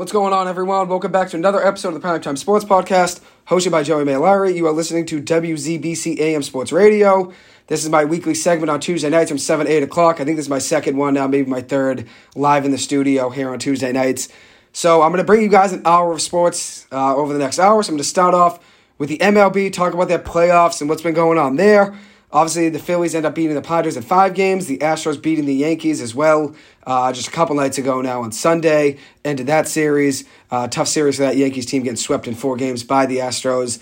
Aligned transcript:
What's 0.00 0.12
going 0.12 0.32
on, 0.32 0.48
everyone? 0.48 0.88
Welcome 0.88 1.12
back 1.12 1.28
to 1.28 1.36
another 1.36 1.62
episode 1.62 1.88
of 1.88 2.00
the 2.00 2.08
Primetime 2.08 2.38
Sports 2.38 2.64
Podcast, 2.64 3.20
hosted 3.48 3.70
by 3.70 3.82
Joey 3.82 4.06
Malari. 4.06 4.56
You 4.56 4.66
are 4.66 4.72
listening 4.72 5.04
to 5.04 5.20
WZBC 5.20 6.18
AM 6.18 6.42
Sports 6.42 6.72
Radio. 6.72 7.34
This 7.66 7.84
is 7.84 7.90
my 7.90 8.06
weekly 8.06 8.34
segment 8.34 8.70
on 8.70 8.80
Tuesday 8.80 9.10
nights 9.10 9.30
from 9.30 9.36
7 9.36 9.66
8 9.66 9.82
o'clock. 9.82 10.18
I 10.18 10.24
think 10.24 10.38
this 10.38 10.46
is 10.46 10.48
my 10.48 10.58
second 10.58 10.96
one 10.96 11.12
now, 11.12 11.26
maybe 11.26 11.50
my 11.50 11.60
third, 11.60 12.08
live 12.34 12.64
in 12.64 12.70
the 12.70 12.78
studio 12.78 13.28
here 13.28 13.50
on 13.50 13.58
Tuesday 13.58 13.92
nights. 13.92 14.30
So 14.72 15.02
I'm 15.02 15.10
going 15.10 15.18
to 15.18 15.24
bring 15.26 15.42
you 15.42 15.50
guys 15.50 15.74
an 15.74 15.82
hour 15.84 16.14
of 16.14 16.22
sports 16.22 16.86
uh, 16.90 17.14
over 17.14 17.34
the 17.34 17.38
next 17.38 17.58
hour. 17.58 17.82
So 17.82 17.90
I'm 17.90 17.96
going 17.96 18.02
to 18.02 18.08
start 18.08 18.32
off 18.32 18.58
with 18.96 19.10
the 19.10 19.18
MLB, 19.18 19.70
talk 19.70 19.92
about 19.92 20.08
their 20.08 20.18
playoffs 20.18 20.80
and 20.80 20.88
what's 20.88 21.02
been 21.02 21.12
going 21.12 21.36
on 21.36 21.56
there. 21.56 21.94
Obviously, 22.32 22.68
the 22.68 22.78
Phillies 22.78 23.14
end 23.14 23.26
up 23.26 23.34
beating 23.34 23.54
the 23.54 23.62
Padres 23.62 23.96
in 23.96 24.02
five 24.02 24.34
games. 24.34 24.66
The 24.66 24.78
Astros 24.78 25.20
beating 25.20 25.46
the 25.46 25.54
Yankees 25.54 26.00
as 26.00 26.14
well 26.14 26.54
uh, 26.86 27.12
just 27.12 27.28
a 27.28 27.30
couple 27.30 27.56
nights 27.56 27.76
ago 27.76 28.00
now 28.00 28.22
on 28.22 28.30
Sunday. 28.30 28.98
Ended 29.24 29.48
that 29.48 29.66
series. 29.66 30.24
Uh, 30.50 30.68
tough 30.68 30.86
series 30.86 31.16
for 31.16 31.22
that 31.22 31.36
Yankees 31.36 31.66
team 31.66 31.82
getting 31.82 31.96
swept 31.96 32.28
in 32.28 32.34
four 32.34 32.56
games 32.56 32.84
by 32.84 33.06
the 33.06 33.18
Astros. 33.18 33.80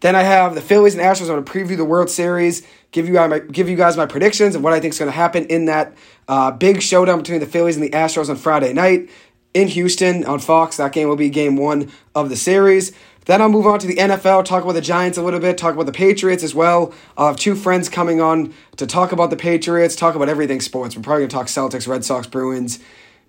Then 0.00 0.16
I 0.16 0.22
have 0.22 0.54
the 0.54 0.60
Phillies 0.60 0.94
and 0.94 1.02
Astros. 1.02 1.30
I'm 1.30 1.44
going 1.44 1.44
to 1.44 1.52
preview 1.52 1.76
the 1.76 1.84
World 1.84 2.10
Series, 2.10 2.66
give 2.90 3.06
you, 3.06 3.14
my, 3.14 3.38
give 3.38 3.68
you 3.68 3.76
guys 3.76 3.96
my 3.96 4.06
predictions 4.06 4.54
and 4.54 4.64
what 4.64 4.72
I 4.72 4.80
think 4.80 4.94
is 4.94 4.98
going 4.98 5.10
to 5.10 5.16
happen 5.16 5.44
in 5.44 5.66
that 5.66 5.94
uh, 6.26 6.50
big 6.50 6.82
showdown 6.82 7.18
between 7.18 7.40
the 7.40 7.46
Phillies 7.46 7.76
and 7.76 7.84
the 7.84 7.90
Astros 7.90 8.28
on 8.28 8.36
Friday 8.36 8.72
night 8.72 9.10
in 9.54 9.68
Houston 9.68 10.24
on 10.24 10.38
Fox. 10.38 10.78
That 10.78 10.92
game 10.92 11.08
will 11.08 11.16
be 11.16 11.30
game 11.30 11.56
one 11.56 11.92
of 12.14 12.30
the 12.30 12.36
series. 12.36 12.92
Then 13.24 13.40
I'll 13.40 13.48
move 13.48 13.66
on 13.66 13.78
to 13.78 13.86
the 13.86 13.96
NFL, 13.96 14.44
talk 14.44 14.64
about 14.64 14.72
the 14.72 14.80
Giants 14.80 15.16
a 15.16 15.22
little 15.22 15.38
bit, 15.38 15.56
talk 15.56 15.74
about 15.74 15.86
the 15.86 15.92
Patriots 15.92 16.42
as 16.42 16.54
well. 16.54 16.92
I'll 17.16 17.28
have 17.28 17.36
two 17.36 17.54
friends 17.54 17.88
coming 17.88 18.20
on 18.20 18.52
to 18.76 18.86
talk 18.86 19.12
about 19.12 19.30
the 19.30 19.36
Patriots, 19.36 19.94
talk 19.94 20.16
about 20.16 20.28
everything 20.28 20.60
sports. 20.60 20.96
We're 20.96 21.02
probably 21.02 21.20
going 21.20 21.28
to 21.28 21.36
talk 21.36 21.46
Celtics, 21.46 21.86
Red 21.86 22.04
Sox, 22.04 22.26
Bruins, 22.26 22.80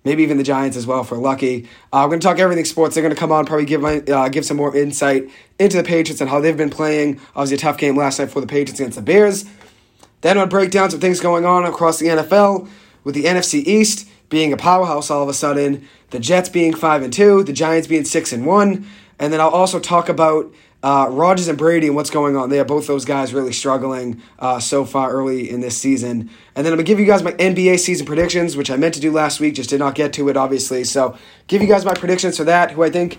maybe 0.02 0.24
even 0.24 0.36
the 0.36 0.42
Giants 0.42 0.76
as 0.76 0.84
well 0.86 1.02
if 1.02 1.12
we're 1.12 1.18
lucky. 1.18 1.68
Uh, 1.92 2.00
we're 2.02 2.08
going 2.08 2.20
to 2.20 2.26
talk 2.26 2.40
everything 2.40 2.64
sports. 2.64 2.94
They're 2.94 3.02
going 3.02 3.14
to 3.14 3.18
come 3.18 3.30
on, 3.30 3.46
probably 3.46 3.66
give 3.66 3.80
my, 3.80 4.00
uh, 4.00 4.28
give 4.30 4.44
some 4.44 4.56
more 4.56 4.76
insight 4.76 5.30
into 5.60 5.76
the 5.76 5.84
Patriots 5.84 6.20
and 6.20 6.28
how 6.28 6.40
they've 6.40 6.56
been 6.56 6.70
playing. 6.70 7.20
Obviously, 7.36 7.56
a 7.56 7.58
tough 7.58 7.78
game 7.78 7.96
last 7.96 8.18
night 8.18 8.30
for 8.30 8.40
the 8.40 8.48
Patriots 8.48 8.80
against 8.80 8.96
the 8.96 9.02
Bears. 9.02 9.44
Then 10.22 10.38
I'll 10.38 10.46
break 10.46 10.72
down 10.72 10.90
some 10.90 11.00
things 11.00 11.20
going 11.20 11.44
on 11.44 11.64
across 11.64 12.00
the 12.00 12.06
NFL 12.06 12.68
with 13.04 13.14
the 13.14 13.24
NFC 13.24 13.64
East 13.64 14.08
being 14.28 14.52
a 14.52 14.56
powerhouse 14.56 15.10
all 15.10 15.22
of 15.22 15.28
a 15.28 15.34
sudden, 15.34 15.86
the 16.10 16.18
Jets 16.18 16.48
being 16.48 16.74
5 16.74 17.02
and 17.02 17.12
2, 17.12 17.44
the 17.44 17.52
Giants 17.52 17.86
being 17.86 18.04
6 18.04 18.32
and 18.32 18.46
1. 18.46 18.86
And 19.18 19.32
then 19.32 19.40
I'll 19.40 19.48
also 19.48 19.78
talk 19.78 20.08
about 20.08 20.52
uh, 20.84 21.08
Rodgers 21.10 21.48
and 21.48 21.56
Brady 21.56 21.86
and 21.86 21.96
what's 21.96 22.10
going 22.10 22.36
on 22.36 22.50
there. 22.50 22.64
Both 22.64 22.86
those 22.86 23.06
guys 23.06 23.32
really 23.32 23.54
struggling 23.54 24.20
uh, 24.38 24.60
so 24.60 24.84
far 24.84 25.10
early 25.10 25.48
in 25.48 25.60
this 25.60 25.76
season. 25.78 26.28
And 26.54 26.66
then 26.66 26.72
I'm 26.72 26.76
going 26.76 26.78
to 26.78 26.84
give 26.84 27.00
you 27.00 27.06
guys 27.06 27.22
my 27.22 27.32
NBA 27.32 27.78
season 27.78 28.06
predictions, 28.06 28.54
which 28.54 28.70
I 28.70 28.76
meant 28.76 28.94
to 28.94 29.00
do 29.00 29.10
last 29.10 29.40
week, 29.40 29.54
just 29.54 29.70
did 29.70 29.78
not 29.78 29.94
get 29.94 30.12
to 30.14 30.28
it, 30.28 30.36
obviously. 30.36 30.84
So 30.84 31.16
give 31.46 31.62
you 31.62 31.68
guys 31.68 31.86
my 31.86 31.94
predictions 31.94 32.36
for 32.36 32.44
that, 32.44 32.72
who 32.72 32.82
I 32.82 32.90
think 32.90 33.18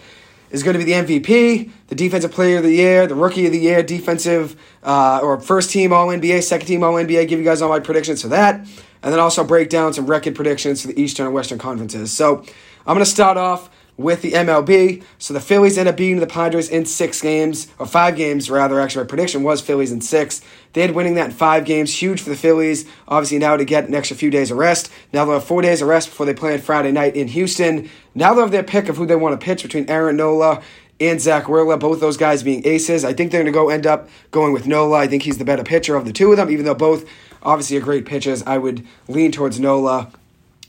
is 0.51 0.61
going 0.61 0.77
to 0.77 0.85
be 0.85 0.85
the 0.85 0.91
MVP, 0.91 1.71
the 1.87 1.95
Defensive 1.95 2.31
Player 2.31 2.57
of 2.57 2.63
the 2.63 2.71
Year, 2.71 3.07
the 3.07 3.15
Rookie 3.15 3.47
of 3.47 3.51
the 3.51 3.59
Year, 3.59 3.81
Defensive 3.81 4.55
uh, 4.83 5.19
or 5.23 5.39
First 5.39 5.71
Team 5.71 5.91
All 5.91 6.09
NBA, 6.09 6.43
Second 6.43 6.67
Team 6.67 6.83
All 6.83 6.93
NBA. 6.93 7.27
Give 7.27 7.39
you 7.39 7.45
guys 7.45 7.63
all 7.63 7.69
my 7.69 7.79
predictions 7.79 8.21
for 8.21 8.27
that. 8.27 8.59
And 9.01 9.13
then 9.13 9.19
also 9.19 9.43
break 9.43 9.69
down 9.69 9.93
some 9.93 10.05
record 10.05 10.35
predictions 10.35 10.81
for 10.81 10.87
the 10.87 11.01
Eastern 11.01 11.25
and 11.25 11.33
Western 11.33 11.57
conferences. 11.57 12.11
So 12.11 12.37
I'm 12.85 12.93
going 12.93 12.99
to 12.99 13.05
start 13.05 13.37
off 13.37 13.71
with 13.97 14.21
the 14.21 14.33
MLB. 14.33 15.03
So 15.17 15.33
the 15.33 15.39
Phillies 15.39 15.77
end 15.77 15.87
up 15.87 15.97
beating 15.97 16.19
the 16.19 16.27
Padres 16.27 16.69
in 16.69 16.85
six 16.85 17.21
games, 17.21 17.67
or 17.79 17.85
five 17.85 18.15
games 18.15 18.49
rather. 18.49 18.79
Actually, 18.79 19.03
my 19.03 19.09
prediction 19.09 19.43
was 19.43 19.61
Phillies 19.61 19.91
in 19.91 20.01
six. 20.01 20.41
They 20.73 20.81
had 20.81 20.91
winning 20.91 21.15
that 21.15 21.27
in 21.27 21.31
five 21.31 21.65
games, 21.65 22.01
huge 22.01 22.21
for 22.21 22.29
the 22.29 22.35
Phillies. 22.35 22.85
Obviously, 23.07 23.39
now 23.39 23.55
to 23.55 23.65
get 23.65 23.87
an 23.87 23.95
extra 23.95 24.17
few 24.17 24.29
days 24.29 24.51
of 24.51 24.57
rest. 24.57 24.91
Now 25.13 25.25
they'll 25.25 25.35
have 25.35 25.45
four 25.45 25.61
days 25.61 25.81
of 25.81 25.87
rest 25.87 26.09
before 26.09 26.25
they 26.25 26.33
play 26.33 26.53
on 26.53 26.59
Friday 26.59 26.91
night 26.91 27.15
in 27.15 27.29
Houston. 27.29 27.89
Now 28.13 28.33
they'll 28.33 28.43
have 28.43 28.51
their 28.51 28.63
pick 28.63 28.89
of 28.89 28.97
who 28.97 29.05
they 29.05 29.15
want 29.15 29.39
to 29.39 29.43
pitch 29.43 29.63
between 29.63 29.89
Aaron 29.89 30.17
Nola 30.17 30.61
and 30.99 31.19
Zack 31.19 31.49
Wheeler, 31.49 31.77
both 31.77 31.99
those 31.99 32.17
guys 32.17 32.43
being 32.43 32.65
aces. 32.65 33.03
I 33.03 33.13
think 33.13 33.31
they're 33.31 33.43
going 33.43 33.51
to 33.51 33.57
go 33.57 33.69
end 33.69 33.85
up 33.85 34.09
going 34.31 34.53
with 34.53 34.65
Nola. 34.65 34.99
I 34.99 35.07
think 35.07 35.23
he's 35.23 35.37
the 35.37 35.45
better 35.45 35.63
pitcher 35.63 35.95
of 35.95 36.05
the 36.05 36.13
two 36.13 36.31
of 36.31 36.37
them, 36.37 36.49
even 36.49 36.65
though 36.65 36.75
both 36.75 37.05
obviously 37.43 37.77
are 37.77 37.81
great 37.81 38.05
pitchers. 38.05 38.43
I 38.43 38.57
would 38.57 38.85
lean 39.07 39.31
towards 39.31 39.59
Nola 39.59 40.11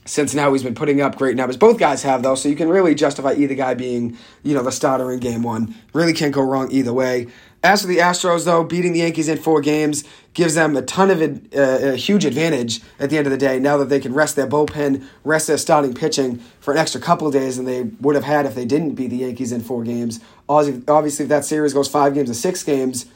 since 0.07 0.33
now 0.33 0.51
he's 0.53 0.63
been 0.63 0.75
putting 0.75 1.01
up 1.01 1.15
great 1.15 1.35
numbers. 1.35 1.57
Both 1.57 1.77
guys 1.77 2.03
have 2.03 2.23
though, 2.23 2.35
so 2.35 2.49
you 2.49 2.55
can 2.55 2.69
really 2.69 2.95
justify 2.95 3.33
either 3.33 3.55
guy 3.55 3.73
being, 3.73 4.17
you 4.43 4.53
know, 4.55 4.63
the 4.63 4.71
starter 4.71 5.11
in 5.11 5.19
game 5.19 5.43
one. 5.43 5.75
Really 5.93 6.13
can't 6.13 6.33
go 6.33 6.41
wrong 6.41 6.71
either 6.71 6.93
way. 6.93 7.27
As 7.63 7.81
for 7.81 7.87
the 7.87 7.97
Astros, 7.97 8.45
though, 8.45 8.63
beating 8.63 8.93
the 8.93 8.99
Yankees 8.99 9.27
in 9.27 9.37
four 9.37 9.61
games 9.61 10.03
gives 10.33 10.53
them 10.53 10.77
a 10.77 10.81
ton 10.83 11.09
of 11.09 11.21
uh, 11.21 11.93
a 11.93 11.95
huge 11.95 12.23
advantage 12.23 12.81
at 12.99 13.09
the 13.09 13.17
end 13.17 13.25
of 13.25 13.31
the 13.31 13.37
day. 13.37 13.59
Now 13.59 13.77
that 13.77 13.89
they 13.89 13.99
can 13.99 14.13
rest 14.13 14.35
their 14.35 14.47
bullpen, 14.47 15.05
rest 15.23 15.47
their 15.47 15.57
starting 15.57 15.93
pitching 15.93 16.37
for 16.59 16.71
an 16.71 16.77
extra 16.77 17.01
couple 17.01 17.25
of 17.27 17.33
days 17.33 17.57
than 17.57 17.65
they 17.65 17.83
would 17.99 18.15
have 18.15 18.23
had 18.23 18.45
if 18.45 18.53
they 18.53 18.65
didn't 18.65 18.93
beat 18.93 19.07
the 19.07 19.17
Yankees 19.17 19.51
in 19.51 19.61
four 19.61 19.83
games. 19.83 20.19
Obviously, 20.47 21.23
if 21.23 21.29
that 21.29 21.45
series 21.45 21.73
goes 21.73 21.87
five 21.87 22.13
games 22.13 22.29
or 22.29 22.35
six 22.35 22.63
games, 22.63 23.07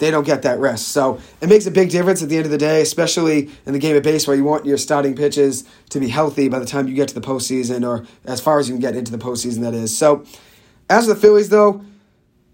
they 0.00 0.10
don't 0.10 0.24
get 0.24 0.42
that 0.42 0.58
rest. 0.58 0.88
So 0.88 1.20
it 1.40 1.48
makes 1.48 1.66
a 1.66 1.70
big 1.70 1.90
difference 1.90 2.22
at 2.22 2.28
the 2.28 2.36
end 2.36 2.46
of 2.46 2.50
the 2.50 2.58
day, 2.58 2.80
especially 2.80 3.50
in 3.66 3.72
the 3.72 3.78
game 3.78 3.94
of 3.94 4.02
baseball. 4.02 4.34
You 4.34 4.44
want 4.44 4.66
your 4.66 4.78
starting 4.78 5.14
pitches 5.14 5.64
to 5.90 6.00
be 6.00 6.08
healthy 6.08 6.48
by 6.48 6.58
the 6.58 6.66
time 6.66 6.88
you 6.88 6.94
get 6.94 7.08
to 7.08 7.14
the 7.14 7.20
postseason, 7.20 7.86
or 7.86 8.06
as 8.24 8.40
far 8.40 8.58
as 8.58 8.68
you 8.68 8.74
can 8.74 8.80
get 8.80 8.96
into 8.96 9.12
the 9.12 9.18
postseason, 9.18 9.60
that 9.60 9.74
is. 9.74 9.96
So 9.96 10.24
as 10.88 11.06
the 11.06 11.14
Phillies, 11.14 11.50
though, 11.50 11.84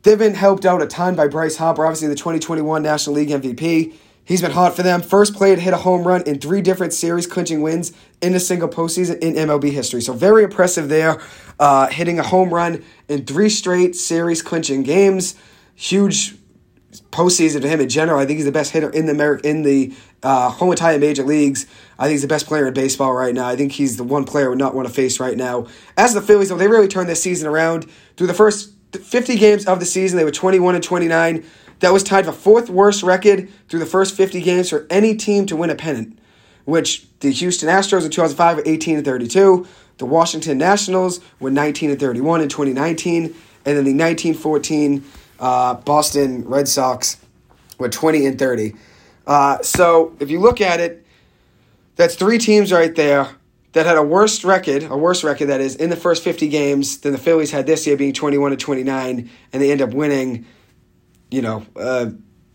they've 0.02 0.18
been 0.18 0.34
helped 0.34 0.66
out 0.66 0.82
a 0.82 0.86
ton 0.86 1.14
by 1.14 1.28
Bryce 1.28 1.56
Harper, 1.56 1.86
obviously 1.86 2.08
the 2.08 2.16
2021 2.16 2.82
National 2.82 3.16
League 3.16 3.30
MVP. 3.30 3.94
He's 4.24 4.42
been 4.42 4.50
hot 4.50 4.74
for 4.74 4.82
them. 4.82 5.02
First 5.02 5.34
player 5.34 5.54
to 5.54 5.62
hit 5.62 5.72
a 5.72 5.76
home 5.76 6.04
run 6.04 6.22
in 6.22 6.40
three 6.40 6.60
different 6.60 6.92
series 6.92 7.28
clinching 7.28 7.62
wins 7.62 7.92
in 8.20 8.34
a 8.34 8.40
single 8.40 8.68
postseason 8.68 9.20
in 9.20 9.34
MLB 9.34 9.70
history. 9.70 10.00
So 10.00 10.14
very 10.14 10.42
impressive 10.42 10.88
there, 10.88 11.20
uh, 11.60 11.86
hitting 11.86 12.18
a 12.18 12.24
home 12.24 12.52
run 12.52 12.82
in 13.08 13.24
three 13.24 13.48
straight 13.48 13.94
series 13.94 14.42
clinching 14.42 14.82
games. 14.82 15.36
Huge 15.76 16.34
postseason 17.10 17.62
to 17.62 17.68
him 17.68 17.80
in 17.80 17.88
general. 17.88 18.18
I 18.18 18.26
think 18.26 18.36
he's 18.36 18.46
the 18.46 18.52
best 18.52 18.72
hitter 18.72 18.90
in 18.90 19.06
the 19.06 19.12
Ameri- 19.12 19.44
in 19.44 19.62
the 19.62 19.94
uh, 20.22 20.50
whole 20.50 20.70
entire 20.70 20.98
major 20.98 21.24
leagues. 21.24 21.66
I 21.98 22.04
think 22.04 22.12
he's 22.12 22.22
the 22.22 22.28
best 22.28 22.46
player 22.46 22.66
in 22.66 22.74
baseball 22.74 23.12
right 23.12 23.34
now. 23.34 23.46
I 23.46 23.56
think 23.56 23.72
he's 23.72 23.96
the 23.96 24.04
one 24.04 24.24
player 24.24 24.50
we 24.50 24.56
not 24.56 24.74
want 24.74 24.88
to 24.88 24.94
face 24.94 25.20
right 25.20 25.36
now. 25.36 25.66
As 25.96 26.14
the 26.14 26.20
Phillies, 26.20 26.48
though, 26.48 26.56
they 26.56 26.68
really 26.68 26.88
turned 26.88 27.08
this 27.08 27.22
season 27.22 27.48
around. 27.48 27.86
Through 28.16 28.26
the 28.26 28.34
first 28.34 28.72
50 28.92 29.36
games 29.36 29.66
of 29.66 29.80
the 29.80 29.86
season, 29.86 30.16
they 30.16 30.24
were 30.24 30.30
21 30.30 30.74
and 30.74 30.84
29. 30.84 31.44
That 31.80 31.92
was 31.92 32.02
tied 32.02 32.24
for 32.24 32.32
fourth 32.32 32.70
worst 32.70 33.02
record 33.02 33.48
through 33.68 33.80
the 33.80 33.86
first 33.86 34.14
50 34.16 34.40
games 34.40 34.70
for 34.70 34.86
any 34.88 35.14
team 35.14 35.46
to 35.46 35.56
win 35.56 35.70
a 35.70 35.74
pennant, 35.74 36.18
which 36.64 37.06
the 37.20 37.30
Houston 37.30 37.68
Astros 37.68 38.04
in 38.04 38.10
2005 38.10 38.56
were 38.56 38.62
18 38.64 38.96
and 38.96 39.04
32. 39.04 39.66
The 39.98 40.06
Washington 40.06 40.58
Nationals 40.58 41.20
were 41.40 41.50
19 41.50 41.90
and 41.90 42.00
31 42.00 42.42
in 42.42 42.48
2019. 42.48 43.24
And 43.24 43.76
then 43.76 43.84
the 43.84 43.92
1914 43.92 45.04
uh, 45.38 45.74
Boston 45.74 46.44
Red 46.44 46.68
Sox 46.68 47.18
with 47.78 47.92
20 47.92 48.26
and 48.26 48.38
30. 48.38 48.74
Uh, 49.26 49.62
so 49.62 50.14
if 50.20 50.30
you 50.30 50.40
look 50.40 50.60
at 50.60 50.80
it, 50.80 51.04
that's 51.96 52.14
three 52.14 52.38
teams 52.38 52.72
right 52.72 52.94
there 52.94 53.28
that 53.72 53.86
had 53.86 53.96
a 53.96 54.02
worse 54.02 54.44
record, 54.44 54.84
a 54.84 54.96
worse 54.96 55.24
record 55.24 55.46
that 55.46 55.60
is, 55.60 55.76
in 55.76 55.90
the 55.90 55.96
first 55.96 56.22
50 56.22 56.48
games 56.48 56.98
than 56.98 57.12
the 57.12 57.18
Phillies 57.18 57.50
had 57.50 57.66
this 57.66 57.86
year, 57.86 57.96
being 57.96 58.12
21 58.12 58.52
to 58.52 58.56
29, 58.56 59.30
and 59.52 59.62
they 59.62 59.70
end 59.70 59.82
up 59.82 59.92
winning, 59.92 60.46
you 61.30 61.42
know, 61.42 61.66
uh, 61.76 62.10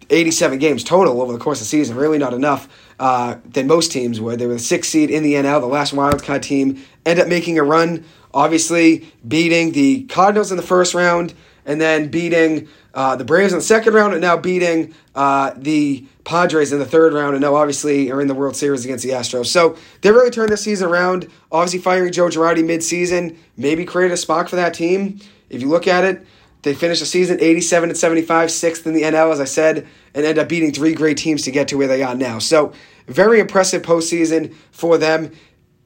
87 0.09 0.59
games 0.59 0.83
total 0.83 1.21
over 1.21 1.31
the 1.31 1.39
course 1.39 1.59
of 1.59 1.65
the 1.65 1.69
season. 1.69 1.95
Really 1.95 2.17
not 2.17 2.33
enough 2.33 2.67
uh, 2.99 3.37
than 3.45 3.67
most 3.67 3.91
teams 3.91 4.19
would. 4.19 4.39
They 4.39 4.47
were 4.47 4.53
the 4.53 4.59
sixth 4.59 4.91
seed 4.91 5.09
in 5.09 5.23
the 5.23 5.35
NL, 5.35 5.61
the 5.61 5.67
last 5.67 5.93
wildcard 5.93 6.41
team, 6.41 6.83
end 7.05 7.19
up 7.19 7.27
making 7.27 7.57
a 7.57 7.63
run, 7.63 8.03
obviously 8.33 9.07
beating 9.25 9.71
the 9.71 10.03
Cardinals 10.05 10.51
in 10.51 10.57
the 10.57 10.63
first 10.63 10.93
round 10.93 11.33
and 11.65 11.79
then 11.79 12.09
beating 12.09 12.67
uh, 12.93 13.15
the 13.15 13.25
Braves 13.25 13.53
in 13.53 13.59
the 13.59 13.63
second 13.63 13.93
round, 13.93 14.13
and 14.13 14.21
now 14.21 14.37
beating 14.37 14.93
uh, 15.15 15.53
the 15.55 16.05
Padres 16.23 16.71
in 16.71 16.79
the 16.79 16.85
third 16.85 17.13
round, 17.13 17.35
and 17.35 17.41
now 17.41 17.55
obviously 17.55 18.11
are 18.11 18.21
in 18.21 18.27
the 18.27 18.33
World 18.33 18.55
Series 18.55 18.85
against 18.85 19.03
the 19.03 19.11
Astros. 19.11 19.47
So 19.47 19.77
they 20.01 20.11
really 20.11 20.29
turned 20.29 20.49
this 20.49 20.63
season 20.63 20.89
around. 20.89 21.29
Obviously, 21.51 21.79
firing 21.79 22.11
Joe 22.11 22.27
Girardi 22.27 22.65
mid-season 22.65 23.37
maybe 23.57 23.85
created 23.85 24.13
a 24.13 24.17
spot 24.17 24.49
for 24.49 24.55
that 24.57 24.73
team. 24.73 25.19
If 25.49 25.61
you 25.61 25.69
look 25.69 25.87
at 25.87 26.03
it, 26.03 26.25
they 26.63 26.73
finished 26.73 26.99
the 26.99 27.07
season 27.07 27.39
87 27.41 27.89
and 27.89 27.97
75, 27.97 28.51
sixth 28.51 28.85
in 28.85 28.93
the 28.93 29.01
NL, 29.01 29.31
as 29.31 29.39
I 29.39 29.45
said, 29.45 29.87
and 30.13 30.25
end 30.25 30.37
up 30.37 30.47
beating 30.47 30.71
three 30.71 30.93
great 30.93 31.17
teams 31.17 31.43
to 31.43 31.51
get 31.51 31.67
to 31.69 31.77
where 31.77 31.87
they 31.87 32.03
are 32.03 32.15
now. 32.15 32.39
So 32.39 32.73
very 33.07 33.39
impressive 33.39 33.81
postseason 33.81 34.53
for 34.71 34.97
them. 34.97 35.31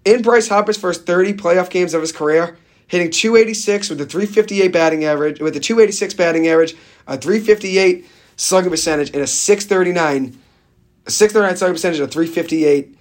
In 0.03 0.21
Bryce 0.21 0.47
Harper's 0.47 0.77
first 0.77 1.05
30 1.05 1.33
playoff 1.33 1.69
games 1.69 1.93
of 1.93 2.01
his 2.01 2.11
career, 2.11 2.57
hitting 2.87 3.09
286 3.09 3.89
with 3.89 4.01
a 4.01 4.05
358 4.05 4.67
batting 4.69 5.05
average, 5.05 5.39
with 5.39 5.55
a 5.55 5.59
286 5.59 6.13
batting 6.13 6.47
average, 6.47 6.75
a 7.07 7.17
358 7.17 8.05
slugging 8.35 8.69
percentage, 8.69 9.09
and 9.11 9.21
a 9.21 9.27
639, 9.27 10.39
a 11.05 11.11
639 11.11 11.57
slugging 11.57 11.73
percentage, 11.73 11.99
and 11.99 12.09
a 12.09 12.11
358 12.11 12.97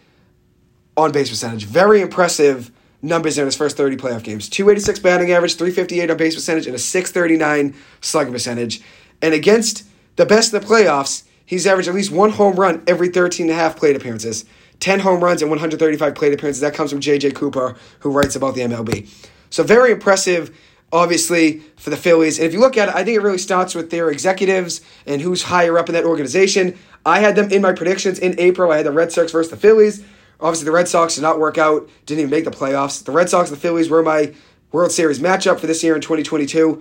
on 0.97 1.13
base 1.13 1.29
percentage. 1.31 1.65
Very 1.65 2.01
impressive 2.01 2.71
numbers 3.03 3.37
in 3.37 3.45
his 3.45 3.57
first 3.57 3.77
30 3.77 3.97
playoff 3.97 4.23
games. 4.23 4.49
286 4.49 4.99
batting 5.01 5.31
average, 5.33 5.57
358 5.57 6.11
on 6.11 6.17
base 6.17 6.35
percentage, 6.35 6.67
and 6.67 6.75
a 6.75 6.79
639 6.79 7.75
slugging 8.01 8.33
percentage. 8.33 8.81
And 9.21 9.35
against 9.35 9.85
the 10.17 10.27
best 10.27 10.53
in 10.53 10.61
the 10.61 10.67
playoffs, 10.67 11.25
he's 11.45 11.67
averaged 11.67 11.89
at 11.89 11.95
least 11.95 12.11
one 12.11 12.31
home 12.31 12.57
run 12.57 12.83
every 12.87 13.09
13 13.09 13.47
and 13.47 13.53
a 13.53 13.55
half 13.55 13.77
plate 13.77 13.97
appearances. 13.97 14.45
10 14.81 15.01
home 15.01 15.23
runs 15.23 15.43
and 15.43 15.51
135 15.51 16.15
plate 16.15 16.33
appearances. 16.33 16.61
That 16.61 16.75
comes 16.75 16.91
from 16.91 17.01
J.J. 17.01 17.33
Cooper, 17.33 17.77
who 18.01 18.11
writes 18.11 18.37
about 18.37 18.55
the 18.55 18.63
MLB. 18.63 19.09
So 19.55 19.62
very 19.62 19.93
impressive 19.93 20.56
obviously, 20.95 21.59
for 21.77 21.91
the 21.91 21.97
Phillies. 21.97 22.39
And 22.39 22.47
if 22.47 22.53
you 22.53 22.61
look 22.61 22.79
at 22.79 22.89
it, 22.89 22.95
I 22.95 23.03
think 23.03 23.17
it 23.17 23.21
really 23.21 23.39
starts 23.39 23.75
with 23.75 23.91
their 23.91 24.11
executives 24.11 24.81
and 25.06 25.21
who's 25.21 25.43
higher 25.43 25.77
up 25.77 25.89
in 25.89 25.95
that 25.95 26.05
organization. 26.05 26.79
I 27.05 27.19
had 27.19 27.35
them 27.35 27.51
in 27.51 27.61
my 27.61 27.73
predictions 27.73 28.21
in 28.21 28.39
April. 28.39 28.71
I 28.71 28.77
had 28.77 28.87
the 28.87 28.93
Red 28.93 29.11
Sox 29.11 29.33
versus 29.33 29.51
the 29.51 29.56
Phillies. 29.56 30.05
Obviously, 30.41 30.67
the 30.67 30.71
Red 30.71 30.87
Sox 30.87 31.17
did 31.17 31.23
not 31.23 31.41
work 31.41 31.59
out, 31.59 31.91
didn't 32.06 32.21
even 32.21 32.31
make 32.31 32.45
the 32.45 32.53
playoffs. 32.53 33.05
The 33.05 33.11
Red 33.11 33.29
Sox 33.29 33.51
and 33.51 33.56
the 33.56 33.61
Phillies 33.61 33.91
were 33.91 34.05
my 34.05 34.35
World 34.71 34.93
Series 34.93 35.19
matchup 35.19 35.59
for 35.59 35.67
this 35.67 35.83
year 35.83 35.97
in 35.97 36.00
2022. 36.00 36.81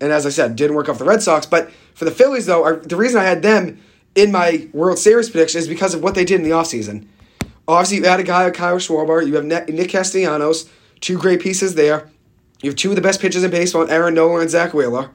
And 0.00 0.12
as 0.12 0.24
I 0.24 0.30
said, 0.30 0.54
didn't 0.54 0.76
work 0.76 0.88
out 0.88 0.98
the 0.98 1.04
Red 1.04 1.20
Sox. 1.20 1.44
But 1.44 1.72
for 1.94 2.04
the 2.04 2.12
Phillies, 2.12 2.46
though, 2.46 2.64
I, 2.64 2.72
the 2.76 2.96
reason 2.96 3.20
I 3.20 3.24
had 3.24 3.42
them 3.42 3.80
in 4.14 4.30
my 4.30 4.68
World 4.72 5.00
Series 5.00 5.30
prediction 5.30 5.58
is 5.58 5.66
because 5.66 5.94
of 5.94 6.02
what 6.02 6.14
they 6.14 6.24
did 6.24 6.36
in 6.36 6.44
the 6.44 6.50
offseason. 6.50 7.06
Obviously, 7.66 7.98
you 7.98 8.06
add 8.06 8.20
a 8.20 8.24
guy 8.24 8.44
like 8.44 8.54
Kyle 8.54 8.76
Schwarber. 8.76 9.26
You 9.26 9.34
have 9.34 9.44
Nick 9.44 9.90
Castellanos, 9.90 10.68
two 11.02 11.18
great 11.18 11.42
pieces 11.42 11.74
there. 11.74 12.08
You 12.62 12.70
have 12.70 12.76
two 12.76 12.90
of 12.90 12.96
the 12.96 13.02
best 13.02 13.20
pitchers 13.20 13.42
in 13.42 13.50
baseball, 13.50 13.90
Aaron 13.90 14.14
Nola 14.14 14.40
and 14.40 14.48
Zack 14.48 14.72
Wheeler. 14.72 15.10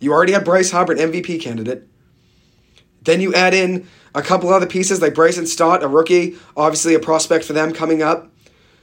You 0.00 0.12
already 0.12 0.32
have 0.32 0.44
Bryce 0.44 0.70
Harper, 0.70 0.94
MVP 0.94 1.40
candidate. 1.40 1.86
Then 3.02 3.20
you 3.20 3.34
add 3.34 3.52
in 3.52 3.86
a 4.14 4.22
couple 4.22 4.48
other 4.50 4.66
pieces 4.66 5.02
like 5.02 5.14
Bryson 5.14 5.46
Stott, 5.46 5.82
a 5.82 5.88
rookie, 5.88 6.36
obviously 6.56 6.94
a 6.94 7.00
prospect 7.00 7.44
for 7.44 7.52
them 7.52 7.72
coming 7.72 8.02
up. 8.02 8.30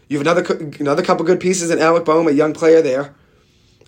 You 0.10 0.18
have 0.18 0.28
another 0.28 0.72
another 0.80 1.04
couple 1.04 1.26
good 1.26 1.40
pieces 1.40 1.72
in 1.72 1.80
Alec 1.80 2.04
Bohm, 2.04 2.28
a 2.28 2.32
young 2.32 2.54
player 2.54 2.82
there. 2.82 3.16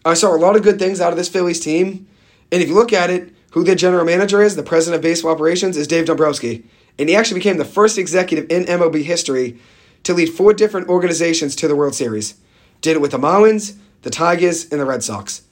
I 0.05 0.13
saw 0.13 0.35
a 0.35 0.37
lot 0.37 0.55
of 0.55 0.63
good 0.63 0.79
things 0.79 1.01
out 1.01 1.11
of 1.11 1.17
this 1.17 1.29
Phillies 1.29 1.59
team, 1.59 2.07
and 2.51 2.61
if 2.61 2.69
you 2.69 2.75
look 2.75 2.93
at 2.93 3.09
it, 3.09 3.33
who 3.51 3.63
their 3.63 3.75
general 3.75 4.05
manager 4.05 4.41
is, 4.41 4.55
the 4.55 4.63
president 4.63 4.97
of 4.97 5.01
baseball 5.01 5.31
operations, 5.31 5.77
is 5.77 5.87
Dave 5.87 6.05
Dombrowski, 6.05 6.63
and 6.97 7.09
he 7.09 7.15
actually 7.15 7.39
became 7.39 7.57
the 7.57 7.65
first 7.65 7.97
executive 7.97 8.49
in 8.49 8.65
MLB 8.65 9.03
history 9.03 9.59
to 10.03 10.13
lead 10.13 10.27
four 10.27 10.53
different 10.53 10.87
organizations 10.89 11.55
to 11.57 11.67
the 11.67 11.75
World 11.75 11.95
Series. 11.95 12.35
Did 12.81 12.97
it 12.97 13.01
with 13.01 13.11
the 13.11 13.17
Marlins, 13.17 13.77
the 14.01 14.09
Tigers, 14.09 14.69
and 14.71 14.81
the 14.81 14.85
Red 14.85 15.03
Sox. 15.03 15.43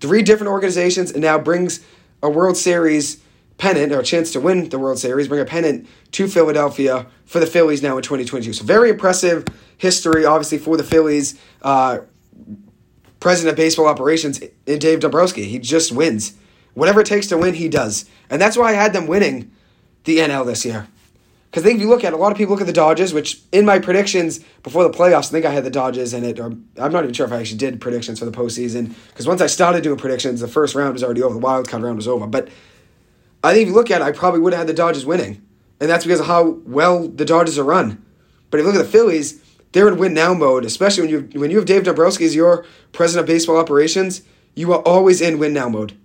Three 0.00 0.22
different 0.22 0.50
organizations, 0.50 1.10
and 1.10 1.22
now 1.22 1.38
brings 1.38 1.80
a 2.22 2.28
World 2.28 2.56
Series 2.56 3.22
pennant 3.58 3.92
or 3.92 4.00
a 4.00 4.02
chance 4.02 4.32
to 4.32 4.40
win 4.40 4.68
the 4.70 4.78
World 4.78 4.98
Series, 4.98 5.28
bring 5.28 5.40
a 5.40 5.44
pennant 5.44 5.86
to 6.12 6.26
Philadelphia 6.26 7.06
for 7.26 7.40
the 7.40 7.46
Phillies 7.46 7.82
now 7.82 7.96
in 7.96 8.02
2022. 8.02 8.54
So 8.54 8.64
very 8.64 8.90
impressive 8.90 9.44
history, 9.76 10.24
obviously, 10.24 10.58
for 10.58 10.76
the 10.76 10.82
Phillies. 10.82 11.38
Uh, 11.62 12.00
president 13.20 13.52
of 13.52 13.56
baseball 13.56 13.86
operations 13.86 14.40
Dave 14.64 15.00
Dombrowski. 15.00 15.44
He 15.44 15.58
just 15.58 15.92
wins. 15.92 16.34
Whatever 16.74 17.00
it 17.00 17.06
takes 17.06 17.26
to 17.28 17.38
win, 17.38 17.54
he 17.54 17.68
does. 17.68 18.06
And 18.30 18.40
that's 18.40 18.56
why 18.56 18.70
I 18.70 18.72
had 18.72 18.92
them 18.92 19.06
winning 19.06 19.50
the 20.04 20.18
NL 20.18 20.46
this 20.46 20.64
year. 20.64 20.88
Because 21.50 21.64
I 21.64 21.66
think 21.66 21.78
if 21.78 21.82
you 21.82 21.88
look 21.88 22.04
at 22.04 22.12
it, 22.12 22.16
a 22.16 22.18
lot 22.18 22.30
of 22.30 22.38
people 22.38 22.52
look 22.52 22.60
at 22.60 22.68
the 22.68 22.72
Dodgers, 22.72 23.12
which 23.12 23.40
in 23.50 23.66
my 23.66 23.80
predictions 23.80 24.38
before 24.62 24.84
the 24.84 24.90
playoffs, 24.90 25.28
I 25.28 25.30
think 25.32 25.44
I 25.44 25.50
had 25.50 25.64
the 25.64 25.70
Dodgers 25.70 26.14
in 26.14 26.22
it, 26.24 26.38
or 26.38 26.46
I'm 26.46 26.92
not 26.92 27.02
even 27.02 27.12
sure 27.12 27.26
if 27.26 27.32
I 27.32 27.40
actually 27.40 27.58
did 27.58 27.80
predictions 27.80 28.20
for 28.20 28.24
the 28.24 28.30
postseason. 28.30 28.94
Because 29.08 29.26
once 29.26 29.40
I 29.40 29.48
started 29.48 29.82
doing 29.82 29.98
predictions, 29.98 30.40
the 30.40 30.46
first 30.46 30.76
round 30.76 30.92
was 30.92 31.02
already 31.02 31.22
over, 31.22 31.34
the 31.34 31.40
wild 31.40 31.68
card 31.68 31.82
round 31.82 31.96
was 31.96 32.06
over. 32.06 32.28
But 32.28 32.48
I 33.42 33.52
think 33.52 33.62
if 33.62 33.68
you 33.68 33.74
look 33.74 33.90
at 33.90 34.00
it, 34.00 34.04
I 34.04 34.12
probably 34.12 34.38
would 34.40 34.52
have 34.52 34.60
had 34.60 34.68
the 34.68 34.74
Dodgers 34.74 35.04
winning. 35.04 35.44
And 35.80 35.90
that's 35.90 36.04
because 36.04 36.20
of 36.20 36.26
how 36.26 36.60
well 36.66 37.08
the 37.08 37.24
Dodgers 37.24 37.58
are 37.58 37.64
run. 37.64 38.04
But 38.50 38.60
if 38.60 38.64
you 38.64 38.70
look 38.70 38.80
at 38.80 38.84
the 38.84 38.92
Phillies, 38.92 39.42
they're 39.72 39.88
in 39.88 39.98
win 39.98 40.14
now 40.14 40.34
mode, 40.34 40.64
especially 40.64 41.02
when 41.02 41.10
you 41.10 41.40
when 41.40 41.50
you 41.50 41.56
have 41.56 41.66
Dave 41.66 41.84
Dombrowski 41.84 42.26
as 42.26 42.34
your 42.34 42.64
president 42.92 43.24
of 43.24 43.34
baseball 43.34 43.56
operations, 43.56 44.22
you 44.54 44.72
are 44.72 44.80
always 44.80 45.20
in 45.20 45.38
win 45.38 45.52
now 45.52 45.68
mode. 45.68 45.96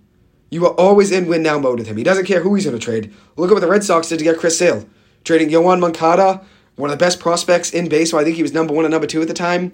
You 0.50 0.64
are 0.66 0.74
always 0.74 1.10
in 1.10 1.26
win 1.26 1.42
now 1.42 1.58
mode 1.58 1.78
with 1.78 1.88
him. 1.88 1.96
He 1.96 2.04
doesn't 2.04 2.26
care 2.26 2.40
who 2.40 2.54
he's 2.54 2.64
going 2.64 2.78
to 2.78 2.84
trade. 2.84 3.12
Look 3.36 3.50
at 3.50 3.54
what 3.54 3.60
the 3.60 3.68
Red 3.68 3.84
Sox 3.84 4.08
did 4.08 4.18
to 4.18 4.24
get 4.24 4.38
Chris 4.38 4.58
Sale. 4.58 4.88
Trading 5.26 5.50
Yoan 5.50 5.80
Moncada, 5.80 6.40
one 6.76 6.88
of 6.88 6.96
the 6.96 7.04
best 7.04 7.18
prospects 7.18 7.72
in 7.72 7.88
baseball. 7.88 8.20
I 8.20 8.24
think 8.24 8.36
he 8.36 8.42
was 8.42 8.52
number 8.52 8.72
one 8.72 8.84
and 8.84 8.92
number 8.92 9.08
two 9.08 9.20
at 9.20 9.28
the 9.28 9.34
time. 9.34 9.72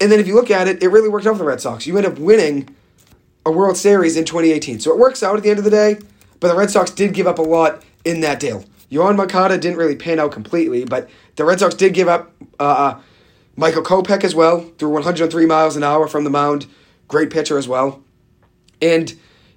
And 0.00 0.10
then 0.10 0.18
if 0.18 0.26
you 0.26 0.34
look 0.34 0.50
at 0.50 0.66
it, 0.66 0.82
it 0.82 0.88
really 0.88 1.10
worked 1.10 1.26
out 1.26 1.34
for 1.34 1.38
the 1.38 1.44
Red 1.44 1.60
Sox. 1.60 1.86
You 1.86 1.96
end 1.98 2.06
up 2.06 2.18
winning 2.18 2.74
a 3.44 3.50
World 3.50 3.76
Series 3.76 4.16
in 4.16 4.24
2018. 4.24 4.80
So 4.80 4.92
it 4.92 4.98
works 4.98 5.22
out 5.22 5.36
at 5.36 5.42
the 5.42 5.50
end 5.50 5.58
of 5.58 5.64
the 5.64 5.70
day. 5.70 5.98
But 6.40 6.48
the 6.48 6.56
Red 6.56 6.70
Sox 6.70 6.90
did 6.90 7.12
give 7.12 7.26
up 7.26 7.38
a 7.38 7.42
lot 7.42 7.82
in 8.04 8.20
that 8.20 8.40
deal. 8.40 8.64
Yoan 8.90 9.16
Moncada 9.16 9.58
didn't 9.58 9.76
really 9.76 9.96
pan 9.96 10.18
out 10.18 10.32
completely, 10.32 10.84
but 10.84 11.10
the 11.36 11.44
Red 11.44 11.60
Sox 11.60 11.74
did 11.74 11.92
give 11.92 12.08
up 12.08 12.32
uh, 12.58 12.62
uh 12.62 13.00
Michael 13.56 13.82
Kopech 13.82 14.22
as 14.22 14.34
well, 14.34 14.60
threw 14.78 14.90
103 14.90 15.46
miles 15.46 15.76
an 15.76 15.82
hour 15.82 16.06
from 16.08 16.24
the 16.24 16.30
mound. 16.30 16.66
Great 17.08 17.30
pitcher 17.30 17.56
as 17.56 17.66
well. 17.66 18.02
And 18.82 19.14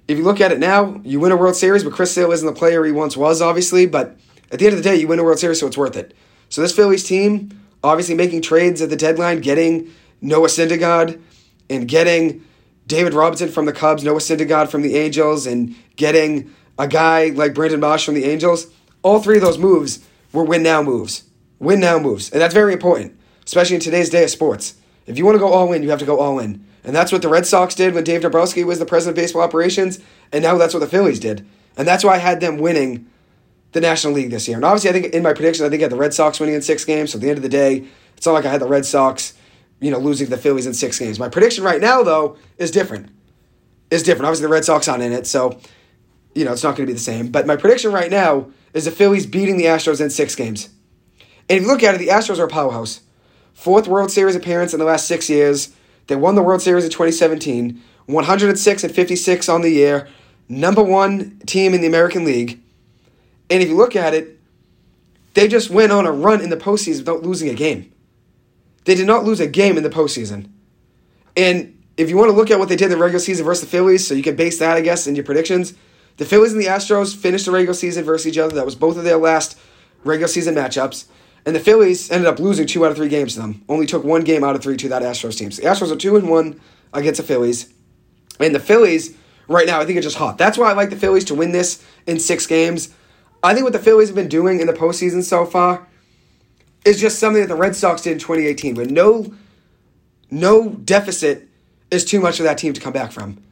if 0.08 0.16
you 0.16 0.24
look 0.24 0.40
at 0.40 0.52
it 0.52 0.58
now, 0.58 1.00
you 1.04 1.20
win 1.20 1.32
a 1.32 1.36
World 1.36 1.54
Series, 1.54 1.84
but 1.84 1.92
Chris 1.92 2.12
Sale 2.12 2.32
isn't 2.32 2.46
the 2.46 2.58
player 2.58 2.82
he 2.84 2.92
once 2.92 3.14
was, 3.14 3.42
obviously. 3.42 3.84
But 3.84 4.16
at 4.50 4.58
the 4.58 4.66
end 4.66 4.74
of 4.74 4.82
the 4.82 4.88
day, 4.88 4.96
you 4.96 5.08
win 5.08 5.18
a 5.18 5.24
World 5.24 5.38
Series, 5.38 5.60
so 5.60 5.66
it's 5.66 5.76
worth 5.76 5.96
it. 5.96 6.14
So 6.48 6.60
this 6.60 6.74
Phillies 6.74 7.04
team, 7.04 7.60
obviously 7.82 8.14
making 8.14 8.42
trades 8.42 8.82
at 8.82 8.90
the 8.90 8.96
deadline, 8.96 9.40
getting 9.40 9.92
Noah 10.20 10.48
Syndergaard 10.48 11.20
and 11.68 11.86
getting 11.86 12.44
David 12.86 13.14
Robertson 13.14 13.48
from 13.48 13.66
the 13.66 13.72
Cubs, 13.72 14.02
Noah 14.02 14.18
Syndergaard 14.18 14.68
from 14.68 14.82
the 14.82 14.96
Angels, 14.96 15.46
and 15.46 15.76
getting 15.96 16.52
a 16.78 16.88
guy 16.88 17.28
like 17.28 17.54
Brandon 17.54 17.80
Marsh 17.80 18.04
from 18.04 18.14
the 18.14 18.24
Angels, 18.24 18.66
all 19.02 19.20
three 19.20 19.36
of 19.36 19.42
those 19.42 19.58
moves 19.58 20.04
were 20.32 20.44
win 20.44 20.62
now 20.62 20.82
moves. 20.82 21.24
Win 21.58 21.80
now 21.80 21.98
moves. 21.98 22.30
And 22.30 22.40
that's 22.40 22.54
very 22.54 22.72
important, 22.72 23.16
especially 23.46 23.76
in 23.76 23.80
today's 23.80 24.10
day 24.10 24.24
of 24.24 24.30
sports. 24.30 24.74
If 25.06 25.18
you 25.18 25.24
want 25.24 25.36
to 25.36 25.40
go 25.40 25.52
all 25.52 25.72
in, 25.72 25.82
you 25.82 25.90
have 25.90 25.98
to 26.00 26.04
go 26.04 26.18
all 26.18 26.38
in. 26.38 26.64
And 26.82 26.96
that's 26.96 27.12
what 27.12 27.22
the 27.22 27.28
Red 27.28 27.46
Sox 27.46 27.74
did 27.74 27.94
when 27.94 28.04
Dave 28.04 28.22
Dombrowski 28.22 28.64
was 28.64 28.78
the 28.78 28.86
president 28.86 29.18
of 29.18 29.22
baseball 29.22 29.42
operations, 29.42 30.00
and 30.32 30.42
now 30.42 30.56
that's 30.56 30.72
what 30.72 30.80
the 30.80 30.86
Phillies 30.86 31.20
did. 31.20 31.46
And 31.76 31.86
that's 31.86 32.02
why 32.02 32.14
I 32.14 32.18
had 32.18 32.40
them 32.40 32.58
winning 32.58 33.08
the 33.72 33.80
National 33.80 34.12
League 34.12 34.30
this 34.30 34.48
year. 34.48 34.56
And 34.56 34.64
obviously, 34.64 34.90
I 34.90 34.92
think 34.92 35.14
in 35.14 35.22
my 35.22 35.32
prediction, 35.32 35.64
I 35.64 35.68
think 35.68 35.80
I 35.82 35.84
had 35.84 35.92
the 35.92 35.96
Red 35.96 36.14
Sox 36.14 36.40
winning 36.40 36.54
in 36.54 36.62
six 36.62 36.84
games. 36.84 37.12
So 37.12 37.16
at 37.16 37.22
the 37.22 37.28
end 37.28 37.38
of 37.38 37.42
the 37.42 37.48
day, 37.48 37.86
it's 38.16 38.26
not 38.26 38.32
like 38.32 38.44
I 38.44 38.50
had 38.50 38.60
the 38.60 38.68
Red 38.68 38.84
Sox, 38.84 39.34
you 39.80 39.90
know, 39.90 39.98
losing 39.98 40.26
to 40.26 40.30
the 40.30 40.40
Phillies 40.40 40.66
in 40.66 40.74
six 40.74 40.98
games. 40.98 41.18
My 41.18 41.28
prediction 41.28 41.64
right 41.64 41.80
now, 41.80 42.02
though, 42.02 42.36
is 42.58 42.70
different. 42.70 43.10
Is 43.90 44.02
different. 44.02 44.26
Obviously, 44.26 44.46
the 44.46 44.52
Red 44.52 44.64
Sox 44.64 44.88
aren't 44.88 45.02
in 45.02 45.12
it, 45.12 45.26
so 45.26 45.60
you 46.34 46.44
know, 46.44 46.52
it's 46.52 46.62
not 46.62 46.76
going 46.76 46.86
to 46.86 46.90
be 46.90 46.92
the 46.92 46.98
same. 46.98 47.28
But 47.28 47.46
my 47.46 47.56
prediction 47.56 47.92
right 47.92 48.10
now 48.10 48.50
is 48.72 48.84
the 48.84 48.90
Phillies 48.90 49.26
beating 49.26 49.56
the 49.56 49.64
Astros 49.64 50.00
in 50.00 50.10
six 50.10 50.34
games. 50.34 50.68
And 51.48 51.58
if 51.58 51.62
you 51.62 51.68
look 51.68 51.82
at 51.82 51.94
it, 51.94 51.98
the 51.98 52.08
Astros 52.08 52.38
are 52.38 52.44
a 52.44 52.48
powerhouse. 52.48 53.00
Fourth 53.52 53.88
World 53.88 54.10
Series 54.10 54.36
appearance 54.36 54.72
in 54.72 54.78
the 54.78 54.86
last 54.86 55.06
six 55.06 55.28
years. 55.28 55.74
They 56.06 56.16
won 56.16 56.34
the 56.34 56.42
World 56.42 56.62
Series 56.62 56.84
in 56.84 56.90
2017, 56.90 57.82
106 58.06 58.84
and 58.84 58.94
56 58.94 59.48
on 59.48 59.62
the 59.62 59.70
year, 59.70 60.08
number 60.48 60.82
one 60.82 61.38
team 61.46 61.74
in 61.74 61.80
the 61.80 61.86
American 61.86 62.24
League. 62.24 62.60
And 63.50 63.62
if 63.62 63.68
you 63.68 63.76
look 63.76 63.96
at 63.96 64.14
it, 64.14 64.38
they 65.34 65.48
just 65.48 65.70
went 65.70 65.92
on 65.92 66.06
a 66.06 66.12
run 66.12 66.40
in 66.40 66.50
the 66.50 66.56
postseason 66.56 67.00
without 67.00 67.22
losing 67.22 67.48
a 67.48 67.54
game. 67.54 67.92
They 68.84 68.94
did 68.94 69.06
not 69.06 69.24
lose 69.24 69.40
a 69.40 69.46
game 69.46 69.76
in 69.76 69.82
the 69.82 69.90
postseason. 69.90 70.50
And 71.36 71.82
if 71.96 72.08
you 72.08 72.16
want 72.16 72.30
to 72.30 72.36
look 72.36 72.50
at 72.50 72.58
what 72.58 72.68
they 72.68 72.76
did 72.76 72.86
in 72.86 72.90
the 72.90 72.96
regular 72.96 73.20
season 73.20 73.44
versus 73.44 73.62
the 73.62 73.70
Phillies, 73.70 74.06
so 74.06 74.14
you 74.14 74.22
can 74.22 74.36
base 74.36 74.58
that, 74.58 74.76
I 74.76 74.80
guess, 74.80 75.06
in 75.06 75.14
your 75.14 75.24
predictions 75.24 75.74
the 76.20 76.26
Phillies 76.26 76.52
and 76.52 76.60
the 76.60 76.66
Astros 76.66 77.16
finished 77.16 77.46
the 77.46 77.50
regular 77.50 77.72
season 77.72 78.04
versus 78.04 78.26
each 78.26 78.36
other. 78.36 78.54
That 78.54 78.66
was 78.66 78.74
both 78.74 78.98
of 78.98 79.04
their 79.04 79.16
last 79.16 79.58
regular 80.04 80.28
season 80.28 80.54
matchups. 80.54 81.06
And 81.46 81.56
the 81.56 81.60
Phillies 81.60 82.10
ended 82.10 82.28
up 82.28 82.38
losing 82.38 82.66
two 82.66 82.84
out 82.84 82.90
of 82.90 82.98
three 82.98 83.08
games 83.08 83.32
to 83.34 83.40
them. 83.40 83.64
Only 83.70 83.86
took 83.86 84.04
one 84.04 84.20
game 84.20 84.44
out 84.44 84.54
of 84.54 84.62
three 84.62 84.76
to 84.76 84.88
that 84.90 85.00
Astros 85.00 85.38
team. 85.38 85.50
So 85.50 85.62
the 85.62 85.68
Astros 85.68 85.90
are 85.90 85.96
two 85.96 86.16
and 86.16 86.28
one 86.28 86.60
against 86.92 87.22
the 87.22 87.26
Phillies. 87.26 87.72
And 88.38 88.54
the 88.54 88.60
Phillies, 88.60 89.16
right 89.48 89.66
now, 89.66 89.80
I 89.80 89.86
think 89.86 89.98
are 89.98 90.02
just 90.02 90.18
hot. 90.18 90.36
That's 90.36 90.58
why 90.58 90.68
I 90.68 90.74
like 90.74 90.90
the 90.90 90.96
Phillies 90.96 91.24
to 91.24 91.34
win 91.34 91.52
this 91.52 91.82
in 92.06 92.20
six 92.20 92.46
games. 92.46 92.94
I 93.42 93.54
think 93.54 93.64
what 93.64 93.72
the 93.72 93.78
Phillies 93.78 94.08
have 94.08 94.16
been 94.16 94.28
doing 94.28 94.60
in 94.60 94.66
the 94.66 94.72
postseason 94.72 95.22
so 95.22 95.46
far 95.46 95.86
is 96.84 97.00
just 97.00 97.18
something 97.18 97.40
that 97.42 97.48
the 97.48 97.56
Red 97.56 97.76
Sox 97.76 98.02
did 98.02 98.12
in 98.12 98.18
2018, 98.18 98.74
where 98.74 98.86
no, 98.86 99.34
no 100.30 100.70
deficit 100.70 101.48
is 101.90 102.04
too 102.04 102.20
much 102.20 102.36
for 102.36 102.42
that 102.42 102.58
team 102.58 102.72
to 102.72 102.80
come 102.80 102.92
back 102.92 103.12
from. 103.12 103.42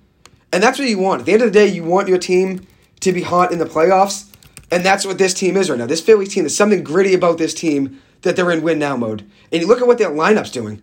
And 0.52 0.62
that's 0.62 0.78
what 0.78 0.88
you 0.88 0.98
want. 0.98 1.20
At 1.20 1.26
the 1.26 1.32
end 1.32 1.42
of 1.42 1.52
the 1.52 1.58
day, 1.58 1.66
you 1.66 1.84
want 1.84 2.08
your 2.08 2.18
team 2.18 2.66
to 3.00 3.12
be 3.12 3.22
hot 3.22 3.52
in 3.52 3.58
the 3.58 3.66
playoffs. 3.66 4.30
And 4.70 4.84
that's 4.84 5.04
what 5.04 5.18
this 5.18 5.34
team 5.34 5.56
is 5.56 5.70
right 5.70 5.78
now. 5.78 5.86
This 5.86 6.00
Phillies 6.00 6.32
team, 6.32 6.44
there's 6.44 6.56
something 6.56 6.84
gritty 6.84 7.14
about 7.14 7.38
this 7.38 7.54
team 7.54 8.00
that 8.22 8.36
they're 8.36 8.50
in 8.50 8.62
win 8.62 8.78
now 8.78 8.96
mode. 8.96 9.28
And 9.52 9.62
you 9.62 9.66
look 9.68 9.80
at 9.80 9.86
what 9.86 9.98
their 9.98 10.10
lineup's 10.10 10.50
doing. 10.50 10.82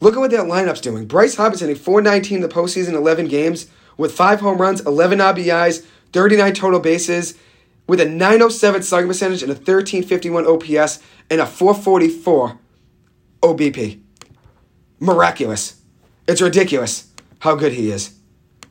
Look 0.00 0.14
at 0.14 0.20
what 0.20 0.30
their 0.30 0.44
lineup's 0.44 0.80
doing. 0.80 1.06
Bryce 1.06 1.36
Harper's 1.36 1.60
hitting 1.60 1.76
419 1.76 2.36
in 2.36 2.42
the 2.42 2.48
postseason, 2.48 2.92
11 2.92 3.28
games, 3.28 3.70
with 3.96 4.12
five 4.12 4.40
home 4.40 4.60
runs, 4.60 4.80
11 4.82 5.18
RBIs, 5.18 5.86
39 6.12 6.54
total 6.54 6.80
bases, 6.80 7.38
with 7.86 8.00
a 8.00 8.04
907 8.04 8.82
slugging 8.82 9.08
percentage 9.08 9.42
and 9.42 9.50
a 9.50 9.54
1351 9.54 10.46
OPS 10.46 11.00
and 11.30 11.40
a 11.40 11.46
444 11.46 12.58
OBP. 13.42 14.00
Miraculous. 14.98 15.80
It's 16.26 16.40
ridiculous 16.40 17.12
how 17.40 17.54
good 17.54 17.72
he 17.72 17.90
is. 17.90 18.14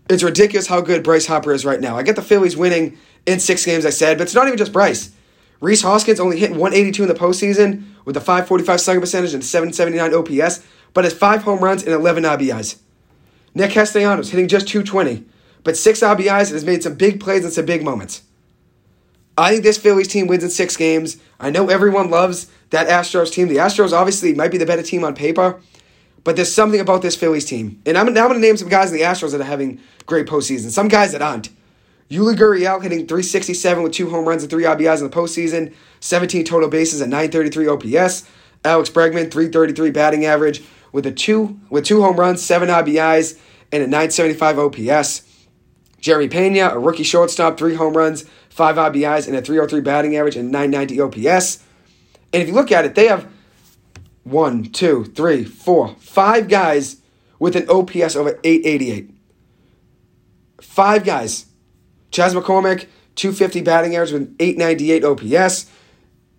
It's 0.10 0.24
ridiculous 0.24 0.68
how 0.68 0.82
good 0.82 1.04
Bryce 1.04 1.26
Harper 1.26 1.54
is 1.54 1.66
right 1.66 1.80
now. 1.80 1.98
I 1.98 2.04
get 2.04 2.16
the 2.16 2.22
Phillies 2.22 2.58
winning 2.58 2.98
in 3.26 3.40
six 3.40 3.66
games, 3.66 3.86
I 3.86 3.90
said, 3.90 4.18
but 4.18 4.24
it's 4.24 4.36
not 4.36 4.48
even 4.48 4.58
just 4.58 4.74
Bryce. 4.74 5.12
Rhys 5.62 5.82
Hoskins 5.82 6.20
only 6.20 6.40
hitting 6.40 6.58
182 6.58 7.04
in 7.04 7.10
the 7.10 7.16
postseason 7.16 7.86
with 8.04 8.18
a 8.18 8.22
545 8.22 8.82
slugging 8.82 9.02
percentage 9.02 9.34
and 9.34 9.44
779 9.44 10.14
OPS, 10.14 10.64
but 10.94 11.06
has 11.06 11.14
five 11.14 11.44
home 11.44 11.64
runs 11.64 11.84
and 11.84 11.94
11 11.94 12.24
RBIs. 12.24 12.78
Nick 13.56 13.72
Castellanos 13.72 14.30
hitting 14.30 14.48
just 14.48 14.68
220, 14.68 15.26
but 15.64 15.78
six 15.78 16.02
RBIs 16.02 16.48
and 16.48 16.54
has 16.54 16.66
made 16.66 16.84
some 16.84 16.96
big 16.96 17.20
plays 17.20 17.44
and 17.44 17.54
some 17.54 17.66
big 17.66 17.84
moments. 17.84 18.22
I 19.38 19.52
think 19.52 19.64
this 19.64 19.78
Phillies 19.78 20.08
team 20.08 20.28
wins 20.28 20.44
in 20.44 20.50
six 20.50 20.78
games. 20.78 21.18
I 21.40 21.50
know 21.50 21.70
everyone 21.70 22.10
loves 22.10 22.48
that 22.70 22.88
Astros 22.88 23.32
team. 23.32 23.48
The 23.48 23.58
Astros 23.58 23.92
obviously 23.92 24.34
might 24.34 24.52
be 24.52 24.58
the 24.58 24.66
better 24.66 24.84
team 24.84 25.04
on 25.04 25.16
paper, 25.16 25.60
But 26.24 26.36
there's 26.36 26.54
something 26.54 26.80
about 26.80 27.02
this 27.02 27.16
Phillies 27.16 27.46
team. 27.46 27.82
And 27.86 27.98
I'm 27.98 28.12
now 28.14 28.28
going 28.28 28.42
to 28.42 28.48
name 28.48 28.58
some 28.58 28.70
guys 28.70 28.92
in 28.92 28.98
the 28.98 29.04
Astros 29.04 29.32
that 29.32 29.42
are 29.42 29.46
having 29.46 29.80
great 30.06 30.26
postseason. 30.26 30.70
Some 30.72 30.88
guys 30.88 31.12
that 31.12 31.22
aren't. 31.22 31.50
Yuli 32.10 32.36
Gurriel 32.36 32.82
hitting 32.82 33.08
367 33.08 33.84
with 33.84 33.92
two 33.92 34.10
home 34.10 34.28
runs 34.28 34.44
and 34.44 34.50
three 34.50 34.64
RBIs 34.64 35.00
in 35.00 35.10
the 35.10 35.16
postseason, 35.16 35.74
17 36.00 36.46
total 36.46 36.70
bases 36.70 37.02
at 37.02 37.10
933 37.10 37.68
OPS. 37.68 38.28
Alex 38.64 38.90
Bregman, 38.90 39.32
333 39.32 39.92
batting 39.92 40.26
average 40.26 40.64
with 40.92 41.06
a 41.06 41.12
two 41.12 41.60
with 41.70 41.86
two 41.86 42.02
home 42.02 42.20
runs, 42.20 42.44
seven 42.44 42.70
RBIs, 42.70 43.38
and 43.72 43.84
a 43.84 43.88
975 43.88 44.60
OPS. 44.60 45.22
Jeremy 46.00 46.28
Pena, 46.28 46.70
a 46.70 46.80
rookie 46.80 47.04
shortstop, 47.04 47.58
three 47.58 47.76
home 47.76 47.98
runs, 47.98 48.26
five 48.56 48.78
RBIs, 48.78 49.28
and 49.28 49.36
a 49.36 49.42
303 49.42 49.82
batting 49.82 50.16
average 50.16 50.38
and 50.38 50.50
990 50.50 51.02
OPS. 51.02 51.60
And 52.32 52.42
if 52.42 52.48
you 52.48 52.54
look 52.54 52.72
at 52.72 52.86
it, 52.86 52.96
they 52.96 53.08
have 53.08 53.28
one, 54.24 54.64
two, 54.72 55.04
three, 55.04 55.44
four, 55.44 55.94
five 56.00 56.48
guys 56.48 57.02
with 57.38 57.58
an 57.58 57.70
OPS 57.70 58.16
over 58.16 58.40
888. 58.46 59.12
Five 60.62 61.04
guys. 61.04 61.48
Chas 62.12 62.34
McCormick, 62.34 62.88
250 63.16 63.60
batting 63.60 63.94
average 63.94 64.14
with 64.14 64.36
898 64.40 65.04
OPS. 65.04 65.70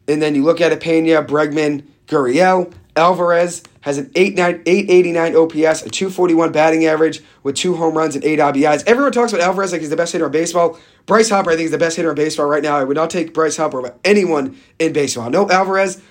And 0.08 0.22
then 0.22 0.34
you 0.34 0.42
look 0.42 0.62
at 0.62 0.72
it, 0.72 0.80
Pena, 0.80 1.22
Bregman, 1.22 1.84
Gurriel, 2.06 2.72
Alvarez 2.96 3.62
has 3.86 3.98
an 3.98 4.10
889 4.16 5.36
OPS, 5.36 5.82
a 5.82 5.88
241 5.88 6.50
batting 6.50 6.86
average 6.86 7.22
with 7.44 7.54
two 7.54 7.76
home 7.76 7.96
runs 7.96 8.16
and 8.16 8.24
eight 8.24 8.40
RBIs. 8.40 8.82
Everyone 8.84 9.12
talks 9.12 9.32
about 9.32 9.44
Alvarez 9.44 9.70
like 9.70 9.80
he's 9.80 9.90
the 9.90 9.96
best 9.96 10.12
hitter 10.12 10.26
in 10.26 10.32
baseball. 10.32 10.76
Bryce 11.06 11.30
Harper, 11.30 11.52
I 11.52 11.54
think, 11.54 11.66
is 11.66 11.70
the 11.70 11.78
best 11.78 11.94
hitter 11.94 12.08
in 12.08 12.16
baseball 12.16 12.46
right 12.46 12.64
now. 12.64 12.76
I 12.76 12.82
would 12.82 12.96
not 12.96 13.10
take 13.10 13.32
Bryce 13.32 13.56
Harper 13.56 13.78
over 13.78 13.94
anyone 14.04 14.58
in 14.80 14.92
baseball. 14.92 15.30
No 15.30 15.48
Alvarez, 15.48 16.02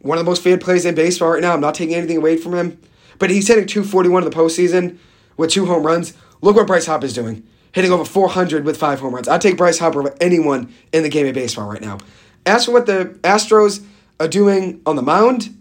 one 0.00 0.18
of 0.18 0.26
the 0.26 0.30
most 0.30 0.42
feared 0.42 0.60
players 0.60 0.84
in 0.84 0.94
baseball 0.94 1.30
right 1.30 1.40
now. 1.40 1.54
I'm 1.54 1.60
not 1.62 1.74
taking 1.74 1.94
anything 1.94 2.18
away 2.18 2.36
from 2.36 2.52
him. 2.52 2.78
But 3.18 3.30
he's 3.30 3.48
hitting 3.48 3.66
241 3.66 4.24
in 4.24 4.28
the 4.28 4.36
postseason 4.36 4.98
with 5.38 5.48
two 5.48 5.64
home 5.64 5.86
runs. 5.86 6.12
Look 6.42 6.56
what 6.56 6.66
Bryce 6.66 6.84
Harper 6.84 7.06
is 7.06 7.14
doing. 7.14 7.48
Hitting 7.72 7.92
over 7.92 8.04
400 8.04 8.66
with 8.66 8.76
five 8.76 9.00
home 9.00 9.14
runs. 9.14 9.26
I'd 9.26 9.40
take 9.40 9.56
Bryce 9.56 9.78
Harper 9.78 10.00
over 10.00 10.14
anyone 10.20 10.70
in 10.92 11.02
the 11.02 11.08
game 11.08 11.26
of 11.26 11.32
baseball 11.32 11.66
right 11.66 11.80
now. 11.80 11.96
As 12.44 12.66
for 12.66 12.72
what 12.72 12.84
the 12.84 13.18
Astros 13.22 13.82
are 14.20 14.28
doing 14.28 14.82
on 14.84 14.96
the 14.96 15.02
mound, 15.02 15.56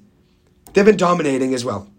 they've 0.73 0.85
been 0.85 0.97
dominating 0.97 1.53
as 1.53 1.65
well. 1.65 1.89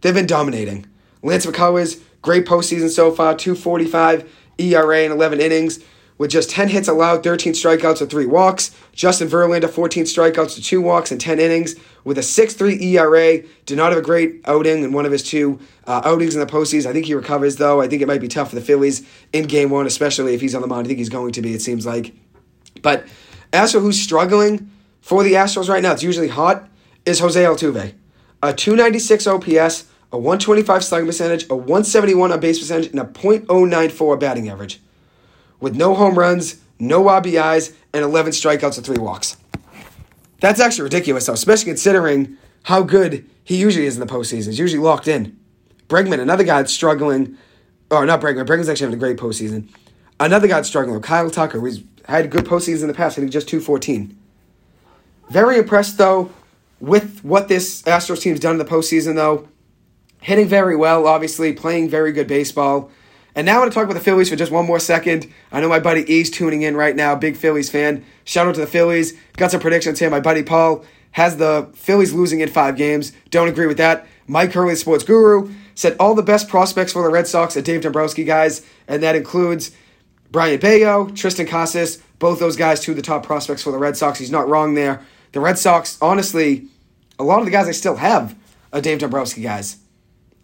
They've 0.00 0.14
been 0.14 0.26
dominating. 0.26 0.86
Lance 1.22 1.46
McCullers, 1.46 2.00
great 2.22 2.46
postseason 2.46 2.90
so 2.90 3.10
far, 3.10 3.34
245 3.34 4.30
ERA 4.58 5.02
in 5.02 5.12
11 5.12 5.40
innings 5.40 5.80
with 6.18 6.30
just 6.30 6.50
10 6.50 6.68
hits 6.68 6.88
allowed, 6.88 7.22
13 7.22 7.52
strikeouts, 7.52 8.00
and 8.00 8.10
3 8.10 8.26
walks. 8.26 8.70
Justin 8.92 9.28
Verlander, 9.28 9.68
14 9.68 10.04
strikeouts 10.04 10.54
to 10.54 10.62
2 10.62 10.80
walks 10.80 11.12
in 11.12 11.18
10 11.18 11.38
innings 11.38 11.74
with 12.04 12.16
a 12.16 12.22
6-3 12.22 12.80
ERA. 12.80 13.42
Did 13.66 13.76
not 13.76 13.90
have 13.90 13.98
a 13.98 14.02
great 14.02 14.40
outing 14.46 14.82
in 14.82 14.92
one 14.92 15.04
of 15.04 15.12
his 15.12 15.22
two 15.22 15.60
uh, 15.86 16.02
outings 16.04 16.34
in 16.34 16.40
the 16.40 16.46
postseason. 16.46 16.86
I 16.86 16.92
think 16.92 17.06
he 17.06 17.14
recovers, 17.14 17.56
though. 17.56 17.80
I 17.80 17.88
think 17.88 18.00
it 18.00 18.08
might 18.08 18.20
be 18.20 18.28
tough 18.28 18.50
for 18.50 18.54
the 18.54 18.62
Phillies 18.62 19.06
in 19.32 19.46
game 19.46 19.70
one, 19.70 19.86
especially 19.86 20.34
if 20.34 20.40
he's 20.40 20.54
on 20.54 20.62
the 20.62 20.68
mound. 20.68 20.86
I 20.86 20.88
think 20.88 20.98
he's 20.98 21.10
going 21.10 21.32
to 21.32 21.42
be, 21.42 21.52
it 21.52 21.60
seems 21.60 21.84
like. 21.84 22.14
But 22.80 23.06
as 23.52 23.72
for 23.72 23.80
who's 23.80 24.00
struggling 24.00 24.70
for 25.00 25.22
the 25.22 25.34
Astros 25.34 25.68
right 25.68 25.82
now, 25.82 25.92
it's 25.92 26.02
usually 26.02 26.28
hot, 26.28 26.68
is 27.04 27.20
Jose 27.20 27.42
Altuve. 27.42 27.94
A 28.46 28.52
296 28.52 29.26
OPS, 29.26 29.86
a 30.12 30.18
125 30.18 30.84
slugging 30.84 31.08
percentage, 31.08 31.50
a 31.50 31.56
171 31.56 32.30
on 32.30 32.38
base 32.38 32.60
percentage, 32.60 32.90
and 32.90 33.00
a 33.00 33.04
.094 33.04 34.20
batting 34.20 34.48
average. 34.48 34.80
With 35.58 35.74
no 35.74 35.96
home 35.96 36.16
runs, 36.16 36.60
no 36.78 37.02
RBIs, 37.04 37.74
and 37.92 38.04
11 38.04 38.30
strikeouts 38.30 38.76
and 38.76 38.86
3 38.86 38.98
walks. 38.98 39.36
That's 40.40 40.60
actually 40.60 40.84
ridiculous, 40.84 41.26
though, 41.26 41.32
especially 41.32 41.64
considering 41.64 42.36
how 42.62 42.82
good 42.82 43.28
he 43.42 43.56
usually 43.56 43.86
is 43.86 43.98
in 43.98 44.06
the 44.06 44.12
postseason. 44.12 44.46
He's 44.46 44.60
usually 44.60 44.82
locked 44.82 45.08
in. 45.08 45.36
Bregman, 45.88 46.20
another 46.20 46.44
guy 46.44 46.62
that's 46.62 46.72
struggling. 46.72 47.36
Or 47.90 48.06
not 48.06 48.20
Bregman. 48.20 48.46
Bregman's 48.46 48.68
actually 48.68 48.86
having 48.86 48.98
a 48.98 49.00
great 49.00 49.16
postseason. 49.16 49.68
Another 50.20 50.46
guy 50.46 50.54
that's 50.54 50.68
struggling, 50.68 51.00
Kyle 51.02 51.30
Tucker, 51.30 51.58
who's 51.58 51.82
had 52.04 52.30
good 52.30 52.44
postseasons 52.44 52.82
in 52.82 52.88
the 52.88 52.94
past, 52.94 53.16
hitting 53.16 53.28
just 53.28 53.48
214. 53.48 54.16
Very 55.30 55.58
impressed, 55.58 55.98
though, 55.98 56.30
with 56.80 57.24
what 57.24 57.48
this 57.48 57.82
Astros 57.82 58.20
team's 58.20 58.40
done 58.40 58.52
in 58.52 58.58
the 58.58 58.64
postseason, 58.64 59.14
though. 59.14 59.48
Hitting 60.20 60.48
very 60.48 60.76
well, 60.76 61.06
obviously, 61.06 61.52
playing 61.52 61.88
very 61.88 62.12
good 62.12 62.26
baseball. 62.26 62.90
And 63.34 63.44
now 63.44 63.56
I 63.56 63.58
want 63.60 63.70
to 63.70 63.74
talk 63.74 63.84
about 63.84 63.94
the 63.94 64.00
Phillies 64.00 64.30
for 64.30 64.36
just 64.36 64.50
one 64.50 64.66
more 64.66 64.80
second. 64.80 65.30
I 65.52 65.60
know 65.60 65.68
my 65.68 65.78
buddy 65.78 66.10
E's 66.10 66.30
tuning 66.30 66.62
in 66.62 66.74
right 66.74 66.96
now, 66.96 67.14
big 67.14 67.36
Phillies 67.36 67.70
fan. 67.70 68.04
Shout 68.24 68.46
out 68.46 68.54
to 68.54 68.60
the 68.62 68.66
Phillies. 68.66 69.12
Got 69.36 69.50
some 69.50 69.60
predictions 69.60 69.98
here. 69.98 70.08
My 70.08 70.20
buddy 70.20 70.42
Paul 70.42 70.84
has 71.12 71.36
the 71.36 71.70
Phillies 71.74 72.12
losing 72.12 72.40
in 72.40 72.48
five 72.48 72.76
games. 72.76 73.12
Don't 73.30 73.48
agree 73.48 73.66
with 73.66 73.76
that. 73.76 74.06
Mike 74.26 74.52
Hurley, 74.52 74.74
sports 74.74 75.04
guru, 75.04 75.52
said 75.74 75.96
all 76.00 76.14
the 76.14 76.22
best 76.22 76.48
prospects 76.48 76.92
for 76.92 77.02
the 77.02 77.10
Red 77.10 77.26
Sox 77.26 77.56
are 77.56 77.62
Dave 77.62 77.82
Dombrowski 77.82 78.24
guys, 78.24 78.64
and 78.88 79.02
that 79.02 79.14
includes 79.14 79.70
Brayan 80.30 80.58
Bello, 80.58 81.06
Triston 81.08 81.46
Casas, 81.46 81.98
both 82.18 82.40
those 82.40 82.56
guys, 82.56 82.80
two 82.80 82.92
of 82.92 82.96
the 82.96 83.02
top 83.02 83.22
prospects 83.24 83.62
for 83.62 83.70
the 83.70 83.78
Red 83.78 83.96
Sox. 83.96 84.18
He's 84.18 84.30
not 84.30 84.48
wrong 84.48 84.74
there. 84.74 85.02
The 85.36 85.42
Red 85.42 85.58
Sox, 85.58 85.98
honestly, 86.00 86.68
a 87.18 87.22
lot 87.22 87.40
of 87.40 87.44
the 87.44 87.50
guys 87.50 87.68
I 87.68 87.72
still 87.72 87.96
have 87.96 88.34
are 88.72 88.80
Dave 88.80 89.00
Dombrowski 89.00 89.42
guys. 89.42 89.76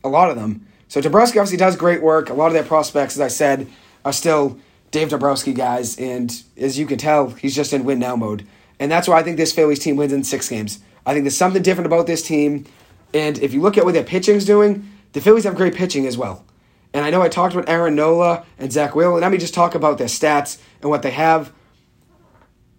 A 0.05 0.09
lot 0.11 0.29
of 0.29 0.37
them. 0.37 0.67
So 0.87 1.01
Dombrowski 1.01 1.39
obviously 1.39 1.57
does 1.57 1.77
great 1.77 2.03
work. 2.03 2.29
A 2.29 2.35
lot 2.35 2.49
of 2.49 2.53
their 2.53 2.63
prospects, 2.63 3.15
as 3.15 3.23
I 3.23 3.29
said, 3.29 3.69
are 4.05 4.13
still 4.13 4.59
Dave 4.91 5.09
Dombrowski 5.09 5.55
guys, 5.55 5.99
and 5.99 6.43
as 6.59 6.79
you 6.79 6.85
can 6.85 6.99
tell, 6.99 7.31
he's 7.31 7.57
just 7.57 7.73
in 7.73 7.85
win 7.85 8.01
now 8.01 8.17
mode. 8.17 8.47
And 8.79 8.93
that's 8.93 9.09
why 9.09 9.19
I 9.19 9.23
think 9.23 9.39
this 9.39 9.51
Phillies 9.51 9.79
team 9.79 9.97
wins 9.97 10.13
in 10.13 10.25
six 10.25 10.47
games. 10.51 10.81
I 11.07 11.15
think 11.15 11.25
there's 11.25 11.39
something 11.39 11.63
different 11.63 11.87
about 11.87 12.07
this 12.07 12.23
team. 12.23 12.67
And 13.15 13.39
if 13.39 13.55
you 13.55 13.63
look 13.63 13.79
at 13.79 13.87
what 13.87 13.95
their 13.95 14.05
pitching's 14.05 14.45
doing, 14.45 14.93
the 15.15 15.23
Phillies 15.23 15.45
have 15.45 15.55
great 15.55 15.75
pitching 15.75 16.07
as 16.07 16.19
well. 16.19 16.45
And 16.93 17.03
I 17.03 17.09
know 17.09 17.23
I 17.23 17.31
talked 17.31 17.55
about 17.55 17.67
Aaron 17.67 17.95
Nola 17.95 18.45
and 18.59 18.71
Zack 18.71 18.95
Wheeler. 18.95 19.21
Let 19.21 19.33
me 19.33 19.39
just 19.39 19.55
talk 19.55 19.75
about 19.75 19.97
their 19.97 20.07
stats 20.07 20.61
and 20.83 20.91
what 20.91 21.01
they 21.01 21.13
have. 21.13 21.51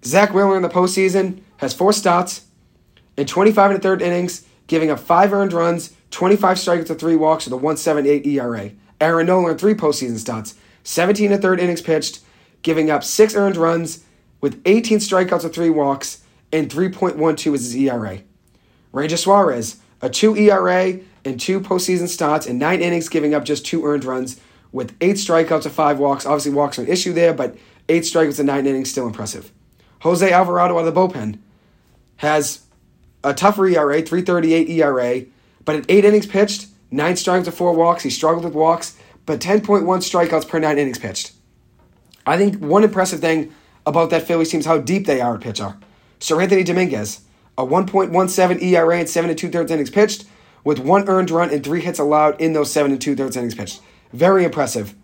Zack 0.05 0.35
Wheeler 0.35 0.55
in 0.55 0.61
the 0.61 0.69
postseason 0.69 1.41
has 1.63 1.73
four 1.73 1.93
starts 1.93 2.45
in 3.17 3.25
25 3.25 3.71
and 3.71 3.79
a 3.79 3.81
third 3.81 4.01
innings, 4.01 4.45
giving 4.67 4.91
up 4.91 4.99
five 4.99 5.33
earned 5.33 5.53
runs, 5.53 5.95
25 6.11 6.57
strikeouts 6.57 6.87
to 6.87 6.95
three 6.95 7.15
walks 7.15 7.45
with 7.45 7.53
a 7.53 7.57
178 7.57 8.25
ERA. 8.25 8.71
Aaron 9.01 9.27
Nola 9.27 9.51
in 9.51 9.57
three 9.57 9.73
postseason 9.73 10.17
starts, 10.17 10.55
17 10.83 11.25
and 11.25 11.35
a 11.35 11.37
third 11.37 11.59
innings 11.59 11.81
pitched, 11.81 12.21
giving 12.61 12.89
up 12.89 13.03
six 13.03 13.35
earned 13.35 13.57
runs 13.57 14.03
with 14.41 14.61
18 14.65 14.99
strikeouts 14.99 15.41
to 15.41 15.49
three 15.49 15.69
walks, 15.69 16.23
and 16.51 16.69
3.12 16.69 17.53
is 17.55 17.73
his 17.73 17.75
ERA. 17.75 18.19
Ranger 18.91 19.17
Suarez, 19.17 19.77
a 20.01 20.09
2 20.09 20.35
ERA 20.37 20.99
and 21.25 21.39
two 21.39 21.59
postseason 21.59 22.07
starts 22.07 22.45
in 22.45 22.57
nine 22.57 22.81
innings, 22.81 23.09
giving 23.09 23.33
up 23.33 23.45
just 23.45 23.65
two 23.65 23.85
earned 23.85 24.05
runs 24.05 24.39
with 24.71 24.95
eight 25.01 25.15
strikeouts 25.15 25.63
to 25.63 25.69
five 25.69 25.99
walks. 25.99 26.25
Obviously, 26.25 26.51
walks 26.51 26.77
are 26.77 26.83
an 26.83 26.89
issue 26.89 27.13
there, 27.13 27.33
but 27.33 27.55
eight 27.89 28.03
strikeouts 28.03 28.39
in 28.39 28.45
nine 28.45 28.67
innings, 28.67 28.91
still 28.91 29.07
impressive. 29.07 29.51
Jose 30.01 30.29
Alvarado 30.31 30.77
out 30.77 30.85
of 30.85 30.93
the 30.93 30.99
bullpen 30.99 31.39
has 32.23 32.63
a 33.23 33.33
tougher 33.33 33.67
ERA, 33.67 34.01
338 34.01 34.69
ERA, 34.69 35.25
but 35.63 35.75
at 35.75 35.85
eight 35.87 36.05
innings 36.05 36.25
pitched, 36.25 36.67
nine 36.91 37.15
strikes 37.15 37.45
to 37.45 37.51
four 37.51 37.73
walks. 37.73 38.03
He 38.03 38.09
struggled 38.09 38.43
with 38.43 38.53
walks, 38.53 38.97
but 39.25 39.39
10.1 39.39 39.83
strikeouts 39.83 40.47
per 40.47 40.59
nine 40.59 40.77
innings 40.77 40.99
pitched. 40.99 41.31
I 42.25 42.37
think 42.37 42.61
one 42.61 42.83
impressive 42.83 43.19
thing 43.19 43.53
about 43.85 44.09
that 44.09 44.23
Phillies 44.23 44.49
team 44.49 44.61
is 44.61 44.65
how 44.65 44.79
deep 44.79 45.05
they 45.05 45.21
are 45.21 45.35
at 45.35 45.41
pitcher. 45.41 45.77
Seranthony 46.19 46.65
Dominguez, 46.65 47.21
a 47.57 47.65
1.17 47.65 48.61
ERA 48.61 48.97
and 48.97 49.09
seven 49.09 49.29
and 49.29 49.37
two 49.37 49.49
thirds 49.49 49.71
innings 49.71 49.89
pitched, 49.89 50.25
with 50.63 50.79
one 50.79 51.07
earned 51.09 51.29
run 51.29 51.49
and 51.49 51.63
three 51.63 51.81
hits 51.81 51.99
allowed 51.99 52.39
in 52.39 52.53
those 52.53 52.71
seven 52.71 52.91
and 52.91 53.01
two 53.01 53.15
thirds 53.15 53.35
innings 53.35 53.55
pitched. 53.55 53.81
Very 54.13 54.45
impressive. 54.45 54.95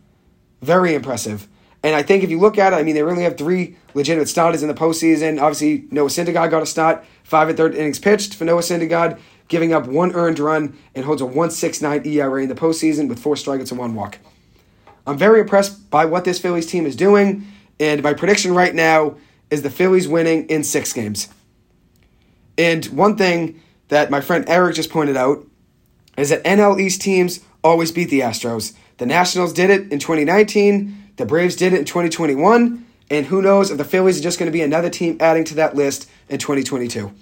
Very 0.62 0.94
impressive. 0.94 1.48
And 1.84 1.96
I 1.96 2.04
think 2.04 2.24
if 2.24 2.30
you 2.30 2.40
look 2.40 2.58
at 2.58 2.74
it, 2.74 2.76
I 2.76 2.84
mean, 2.84 2.96
they 2.96 3.04
really 3.04 3.24
have 3.24 3.38
three 3.38 3.78
legitimate 3.94 4.28
starters 4.28 4.62
in 4.62 4.68
the 4.68 4.74
postseason. 4.74 5.42
Obviously, 5.42 5.88
Noah 5.92 6.10
Syndergaard 6.10 6.52
got 6.52 6.62
a 6.62 6.66
start, 6.66 7.06
five 7.24 7.48
and 7.48 7.58
third 7.58 7.74
innings 7.74 8.00
pitched 8.00 8.36
for 8.36 8.44
Noah 8.44 8.62
Syndergaard, 8.62 9.18
giving 9.48 9.72
up 9.74 9.88
one 9.88 10.14
earned 10.14 10.40
run 10.40 10.78
and 10.94 11.06
holds 11.06 11.22
a 11.22 11.26
1.69 11.26 12.06
ERA 12.06 12.44
in 12.44 12.50
the 12.50 12.56
postseason 12.56 13.08
with 13.08 13.20
four 13.20 13.36
strikeouts 13.36 13.72
and 13.72 13.80
one 13.80 13.96
walk. 13.96 14.20
I'm 15.08 15.18
very 15.18 15.40
impressed 15.40 15.90
by 15.90 16.06
what 16.06 16.26
this 16.26 16.40
Phillies 16.40 16.68
team 16.68 16.86
is 16.86 16.96
doing, 16.96 17.48
and 17.80 18.04
my 18.04 18.14
prediction 18.14 18.54
right 18.54 18.76
now 18.76 19.16
is 19.50 19.62
the 19.62 19.70
Phillies 19.70 20.08
winning 20.08 20.48
in 20.48 20.64
six 20.64 20.94
games. 20.94 21.30
And 22.58 22.86
one 22.88 23.16
thing 23.16 23.62
that 23.88 24.12
my 24.12 24.22
friend 24.22 24.44
Eric 24.48 24.76
just 24.76 24.90
pointed 24.90 25.16
out 25.16 25.48
is 26.18 26.30
that 26.30 26.44
NL 26.44 26.80
East 26.80 27.02
teams 27.02 27.40
always 27.64 27.92
beat 27.92 28.10
the 28.10 28.20
Astros. 28.20 28.74
The 28.98 29.06
Nationals 29.06 29.54
did 29.54 29.70
it 29.70 29.92
in 29.92 30.00
2019, 30.00 30.99
the 31.20 31.26
Braves 31.26 31.58
did 31.58 31.74
it 31.74 31.80
in 31.80 31.86
2021, 31.86 32.86
and 33.12 33.26
who 33.26 33.42
knows 33.42 33.70
if 33.70 33.78
the 33.78 33.84
Phillies 33.84 34.18
are 34.18 34.24
just 34.24 34.40
going 34.40 34.50
to 34.50 34.54
be 34.54 34.62
another 34.62 34.90
team 34.90 35.18
adding 35.20 35.44
to 35.44 35.56
that 35.56 35.76
list 35.76 36.10
in 36.30 36.40
2022. 36.40 37.14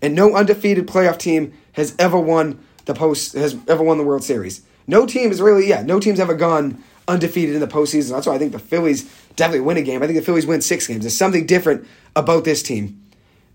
And 0.00 0.14
no 0.14 0.36
undefeated 0.36 0.86
playoff 0.86 1.18
team 1.18 1.52
has 1.72 1.96
ever 1.98 2.16
won 2.16 2.64
the 2.84 2.94
post 2.94 3.32
has 3.32 3.56
ever 3.66 3.82
won 3.82 3.98
the 3.98 4.04
World 4.04 4.22
Series. 4.22 4.62
No 4.86 5.04
team 5.04 5.32
is 5.32 5.40
really 5.40 5.68
yeah, 5.68 5.82
no 5.82 5.98
team's 5.98 6.20
ever 6.20 6.34
gone 6.34 6.82
undefeated 7.08 7.56
in 7.56 7.60
the 7.60 7.66
postseason. 7.66 8.10
That's 8.10 8.28
why 8.28 8.36
I 8.36 8.38
think 8.38 8.52
the 8.52 8.60
Phillies 8.60 9.12
definitely 9.34 9.66
win 9.66 9.76
a 9.78 9.82
game. 9.82 10.00
I 10.00 10.06
think 10.06 10.18
the 10.18 10.24
Phillies 10.24 10.46
win 10.46 10.62
six 10.62 10.86
games. 10.86 11.00
There's 11.00 11.16
something 11.16 11.44
different 11.44 11.88
about 12.14 12.44
this 12.44 12.62
team. 12.62 13.02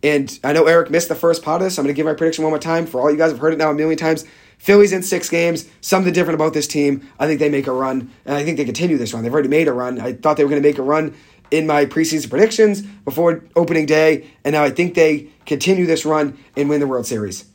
And 0.03 0.37
I 0.43 0.51
know 0.51 0.65
Eric 0.65 0.91
missed 0.91 1.07
the 1.07 1.15
first 1.15 1.41
part 1.41 1.61
of 1.61 1.65
this. 1.65 1.79
I'm 1.79 1.85
going 1.85 1.95
to 1.95 1.97
give 1.97 2.05
my 2.05 2.13
prediction 2.13 2.43
one 2.43 2.51
more 2.51 2.59
time. 2.59 2.85
For 2.85 2.99
all 2.99 3.09
you 3.09 3.17
guys 3.17 3.31
have 3.31 3.39
heard 3.39 3.53
it 3.53 3.57
now 3.57 3.71
a 3.71 3.73
million 3.73 3.97
times. 3.97 4.25
Phillies 4.57 4.93
in 4.93 5.03
six 5.03 5.29
games. 5.29 5.67
Something 5.81 6.13
different 6.13 6.35
about 6.35 6.53
this 6.53 6.67
team. 6.67 7.07
I 7.19 7.27
think 7.27 7.39
they 7.39 7.49
make 7.49 7.67
a 7.67 7.71
run, 7.71 8.11
and 8.25 8.35
I 8.35 8.43
think 8.43 8.57
they 8.57 8.65
continue 8.65 8.97
this 8.97 9.13
run. 9.13 9.23
They've 9.23 9.33
already 9.33 9.49
made 9.49 9.67
a 9.67 9.73
run. 9.73 9.99
I 9.99 10.13
thought 10.13 10.37
they 10.37 10.43
were 10.43 10.49
going 10.49 10.61
to 10.61 10.67
make 10.67 10.77
a 10.77 10.83
run 10.83 11.15
in 11.51 11.67
my 11.67 11.85
preseason 11.85 12.29
predictions 12.29 12.81
before 12.81 13.43
opening 13.55 13.85
day, 13.85 14.27
and 14.43 14.53
now 14.53 14.63
I 14.63 14.69
think 14.69 14.95
they 14.95 15.29
continue 15.45 15.85
this 15.85 16.05
run 16.05 16.37
and 16.55 16.69
win 16.69 16.79
the 16.79 16.87
World 16.87 17.05
Series. 17.05 17.45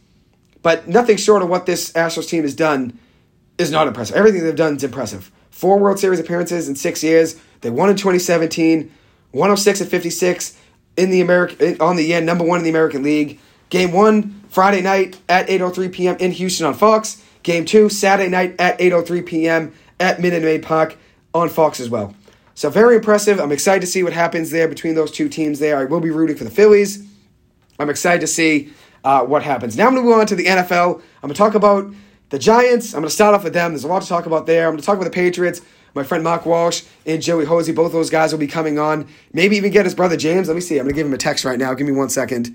But 0.62 0.88
nothing 0.88 1.16
short 1.16 1.42
of 1.42 1.48
what 1.48 1.66
this 1.66 1.92
Astros 1.92 2.28
team 2.28 2.42
has 2.42 2.54
done 2.54 2.98
is 3.58 3.70
not 3.70 3.88
impressive. 3.88 4.16
Everything 4.16 4.44
they've 4.44 4.54
done 4.54 4.76
is 4.76 4.84
impressive. 4.84 5.30
Four 5.50 5.78
World 5.78 5.98
Series 5.98 6.20
appearances 6.20 6.68
in 6.68 6.76
six 6.76 7.02
years. 7.02 7.36
They 7.60 7.70
won 7.70 7.90
in 7.90 7.96
2017, 7.96 8.90
106 9.32 9.80
at 9.80 9.88
56 9.88 10.58
in 10.96 11.10
the 11.10 11.20
American 11.20 11.80
on 11.80 11.96
the 11.96 12.04
year, 12.04 12.20
number 12.20 12.44
one 12.44 12.58
in 12.58 12.64
the 12.64 12.70
American 12.70 13.02
League. 13.02 13.38
Game 13.68 13.92
one 13.92 14.39
Friday 14.50 14.82
night 14.82 15.18
at 15.28 15.46
8:03 15.48 15.92
p.m. 15.92 16.16
in 16.18 16.32
Houston 16.32 16.66
on 16.66 16.74
Fox. 16.74 17.24
Game 17.42 17.64
two 17.64 17.88
Saturday 17.88 18.28
night 18.28 18.56
at 18.58 18.78
8:03 18.78 19.24
p.m. 19.24 19.72
at 19.98 20.20
Minute 20.20 20.42
Maid 20.42 20.62
Park 20.62 20.96
on 21.32 21.48
Fox 21.48 21.80
as 21.80 21.88
well. 21.88 22.14
So 22.54 22.68
very 22.68 22.96
impressive. 22.96 23.40
I'm 23.40 23.52
excited 23.52 23.80
to 23.80 23.86
see 23.86 24.02
what 24.02 24.12
happens 24.12 24.50
there 24.50 24.68
between 24.68 24.94
those 24.94 25.10
two 25.10 25.28
teams. 25.28 25.60
There, 25.60 25.78
I 25.78 25.84
will 25.84 26.00
be 26.00 26.10
rooting 26.10 26.36
for 26.36 26.44
the 26.44 26.50
Phillies. 26.50 27.06
I'm 27.78 27.88
excited 27.88 28.20
to 28.20 28.26
see 28.26 28.72
uh, 29.04 29.24
what 29.24 29.42
happens. 29.42 29.76
Now 29.76 29.86
I'm 29.86 29.94
going 29.94 30.04
to 30.04 30.10
move 30.10 30.18
on 30.18 30.26
to 30.26 30.34
the 30.34 30.44
NFL. 30.44 30.96
I'm 30.96 31.28
going 31.28 31.32
to 31.32 31.38
talk 31.38 31.54
about 31.54 31.90
the 32.28 32.38
Giants. 32.38 32.92
I'm 32.92 33.00
going 33.00 33.08
to 33.08 33.14
start 33.14 33.34
off 33.34 33.44
with 33.44 33.54
them. 33.54 33.70
There's 33.70 33.84
a 33.84 33.88
lot 33.88 34.02
to 34.02 34.08
talk 34.08 34.26
about 34.26 34.46
there. 34.46 34.66
I'm 34.66 34.72
going 34.72 34.80
to 34.80 34.84
talk 34.84 34.96
about 34.96 35.04
the 35.04 35.10
Patriots. 35.10 35.62
My 35.94 36.02
friend 36.02 36.22
Mark 36.22 36.44
Walsh 36.44 36.82
and 37.06 37.22
Joey 37.22 37.46
Hosea, 37.46 37.74
both 37.74 37.92
those 37.92 38.10
guys 38.10 38.30
will 38.32 38.38
be 38.38 38.46
coming 38.46 38.78
on. 38.78 39.08
Maybe 39.32 39.56
even 39.56 39.72
get 39.72 39.86
his 39.86 39.94
brother 39.94 40.16
James. 40.16 40.48
Let 40.48 40.54
me 40.54 40.60
see. 40.60 40.76
I'm 40.76 40.84
going 40.84 40.94
to 40.94 40.96
give 40.96 41.06
him 41.06 41.14
a 41.14 41.18
text 41.18 41.44
right 41.44 41.58
now. 41.58 41.72
Give 41.74 41.86
me 41.86 41.92
one 41.92 42.10
second. 42.10 42.54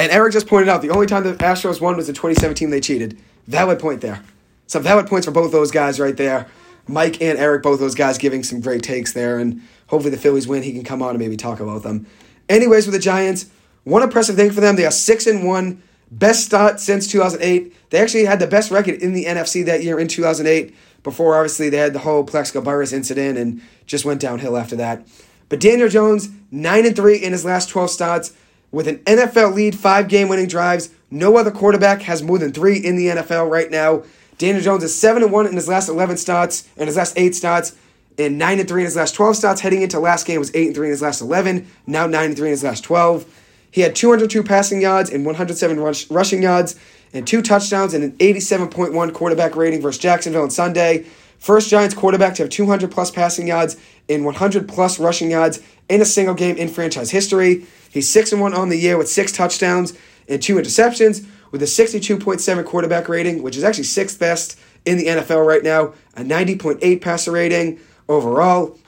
And 0.00 0.10
Eric 0.10 0.32
just 0.32 0.46
pointed 0.46 0.70
out 0.70 0.80
the 0.80 0.88
only 0.88 1.06
time 1.06 1.24
the 1.24 1.34
Astros 1.34 1.78
won 1.78 1.94
was 1.94 2.08
in 2.08 2.14
2017 2.14 2.70
they 2.70 2.80
cheated. 2.80 3.18
Valid 3.46 3.78
point 3.78 4.00
there. 4.00 4.22
Some 4.66 4.82
valid 4.82 5.06
points 5.06 5.26
for 5.26 5.30
both 5.30 5.52
those 5.52 5.70
guys 5.70 6.00
right 6.00 6.16
there. 6.16 6.48
Mike 6.88 7.20
and 7.20 7.38
Eric, 7.38 7.62
both 7.62 7.80
those 7.80 7.94
guys 7.94 8.16
giving 8.16 8.42
some 8.42 8.62
great 8.62 8.82
takes 8.82 9.12
there. 9.12 9.38
And 9.38 9.60
hopefully 9.88 10.10
the 10.10 10.16
Phillies 10.16 10.48
win. 10.48 10.62
He 10.62 10.72
can 10.72 10.84
come 10.84 11.02
on 11.02 11.10
and 11.10 11.18
maybe 11.18 11.36
talk 11.36 11.60
about 11.60 11.82
them. 11.82 12.06
Anyways, 12.48 12.86
with 12.86 12.94
the 12.94 12.98
Giants, 12.98 13.50
one 13.84 14.02
impressive 14.02 14.36
thing 14.36 14.50
for 14.52 14.62
them, 14.62 14.76
they 14.76 14.86
are 14.86 14.90
6 14.90 15.26
and 15.26 15.46
1. 15.46 15.82
Best 16.10 16.46
start 16.46 16.80
since 16.80 17.06
2008. 17.06 17.90
They 17.90 18.00
actually 18.00 18.24
had 18.24 18.40
the 18.40 18.46
best 18.46 18.70
record 18.70 18.94
in 19.02 19.12
the 19.12 19.26
NFC 19.26 19.66
that 19.66 19.84
year 19.84 20.00
in 20.00 20.08
2008. 20.08 20.74
Before, 21.02 21.36
obviously, 21.36 21.68
they 21.68 21.76
had 21.76 21.92
the 21.92 21.98
whole 21.98 22.24
Plaxico 22.24 22.62
Burress 22.62 22.94
incident 22.94 23.36
and 23.36 23.60
just 23.84 24.06
went 24.06 24.22
downhill 24.22 24.56
after 24.56 24.76
that. 24.76 25.06
But 25.50 25.60
Daniel 25.60 25.90
Jones, 25.90 26.30
9 26.50 26.86
and 26.86 26.96
3 26.96 27.18
in 27.18 27.32
his 27.32 27.44
last 27.44 27.68
12 27.68 27.90
starts 27.90 28.32
with 28.72 28.86
an 28.88 28.98
NFL 28.98 29.54
lead, 29.54 29.74
five 29.74 30.08
game 30.08 30.28
winning 30.28 30.48
drives. 30.48 30.90
No 31.10 31.36
other 31.36 31.50
quarterback 31.50 32.02
has 32.02 32.22
more 32.22 32.38
than 32.38 32.52
three 32.52 32.78
in 32.78 32.96
the 32.96 33.06
NFL 33.06 33.50
right 33.50 33.70
now. 33.70 34.04
Daniel 34.38 34.62
Jones 34.62 34.84
is 34.84 34.98
7 34.98 35.22
and 35.22 35.32
1 35.32 35.46
in 35.46 35.54
his 35.54 35.68
last 35.68 35.88
11 35.88 36.16
starts, 36.16 36.68
in 36.76 36.86
his 36.86 36.96
last 36.96 37.18
8 37.18 37.34
starts, 37.34 37.76
and 38.16 38.38
9 38.38 38.60
and 38.60 38.68
3 38.68 38.82
in 38.82 38.84
his 38.86 38.96
last 38.96 39.14
12 39.14 39.36
starts. 39.36 39.60
Heading 39.60 39.82
into 39.82 39.98
last 39.98 40.26
game 40.26 40.38
was 40.38 40.54
8 40.54 40.68
and 40.68 40.74
3 40.74 40.86
in 40.86 40.90
his 40.92 41.02
last 41.02 41.20
11, 41.20 41.68
now 41.86 42.06
9 42.06 42.24
and 42.24 42.36
3 42.36 42.48
in 42.48 42.52
his 42.52 42.64
last 42.64 42.84
12. 42.84 43.26
He 43.70 43.82
had 43.82 43.94
202 43.94 44.42
passing 44.42 44.80
yards 44.80 45.10
and 45.10 45.24
107 45.24 45.78
rush, 45.78 46.10
rushing 46.10 46.42
yards 46.42 46.76
and 47.12 47.26
two 47.26 47.42
touchdowns 47.42 47.94
and 47.94 48.04
an 48.04 48.12
87.1 48.12 49.12
quarterback 49.12 49.56
rating 49.56 49.80
versus 49.80 50.00
Jacksonville 50.00 50.42
on 50.42 50.50
Sunday. 50.50 51.06
First 51.38 51.70
Giants 51.70 51.94
quarterback 51.94 52.34
to 52.34 52.42
have 52.42 52.50
200 52.50 52.90
plus 52.90 53.10
passing 53.10 53.46
yards 53.46 53.76
and 54.08 54.24
100 54.24 54.68
plus 54.68 54.98
rushing 54.98 55.30
yards 55.30 55.60
in 55.88 56.00
a 56.00 56.04
single 56.04 56.34
game 56.34 56.56
in 56.56 56.68
franchise 56.68 57.10
history. 57.10 57.66
He's 57.90 58.08
6 58.08 58.32
and 58.32 58.40
1 58.40 58.54
on 58.54 58.68
the 58.68 58.76
year 58.76 58.96
with 58.96 59.08
six 59.08 59.32
touchdowns 59.32 59.92
and 60.28 60.40
two 60.40 60.56
interceptions 60.56 61.26
with 61.50 61.62
a 61.62 61.66
62.7 61.66 62.64
quarterback 62.64 63.08
rating, 63.08 63.42
which 63.42 63.56
is 63.56 63.64
actually 63.64 63.84
sixth 63.84 64.18
best 64.18 64.58
in 64.84 64.96
the 64.96 65.06
NFL 65.06 65.44
right 65.44 65.62
now, 65.62 65.92
a 66.14 66.22
90.8 66.22 67.00
passer 67.00 67.32
rating 67.32 67.80
overall. 68.08 68.78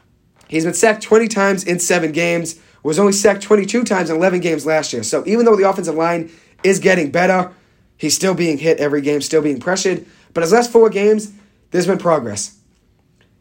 He's 0.48 0.64
been 0.64 0.74
sacked 0.74 1.02
20 1.02 1.28
times 1.28 1.64
in 1.64 1.78
seven 1.78 2.12
games, 2.12 2.60
was 2.82 2.98
only 2.98 3.12
sacked 3.12 3.42
22 3.42 3.84
times 3.84 4.10
in 4.10 4.16
11 4.16 4.40
games 4.40 4.64
last 4.64 4.92
year. 4.92 5.02
So 5.02 5.24
even 5.26 5.44
though 5.44 5.56
the 5.56 5.68
offensive 5.68 5.94
line 5.94 6.30
is 6.62 6.78
getting 6.78 7.10
better, 7.10 7.52
he's 7.96 8.14
still 8.14 8.34
being 8.34 8.58
hit 8.58 8.78
every 8.78 9.00
game, 9.00 9.20
still 9.20 9.42
being 9.42 9.60
pressured. 9.60 10.06
But 10.34 10.42
his 10.42 10.52
last 10.52 10.70
four 10.70 10.88
games, 10.88 11.32
there's 11.70 11.86
been 11.86 11.98
progress. 11.98 12.58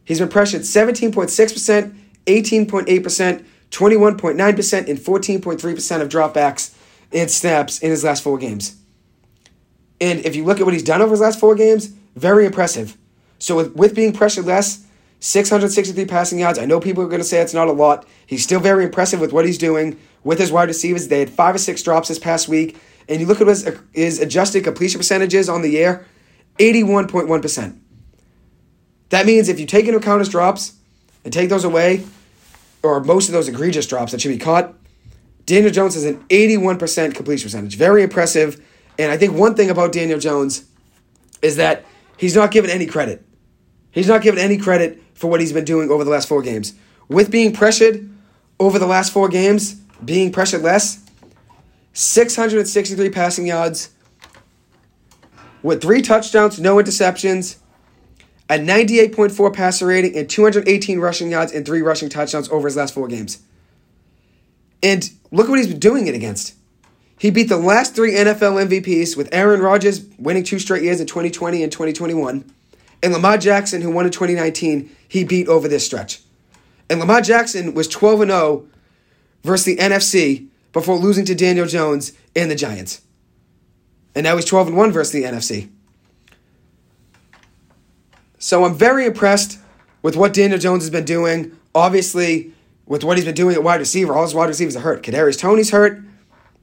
He's 0.04 0.18
been 0.18 0.28
pressured 0.28 0.62
17.6%, 0.62 1.96
18.8%, 2.26 3.44
21.9%, 3.72 4.88
and 4.88 4.98
14.3% 4.98 6.00
of 6.00 6.08
dropbacks 6.08 6.74
and 7.12 7.30
snaps 7.30 7.80
in 7.80 7.90
his 7.90 8.04
last 8.04 8.22
four 8.22 8.38
games. 8.38 8.76
And 10.00 10.20
if 10.20 10.36
you 10.36 10.44
look 10.44 10.60
at 10.60 10.64
what 10.64 10.74
he's 10.74 10.82
done 10.82 11.02
over 11.02 11.10
his 11.10 11.20
last 11.20 11.40
four 11.40 11.54
games, 11.54 11.86
very 12.14 12.46
impressive. 12.46 12.96
So 13.38 13.56
with, 13.56 13.74
with 13.74 13.94
being 13.94 14.12
pressured 14.12 14.44
less, 14.44 14.86
663 15.22 16.04
passing 16.06 16.40
yards. 16.40 16.58
I 16.58 16.64
know 16.64 16.80
people 16.80 17.04
are 17.04 17.08
going 17.08 17.20
to 17.20 17.26
say 17.26 17.40
it's 17.40 17.54
not 17.54 17.68
a 17.68 17.72
lot. 17.72 18.04
He's 18.26 18.42
still 18.42 18.58
very 18.58 18.84
impressive 18.84 19.20
with 19.20 19.32
what 19.32 19.44
he's 19.44 19.56
doing 19.56 19.96
with 20.24 20.40
his 20.40 20.50
wide 20.50 20.66
receivers. 20.66 21.06
They 21.06 21.20
had 21.20 21.30
five 21.30 21.54
or 21.54 21.58
six 21.58 21.80
drops 21.80 22.08
this 22.08 22.18
past 22.18 22.48
week. 22.48 22.76
And 23.08 23.20
you 23.20 23.26
look 23.26 23.40
at 23.40 23.46
his, 23.46 23.78
his 23.92 24.18
adjusted 24.18 24.64
completion 24.64 24.98
percentages 24.98 25.48
on 25.48 25.62
the 25.62 25.70
year 25.70 26.06
81.1%. 26.58 27.78
That 29.10 29.24
means 29.24 29.48
if 29.48 29.60
you 29.60 29.66
take 29.66 29.86
into 29.86 29.98
account 29.98 30.18
his 30.18 30.28
drops 30.28 30.74
and 31.24 31.32
take 31.32 31.48
those 31.48 31.64
away, 31.64 32.04
or 32.82 33.02
most 33.02 33.28
of 33.28 33.32
those 33.32 33.48
egregious 33.48 33.86
drops 33.86 34.12
that 34.12 34.20
should 34.20 34.30
be 34.30 34.38
caught, 34.38 34.74
Daniel 35.46 35.72
Jones 35.72 35.94
has 35.94 36.04
an 36.04 36.22
81% 36.28 37.14
completion 37.14 37.46
percentage. 37.46 37.76
Very 37.76 38.02
impressive. 38.02 38.64
And 38.98 39.10
I 39.10 39.16
think 39.16 39.34
one 39.34 39.54
thing 39.54 39.70
about 39.70 39.92
Daniel 39.92 40.18
Jones 40.18 40.64
is 41.40 41.56
that 41.56 41.84
he's 42.16 42.36
not 42.36 42.50
given 42.50 42.70
any 42.70 42.86
credit. 42.86 43.24
He's 43.90 44.08
not 44.08 44.22
given 44.22 44.40
any 44.40 44.56
credit 44.56 45.02
for 45.14 45.28
what 45.28 45.40
he's 45.40 45.52
been 45.52 45.64
doing 45.64 45.90
over 45.90 46.04
the 46.04 46.10
last 46.10 46.28
four 46.28 46.42
games. 46.42 46.74
With 47.08 47.30
being 47.30 47.52
pressured 47.52 48.08
over 48.58 48.78
the 48.78 48.86
last 48.86 49.12
four 49.12 49.28
games, 49.28 49.74
being 50.04 50.32
pressured 50.32 50.62
less, 50.62 51.04
663 51.92 53.10
passing 53.10 53.46
yards, 53.46 53.90
with 55.62 55.82
three 55.82 56.02
touchdowns, 56.02 56.58
no 56.58 56.76
interceptions, 56.76 57.56
a 58.48 58.54
98.4 58.54 59.54
passer 59.54 59.86
rating, 59.86 60.16
and 60.16 60.28
218 60.28 60.98
rushing 60.98 61.30
yards 61.30 61.52
and 61.52 61.64
three 61.64 61.82
rushing 61.82 62.08
touchdowns 62.08 62.48
over 62.50 62.66
his 62.66 62.76
last 62.76 62.94
four 62.94 63.08
games. 63.08 63.40
And 64.82 65.10
look 65.30 65.48
what 65.48 65.58
he's 65.58 65.68
been 65.68 65.78
doing 65.78 66.06
it 66.06 66.14
against. 66.14 66.54
He 67.18 67.30
beat 67.30 67.48
the 67.48 67.56
last 67.56 67.94
three 67.94 68.14
NFL 68.14 68.68
MVPs 68.68 69.16
with 69.16 69.28
Aaron 69.32 69.60
Rodgers 69.60 70.04
winning 70.18 70.42
two 70.42 70.58
straight 70.58 70.82
years 70.82 71.00
in 71.00 71.06
2020 71.06 71.62
and 71.62 71.70
2021, 71.70 72.44
and 73.02 73.12
Lamar 73.12 73.38
Jackson, 73.38 73.82
who 73.82 73.90
won 73.90 74.06
in 74.06 74.12
2019, 74.12 74.90
he 75.08 75.24
beat 75.24 75.48
over 75.48 75.68
this 75.68 75.84
stretch. 75.84 76.22
And 76.88 77.00
Lamar 77.00 77.20
Jackson 77.20 77.74
was 77.74 77.88
12 77.88 78.26
0 78.26 78.66
versus 79.42 79.64
the 79.64 79.76
NFC 79.76 80.48
before 80.72 80.96
losing 80.96 81.24
to 81.24 81.34
Daniel 81.34 81.66
Jones 81.66 82.12
and 82.36 82.50
the 82.50 82.54
Giants. 82.54 83.02
And 84.14 84.24
now 84.24 84.36
he's 84.36 84.44
12 84.44 84.68
and 84.68 84.76
1 84.76 84.92
versus 84.92 85.12
the 85.12 85.24
NFC. 85.24 85.70
So 88.42 88.64
I'm 88.64 88.74
very 88.74 89.06
impressed 89.06 89.60
with 90.02 90.16
what 90.16 90.32
Daniel 90.32 90.58
Jones 90.58 90.82
has 90.82 90.90
been 90.90 91.04
doing. 91.04 91.56
Obviously, 91.76 92.52
with 92.86 93.04
what 93.04 93.16
he's 93.16 93.24
been 93.24 93.36
doing 93.36 93.54
at 93.54 93.62
wide 93.62 93.78
receiver, 93.78 94.14
all 94.14 94.24
his 94.24 94.34
wide 94.34 94.48
receivers 94.48 94.74
are 94.74 94.80
hurt. 94.80 95.04
Kadarius 95.04 95.38
Toney's 95.38 95.70
hurt. 95.70 96.02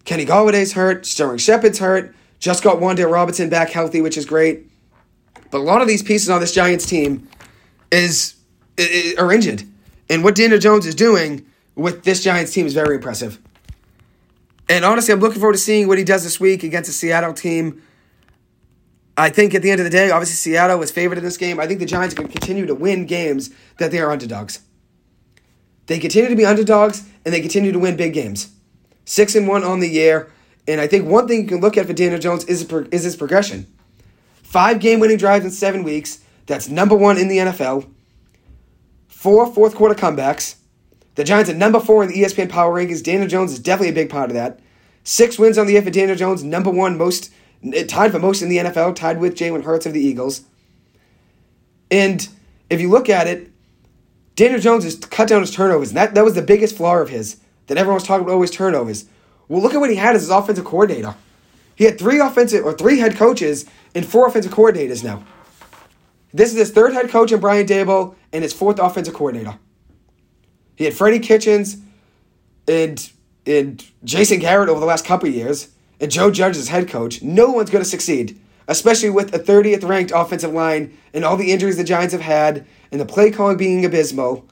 Kenny 0.04 0.26
Golladay's 0.26 0.74
hurt. 0.74 1.06
Sterling 1.06 1.38
Shepard's 1.38 1.80
hurt. 1.80 2.14
Just 2.38 2.64
got 2.64 2.80
Wan'Dale 2.80 3.10
Robinson 3.10 3.48
back 3.48 3.70
healthy, 3.70 4.02
which 4.02 4.18
is 4.18 4.26
great. 4.26 4.70
But 5.52 5.60
a 5.60 5.64
lot 5.64 5.82
of 5.82 5.88
these 5.88 6.04
pieces 6.04 6.30
on 6.30 6.42
this 6.42 6.54
Giants 6.54 6.86
team 6.86 7.30
is, 7.94 8.36
is 8.76 9.18
are 9.18 9.32
injured. 9.32 9.64
And 10.10 10.22
what 10.22 10.36
Daniel 10.36 10.60
Jones 10.60 10.86
is 10.86 10.96
doing 10.96 11.46
with 11.76 12.04
this 12.04 12.22
Giants 12.22 12.52
team 12.52 12.66
is 12.66 12.74
very 12.74 12.96
impressive. 12.96 13.40
And 14.68 14.84
honestly, 14.84 15.14
I'm 15.14 15.22
looking 15.22 15.40
forward 15.40 15.54
to 15.54 15.60
seeing 15.60 15.88
what 15.88 15.98
he 15.98 16.04
does 16.04 16.26
this 16.26 16.42
week 16.42 16.62
against 16.64 16.90
the 16.90 16.94
Seattle 16.94 17.34
team. 17.34 17.82
I 19.20 19.30
think 19.30 19.54
at 19.54 19.62
the 19.62 19.70
end 19.70 19.82
of 19.82 19.84
the 19.84 19.90
day, 19.90 20.12
obviously 20.12 20.36
Seattle 20.36 20.80
was 20.80 20.92
favored 20.92 21.18
in 21.18 21.26
this 21.26 21.36
game. 21.36 21.60
I 21.60 21.68
think 21.68 21.82
the 21.82 21.86
Giants 21.86 22.16
can 22.16 22.30
continue 22.30 22.66
to 22.66 22.74
win 22.74 23.06
games 23.06 23.50
that 23.78 23.92
they 23.92 24.00
are 24.00 24.12
underdogs. 24.12 24.62
They 25.88 26.00
continue 26.00 26.30
to 26.30 26.38
be 26.38 26.46
underdogs 26.46 27.06
and 27.26 27.34
they 27.34 27.42
continue 27.42 27.74
to 27.74 27.80
win 27.80 27.98
big 27.98 28.14
games. 28.14 28.50
Six 29.04 29.36
and 29.36 29.46
one 29.46 29.66
on 29.66 29.82
the 29.82 29.90
year. 29.90 30.32
And 30.70 30.80
I 30.80 30.88
think 30.88 31.06
one 31.06 31.28
thing 31.28 31.42
you 31.42 31.48
can 31.48 31.60
look 31.60 31.78
at 31.78 31.86
for 31.86 31.94
Daniel 31.94 32.20
Jones 32.20 32.46
is, 32.46 32.64
is 32.92 33.04
his 33.04 33.18
progression. 33.18 33.68
Five 34.36 34.80
game 34.80 35.02
winning 35.02 35.18
drives 35.18 35.44
in 35.44 35.52
seven 35.52 35.84
weeks. 35.84 36.20
That's 36.46 36.70
number 36.70 36.96
one 36.96 37.18
in 37.18 37.28
the 37.28 37.40
NFL. 37.40 37.90
Four 39.08 39.54
fourth 39.54 39.76
quarter 39.76 39.96
comebacks. 39.96 40.56
The 41.16 41.26
Giants 41.26 41.50
are 41.50 41.56
number 41.56 41.82
four 41.82 42.04
in 42.04 42.10
the 42.10 42.22
ESPN 42.22 42.50
Power 42.50 42.74
Rankings. 42.74 43.04
Daniel 43.04 43.28
Jones 43.28 43.52
is 43.52 43.60
definitely 43.60 43.90
a 43.90 44.02
big 44.02 44.10
part 44.10 44.30
of 44.30 44.36
that. 44.36 44.62
Six 45.04 45.38
wins 45.38 45.58
on 45.58 45.66
the 45.66 45.74
year 45.74 45.82
for 45.82 45.90
Daniel 45.90 46.16
Jones, 46.16 46.44
number 46.44 46.70
one 46.70 46.98
most, 46.98 47.32
tied 47.88 48.12
for 48.12 48.20
most 48.20 48.42
in 48.42 48.50
the 48.50 48.58
NFL, 48.58 48.96
tied 48.96 49.20
with 49.20 49.36
Jalen 49.36 49.64
Hurts 49.64 49.86
of 49.86 49.94
the 49.94 50.02
Eagles. 50.02 50.42
And 51.92 52.28
if 52.70 52.80
you 52.80 52.90
look 52.90 53.10
at 53.10 53.28
it, 53.28 53.52
Daniel 54.36 54.60
Jones 54.60 54.84
has 54.84 54.96
cut 54.96 55.28
down 55.28 55.42
his 55.42 55.52
turnovers. 55.52 55.90
And 55.90 55.98
that, 55.98 56.16
that 56.16 56.24
was 56.24 56.36
the 56.36 56.42
biggest 56.42 56.78
flaw 56.78 56.98
of 56.98 57.10
his 57.10 57.38
that 57.68 57.78
everyone 57.78 57.96
was 57.96 58.04
talking 58.04 58.24
about 58.24 58.34
always 58.34 58.52
turnovers. 58.52 59.06
Well, 59.48 59.62
look 59.62 59.74
at 59.74 59.80
what 59.80 59.90
he 59.90 59.96
had 59.96 60.16
as 60.16 60.22
his 60.22 60.30
offensive 60.30 60.66
coordinator. 60.66 61.16
He 61.76 61.86
had 61.86 61.98
three 61.98 62.20
offensive 62.20 62.66
or 62.66 62.74
three 62.74 63.00
head 63.00 63.16
coaches 63.16 63.66
and 63.96 64.06
four 64.06 64.28
offensive 64.28 64.54
coordinators 64.54 65.04
now. 65.04 65.24
This 66.34 66.52
is 66.52 66.58
his 66.58 66.72
third 66.72 66.94
head 66.94 67.10
coach 67.10 67.32
in 67.32 67.40
Brian 67.40 67.66
Daboll 67.66 68.16
and 68.32 68.44
his 68.44 68.54
fourth 68.54 68.80
offensive 68.80 69.14
coordinator. 69.14 69.58
He 70.76 70.86
had 70.86 70.94
Freddie 70.94 71.20
Kitchens 71.20 71.78
and, 72.68 73.12
and 73.46 73.84
Jason 74.04 74.40
Garrett 74.40 74.70
over 74.70 74.80
the 74.80 74.86
last 74.86 75.06
couple 75.06 75.28
years, 75.30 75.70
and 76.00 76.12
Joe 76.12 76.32
Judge 76.32 76.58
as 76.58 76.70
head 76.70 76.88
coach. 76.88 77.22
No 77.22 77.52
one's 77.52 77.70
going 77.70 77.84
to 77.84 77.90
succeed, 77.90 78.40
especially 78.68 79.10
with 79.10 79.34
a 79.34 79.40
30th 79.40 79.88
ranked 79.88 80.12
offensive 80.16 80.54
line 80.54 80.98
and 81.14 81.26
all 81.26 81.38
the 81.38 81.52
injuries 81.52 81.78
the 81.78 81.84
Giants 81.84 82.14
have 82.14 82.22
had 82.22 82.66
and 82.92 83.00
the 83.00 83.06
play 83.06 83.32
calling 83.32 83.58
being 83.58 83.86
abysmal. 83.86 84.46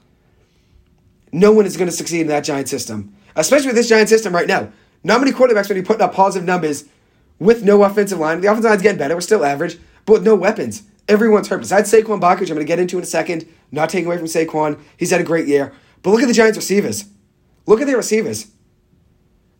No 1.32 1.52
one 1.52 1.66
is 1.66 1.76
going 1.76 1.90
to 1.90 1.96
succeed 1.96 2.22
in 2.22 2.26
that 2.28 2.44
Giant 2.44 2.68
system, 2.68 3.14
especially 3.36 3.68
with 3.68 3.76
this 3.76 3.88
Giant 3.88 4.08
system 4.08 4.34
right 4.34 4.46
now. 4.46 4.72
Not 5.04 5.20
many 5.20 5.32
quarterbacks 5.32 5.66
are 5.66 5.74
going 5.74 5.82
to 5.82 5.82
be 5.82 5.86
putting 5.86 6.02
up 6.02 6.14
positive 6.14 6.46
numbers 6.46 6.84
with 7.38 7.62
no 7.62 7.82
offensive 7.84 8.18
line. 8.18 8.40
The 8.40 8.48
offensive 8.48 8.70
line's 8.70 8.82
getting 8.82 8.98
better. 8.98 9.14
We're 9.14 9.20
still 9.20 9.44
average, 9.44 9.78
but 10.04 10.14
with 10.14 10.24
no 10.24 10.34
weapons. 10.34 10.82
Everyone's 11.08 11.48
hurt. 11.48 11.60
Besides 11.60 11.90
Saquon 11.90 12.20
Barkley, 12.20 12.46
I'm 12.46 12.54
going 12.54 12.66
to 12.66 12.68
get 12.68 12.78
into 12.78 12.98
in 12.98 13.02
a 13.02 13.06
second, 13.06 13.48
not 13.72 13.88
taking 13.88 14.06
away 14.06 14.18
from 14.18 14.26
Saquon. 14.26 14.78
He's 14.96 15.10
had 15.10 15.20
a 15.20 15.24
great 15.24 15.46
year. 15.46 15.72
But 16.02 16.10
look 16.10 16.20
at 16.20 16.28
the 16.28 16.34
Giants' 16.34 16.58
receivers. 16.58 17.06
Look 17.66 17.80
at 17.80 17.86
their 17.86 17.96
receivers. 17.96 18.48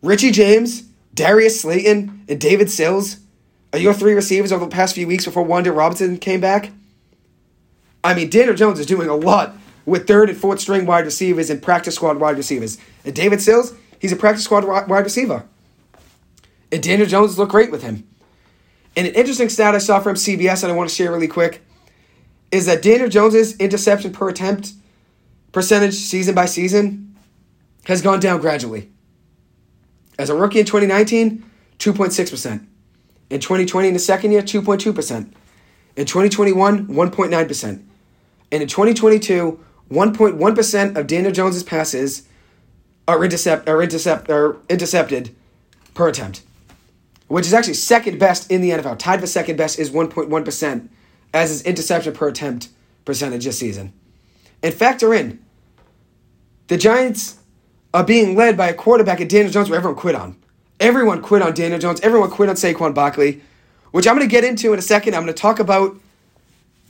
Richie 0.01 0.31
James, 0.31 0.83
Darius 1.13 1.61
Slayton, 1.61 2.25
and 2.29 2.39
David 2.39 2.69
Sills 2.71 3.17
are 3.73 3.79
your 3.79 3.93
three 3.93 4.13
receivers 4.13 4.51
over 4.51 4.65
the 4.65 4.71
past 4.71 4.95
few 4.95 5.07
weeks 5.07 5.25
before 5.25 5.45
Wan'Dale 5.45 5.75
Robinson 5.75 6.17
came 6.17 6.39
back. 6.39 6.71
I 8.03 8.13
mean, 8.13 8.29
Daniel 8.29 8.55
Jones 8.55 8.79
is 8.79 8.85
doing 8.85 9.09
a 9.09 9.15
lot 9.15 9.55
with 9.85 10.07
third 10.07 10.29
and 10.29 10.37
fourth 10.37 10.59
string 10.59 10.85
wide 10.85 11.05
receivers 11.05 11.49
and 11.49 11.61
practice 11.61 11.95
squad 11.95 12.17
wide 12.19 12.37
receivers. 12.37 12.77
And 13.03 13.15
David 13.15 13.41
Sills, 13.41 13.73
he's 13.99 14.11
a 14.11 14.15
practice 14.15 14.45
squad 14.45 14.65
wide 14.65 15.03
receiver. 15.03 15.45
And 16.71 16.83
Daniel 16.83 17.07
Jones 17.07 17.37
looked 17.37 17.51
great 17.51 17.71
with 17.71 17.83
him. 17.83 18.07
And 18.95 19.07
an 19.07 19.13
interesting 19.13 19.49
stat 19.49 19.75
I 19.75 19.79
saw 19.79 19.99
from 19.99 20.15
CBS 20.15 20.61
that 20.61 20.69
I 20.69 20.73
want 20.73 20.89
to 20.89 20.95
share 20.95 21.11
really 21.11 21.27
quick 21.27 21.61
is 22.51 22.65
that 22.65 22.81
Daniel 22.81 23.09
Jones's 23.09 23.55
interception 23.57 24.11
per 24.11 24.29
attempt 24.29 24.73
percentage 25.51 25.95
season 25.95 26.35
by 26.35 26.45
season 26.45 27.15
has 27.85 28.01
gone 28.01 28.19
down 28.19 28.39
gradually. 28.39 28.89
As 30.19 30.29
a 30.29 30.35
rookie 30.35 30.59
in 30.59 30.65
2019, 30.67 31.43
2.6%. 31.79 32.65
In 33.31 33.39
2020, 33.39 33.87
in 33.87 33.93
the 33.95 33.99
second 33.99 34.31
year, 34.31 34.43
2.2%. 34.43 35.33
In 35.95 36.05
2021, 36.05 36.87
1.9%. 36.87 37.65
And 38.51 38.61
in 38.61 38.67
2022, 38.67 39.65
1.1% 39.89 40.95
of 40.95 41.07
Daniel 41.07 41.31
Jones's 41.31 41.63
passes 41.63 42.27
are, 43.07 43.23
intercept, 43.23 43.67
are, 43.67 43.81
intercept, 43.81 44.29
are 44.29 44.57
intercepted 44.69 45.35
per 45.95 46.07
attempt 46.07 46.43
which 47.29 47.45
is 47.45 47.53
actually 47.53 47.75
second 47.75 48.19
best 48.19 48.51
in 48.51 48.59
the 48.59 48.71
NFL. 48.71 48.97
Tied 48.97 49.21
for 49.21 49.27
second 49.27 49.55
best 49.55 49.79
is 49.79 49.91
1.1% 49.91 50.89
as 51.33 51.49
his 51.49 51.61
interception 51.61 52.11
per 52.11 52.27
attempt 52.27 52.69
percentage 53.05 53.45
this 53.45 53.57
season. 53.57 53.93
And 54.61 54.73
factor 54.73 55.13
in, 55.13 55.39
the 56.67 56.77
Giants 56.77 57.38
are 57.93 58.03
being 58.03 58.35
led 58.35 58.55
by 58.55 58.67
a 58.67 58.73
quarterback 58.73 59.21
at 59.21 59.29
Daniel 59.29 59.51
Jones 59.51 59.69
where 59.69 59.77
everyone 59.77 59.97
quit 59.97 60.15
on. 60.15 60.35
Everyone 60.79 61.21
quit 61.21 61.41
on 61.41 61.53
Daniel 61.53 61.79
Jones. 61.79 61.99
Everyone 62.01 62.29
quit 62.29 62.49
on 62.49 62.55
Saquon 62.55 62.93
Barkley, 62.93 63.41
which 63.91 64.07
I'm 64.07 64.15
going 64.15 64.27
to 64.27 64.31
get 64.31 64.43
into 64.43 64.71
in 64.73 64.79
a 64.79 64.83
second. 64.83 65.15
I'm 65.15 65.23
going 65.23 65.33
to 65.33 65.41
talk 65.41 65.59
about 65.59 65.97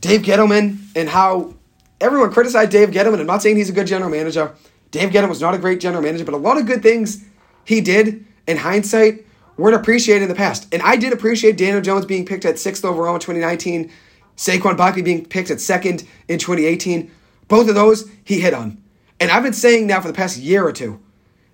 Dave 0.02 0.22
Gettleman 0.22 0.80
and 0.96 1.10
how 1.10 1.54
everyone 2.00 2.32
criticized 2.32 2.72
Dave 2.72 2.90
Gettleman. 2.90 3.20
I'm 3.20 3.26
not 3.26 3.42
saying 3.42 3.58
he's 3.58 3.70
a 3.70 3.74
good 3.74 3.88
general 3.88 4.12
manager. 4.12 4.54
Dave 4.92 5.10
Gettleman 5.10 5.30
was 5.30 5.42
not 5.42 5.54
a 5.54 5.58
great 5.58 5.80
general 5.80 6.02
manager, 6.02 6.26
but 6.26 6.34
a 6.34 6.38
lot 6.38 6.58
of 6.58 6.66
good 6.66 6.84
things 6.84 7.24
he 7.66 7.82
did 7.82 8.26
in 8.48 8.58
hindsight 8.58 9.26
weren't 9.58 9.76
appreciated 9.76 10.24
in 10.24 10.30
the 10.30 10.36
past. 10.36 10.68
And 10.74 10.82
I 10.82 10.96
did 10.96 11.14
appreciate 11.14 11.58
Daniel 11.58 11.82
Jones 11.82 12.06
being 12.06 12.26
picked 12.26 12.46
at 12.46 12.58
sixth 12.58 12.86
overall 12.86 13.16
in 13.16 13.20
2019, 13.20 13.92
Saquon 14.38 14.78
Barkley 14.78 15.02
being 15.02 15.26
picked 15.26 15.52
at 15.52 15.60
second 15.60 16.08
in 16.28 16.40
2018. 16.40 17.12
Both 17.48 17.68
of 17.68 17.76
those 17.76 18.10
he 18.24 18.40
hit 18.40 18.54
on. 18.54 18.79
And 19.20 19.32
I've 19.32 19.44
been 19.44 19.54
saying 19.54 19.88
now 19.88 20.02
for 20.02 20.08
the 20.08 20.14
past 20.14 20.38
year 20.38 20.66
or 20.66 20.72
two 20.72 21.00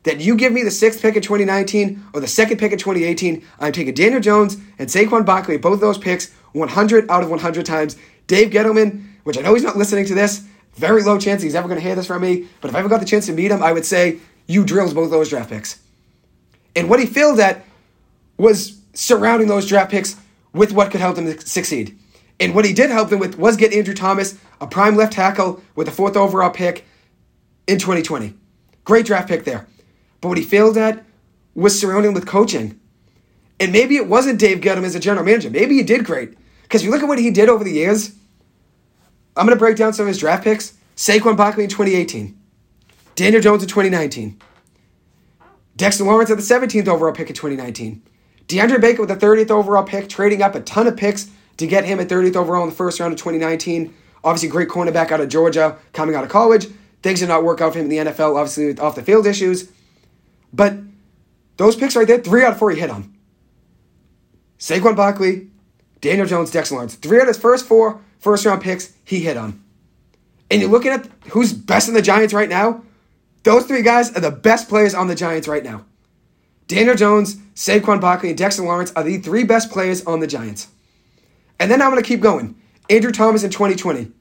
that 0.04 0.19
you 0.19 0.36
give 0.36 0.54
me 0.54 0.63
the 0.63 0.71
sixth 0.71 1.01
pick 1.01 1.15
in 1.15 1.21
2019 1.21 2.04
or 2.13 2.21
the 2.21 2.28
second 2.28 2.58
pick 2.58 2.71
in 2.71 2.78
2018, 2.78 3.43
I'm 3.60 3.71
taking 3.71 3.93
Daniel 3.93 4.21
Jones 4.21 4.58
and 4.78 4.88
Saquon 4.88 5.25
Barkley, 5.25 5.58
both 5.58 5.73
of 5.75 5.80
those 5.80 5.97
picks, 5.97 6.32
100 6.54 7.10
out 7.10 7.23
of 7.23 7.30
100 7.30 7.65
times. 7.65 7.97
Dave 8.28 8.51
Gettleman, 8.51 9.04
which 9.23 9.38
I 9.38 9.41
know 9.41 9.54
he's 9.54 9.63
not 9.63 9.78
listening 9.78 10.06
to 10.06 10.15
this, 10.15 10.45
very 10.75 11.01
low 11.01 11.17
chance 11.17 11.41
he's 11.41 11.56
ever 11.56 11.67
going 11.67 11.80
to 11.80 11.86
hear 11.86 11.95
this 11.95 12.08
from 12.08 12.21
me, 12.21 12.47
but 12.62 12.69
if 12.69 12.75
I 12.75 12.80
ever 12.80 12.89
got 12.89 12.99
the 12.99 13.06
chance 13.06 13.25
to 13.28 13.34
meet 13.34 13.51
him, 13.51 13.63
I 13.63 13.71
would 13.71 13.86
say, 13.86 14.19
you 14.45 14.63
drills 14.63 14.93
both 14.93 15.10
those 15.10 15.30
draft 15.30 15.49
picks. 15.49 15.80
And 16.75 16.89
what 16.89 16.99
he 16.99 17.06
failed 17.06 17.39
at 17.39 17.65
was 18.38 18.80
surrounding 18.93 19.47
those 19.47 19.67
draft 19.67 19.89
picks 19.89 20.17
with 20.54 20.71
what 20.71 20.91
could 20.91 21.01
help 21.01 21.15
them 21.15 21.39
succeed. 21.39 21.97
And 22.39 22.54
what 22.54 22.65
he 22.65 22.73
did 22.73 22.89
help 22.89 23.10
them 23.10 23.19
with 23.19 23.38
was 23.39 23.58
get 23.58 23.73
Andrew 23.73 23.93
Thomas, 23.93 24.38
a 24.62 24.67
prime 24.67 24.95
left 24.95 25.13
tackle 25.13 25.63
with 25.75 25.88
a 25.88 25.91
fourth 25.91 26.17
overall 26.17 26.49
pick 26.49 26.86
in 27.67 27.80
2020. 27.80 28.34
Great 28.84 29.06
draft 29.06 29.28
pick 29.28 29.43
there. 29.43 29.67
But 30.21 30.30
what 30.30 30.38
he 30.38 30.43
failed 30.43 30.78
at 30.78 31.04
was 31.54 31.80
surrounding 31.80 32.13
with 32.13 32.25
coaching. 32.25 32.80
And 33.60 33.71
maybe 33.71 33.95
it 33.95 34.08
wasn't 34.08 34.39
Dave 34.39 34.60
Gettleman 34.60 34.86
as 34.86 34.95
a 34.95 34.99
general 34.99 35.25
manager. 35.25 35.49
Maybe 35.49 35.75
he 35.75 35.84
did 35.84 36.06
great. 36.06 36.36
Because 36.63 36.84
you 36.84 36.91
look 36.91 37.01
at 37.01 37.08
what 37.08 37.19
he 37.19 37.32
did 37.32 37.49
over 37.49 37.63
the 37.63 37.71
years. 37.71 38.13
I'm 39.38 39.45
going 39.45 39.56
to 39.56 39.60
break 39.60 39.78
down 39.78 39.93
some 39.93 40.04
of 40.04 40.08
his 40.10 40.17
draft 40.17 40.43
picks. 40.43 40.73
Saquon 40.95 41.38
Barkley 41.38 41.63
in 41.63 41.69
2018. 41.69 42.38
Daniel 43.15 43.41
Jones 43.41 43.63
in 43.63 43.69
2019. 43.69 44.39
Dexter 45.78 46.04
Lawrence 46.04 46.32
at 46.32 46.38
the 46.38 46.43
17th 46.43 46.88
overall 46.88 47.13
pick 47.13 47.30
in 47.30 47.36
2019. 47.36 48.01
DeAndre 48.47 48.80
Baker 48.80 49.01
with 49.01 49.10
the 49.10 49.25
30th 49.25 49.51
overall 49.51 49.84
pick, 49.84 50.08
trading 50.08 50.41
up 50.41 50.56
a 50.56 50.62
ton 50.62 50.88
of 50.88 50.95
picks 50.95 51.30
to 51.58 51.67
get 51.67 51.86
him 51.86 51.99
at 51.99 52.08
30th 52.08 52.36
overall 52.36 52.63
in 52.63 52.69
the 52.69 52.75
first 52.75 52.99
round 52.99 53.13
of 53.13 53.19
2019. 53.19 53.93
Obviously, 54.23 54.49
great 54.49 54.69
cornerback 54.69 55.12
out 55.12 55.19
of 55.19 55.30
Georgia 55.30 55.78
coming 55.93 56.15
out 56.15 56.23
of 56.23 56.30
college. 56.30 56.67
Things 57.06 57.20
did 57.20 57.30
not 57.30 57.44
work 57.44 57.62
out 57.62 57.74
for 57.74 57.78
him 57.78 57.86
in 57.86 57.91
the 57.91 58.12
NFL, 58.12 58.36
obviously, 58.36 58.65
with 58.65 58.80
off 58.80 58.96
the 58.96 59.04
field 59.04 59.28
issues. 59.28 59.70
But 60.52 60.74
those 61.56 61.76
picks 61.76 61.96
right 61.96 62.08
there, 62.08 62.18
three 62.18 62.44
out 62.44 62.54
of 62.54 62.58
four 62.58 62.72
he 62.72 62.80
hit 62.80 62.89
on. 62.89 63.13
Saquon 64.58 64.96
Barkley, 64.96 65.52
Daniel 66.02 66.26
Jones, 66.26 66.50
Dexter 66.50 66.74
Lawrence. 66.74 66.96
Three 66.96 67.20
out 67.20 67.22
of 67.22 67.28
his 67.28 67.38
first 67.38 67.68
four 67.68 68.02
first 68.18 68.44
round 68.44 68.63
picks 68.63 68.91
he 69.04 69.20
hit 69.20 69.38
on. 69.38 69.63
And 70.50 70.62
you're 70.62 70.72
looking 70.72 70.94
at 70.94 71.08
who's 71.30 71.54
best 71.54 71.88
in 71.88 71.94
the 71.94 72.02
Giants 72.02 72.34
right 72.34 72.50
now. 72.50 72.84
Those 73.44 73.68
three 73.68 73.84
guys 73.84 74.10
are 74.18 74.22
the 74.22 74.32
best 74.32 74.68
players 74.68 74.96
on 74.96 75.08
the 75.08 75.13
Giants 75.13 75.48
right 75.48 75.63
now. 75.63 75.86
Daniel 76.68 76.96
Jones, 76.96 77.36
Saquon 77.54 78.02
Barkley, 78.02 78.30
and 78.30 78.38
Dexter 78.39 78.63
Lawrence 78.63 78.91
are 78.96 79.04
the 79.04 79.20
three 79.20 79.44
best 79.44 79.70
players 79.70 80.04
on 80.08 80.22
the 80.22 80.28
Giants. 80.28 80.70
And 81.60 81.70
then 81.70 81.84
I'm 81.84 81.91
going 81.91 82.02
to 82.02 82.08
keep 82.08 82.22
going. 82.22 82.56
Andrew 82.89 83.12
Thomas 83.12 83.44
in 83.44 83.52
2020. 83.52 84.12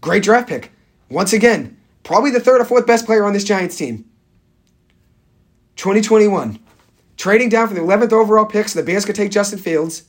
Great 0.00 0.22
draft 0.22 0.48
pick. 0.48 0.72
Once 1.10 1.34
again, 1.34 1.76
probably 2.02 2.30
the 2.30 2.40
third 2.40 2.60
or 2.60 2.64
fourth 2.64 2.86
best 2.86 3.06
player 3.06 3.24
on 3.24 3.32
this 3.32 3.44
Giants 3.44 3.76
team. 3.76 4.04
2021. 5.76 6.58
Trading 7.16 7.48
down 7.48 7.68
for 7.68 7.74
the 7.74 7.80
11th 7.80 8.12
overall 8.12 8.44
pick 8.44 8.68
so 8.68 8.80
the 8.80 8.86
Bears 8.86 9.04
could 9.04 9.14
take 9.14 9.30
Justin 9.30 9.58
Fields. 9.58 10.04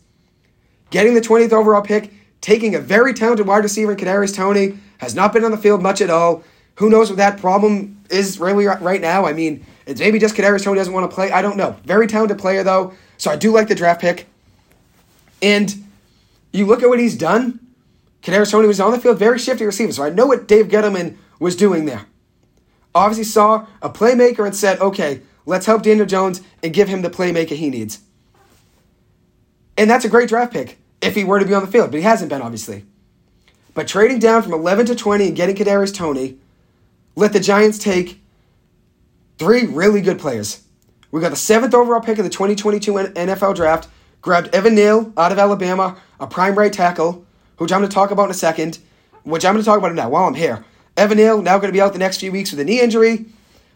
Getting 0.90 1.14
the 1.14 1.22
20th 1.22 1.52
overall 1.52 1.82
pick, 1.82 2.12
taking 2.42 2.76
a 2.76 2.80
very 2.80 3.14
talented 3.14 3.48
wide 3.48 3.64
receiver 3.64 3.96
Kadarius 3.96 4.36
Toney, 4.36 4.78
has 5.00 5.16
not 5.16 5.34
been 5.34 5.44
on 5.44 5.52
the 5.52 5.58
field 5.58 5.82
much 5.82 6.02
at 6.02 6.10
all. 6.10 6.44
Who 6.76 6.90
knows 6.90 7.10
what 7.10 7.18
that 7.18 7.40
problem 7.40 8.04
is 8.10 8.40
really 8.40 8.66
right 8.66 9.02
now? 9.02 9.26
I 9.26 9.34
mean, 9.34 9.66
it's 9.86 10.00
maybe 10.00 10.20
just 10.20 10.36
Kadarius 10.36 10.64
Toney 10.64 10.78
doesn't 10.78 10.94
want 10.94 11.10
to 11.10 11.14
play. 11.14 11.32
I 11.32 11.42
don't 11.42 11.58
know. 11.58 11.76
Very 11.84 12.08
talented 12.08 12.40
player 12.40 12.64
though, 12.64 12.94
so 13.18 13.32
I 13.32 13.36
do 13.36 13.52
like 13.52 13.68
the 13.68 13.76
draft 13.76 14.02
pick. 14.02 14.28
And 15.42 15.76
you 16.52 16.66
look 16.66 16.82
at 16.82 16.90
what 16.90 17.00
he's 17.00 17.18
done. 17.18 17.60
Kadarius 18.22 18.52
Toney 18.52 18.68
was 18.68 18.80
on 18.80 18.92
the 18.92 19.00
field, 19.00 19.20
very 19.20 19.38
shifty 19.38 19.66
receiver. 19.66 19.92
So 19.92 20.04
I 20.04 20.10
know 20.10 20.26
what 20.26 20.48
Dave 20.48 20.68
Gettleman 20.68 21.18
was 21.44 21.56
doing 21.56 21.86
there. 21.86 22.06
Obviously 22.96 23.26
saw 23.26 23.68
a 23.82 23.90
playmaker 23.90 24.46
and 24.46 24.56
said, 24.56 24.80
okay, 24.80 25.22
let's 25.46 25.66
help 25.66 25.84
Daniel 25.84 26.06
Jones 26.06 26.42
and 26.64 26.74
give 26.74 26.88
him 26.88 27.02
the 27.02 27.10
playmaker 27.10 27.56
he 27.56 27.70
needs. 27.70 28.00
And 29.78 29.90
that's 29.90 30.06
a 30.06 30.10
great 30.10 30.30
draft 30.30 30.54
pick 30.54 30.80
if 31.02 31.16
he 31.16 31.24
were 31.24 31.40
to 31.40 31.46
be 31.46 31.54
on 31.54 31.66
the 31.66 31.72
field, 31.72 31.92
but 31.92 31.98
he 31.98 32.04
hasn't 32.04 32.30
been, 32.30 32.42
obviously. 32.42 32.86
But 33.74 33.88
trading 33.88 34.20
down 34.20 34.42
from 34.42 34.54
11 34.54 34.86
to 34.88 34.96
20 34.96 35.28
and 35.28 35.36
getting 35.36 35.56
Kadarius 35.56 35.94
Toney 35.94 36.38
let 37.16 37.34
the 37.34 37.40
Giants 37.40 37.78
take 37.78 38.22
three 39.38 39.66
really 39.66 40.02
good 40.02 40.20
players. 40.20 40.64
We 41.12 41.22
got 41.22 41.30
the 41.30 41.36
seventh 41.36 41.74
overall 41.74 42.02
pick 42.02 42.18
of 42.18 42.24
the 42.24 42.30
2022 42.30 42.94
NFL 42.94 43.56
draft, 43.56 43.88
grabbed 44.22 44.54
Evan 44.56 44.76
Neal 44.76 45.12
out 45.18 45.32
of 45.32 45.38
Alabama, 45.38 45.98
a 46.20 46.26
prime 46.26 46.56
right 46.56 46.74
tackle, 46.74 47.26
which 47.58 47.72
I'm 47.72 47.82
going 47.82 47.90
to 47.90 47.94
talk 47.94 48.12
about 48.12 48.26
in 48.26 48.32
a 48.32 48.36
second, 48.36 48.80
which 49.24 49.46
I'm 49.46 49.54
going 49.54 49.64
to 49.64 49.66
talk 49.66 49.78
about 49.78 49.94
now 49.94 50.10
while 50.10 50.24
I'm 50.24 50.34
here. 50.34 50.64
Evan 50.96 51.18
Neal 51.18 51.42
now 51.42 51.58
going 51.58 51.70
to 51.70 51.74
be 51.74 51.82
out 51.82 51.94
the 51.94 52.00
next 52.00 52.20
few 52.20 52.32
weeks 52.32 52.52
with 52.52 52.60
a 52.60 52.64
knee 52.64 52.80
injury, 52.80 53.26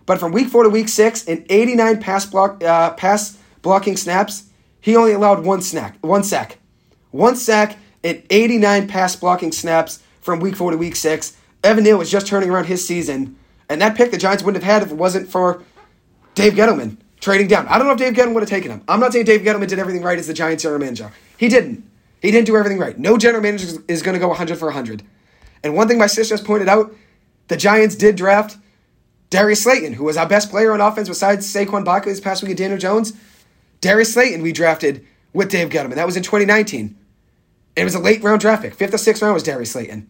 but 0.05 0.19
from 0.19 0.31
week 0.31 0.49
four 0.49 0.63
to 0.63 0.69
week 0.69 0.89
six, 0.89 1.23
in 1.23 1.45
89 1.49 1.99
pass 1.99 2.25
block 2.25 2.63
uh, 2.63 2.91
pass 2.93 3.37
blocking 3.61 3.97
snaps, 3.97 4.49
he 4.79 4.95
only 4.95 5.13
allowed 5.13 5.43
one 5.43 5.61
snack, 5.61 5.97
one 6.01 6.23
sack, 6.23 6.59
one 7.11 7.35
sack 7.35 7.77
in 8.03 8.23
89 8.29 8.87
pass 8.87 9.15
blocking 9.15 9.51
snaps 9.51 10.01
from 10.21 10.39
week 10.39 10.55
four 10.55 10.71
to 10.71 10.77
week 10.77 10.95
six. 10.95 11.35
Evan 11.63 11.83
Neal 11.83 11.97
was 11.97 12.11
just 12.11 12.27
turning 12.27 12.49
around 12.49 12.65
his 12.65 12.85
season, 12.85 13.35
and 13.67 13.81
that 13.81 13.97
pick 13.97 14.11
the 14.11 14.17
Giants 14.17 14.43
wouldn't 14.43 14.63
have 14.63 14.71
had 14.71 14.83
if 14.83 14.91
it 14.91 14.97
wasn't 14.97 15.27
for 15.27 15.63
Dave 16.35 16.53
Gettleman 16.53 16.97
trading 17.19 17.47
down. 17.47 17.67
I 17.67 17.77
don't 17.77 17.87
know 17.87 17.93
if 17.93 17.99
Dave 17.99 18.13
Gettleman 18.13 18.35
would 18.35 18.43
have 18.43 18.49
taken 18.49 18.71
him. 18.71 18.83
I'm 18.87 18.99
not 18.99 19.11
saying 19.11 19.25
Dave 19.25 19.41
Gettleman 19.41 19.67
did 19.67 19.79
everything 19.79 20.03
right 20.03 20.19
as 20.19 20.27
the 20.27 20.33
Giants 20.33 20.63
general 20.63 20.79
manager. 20.79 21.11
He 21.37 21.49
didn't. 21.49 21.83
He 22.21 22.31
didn't 22.31 22.45
do 22.45 22.55
everything 22.55 22.79
right. 22.79 22.97
No 22.97 23.17
general 23.17 23.41
manager 23.41 23.83
is 23.87 24.01
going 24.01 24.13
to 24.13 24.19
go 24.19 24.27
100 24.29 24.57
for 24.57 24.65
100. 24.65 25.03
And 25.63 25.75
one 25.75 25.87
thing 25.87 25.97
my 25.97 26.07
sister 26.07 26.33
just 26.33 26.45
pointed 26.45 26.69
out, 26.69 26.95
the 27.47 27.57
Giants 27.57 27.95
did 27.95 28.15
draft 28.15 28.57
Darius 29.29 29.63
Slayton, 29.63 29.93
who 29.93 30.05
was 30.05 30.17
our 30.17 30.27
best 30.27 30.49
player 30.49 30.71
on 30.73 30.81
offense 30.81 31.07
besides 31.07 31.51
Saquon 31.51 31.83
Barkley 31.83 32.11
this 32.11 32.21
past 32.21 32.41
week 32.41 32.51
and 32.51 32.57
Daniel 32.57 32.79
Jones. 32.79 33.13
Darius 33.81 34.13
Slayton 34.13 34.41
we 34.41 34.51
drafted 34.51 35.05
with 35.33 35.49
Dave 35.49 35.69
Gettleman. 35.69 35.95
That 35.95 36.05
was 36.05 36.17
in 36.17 36.23
2019. 36.23 36.97
It 37.75 37.83
was 37.83 37.95
a 37.95 37.99
late 37.99 38.23
round 38.23 38.41
draft 38.41 38.63
pick. 38.63 38.73
Fifth 38.73 38.93
or 38.93 38.97
sixth 38.97 39.21
round 39.21 39.33
was 39.33 39.43
Darius 39.43 39.71
Slayton. 39.71 40.09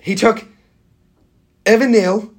He 0.00 0.14
took 0.14 0.46
Evan 1.66 1.92
Neal, 1.92 2.32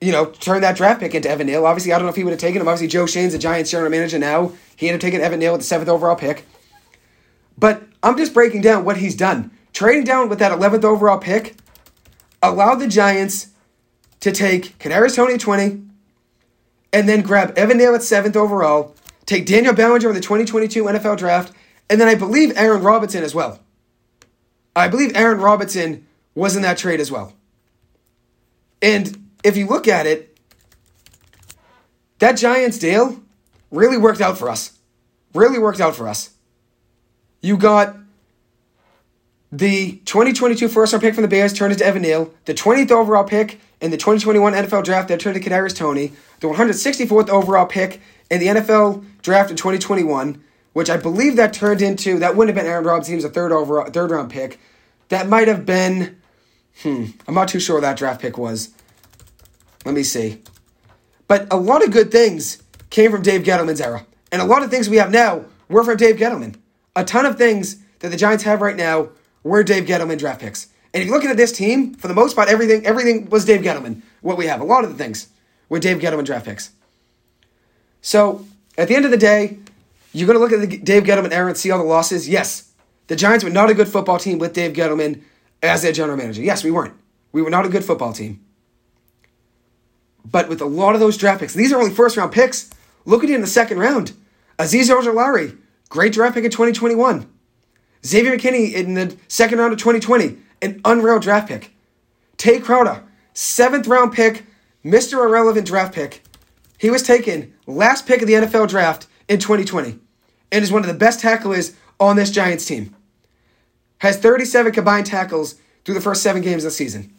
you 0.00 0.12
know, 0.12 0.26
turned 0.26 0.64
that 0.64 0.76
draft 0.76 1.00
pick 1.00 1.14
into 1.14 1.30
Evan 1.30 1.46
Neal. 1.46 1.64
Obviously, 1.64 1.92
I 1.92 1.98
don't 1.98 2.06
know 2.06 2.10
if 2.10 2.16
he 2.16 2.24
would 2.24 2.32
have 2.32 2.40
taken 2.40 2.60
him. 2.60 2.68
Obviously, 2.68 2.88
Joe 2.88 3.06
Schoen's 3.06 3.32
the 3.32 3.38
Giants 3.38 3.70
general 3.70 3.90
manager 3.90 4.18
now. 4.18 4.52
He 4.74 4.88
ended 4.88 5.00
up 5.00 5.02
taking 5.02 5.20
Evan 5.20 5.38
Neal 5.38 5.52
with 5.52 5.60
the 5.60 5.66
seventh 5.66 5.88
overall 5.88 6.16
pick. 6.16 6.44
But 7.56 7.84
I'm 8.02 8.16
just 8.16 8.34
breaking 8.34 8.62
down 8.62 8.84
what 8.84 8.98
he's 8.98 9.14
done. 9.14 9.52
Trading 9.72 10.04
down 10.04 10.28
with 10.28 10.38
that 10.40 10.52
11th 10.52 10.84
overall 10.84 11.18
pick 11.18 11.56
allowed 12.48 12.76
the 12.76 12.88
Giants 12.88 13.48
to 14.20 14.32
take 14.32 14.78
Kadarius 14.78 15.16
Toney 15.16 15.34
at 15.34 15.40
20 15.40 15.82
and 16.92 17.08
then 17.08 17.22
grab 17.22 17.56
Evan 17.56 17.78
Neal 17.78 17.94
at 17.94 18.00
7th 18.00 18.36
overall, 18.36 18.94
take 19.26 19.46
Daniel 19.46 19.74
Bellinger 19.74 20.08
in 20.08 20.14
the 20.14 20.20
2022 20.20 20.84
NFL 20.84 21.18
draft, 21.18 21.52
and 21.90 22.00
then 22.00 22.08
I 22.08 22.14
believe 22.14 22.56
Aaron 22.56 22.82
Robinson 22.82 23.22
as 23.22 23.34
well. 23.34 23.60
I 24.74 24.88
believe 24.88 25.12
Aaron 25.14 25.40
Robinson 25.40 26.06
was 26.34 26.56
in 26.56 26.62
that 26.62 26.78
trade 26.78 27.00
as 27.00 27.10
well. 27.10 27.32
And 28.82 29.30
if 29.42 29.56
you 29.56 29.66
look 29.66 29.88
at 29.88 30.06
it, 30.06 30.38
that 32.18 32.32
Giants 32.32 32.78
deal 32.78 33.20
really 33.70 33.96
worked 33.96 34.20
out 34.20 34.38
for 34.38 34.48
us. 34.48 34.78
Really 35.34 35.58
worked 35.58 35.80
out 35.80 35.94
for 35.96 36.08
us. 36.08 36.30
You 37.40 37.56
got 37.56 37.96
the 39.58 39.92
2022 40.04 40.68
first 40.68 40.92
round 40.92 41.02
pick 41.02 41.14
from 41.14 41.22
the 41.22 41.28
Bears 41.28 41.52
turned 41.52 41.72
into 41.72 41.84
Evan 41.86 42.02
Neal, 42.02 42.32
the 42.44 42.52
20th 42.52 42.90
overall 42.90 43.24
pick 43.24 43.58
in 43.80 43.90
the 43.90 43.96
2021 43.96 44.52
NFL 44.52 44.84
draft 44.84 45.08
that 45.08 45.18
turned 45.18 45.42
to 45.42 45.50
Kadarius 45.50 45.74
Toney. 45.74 46.12
the 46.40 46.48
164th 46.48 47.30
overall 47.30 47.64
pick 47.64 48.02
in 48.30 48.40
the 48.40 48.46
NFL 48.48 49.04
draft 49.22 49.50
in 49.50 49.56
2021, 49.56 50.42
which 50.74 50.90
I 50.90 50.98
believe 50.98 51.36
that 51.36 51.54
turned 51.54 51.80
into 51.80 52.18
that 52.18 52.36
wouldn't 52.36 52.54
have 52.54 52.62
been 52.62 52.70
Aaron. 52.70 53.02
He 53.04 53.14
was 53.14 53.24
a 53.24 53.30
third 53.30 53.50
overall, 53.50 53.88
third 53.90 54.10
round 54.10 54.30
pick. 54.30 54.60
That 55.08 55.26
might 55.26 55.48
have 55.48 55.64
been. 55.64 56.20
Hmm, 56.82 57.06
I'm 57.26 57.34
not 57.34 57.48
too 57.48 57.60
sure 57.60 57.76
what 57.76 57.82
that 57.82 57.96
draft 57.96 58.20
pick 58.20 58.36
was. 58.36 58.74
Let 59.86 59.94
me 59.94 60.02
see. 60.02 60.42
But 61.28 61.50
a 61.50 61.56
lot 61.56 61.82
of 61.82 61.92
good 61.92 62.12
things 62.12 62.62
came 62.90 63.10
from 63.10 63.22
Dave 63.22 63.42
Gettleman's 63.42 63.80
era, 63.80 64.04
and 64.30 64.42
a 64.42 64.44
lot 64.44 64.62
of 64.62 64.70
things 64.70 64.90
we 64.90 64.98
have 64.98 65.10
now 65.10 65.46
were 65.68 65.82
from 65.82 65.96
Dave 65.96 66.16
Gettleman. 66.16 66.56
A 66.94 67.04
ton 67.04 67.24
of 67.24 67.38
things 67.38 67.76
that 68.00 68.10
the 68.10 68.16
Giants 68.18 68.44
have 68.44 68.60
right 68.60 68.76
now 68.76 69.08
were 69.46 69.62
Dave 69.62 69.84
Gettleman 69.84 70.18
draft 70.18 70.40
picks. 70.40 70.68
And 70.92 71.02
if 71.02 71.06
you're 71.06 71.14
looking 71.14 71.30
at 71.30 71.36
this 71.36 71.52
team, 71.52 71.94
for 71.94 72.08
the 72.08 72.14
most 72.14 72.34
part, 72.34 72.48
everything 72.48 72.84
everything 72.84 73.30
was 73.30 73.44
Dave 73.44 73.62
Gettleman. 73.62 74.02
What 74.20 74.36
we 74.36 74.46
have, 74.46 74.60
a 74.60 74.64
lot 74.64 74.84
of 74.84 74.90
the 74.90 75.02
things 75.02 75.28
were 75.68 75.78
Dave 75.78 75.98
Gettleman 75.98 76.24
draft 76.24 76.46
picks. 76.46 76.70
So 78.02 78.44
at 78.76 78.88
the 78.88 78.96
end 78.96 79.04
of 79.04 79.10
the 79.10 79.16
day, 79.16 79.58
you're 80.12 80.26
going 80.26 80.38
to 80.38 80.42
look 80.42 80.52
at 80.52 80.68
the 80.68 80.78
Dave 80.78 81.04
Gettleman 81.04 81.32
era 81.32 81.48
and 81.48 81.56
see 81.56 81.70
all 81.70 81.78
the 81.78 81.84
losses. 81.84 82.28
Yes, 82.28 82.72
the 83.06 83.16
Giants 83.16 83.44
were 83.44 83.50
not 83.50 83.70
a 83.70 83.74
good 83.74 83.88
football 83.88 84.18
team 84.18 84.38
with 84.38 84.52
Dave 84.52 84.72
Gettleman 84.72 85.22
as 85.62 85.82
their 85.82 85.92
general 85.92 86.16
manager. 86.16 86.42
Yes, 86.42 86.64
we 86.64 86.70
weren't. 86.70 86.94
We 87.32 87.42
were 87.42 87.50
not 87.50 87.66
a 87.66 87.68
good 87.68 87.84
football 87.84 88.12
team. 88.12 88.40
But 90.24 90.48
with 90.48 90.60
a 90.60 90.66
lot 90.66 90.94
of 90.94 91.00
those 91.00 91.16
draft 91.16 91.40
picks, 91.40 91.54
these 91.54 91.72
are 91.72 91.78
only 91.78 91.94
first 91.94 92.16
round 92.16 92.32
picks. 92.32 92.70
Look 93.04 93.22
at 93.22 93.30
it 93.30 93.34
in 93.34 93.42
the 93.42 93.46
second 93.46 93.78
round. 93.78 94.12
Azeez 94.58 94.90
Ojulari, 94.90 95.56
great 95.88 96.12
draft 96.12 96.34
pick 96.34 96.44
in 96.44 96.50
2021. 96.50 97.30
Xavier 98.06 98.36
McKinney 98.36 98.72
in 98.72 98.94
the 98.94 99.16
second 99.26 99.58
round 99.58 99.72
of 99.72 99.78
2020, 99.80 100.38
an 100.62 100.80
unreal 100.84 101.18
draft 101.18 101.48
pick. 101.48 101.74
Tae 102.36 102.60
Crowder, 102.60 103.02
seventh 103.34 103.88
round 103.88 104.12
pick, 104.12 104.46
Mr. 104.84 105.24
Irrelevant 105.24 105.66
draft 105.66 105.94
pick. 105.94 106.22
He 106.78 106.88
was 106.88 107.02
taken 107.02 107.52
last 107.66 108.06
pick 108.06 108.22
of 108.22 108.28
the 108.28 108.34
NFL 108.34 108.68
draft 108.68 109.08
in 109.28 109.40
2020 109.40 109.98
and 110.52 110.62
is 110.62 110.70
one 110.70 110.82
of 110.82 110.88
the 110.88 110.94
best 110.94 111.20
tacklers 111.20 111.74
on 111.98 112.14
this 112.14 112.30
Giants 112.30 112.64
team. 112.64 112.94
Has 113.98 114.18
37 114.18 114.72
combined 114.72 115.06
tackles 115.06 115.56
through 115.84 115.94
the 115.94 116.00
first 116.00 116.22
seven 116.22 116.42
games 116.42 116.64
of 116.64 116.70
the 116.70 116.76
season. 116.76 117.12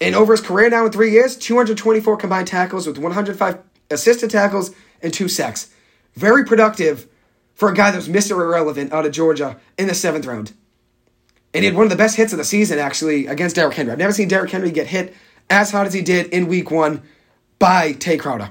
And 0.00 0.14
over 0.14 0.32
his 0.32 0.40
career 0.40 0.68
now 0.68 0.84
in 0.86 0.92
three 0.92 1.10
years, 1.10 1.36
224 1.36 2.16
combined 2.16 2.46
tackles 2.46 2.86
with 2.86 2.98
105 2.98 3.58
assisted 3.90 4.30
tackles 4.30 4.72
and 5.00 5.12
two 5.12 5.28
sacks. 5.28 5.70
Very 6.14 6.44
productive 6.44 7.08
for 7.62 7.70
a 7.70 7.74
guy 7.74 7.92
that 7.92 7.96
was 7.96 8.08
Mr. 8.08 8.32
Irrelevant 8.32 8.92
out 8.92 9.06
of 9.06 9.12
Georgia 9.12 9.56
in 9.78 9.86
the 9.86 9.94
seventh 9.94 10.26
round. 10.26 10.52
And 11.54 11.62
he 11.62 11.66
had 11.66 11.76
one 11.76 11.84
of 11.84 11.90
the 11.90 11.96
best 11.96 12.16
hits 12.16 12.32
of 12.32 12.38
the 12.38 12.44
season, 12.44 12.80
actually, 12.80 13.28
against 13.28 13.54
Derrick 13.54 13.76
Henry. 13.76 13.92
I've 13.92 13.98
never 13.98 14.12
seen 14.12 14.26
Derrick 14.26 14.50
Henry 14.50 14.72
get 14.72 14.88
hit 14.88 15.14
as 15.48 15.70
hard 15.70 15.86
as 15.86 15.94
he 15.94 16.02
did 16.02 16.26
in 16.30 16.48
week 16.48 16.72
one 16.72 17.02
by 17.60 17.92
Tae 17.92 18.16
Crowder. 18.16 18.50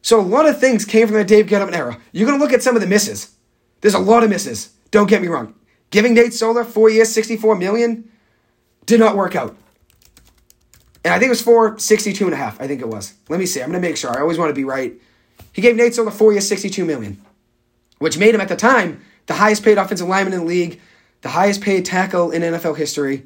So 0.00 0.18
a 0.18 0.22
lot 0.22 0.48
of 0.48 0.58
things 0.58 0.86
came 0.86 1.06
from 1.06 1.18
the 1.18 1.24
Dave 1.24 1.44
Gettleman 1.44 1.74
era. 1.74 2.00
You're 2.12 2.26
going 2.26 2.38
to 2.38 2.42
look 2.42 2.54
at 2.54 2.62
some 2.62 2.74
of 2.74 2.80
the 2.80 2.88
misses. 2.88 3.36
There's 3.82 3.92
a 3.92 3.98
lot 3.98 4.24
of 4.24 4.30
misses. 4.30 4.72
Don't 4.90 5.10
get 5.10 5.20
me 5.20 5.28
wrong. 5.28 5.54
Giving 5.90 6.14
Nate 6.14 6.32
Solder 6.32 6.64
four 6.64 6.88
years, 6.88 7.12
64 7.12 7.56
million, 7.56 8.10
did 8.86 8.98
not 8.98 9.14
work 9.14 9.36
out. 9.36 9.54
And 11.04 11.12
I 11.12 11.18
think 11.18 11.26
it 11.26 11.36
was 11.36 11.42
for 11.42 11.78
62 11.78 12.24
and 12.24 12.32
a 12.32 12.38
half. 12.38 12.58
I 12.62 12.66
think 12.66 12.80
it 12.80 12.88
was. 12.88 13.12
Let 13.28 13.38
me 13.38 13.44
see. 13.44 13.60
I'm 13.60 13.70
going 13.70 13.82
to 13.82 13.86
make 13.86 13.98
sure. 13.98 14.08
I 14.08 14.22
always 14.22 14.38
want 14.38 14.48
to 14.48 14.54
be 14.54 14.64
right. 14.64 14.94
He 15.52 15.60
gave 15.60 15.76
Nate 15.76 15.94
Solder 15.94 16.10
four 16.10 16.32
years, 16.32 16.48
62 16.48 16.86
million, 16.86 17.20
which 18.02 18.18
made 18.18 18.34
him 18.34 18.40
at 18.40 18.48
the 18.48 18.56
time 18.56 19.00
the 19.26 19.34
highest 19.34 19.62
paid 19.62 19.78
offensive 19.78 20.08
lineman 20.08 20.32
in 20.32 20.40
the 20.40 20.44
league, 20.44 20.80
the 21.20 21.28
highest 21.28 21.60
paid 21.60 21.84
tackle 21.84 22.32
in 22.32 22.42
NFL 22.42 22.76
history. 22.76 23.24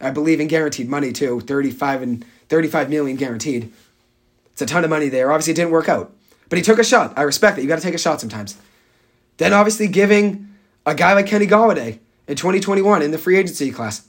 I 0.00 0.10
believe 0.10 0.40
in 0.40 0.48
guaranteed 0.48 0.88
money 0.88 1.12
too, 1.12 1.40
35 1.40 2.02
and 2.02 2.24
35 2.48 2.90
million 2.90 3.16
guaranteed. 3.16 3.72
It's 4.52 4.60
a 4.60 4.66
ton 4.66 4.82
of 4.82 4.90
money 4.90 5.08
there. 5.08 5.30
Obviously, 5.30 5.52
it 5.52 5.56
didn't 5.56 5.70
work 5.70 5.88
out, 5.88 6.12
but 6.48 6.56
he 6.56 6.64
took 6.64 6.80
a 6.80 6.84
shot. 6.84 7.12
I 7.16 7.22
respect 7.22 7.58
it. 7.58 7.62
You 7.62 7.68
got 7.68 7.76
to 7.76 7.82
take 7.82 7.94
a 7.94 7.98
shot 7.98 8.20
sometimes. 8.20 8.56
Then, 9.36 9.52
obviously, 9.52 9.86
giving 9.86 10.48
a 10.84 10.96
guy 10.96 11.12
like 11.14 11.26
Kenny 11.26 11.46
Golladay 11.46 12.00
in 12.26 12.34
2021 12.34 13.02
in 13.02 13.12
the 13.12 13.18
free 13.18 13.38
agency 13.38 13.70
class, 13.70 14.06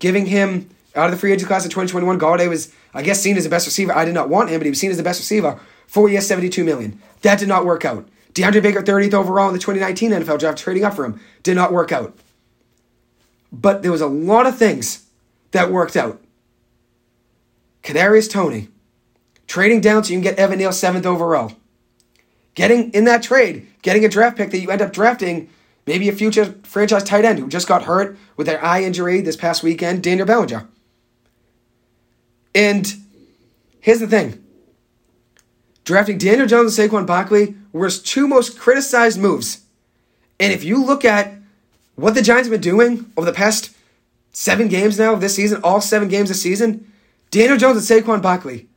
giving 0.00 0.26
him 0.26 0.68
out 0.94 1.06
of 1.06 1.12
the 1.12 1.16
free 1.16 1.32
agency 1.32 1.46
class 1.46 1.64
in 1.64 1.70
2021, 1.70 2.18
Golladay 2.18 2.48
was, 2.48 2.74
I 2.92 3.00
guess, 3.00 3.22
seen 3.22 3.38
as 3.38 3.44
the 3.44 3.50
best 3.50 3.66
receiver. 3.66 3.96
I 3.96 4.04
did 4.04 4.12
not 4.12 4.28
want 4.28 4.50
him, 4.50 4.58
but 4.58 4.66
he 4.66 4.70
was 4.70 4.80
seen 4.80 4.90
as 4.90 4.98
the 4.98 5.02
best 5.02 5.18
receiver. 5.18 5.58
Four 5.86 6.10
years, 6.10 6.26
72 6.26 6.62
million. 6.62 7.00
That 7.22 7.38
did 7.38 7.48
not 7.48 7.64
work 7.64 7.86
out. 7.86 8.06
DeAndre 8.34 8.62
Baker, 8.62 8.82
30th 8.82 9.14
overall 9.14 9.48
in 9.48 9.54
the 9.54 9.58
2019 9.58 10.12
NFL 10.12 10.38
draft, 10.38 10.58
trading 10.58 10.84
up 10.84 10.94
for 10.94 11.04
him. 11.04 11.20
Did 11.42 11.56
not 11.56 11.72
work 11.72 11.92
out. 11.92 12.16
But 13.52 13.82
there 13.82 13.90
was 13.90 14.00
a 14.00 14.06
lot 14.06 14.46
of 14.46 14.56
things 14.56 15.06
that 15.50 15.70
worked 15.70 15.96
out. 15.96 16.20
Kadarius 17.82 18.30
Toney, 18.30 18.68
trading 19.46 19.80
down 19.80 20.04
so 20.04 20.12
you 20.12 20.16
can 20.16 20.22
get 20.22 20.38
Evan 20.38 20.58
Neal, 20.58 20.70
7th 20.70 21.06
overall. 21.06 21.52
Getting 22.54 22.90
in 22.90 23.04
that 23.04 23.22
trade, 23.22 23.66
getting 23.82 24.04
a 24.04 24.08
draft 24.08 24.36
pick 24.36 24.50
that 24.50 24.58
you 24.58 24.70
end 24.70 24.82
up 24.82 24.92
drafting 24.92 25.48
maybe 25.86 26.08
a 26.08 26.12
future 26.12 26.54
franchise 26.62 27.02
tight 27.02 27.24
end 27.24 27.38
who 27.38 27.48
just 27.48 27.66
got 27.66 27.84
hurt 27.84 28.16
with 28.36 28.46
their 28.46 28.62
eye 28.64 28.82
injury 28.82 29.20
this 29.20 29.36
past 29.36 29.62
weekend, 29.62 30.02
Daniel 30.02 30.26
Bellinger. 30.26 30.68
And 32.54 32.94
here's 33.80 34.00
the 34.00 34.06
thing 34.06 34.44
drafting 35.84 36.18
Daniel 36.18 36.46
Jones 36.46 36.78
and 36.78 36.90
Saquon 36.90 37.06
Barkley 37.06 37.54
were 37.72 37.86
his 37.86 38.02
two 38.02 38.26
most 38.26 38.58
criticized 38.58 39.18
moves. 39.18 39.60
And 40.38 40.52
if 40.52 40.64
you 40.64 40.84
look 40.84 41.04
at 41.04 41.34
what 41.96 42.14
the 42.14 42.22
Giants 42.22 42.48
have 42.48 42.52
been 42.52 42.60
doing 42.60 43.12
over 43.16 43.26
the 43.26 43.32
past 43.32 43.74
seven 44.32 44.68
games 44.68 44.98
now 44.98 45.14
this 45.14 45.34
season, 45.34 45.60
all 45.62 45.80
seven 45.80 46.08
games 46.08 46.28
this 46.28 46.42
season, 46.42 46.90
Daniel 47.30 47.58
Jones 47.58 47.90
and 47.90 48.04
Saquon 48.04 48.22
Barkley 48.22 48.68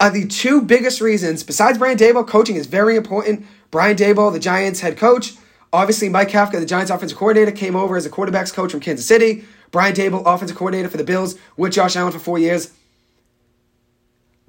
are 0.00 0.10
the 0.10 0.26
two 0.26 0.62
biggest 0.62 1.00
reasons, 1.00 1.44
besides 1.44 1.78
Brian 1.78 1.96
Daboll, 1.96 2.26
coaching 2.26 2.56
is 2.56 2.66
very 2.66 2.96
important. 2.96 3.46
Brian 3.70 3.96
Daboll, 3.96 4.32
the 4.32 4.40
Giants 4.40 4.80
head 4.80 4.96
coach, 4.96 5.34
obviously 5.72 6.08
Mike 6.08 6.28
Kafka, 6.28 6.58
the 6.58 6.66
Giants 6.66 6.90
offensive 6.90 7.16
coordinator, 7.16 7.52
came 7.52 7.76
over 7.76 7.96
as 7.96 8.04
a 8.04 8.10
quarterbacks 8.10 8.52
coach 8.52 8.72
from 8.72 8.80
Kansas 8.80 9.06
City. 9.06 9.44
Brian 9.70 9.94
Daboll, 9.94 10.22
offensive 10.26 10.56
coordinator 10.56 10.88
for 10.88 10.96
the 10.96 11.04
Bills, 11.04 11.36
with 11.56 11.72
Josh 11.72 11.96
Allen 11.96 12.12
for 12.12 12.18
four 12.18 12.38
years. 12.38 12.72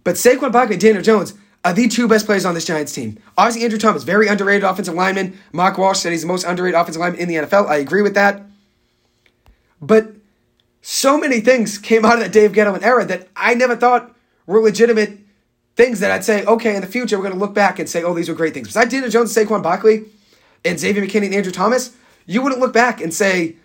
But 0.04 0.16
Saquon 0.16 0.52
Barkley 0.52 0.76
Daniel 0.76 1.04
Jones 1.04 1.36
are 1.65 1.73
the 1.73 1.88
two 1.88 2.08
best 2.08 2.26
players 2.26 2.45
on 2.45 2.54
this 2.54 2.65
Giants 2.65 2.93
team. 2.93 3.17
Obviously, 3.38 3.63
Andrew 3.63 3.80
Thomas, 3.80 4.04
very 4.04 4.28
underrated 4.28 4.63
offensive 4.63 4.93
lineman. 4.93 5.39
Mark 5.52 5.78
Walsh 5.78 5.99
said 5.99 6.12
he's 6.12 6.21
the 6.21 6.28
most 6.28 6.43
underrated 6.43 6.80
offensive 6.80 6.99
lineman 6.99 7.21
in 7.21 7.30
the 7.30 7.36
NFL. 7.36 7.67
I 7.67 7.78
agree 7.78 8.02
with 8.02 8.15
that. 8.15 8.43
But 9.82 10.13
so 10.82 11.17
many 11.17 11.39
things 11.39 11.78
came 11.78 12.04
out 12.06 12.17
of 12.17 12.23
the 12.23 12.30
Dave 12.30 12.52
Gettleman 12.52 12.84
era 12.84 13.06
that 13.06 13.30
I 13.36 13.54
never 13.54 13.76
thought 13.76 14.13
were 14.45 14.60
legitimate 14.60 15.19
things 15.76 16.02
that 16.02 16.12
I'd 16.12 16.23
say, 16.23 16.45
okay, 16.45 16.76
in 16.76 16.82
the 16.82 16.88
future, 16.88 17.17
we're 17.17 17.23
going 17.23 17.34
to 17.34 17.39
look 17.39 17.54
back 17.54 17.80
and 17.80 17.89
say, 17.89 18.04
oh, 18.04 18.13
these 18.13 18.30
were 18.30 18.36
great 18.36 18.54
things. 18.54 18.67
Besides 18.67 18.91
Daniel 18.91 19.10
Jones, 19.10 19.34
Saquon 19.34 19.63
Barkley, 19.63 20.06
and 20.65 20.80
Xavier 20.80 21.04
McKinney 21.04 21.26
and 21.26 21.36
Andrew 21.36 21.52
Thomas, 21.52 21.95
you 22.26 22.41
wouldn't 22.41 22.62
look 22.62 22.73
back 22.73 23.02
and 23.02 23.13
say, 23.13 23.56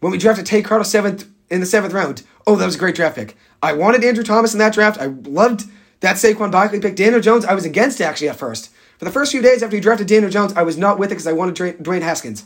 when 0.00 0.12
we 0.12 0.18
drafted 0.18 0.46
Tae 0.46 0.62
Crowder 0.62 0.84
seventh 0.84 1.28
in 1.50 1.60
the 1.60 1.66
seventh 1.66 1.92
round, 1.92 2.22
oh, 2.46 2.56
that 2.56 2.66
was 2.66 2.76
a 2.76 2.78
great 2.78 2.94
draft 2.94 3.16
pick. 3.16 3.36
I 3.62 3.72
wanted 3.72 4.04
Andrew 4.04 4.24
Thomas 4.24 4.52
in 4.52 4.58
that 4.60 4.72
draft. 4.72 5.00
I 5.00 5.06
loved 5.06 5.64
that 6.00 6.16
Saquon 6.16 6.50
Barkley 6.50 6.80
pick. 6.80 6.96
Daniel 6.96 7.20
Jones, 7.20 7.44
I 7.44 7.54
was 7.54 7.64
against 7.64 8.00
it 8.00 8.04
actually 8.04 8.28
at 8.28 8.36
first. 8.36 8.70
For 8.98 9.04
the 9.04 9.10
first 9.10 9.32
few 9.32 9.42
days 9.42 9.62
after 9.62 9.76
he 9.76 9.80
drafted 9.80 10.06
Daniel 10.06 10.30
Jones, 10.30 10.52
I 10.54 10.62
was 10.62 10.76
not 10.76 10.98
with 10.98 11.10
it 11.10 11.14
because 11.14 11.26
I 11.26 11.32
wanted 11.32 11.78
Dwayne 11.82 12.02
Haskins. 12.02 12.44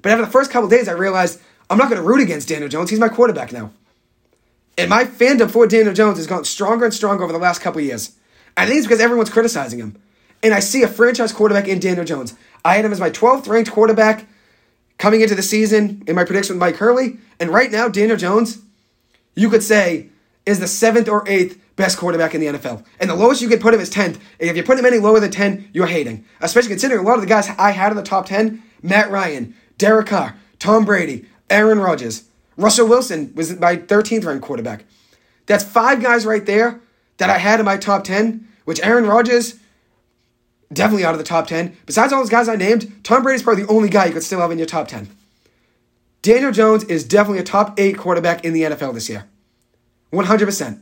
But 0.00 0.12
after 0.12 0.24
the 0.24 0.30
first 0.30 0.50
couple 0.50 0.68
days, 0.68 0.88
I 0.88 0.92
realized 0.92 1.40
I'm 1.70 1.78
not 1.78 1.88
going 1.88 2.00
to 2.00 2.06
root 2.06 2.20
against 2.20 2.48
Daniel 2.48 2.68
Jones. 2.68 2.90
He's 2.90 2.98
my 2.98 3.08
quarterback 3.08 3.52
now. 3.52 3.70
And 4.78 4.88
my 4.90 5.04
fandom 5.04 5.50
for 5.50 5.66
Daniel 5.66 5.94
Jones 5.94 6.18
has 6.18 6.26
gotten 6.26 6.44
stronger 6.44 6.84
and 6.84 6.94
stronger 6.94 7.24
over 7.24 7.32
the 7.32 7.38
last 7.38 7.60
couple 7.60 7.80
years. 7.80 8.16
I 8.56 8.66
think 8.66 8.78
it's 8.78 8.86
because 8.86 9.00
everyone's 9.00 9.30
criticizing 9.30 9.78
him. 9.78 10.00
And 10.42 10.52
I 10.52 10.60
see 10.60 10.82
a 10.82 10.88
franchise 10.88 11.32
quarterback 11.32 11.68
in 11.68 11.78
Daniel 11.78 12.04
Jones. 12.04 12.34
I 12.64 12.74
had 12.74 12.84
him 12.84 12.92
as 12.92 13.00
my 13.00 13.10
12th 13.10 13.48
ranked 13.48 13.70
quarterback 13.70 14.26
coming 14.98 15.20
into 15.20 15.34
the 15.34 15.42
season 15.42 16.02
in 16.06 16.16
my 16.16 16.24
prediction 16.24 16.56
with 16.56 16.60
Mike 16.60 16.76
Hurley. 16.76 17.18
And 17.38 17.50
right 17.50 17.70
now, 17.70 17.88
Daniel 17.88 18.16
Jones, 18.16 18.60
you 19.34 19.48
could 19.50 19.62
say, 19.62 20.08
is 20.46 20.58
the 20.58 20.68
seventh 20.68 21.08
or 21.08 21.28
eighth 21.28 21.61
best 21.82 21.98
quarterback 21.98 22.32
in 22.32 22.40
the 22.40 22.46
NFL. 22.46 22.84
And 23.00 23.10
the 23.10 23.16
lowest 23.16 23.42
you 23.42 23.48
could 23.48 23.60
put 23.60 23.74
him 23.74 23.80
is 23.80 23.90
10th. 23.90 24.20
And 24.38 24.48
if 24.48 24.56
you 24.56 24.62
put 24.62 24.78
him 24.78 24.86
any 24.86 24.98
lower 24.98 25.18
than 25.18 25.32
10, 25.32 25.70
you're 25.72 25.88
hating. 25.88 26.24
Especially 26.40 26.68
considering 26.68 27.00
a 27.00 27.02
lot 27.02 27.16
of 27.16 27.22
the 27.22 27.26
guys 27.26 27.48
I 27.58 27.72
had 27.72 27.90
in 27.90 27.96
the 27.96 28.04
top 28.04 28.26
10 28.26 28.62
Matt 28.82 29.10
Ryan, 29.10 29.56
Derek 29.78 30.06
Carr, 30.06 30.36
Tom 30.60 30.84
Brady, 30.84 31.26
Aaron 31.50 31.80
Rodgers. 31.80 32.22
Russell 32.56 32.86
Wilson 32.86 33.32
was 33.34 33.58
my 33.58 33.76
13th 33.76 34.24
ranked 34.24 34.44
quarterback. 34.44 34.84
That's 35.46 35.64
five 35.64 36.00
guys 36.00 36.24
right 36.24 36.46
there 36.46 36.80
that 37.16 37.30
I 37.30 37.38
had 37.38 37.58
in 37.58 37.66
my 37.66 37.78
top 37.78 38.04
10, 38.04 38.46
which 38.64 38.80
Aaron 38.84 39.06
Rodgers, 39.06 39.56
definitely 40.72 41.04
out 41.04 41.14
of 41.14 41.18
the 41.18 41.24
top 41.24 41.48
10. 41.48 41.76
Besides 41.84 42.12
all 42.12 42.20
those 42.20 42.30
guys 42.30 42.48
I 42.48 42.54
named, 42.54 43.02
Tom 43.02 43.24
Brady's 43.24 43.42
probably 43.42 43.64
the 43.64 43.72
only 43.72 43.88
guy 43.88 44.06
you 44.06 44.12
could 44.12 44.22
still 44.22 44.40
have 44.40 44.52
in 44.52 44.58
your 44.58 44.68
top 44.68 44.86
10. 44.86 45.08
Daniel 46.22 46.52
Jones 46.52 46.84
is 46.84 47.02
definitely 47.02 47.40
a 47.40 47.44
top 47.44 47.80
eight 47.80 47.98
quarterback 47.98 48.44
in 48.44 48.52
the 48.52 48.62
NFL 48.62 48.94
this 48.94 49.08
year. 49.08 49.24
100%. 50.12 50.80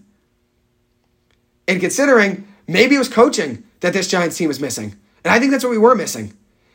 And 1.70 1.80
considering 1.80 2.48
maybe 2.66 2.96
it 2.96 2.98
was 2.98 3.09
coaching 3.09 3.62
that 3.78 3.92
this 3.92 4.09
Giants 4.09 4.37
team 4.37 4.48
was 4.48 4.59
missing. 4.59 4.96
And 5.22 5.33
I 5.33 5.38
think 5.38 5.52
that's 5.52 5.62
what 5.62 5.70
we 5.70 5.78
were 5.78 5.94
missing. 5.94 6.33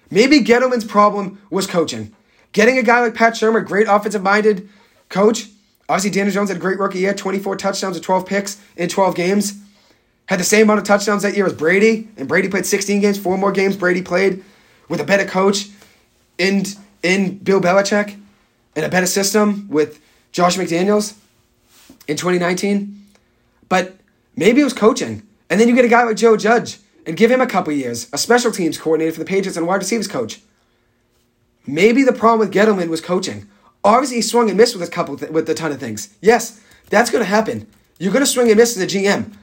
Maybe 0.09 0.39
Gettleman's 0.39 0.85
problem 0.85 1.41
was 1.49 1.67
coaching. 1.67 2.15
Getting 2.53 2.77
a 2.77 2.81
guy 2.81 3.01
like 3.01 3.13
Pat 3.13 3.33
Shurmur, 3.33 3.65
great 3.65 3.87
offensive 3.89 4.23
minded 4.23 4.69
coach. 5.09 5.49
Obviously, 5.89 6.11
Daniel 6.11 6.33
Jones 6.33 6.47
had 6.47 6.55
a 6.55 6.61
great 6.61 6.79
rookie 6.79 6.99
year 6.99 7.13
24 7.13 7.57
touchdowns 7.57 7.97
and 7.97 8.05
12 8.05 8.25
picks 8.25 8.61
in 8.77 8.87
12 8.87 9.15
games. 9.15 9.59
Had 10.27 10.39
the 10.39 10.45
same 10.45 10.63
amount 10.63 10.79
of 10.79 10.85
touchdowns 10.85 11.23
that 11.23 11.35
year 11.35 11.45
as 11.45 11.51
Brady, 11.51 12.07
and 12.15 12.29
Brady 12.29 12.47
played 12.47 12.65
16 12.65 13.01
games, 13.01 13.17
four 13.17 13.37
more 13.37 13.51
games 13.51 13.75
Brady 13.75 14.01
played 14.01 14.45
with 14.87 15.01
a 15.01 15.03
better 15.03 15.25
coach 15.25 15.67
in, 16.37 16.63
in 17.03 17.39
Bill 17.39 17.59
Belichick 17.59 18.17
and 18.77 18.85
a 18.85 18.89
better 18.89 19.07
system 19.07 19.67
with 19.69 19.99
Josh 20.31 20.55
McDaniels 20.55 21.15
in 22.07 22.15
2019. 22.15 23.05
But 23.67 23.97
maybe 24.35 24.61
it 24.61 24.65
was 24.65 24.73
coaching. 24.73 25.23
And 25.49 25.59
then 25.59 25.67
you 25.67 25.75
get 25.75 25.85
a 25.85 25.89
guy 25.89 26.03
like 26.03 26.17
Joe 26.17 26.37
Judge 26.37 26.79
and 27.05 27.17
give 27.17 27.31
him 27.31 27.41
a 27.41 27.47
couple 27.47 27.71
years, 27.73 28.09
a 28.11 28.17
special 28.17 28.51
teams 28.51 28.77
coordinator 28.77 29.11
for 29.11 29.19
the 29.19 29.25
Patriots 29.25 29.57
and 29.57 29.67
wide 29.67 29.75
receivers 29.75 30.07
coach. 30.07 30.41
Maybe 31.67 32.03
the 32.03 32.13
problem 32.13 32.39
with 32.39 32.53
Gettleman 32.53 32.89
was 32.89 33.01
coaching. 33.01 33.47
Obviously, 33.83 34.17
he 34.17 34.21
swung 34.21 34.49
and 34.49 34.57
missed 34.57 34.75
with 34.75 34.87
a 34.87 34.91
couple 34.91 35.17
th- 35.17 35.31
with 35.31 35.49
a 35.49 35.53
ton 35.53 35.71
of 35.71 35.79
things. 35.79 36.15
Yes, 36.21 36.59
that's 36.89 37.09
going 37.11 37.23
to 37.23 37.29
happen. 37.29 37.67
You're 37.99 38.13
going 38.13 38.25
to 38.25 38.29
swing 38.29 38.47
and 38.49 38.57
miss 38.57 38.75
as 38.77 38.83
a 38.83 38.97
GM. 38.97 39.33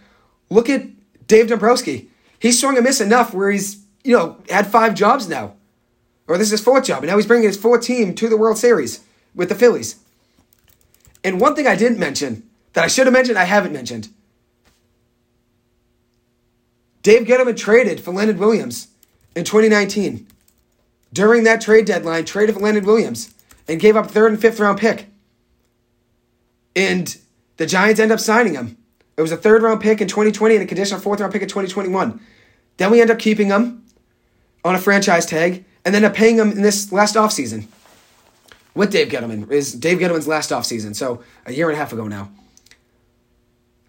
Look 0.51 0.69
at 0.69 0.87
Dave 1.27 1.49
Dombrowski. 1.49 2.11
He 2.39 2.53
swung 2.53 2.77
and 2.77 2.85
missed 2.85 3.01
enough 3.01 3.33
where 3.33 3.51
he's 3.51 3.85
you 4.05 4.17
know 4.17 4.39
had 4.49 4.67
five 4.67 4.95
jobs 4.95 5.29
now, 5.29 5.55
or 6.27 6.39
this 6.39 6.49
is 6.49 6.59
his 6.59 6.61
fourth 6.61 6.85
job, 6.85 6.99
and 7.03 7.11
now 7.11 7.17
he's 7.17 7.27
bringing 7.27 7.47
his 7.47 7.57
fourth 7.57 7.83
team 7.83 8.15
to 8.17 8.29
the 8.29 8.37
World 8.37 8.59
Series 8.59 9.05
with 9.35 9.49
the 9.49 9.55
Phillies. 9.55 10.01
And 11.25 11.41
one 11.41 11.55
thing 11.55 11.67
I 11.67 11.77
didn't 11.77 11.99
mention 11.99 12.49
that 12.73 12.85
I 12.85 12.89
should 12.89 13.07
have 13.07 13.15
mentioned, 13.15 13.39
I 13.39 13.45
haven't 13.45 13.73
mentioned. 13.73 14.09
Dave 17.03 17.27
Gettleman 17.27 17.57
traded 17.57 18.01
for 18.01 18.13
Leonard 18.13 18.39
Williams 18.39 18.89
in 19.35 19.45
2019. 19.45 20.27
During 21.13 21.45
that 21.45 21.61
trade 21.61 21.85
deadline, 21.85 22.25
traded 22.25 22.55
for 22.55 22.61
Leonard 22.63 22.87
Williams 22.87 23.35
and 23.69 23.81
gave 23.81 23.97
up 23.97 24.11
third 24.11 24.33
and 24.33 24.41
fifth 24.41 24.61
round 24.61 24.79
pick. 24.79 25.07
And 26.75 27.17
the 27.57 27.67
Giants 27.67 28.01
end 28.01 28.13
up 28.13 28.21
signing 28.21 28.55
him. 28.55 28.79
It 29.17 29.23
was 29.23 29.33
a 29.33 29.37
third 29.37 29.63
round 29.63 29.81
pick 29.81 30.01
in 30.01 30.09
2020 30.09 30.55
and 30.55 30.65
a 30.65 30.67
conditional 30.67 31.01
fourth 31.01 31.21
round 31.21 31.33
pick 31.33 31.43
in 31.43 31.49
2021. 31.49 32.21
Then 32.79 32.91
we 32.91 33.01
end 33.01 33.11
up 33.11 33.19
keeping 33.19 33.49
him 33.49 33.85
on 34.65 34.75
a 34.75 34.79
franchise 34.79 35.27
tag 35.27 35.65
and 35.85 35.95
then 35.95 36.05
up 36.05 36.15
paying 36.15 36.39
him 36.39 36.53
in 36.53 36.63
this 36.63 36.93
last 36.93 37.17
offseason 37.17 37.67
with 38.75 38.91
Dave 38.91 39.09
Gettleman. 39.09 39.51
Is 39.51 39.73
Dave 39.73 39.99
Gettleman's 39.99 40.29
last 40.29 40.51
offseason, 40.51 40.95
so 40.95 41.23
a 41.45 41.53
year 41.53 41.69
and 41.69 41.77
a 41.77 41.79
half 41.79 41.93
ago 41.93 42.07
now. 42.09 42.31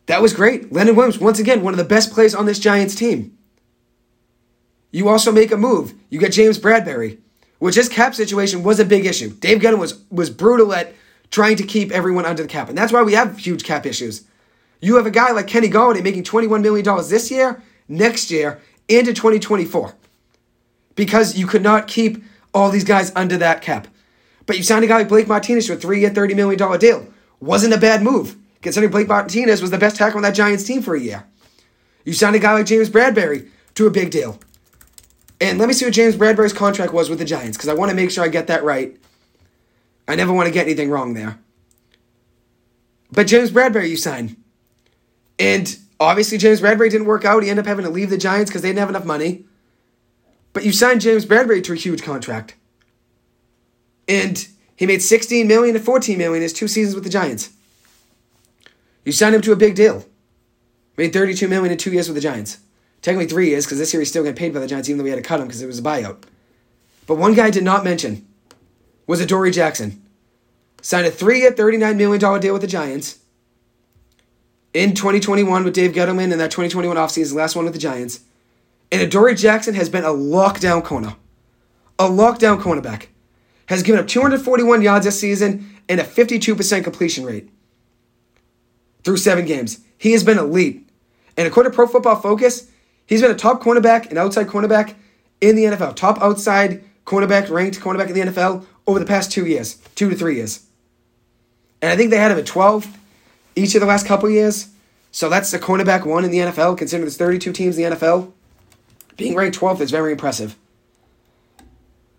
That 0.07 0.21
was 0.21 0.33
great. 0.33 0.71
Leonard 0.71 0.97
Williams, 0.97 1.19
once 1.19 1.39
again, 1.39 1.61
one 1.61 1.73
of 1.73 1.77
the 1.77 1.83
best 1.83 2.11
plays 2.11 2.35
on 2.35 2.45
this 2.45 2.59
Giants 2.59 2.95
team. 2.95 3.37
You 4.91 5.09
also 5.09 5.31
make 5.31 5.51
a 5.51 5.57
move. 5.57 5.93
You 6.09 6.19
get 6.19 6.33
James 6.33 6.59
Bradberry, 6.59 7.19
which 7.59 7.75
his 7.75 7.89
cap 7.89 8.13
situation 8.13 8.63
was 8.63 8.79
a 8.79 8.85
big 8.85 9.05
issue. 9.05 9.29
Dave 9.29 9.59
Gettleman 9.59 9.79
was, 9.79 10.03
was 10.11 10.29
brutal 10.29 10.73
at 10.73 10.93
trying 11.31 11.55
to 11.57 11.63
keep 11.63 11.91
everyone 11.91 12.25
under 12.25 12.43
the 12.43 12.49
cap. 12.49 12.69
And 12.69 12.77
that's 12.77 12.93
why 12.93 13.01
we 13.01 13.13
have 13.13 13.39
huge 13.39 13.63
cap 13.63 13.85
issues. 13.85 14.23
You 14.81 14.97
have 14.97 15.05
a 15.05 15.11
guy 15.11 15.31
like 15.31 15.47
Kenny 15.47 15.69
Golladay 15.69 16.03
making 16.03 16.23
$21 16.23 16.61
million 16.61 16.85
this 17.09 17.31
year, 17.31 17.63
next 17.87 18.29
year, 18.29 18.61
into 18.87 19.13
2024. 19.13 19.95
Because 20.95 21.37
you 21.37 21.47
could 21.47 21.63
not 21.63 21.87
keep 21.87 22.23
all 22.53 22.69
these 22.69 22.83
guys 22.83 23.11
under 23.15 23.37
that 23.37 23.61
cap. 23.61 23.87
But 24.45 24.57
you 24.57 24.63
signed 24.63 24.83
a 24.83 24.87
guy 24.87 24.97
like 24.97 25.07
Blake 25.07 25.27
Martinez 25.27 25.67
to 25.67 25.73
a 25.73 25.75
three-year, 25.77 26.11
$30 26.11 26.35
million 26.35 26.79
deal. 26.79 27.07
Wasn't 27.39 27.73
a 27.73 27.79
bad 27.79 28.03
move 28.03 28.35
considering 28.63 28.91
Blake 28.91 29.07
Martinez 29.07 29.61
was 29.61 29.69
the 29.69 29.77
best 29.77 29.97
tackle 29.97 30.17
on 30.17 30.23
that 30.23 30.33
Giants 30.33 30.63
team 30.63 30.81
for 30.81 30.95
a 30.95 30.99
year. 30.99 31.25
You 32.05 32.13
signed 32.13 32.35
a 32.35 32.39
guy 32.39 32.53
like 32.53 32.65
James 32.65 32.89
Bradberry 32.89 33.49
to 33.75 33.85
a 33.85 33.91
big 33.91 34.09
deal. 34.09 34.39
And 35.39 35.59
let 35.59 35.67
me 35.67 35.73
see 35.73 35.85
what 35.85 35.93
James 35.93 36.15
Bradberry's 36.15 36.53
contract 36.53 36.93
was 36.93 37.09
with 37.09 37.19
the 37.19 37.25
Giants, 37.25 37.57
because 37.57 37.69
I 37.69 37.73
want 37.73 37.89
to 37.91 37.95
make 37.95 38.09
sure 38.09 38.23
I 38.23 38.29
get 38.29 38.47
that 38.47 38.63
right. 38.63 38.97
I 40.07 40.15
never 40.15 40.33
want 40.33 40.47
to 40.47 40.53
get 40.53 40.65
anything 40.65 40.89
wrong 40.89 41.13
there. 41.13 41.39
But 43.11 43.27
James 43.27 43.51
Bradberry, 43.51 43.89
you 43.89 43.97
signed. 43.97 44.37
And 45.37 45.77
obviously, 45.99 46.37
James 46.37 46.61
Bradberry 46.61 46.89
didn't 46.89 47.07
work 47.07 47.25
out. 47.25 47.43
He 47.43 47.49
ended 47.49 47.65
up 47.65 47.67
having 47.67 47.85
to 47.85 47.91
leave 47.91 48.09
the 48.09 48.17
Giants 48.17 48.49
because 48.49 48.61
they 48.61 48.69
didn't 48.69 48.79
have 48.79 48.89
enough 48.89 49.05
money. 49.05 49.45
But 50.53 50.65
you 50.65 50.71
signed 50.71 51.01
James 51.01 51.25
Bradberry 51.25 51.63
to 51.63 51.73
a 51.73 51.75
huge 51.75 52.03
contract. 52.03 52.55
And 54.07 54.47
he 54.75 54.85
made 54.85 55.01
16 55.01 55.47
million 55.47 55.75
and 55.75 55.83
14 55.83 56.17
million 56.17 56.41
his 56.41 56.53
two 56.53 56.67
seasons 56.67 56.95
with 56.95 57.03
the 57.03 57.09
Giants. 57.09 57.51
You 59.05 59.11
signed 59.11 59.35
him 59.35 59.41
to 59.41 59.51
a 59.51 59.57
big 59.57 59.75
deal. 59.75 60.05
Made 60.97 61.13
32 61.13 61.47
million 61.47 61.71
in 61.71 61.77
two 61.77 61.91
years 61.91 62.07
with 62.07 62.15
the 62.15 62.21
Giants. 62.21 62.59
Technically 63.01 63.27
three 63.27 63.49
years, 63.49 63.65
because 63.65 63.79
this 63.79 63.93
year 63.93 63.99
he's 64.01 64.09
still 64.09 64.23
getting 64.23 64.37
paid 64.37 64.53
by 64.53 64.59
the 64.59 64.67
Giants, 64.67 64.87
even 64.89 64.97
though 64.97 65.03
we 65.03 65.09
had 65.09 65.17
to 65.17 65.27
cut 65.27 65.39
him 65.39 65.47
because 65.47 65.61
it 65.61 65.67
was 65.67 65.79
a 65.79 65.83
buyout. 65.83 66.23
But 67.05 67.15
one 67.15 67.33
guy 67.33 67.47
I 67.47 67.51
did 67.51 67.63
not 67.63 67.83
mention 67.83 68.25
was 69.07 69.19
Adoree 69.19 69.51
Jackson. 69.51 70.01
Signed 70.81 71.07
a 71.07 71.11
three-year, 71.11 71.51
$39 71.51 71.97
million 71.97 72.39
deal 72.39 72.53
with 72.53 72.61
the 72.61 72.67
Giants 72.67 73.19
in 74.73 74.95
2021 74.95 75.63
with 75.63 75.73
Dave 75.73 75.91
Gettleman 75.91 76.31
and 76.31 76.39
that 76.39 76.51
2021 76.51 76.97
offseason, 76.97 77.29
the 77.29 77.35
last 77.35 77.55
one 77.55 77.65
with 77.65 77.73
the 77.73 77.79
Giants. 77.79 78.21
And 78.91 79.01
Adoree 79.01 79.35
Jackson 79.35 79.75
has 79.75 79.89
been 79.89 80.03
a 80.03 80.09
lockdown 80.09 80.83
corner. 80.83 81.15
A 81.99 82.05
lockdown 82.05 82.61
cornerback. 82.61 83.07
Has 83.67 83.83
given 83.83 83.99
up 83.99 84.07
241 84.07 84.81
yards 84.81 85.05
this 85.05 85.19
season 85.19 85.79
and 85.87 85.99
a 85.99 86.03
52% 86.03 86.83
completion 86.83 87.25
rate 87.25 87.49
through 89.03 89.17
seven 89.17 89.45
games. 89.45 89.79
He 89.97 90.11
has 90.11 90.23
been 90.23 90.37
elite. 90.37 90.87
And 91.37 91.47
according 91.47 91.71
to 91.71 91.75
Pro 91.75 91.87
Football 91.87 92.17
Focus, 92.17 92.69
he's 93.05 93.21
been 93.21 93.31
a 93.31 93.35
top 93.35 93.61
cornerback 93.61 94.09
and 94.09 94.17
outside 94.17 94.47
cornerback 94.47 94.95
in 95.41 95.55
the 95.55 95.63
NFL. 95.63 95.95
Top 95.95 96.21
outside 96.21 96.83
cornerback, 97.05 97.49
ranked 97.49 97.79
cornerback 97.79 98.07
in 98.07 98.13
the 98.13 98.31
NFL 98.31 98.65
over 98.87 98.99
the 98.99 99.05
past 99.05 99.31
two 99.31 99.45
years, 99.45 99.75
two 99.95 100.09
to 100.09 100.15
three 100.15 100.35
years. 100.35 100.65
And 101.81 101.91
I 101.91 101.95
think 101.95 102.11
they 102.11 102.17
had 102.17 102.31
him 102.31 102.37
at 102.37 102.45
12 102.45 102.87
each 103.55 103.75
of 103.75 103.81
the 103.81 103.87
last 103.87 104.05
couple 104.05 104.29
years. 104.29 104.69
So 105.11 105.29
that's 105.29 105.51
the 105.51 105.59
cornerback 105.59 106.05
one 106.05 106.25
in 106.25 106.31
the 106.31 106.39
NFL, 106.39 106.77
considering 106.77 107.05
there's 107.05 107.17
32 107.17 107.53
teams 107.53 107.77
in 107.77 107.89
the 107.89 107.95
NFL. 107.95 108.31
Being 109.15 109.35
ranked 109.35 109.59
12th 109.59 109.81
is 109.81 109.91
very 109.91 110.11
impressive. 110.11 110.55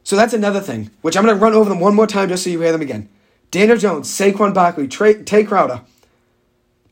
So 0.05 0.16
that's 0.16 0.35
another 0.35 0.61
thing, 0.61 0.91
which 1.01 1.16
I'm 1.16 1.24
going 1.24 1.37
to 1.37 1.43
run 1.43 1.55
over 1.55 1.68
them 1.68 1.80
one 1.80 1.95
more 1.95 2.07
time 2.07 2.28
just 2.28 2.45
so 2.45 2.51
you 2.51 2.61
hear 2.61 2.72
them 2.72 2.82
again. 2.82 3.09
Daniel 3.51 3.78
Jones, 3.78 4.09
Saquon 4.09 4.53
Barkley, 4.53 4.87
Trey, 4.87 5.22
Tae 5.22 5.45
Crowder, 5.45 5.80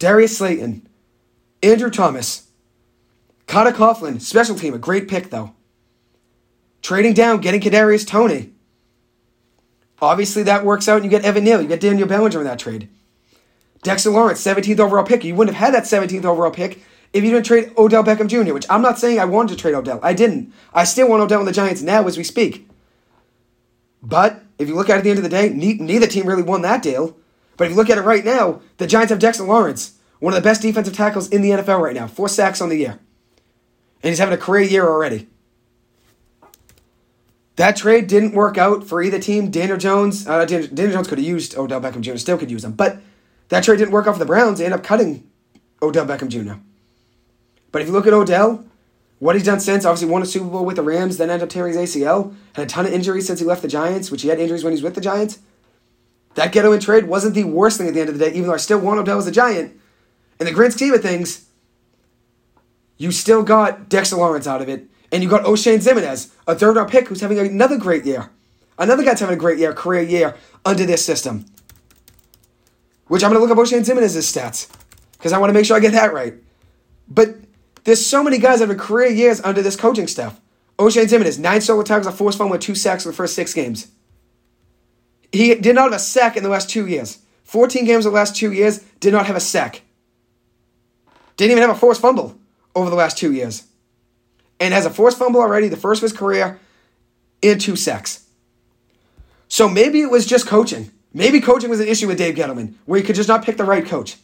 Darius 0.03 0.37
Slayton, 0.37 0.89
Andrew 1.63 1.89
Thomas, 1.89 2.49
Carter 3.47 3.71
Coughlin, 3.71 4.21
special 4.21 4.57
team, 4.57 4.75
a 4.75 4.79
great 4.79 5.07
pick 5.07 5.31
though. 5.31 5.55
Trading 6.83 7.15
down, 7.15 7.41
getting 7.41 7.61
Kadarius 7.61 8.05
Toney. 8.05 8.51
Obviously, 10.01 10.43
that 10.43 10.65
works 10.65 10.89
out, 10.89 10.97
and 10.97 11.05
you 11.05 11.11
get 11.11 11.25
Evan 11.25 11.45
Neal, 11.45 11.63
you 11.63 11.69
get 11.69 11.79
Daniel 11.79 12.09
Bellinger 12.09 12.41
in 12.41 12.47
that 12.47 12.59
trade. 12.59 12.89
Dexter 13.83 14.11
Lawrence, 14.11 14.43
17th 14.45 14.81
overall 14.81 15.05
pick. 15.05 15.23
You 15.23 15.37
wouldn't 15.37 15.57
have 15.57 15.73
had 15.73 15.75
that 15.81 15.85
17th 15.85 16.25
overall 16.25 16.51
pick 16.51 16.83
if 17.13 17.23
you 17.23 17.31
didn't 17.31 17.47
trade 17.47 17.73
Odell 17.79 18.03
Beckham 18.03 18.27
Jr., 18.27 18.53
which 18.53 18.67
I'm 18.69 18.83
not 18.83 18.99
saying 18.99 19.21
I 19.21 19.25
wanted 19.25 19.55
to 19.55 19.63
trade 19.63 19.77
Odell. 19.77 20.01
I 20.03 20.15
didn't. 20.15 20.53
I 20.75 20.83
still 20.83 21.09
want 21.09 21.23
Odell 21.23 21.39
in 21.39 21.47
the 21.47 21.53
Giants 21.53 21.81
now 21.81 22.09
as 22.09 22.19
we 22.19 22.25
speak. 22.25 22.69
But 24.03 24.43
if 24.59 24.67
you 24.67 24.75
look 24.75 24.91
at 24.91 24.97
it 24.97 24.99
at 24.99 25.05
the 25.05 25.11
end 25.11 25.19
of 25.21 25.23
the 25.23 25.29
day, 25.29 25.49
neither 25.51 26.09
team 26.09 26.27
really 26.27 26.43
won 26.43 26.63
that 26.63 26.83
deal. 26.83 27.17
But 27.57 27.65
if 27.65 27.71
you 27.71 27.77
look 27.77 27.91
at 27.91 27.99
it 27.99 28.03
right 28.03 28.25
now, 28.25 28.61
the 28.79 28.87
Giants 28.87 29.11
have 29.11 29.19
Dexter 29.19 29.45
Lawrence, 29.45 29.99
one 30.21 30.33
of 30.33 30.43
the 30.43 30.49
best 30.49 30.63
defensive 30.63 30.95
tackles 30.95 31.29
in 31.29 31.43
the 31.43 31.51
NFL 31.51 31.81
right 31.81 31.95
now, 31.95 32.07
four 32.07 32.29
sacks 32.29 32.61
on 32.61 32.69
the 32.69 32.77
year. 32.77 32.99
And 34.03 34.11
he's 34.11 34.19
having 34.19 34.35
a 34.35 34.41
career 34.41 34.63
year 34.63 34.89
already. 34.89 35.29
That 37.57 37.77
trade 37.77 38.07
didn't 38.07 38.33
work 38.33 38.57
out 38.57 38.85
for 38.85 39.03
either 39.03 39.19
team. 39.19 39.51
Daniel 39.51 39.77
Jones, 39.77 40.27
uh, 40.27 40.45
Daniel, 40.45 40.69
Daniel 40.73 40.95
Jones 40.95 41.09
could 41.09 41.19
have 41.19 41.27
used 41.27 41.57
Odell 41.57 41.81
Beckham 41.81 42.01
Jr., 42.01 42.17
still 42.17 42.39
could 42.39 42.51
use 42.51 42.65
him. 42.65 42.73
But 42.73 43.01
that 43.51 43.63
trade 43.63 43.79
didn't 43.79 43.93
work 43.93 44.07
out 44.07 44.15
for 44.15 44.19
the 44.19 44.25
Browns. 44.25 44.59
They 44.59 44.65
end 44.65 44.75
up 44.75 44.83
cutting 44.83 45.29
Odell 45.83 46.07
Beckham 46.07 46.29
Jr. 46.29 46.55
But 47.71 47.83
if 47.83 47.89
you 47.89 47.93
look 47.93 48.07
at 48.07 48.15
Odell, 48.15 48.65
what 49.19 49.35
he's 49.35 49.45
done 49.45 49.61
since, 49.61 49.85
obviously 49.85 50.09
won 50.09 50.23
a 50.23 50.27
Super 50.27 50.47
Bowl 50.47 50.65
with 50.65 50.77
the 50.77 50.83
Rams, 50.83 51.19
then 51.19 51.31
ended 51.31 51.45
up 51.45 51.51
tearing 51.51 51.77
his 51.77 51.95
ACL, 51.95 52.35
had 52.55 52.65
a 52.65 52.69
ton 52.69 52.87
of 52.87 52.93
injuries 52.93 53.27
since 53.27 53.39
he 53.39 53.47
left 53.47 53.63
the 53.63 53.69
Giants, 53.69 54.11
which 54.11 54.23
he 54.23 54.29
had 54.29 54.41
injuries 54.41 54.65
when 54.65 54.73
he 54.73 54.77
was 54.77 54.83
with 54.83 54.95
the 54.95 55.01
Giants. 55.01 55.39
That 56.35 56.53
Gettleman 56.53 56.81
trade 56.81 57.05
wasn't 57.05 57.35
the 57.35 57.45
worst 57.45 57.79
thing 57.79 57.89
at 57.89 57.95
the 57.95 58.01
end 58.01 58.09
of 58.09 58.19
the 58.19 58.25
day, 58.25 58.35
even 58.35 58.49
though 58.49 58.55
I 58.55 58.59
still 58.59 58.79
want 58.79 59.01
Odell 59.01 59.19
as 59.19 59.27
a 59.27 59.33
Giant. 59.33 59.79
In 60.41 60.47
the 60.47 60.53
grand 60.53 60.73
scheme 60.73 60.95
of 60.95 61.03
things, 61.03 61.47
you 62.97 63.13
still 63.13 63.43
got 63.43 63.89
Dexter 63.89 64.17
Lawrence 64.17 64.47
out 64.47 64.63
of 64.63 64.69
it, 64.69 64.87
and 65.11 65.23
you 65.23 65.29
got 65.29 65.45
Oshane 65.45 65.79
Ximines, 65.79 66.33
a 66.47 66.55
third 66.55 66.77
round 66.77 66.91
pick 66.91 67.09
who's 67.09 67.21
having 67.21 67.39
another 67.39 67.77
great 67.77 68.05
year. 68.05 68.31
Another 68.79 69.05
guy's 69.05 69.21
having 69.21 69.37
a 69.37 69.39
great 69.39 69.59
year, 69.59 69.73
career 69.73 70.03
year 70.03 70.37
under 70.65 70.87
this 70.87 71.05
system. 71.05 71.45
Which 73.09 73.23
I'm 73.23 73.31
going 73.31 73.41
to 73.43 73.47
look 73.47 73.57
up 73.57 73.63
Oshane 73.63 73.85
Ximines' 73.85 74.17
stats 74.17 74.71
because 75.13 75.33
I 75.33 75.39
want 75.39 75.51
to 75.51 75.55
make 75.55 75.67
sure 75.67 75.77
I 75.77 75.81
get 75.81 75.93
that 75.93 76.15
right. 76.15 76.35
But 77.09 77.37
there's 77.85 78.05
so 78.05 78.23
many 78.25 78.39
guys 78.39 78.61
that 78.61 78.69
have 78.69 78.79
career 78.79 79.11
years 79.11 79.41
under 79.43 79.61
this 79.61 79.77
coaching 79.77 80.07
staff. 80.07 80.41
Oshane 80.79 81.05
Ximines, 81.05 81.39
nine 81.39 81.61
solo 81.61 81.83
tackles, 81.83 82.07
a 82.07 82.13
forced 82.13 82.39
fumble, 82.39 82.53
with 82.53 82.63
two 82.63 82.75
sacks 82.75 83.05
in 83.05 83.11
the 83.11 83.17
first 83.17 83.35
six 83.35 83.53
games. 83.53 83.89
He 85.33 85.55
did 85.55 85.75
not 85.75 85.85
have 85.85 85.95
a 85.95 85.99
sack 85.99 86.37
in 86.37 86.43
the 86.43 86.49
last 86.49 86.69
two 86.69 86.87
years. 86.87 87.19
14 87.45 87.85
games 87.85 88.07
in 88.07 88.13
the 88.13 88.17
last 88.17 88.37
two 88.37 88.53
years, 88.53 88.79
did 89.01 89.13
not 89.13 89.27
have 89.27 89.37
a 89.37 89.41
sack. 89.41 89.83
Didn't 91.37 91.53
even 91.53 91.63
have 91.63 91.77
a 91.77 91.79
forced 91.79 92.01
fumble 92.01 92.39
over 92.75 92.89
the 92.89 92.97
last 92.97 93.19
two 93.19 93.33
years 93.33 93.65
and 94.61 94.73
has 94.73 94.87
a 94.87 94.91
forced 94.91 95.19
fumble 95.19 95.41
already, 95.41 95.69
the 95.69 95.77
first 95.77 96.01
of 96.01 96.09
his 96.09 96.17
career, 96.17 96.61
in 97.41 97.59
two 97.59 97.77
sacks. 97.77 98.27
So 99.49 99.69
maybe 99.69 100.01
it 100.01 100.11
was 100.11 100.25
just 100.25 100.47
coaching. 100.47 100.91
Maybe 101.13 101.41
coaching 101.41 101.69
was 101.69 101.81
an 101.81 101.89
issue 101.89 102.07
with 102.07 102.19
Dave 102.19 102.37
Gettleman, 102.37 102.75
where 102.87 102.99
he 102.99 103.05
could 103.05 103.17
just 103.17 103.29
not 103.29 103.45
pick 103.45 103.57
the 103.57 103.65
right 103.65 103.85
coach. 103.85 104.17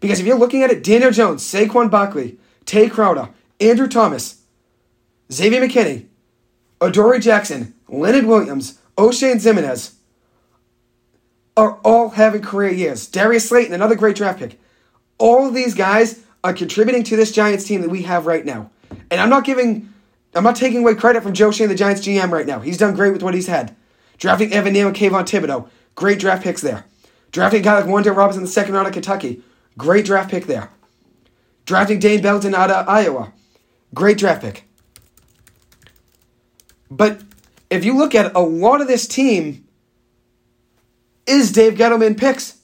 Because 0.00 0.18
if 0.18 0.26
you're 0.26 0.38
looking 0.38 0.62
at 0.62 0.70
it, 0.70 0.82
Daniel 0.82 1.12
Jones, 1.12 1.44
Saquon 1.44 1.90
Barkley, 1.90 2.38
Tae 2.64 2.88
Crowder, 2.88 3.28
Andrew 3.60 3.86
Thomas, 3.86 4.42
Xavier 5.30 5.60
McKinney, 5.60 6.06
Adoree 6.80 7.20
Jackson, 7.20 7.74
Leonard 7.88 8.24
Williams, 8.24 8.78
Oshane 8.96 9.36
Ximines 9.36 9.94
are 11.56 11.78
all 11.84 12.10
having 12.10 12.42
career 12.42 12.70
years. 12.70 13.06
Darius 13.06 13.48
Slayton, 13.48 13.74
another 13.74 13.94
great 13.94 14.16
draft 14.16 14.38
pick. 14.38 14.60
All 15.18 15.46
of 15.46 15.54
these 15.54 15.74
guys 15.74 16.20
are 16.42 16.52
contributing 16.52 17.04
to 17.04 17.16
this 17.16 17.32
Giants 17.32 17.64
team 17.64 17.82
that 17.82 17.90
we 17.90 18.02
have 18.02 18.26
right 18.26 18.44
now. 18.44 18.70
And 19.10 19.20
I'm 19.20 19.28
not 19.28 19.44
giving, 19.44 19.92
I'm 20.34 20.44
not 20.44 20.56
taking 20.56 20.80
away 20.80 20.94
credit 20.94 21.22
from 21.22 21.34
Joe 21.34 21.50
Schoen, 21.50 21.68
the 21.68 21.74
Giants 21.74 22.02
GM, 22.02 22.30
right 22.30 22.46
now. 22.46 22.60
He's 22.60 22.78
done 22.78 22.94
great 22.94 23.12
with 23.12 23.22
what 23.22 23.34
he's 23.34 23.46
had. 23.46 23.76
Drafting 24.18 24.52
Evan 24.52 24.72
Neal 24.72 24.88
and 24.88 24.96
Kayvon 24.96 25.24
Thibodeaux, 25.24 25.68
great 25.94 26.18
draft 26.18 26.42
picks 26.42 26.62
there. 26.62 26.84
Drafting 27.30 27.60
a 27.60 27.64
guy 27.64 27.80
like 27.80 27.86
Wan'Dale 27.86 28.16
Robinson 28.16 28.42
in 28.42 28.46
the 28.46 28.50
second 28.50 28.74
round 28.74 28.86
of 28.86 28.92
Kentucky, 28.92 29.42
great 29.78 30.04
draft 30.04 30.30
pick 30.30 30.46
there. 30.46 30.70
Drafting 31.64 31.98
Dane 31.98 32.22
Belton 32.22 32.54
out 32.54 32.70
of 32.70 32.88
Iowa, 32.88 33.32
great 33.94 34.18
draft 34.18 34.42
pick. 34.42 34.64
But 36.90 37.22
if 37.70 37.84
you 37.84 37.96
look 37.96 38.14
at 38.14 38.26
it, 38.26 38.32
a 38.34 38.40
lot 38.40 38.80
of 38.80 38.88
this 38.88 39.08
team 39.08 39.61
is 41.26 41.52
Dave 41.52 41.74
Gettleman 41.74 42.18
picks. 42.18 42.58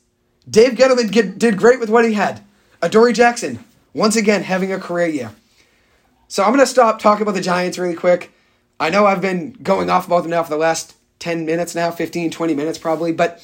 Dave 0.49 0.73
Gettleman 0.73 1.39
did 1.39 1.57
great 1.57 1.81
with 1.81 1.91
what 1.91 2.05
he 2.05 2.15
had. 2.15 2.43
Adoree 2.81 3.13
Jackson, 3.13 3.65
once 3.93 4.17
again, 4.17 4.43
having 4.43 4.73
a 4.73 4.79
career 4.79 5.07
year. 5.07 5.33
So 6.29 6.43
I'm 6.43 6.51
going 6.51 6.61
to 6.61 6.67
stop 6.67 6.99
talking 6.99 7.23
about 7.23 7.35
the 7.35 7.41
Giants 7.41 7.79
really 7.79 7.95
quick. 7.95 8.33
I 8.81 8.91
know 8.91 9.07
I've 9.07 9.21
been 9.21 9.53
going 9.63 9.91
off 9.91 10.07
about 10.07 10.23
them 10.23 10.31
now 10.31 10.43
for 10.43 10.51
the 10.51 10.57
last 10.57 10.95
10 11.19 11.45
minutes 11.45 11.75
now, 11.75 11.91
15, 11.91 12.31
20 12.31 12.55
minutes 12.55 12.79
probably, 12.79 13.13
but 13.13 13.43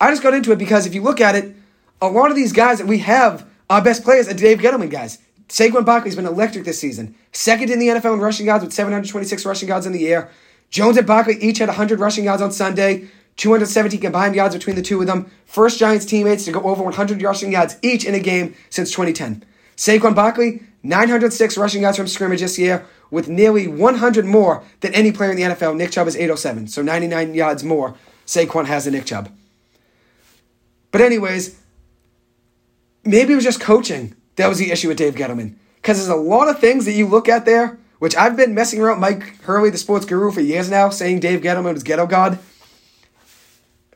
I 0.00 0.10
just 0.10 0.22
got 0.22 0.34
into 0.34 0.52
it 0.52 0.58
because 0.58 0.86
if 0.86 0.94
you 0.94 1.02
look 1.02 1.20
at 1.20 1.34
it, 1.34 1.56
a 2.00 2.08
lot 2.08 2.30
of 2.30 2.36
these 2.36 2.52
guys 2.52 2.78
that 2.78 2.86
we 2.86 2.98
have 2.98 3.46
our 3.68 3.82
best 3.82 4.04
players 4.04 4.28
are 4.28 4.34
Dave 4.34 4.58
Gettleman 4.58 4.90
guys. 4.90 5.18
Saquon 5.48 5.84
Barkley's 5.84 6.16
been 6.16 6.26
electric 6.26 6.64
this 6.64 6.78
season. 6.78 7.14
Second 7.32 7.70
in 7.70 7.78
the 7.78 7.88
NFL 7.88 8.14
in 8.14 8.20
rushing 8.20 8.46
yards 8.46 8.64
with 8.64 8.72
726 8.72 9.44
rushing 9.44 9.68
yards 9.68 9.86
in 9.86 9.92
the 9.92 10.00
year. 10.00 10.30
Jones 10.70 10.96
and 10.96 11.06
Barkley 11.06 11.36
each 11.40 11.58
had 11.58 11.68
100 11.68 12.00
rushing 12.00 12.24
yards 12.24 12.42
on 12.42 12.50
Sunday, 12.50 13.08
270 13.36 13.98
combined 13.98 14.34
yards 14.34 14.54
between 14.54 14.76
the 14.76 14.82
two 14.82 15.00
of 15.00 15.06
them. 15.06 15.30
First 15.44 15.78
Giants 15.78 16.06
teammates 16.06 16.44
to 16.46 16.52
go 16.52 16.62
over 16.62 16.82
100 16.82 17.22
rushing 17.22 17.52
yards 17.52 17.76
each 17.82 18.04
in 18.04 18.14
a 18.14 18.20
game 18.20 18.54
since 18.70 18.90
2010. 18.90 19.44
Saquon 19.76 20.14
Barkley, 20.14 20.62
906 20.82 21.58
rushing 21.58 21.82
yards 21.82 21.98
from 21.98 22.06
scrimmage 22.06 22.40
this 22.40 22.58
year, 22.58 22.86
with 23.10 23.28
nearly 23.28 23.68
100 23.68 24.24
more 24.24 24.64
than 24.80 24.94
any 24.94 25.12
player 25.12 25.30
in 25.30 25.36
the 25.36 25.42
NFL. 25.42 25.76
Nick 25.76 25.90
Chubb 25.90 26.08
is 26.08 26.16
807, 26.16 26.68
so 26.68 26.82
99 26.82 27.34
yards 27.34 27.62
more 27.62 27.94
Saquon 28.26 28.64
has 28.66 28.84
than 28.84 28.94
Nick 28.94 29.04
Chubb. 29.04 29.30
But, 30.90 31.02
anyways, 31.02 31.60
maybe 33.04 33.32
it 33.32 33.36
was 33.36 33.44
just 33.44 33.60
coaching 33.60 34.14
that 34.36 34.48
was 34.48 34.58
the 34.58 34.70
issue 34.70 34.88
with 34.88 34.96
Dave 34.96 35.14
Gettleman. 35.14 35.54
Because 35.76 35.98
there's 35.98 36.08
a 36.08 36.16
lot 36.16 36.48
of 36.48 36.58
things 36.58 36.84
that 36.84 36.92
you 36.92 37.06
look 37.06 37.28
at 37.28 37.44
there, 37.44 37.78
which 37.98 38.16
I've 38.16 38.36
been 38.36 38.54
messing 38.54 38.80
around 38.80 39.00
Mike 39.00 39.42
Hurley, 39.42 39.70
the 39.70 39.78
sports 39.78 40.04
guru, 40.04 40.30
for 40.30 40.40
years 40.40 40.70
now, 40.70 40.90
saying 40.90 41.20
Dave 41.20 41.40
Gettleman 41.40 41.74
was 41.74 41.82
ghetto 41.82 42.06
god. 42.06 42.38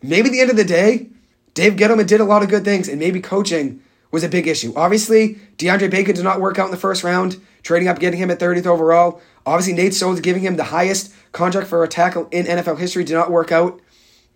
Maybe 0.02 0.28
at 0.28 0.32
the 0.32 0.40
end 0.40 0.50
of 0.50 0.56
the 0.56 0.64
day, 0.64 1.08
Dave 1.54 1.74
Gettleman 1.74 2.06
did 2.06 2.20
a 2.20 2.24
lot 2.24 2.42
of 2.42 2.48
good 2.48 2.64
things, 2.64 2.88
and 2.88 2.98
maybe 2.98 3.20
coaching 3.20 3.82
was 4.10 4.24
a 4.24 4.28
big 4.28 4.46
issue. 4.46 4.72
Obviously, 4.76 5.38
DeAndre 5.58 5.90
Baker 5.90 6.12
did 6.12 6.24
not 6.24 6.40
work 6.40 6.58
out 6.58 6.66
in 6.66 6.70
the 6.70 6.76
first 6.76 7.04
round, 7.04 7.40
trading 7.62 7.88
up, 7.88 7.98
getting 7.98 8.18
him 8.18 8.30
at 8.30 8.40
30th 8.40 8.66
overall. 8.66 9.20
Obviously, 9.46 9.74
Nate 9.74 9.94
Solder 9.94 10.20
giving 10.20 10.42
him 10.42 10.56
the 10.56 10.64
highest 10.64 11.12
contract 11.32 11.68
for 11.68 11.84
a 11.84 11.88
tackle 11.88 12.28
in 12.30 12.46
NFL 12.46 12.78
history 12.78 13.04
did 13.04 13.14
not 13.14 13.30
work 13.30 13.52
out. 13.52 13.80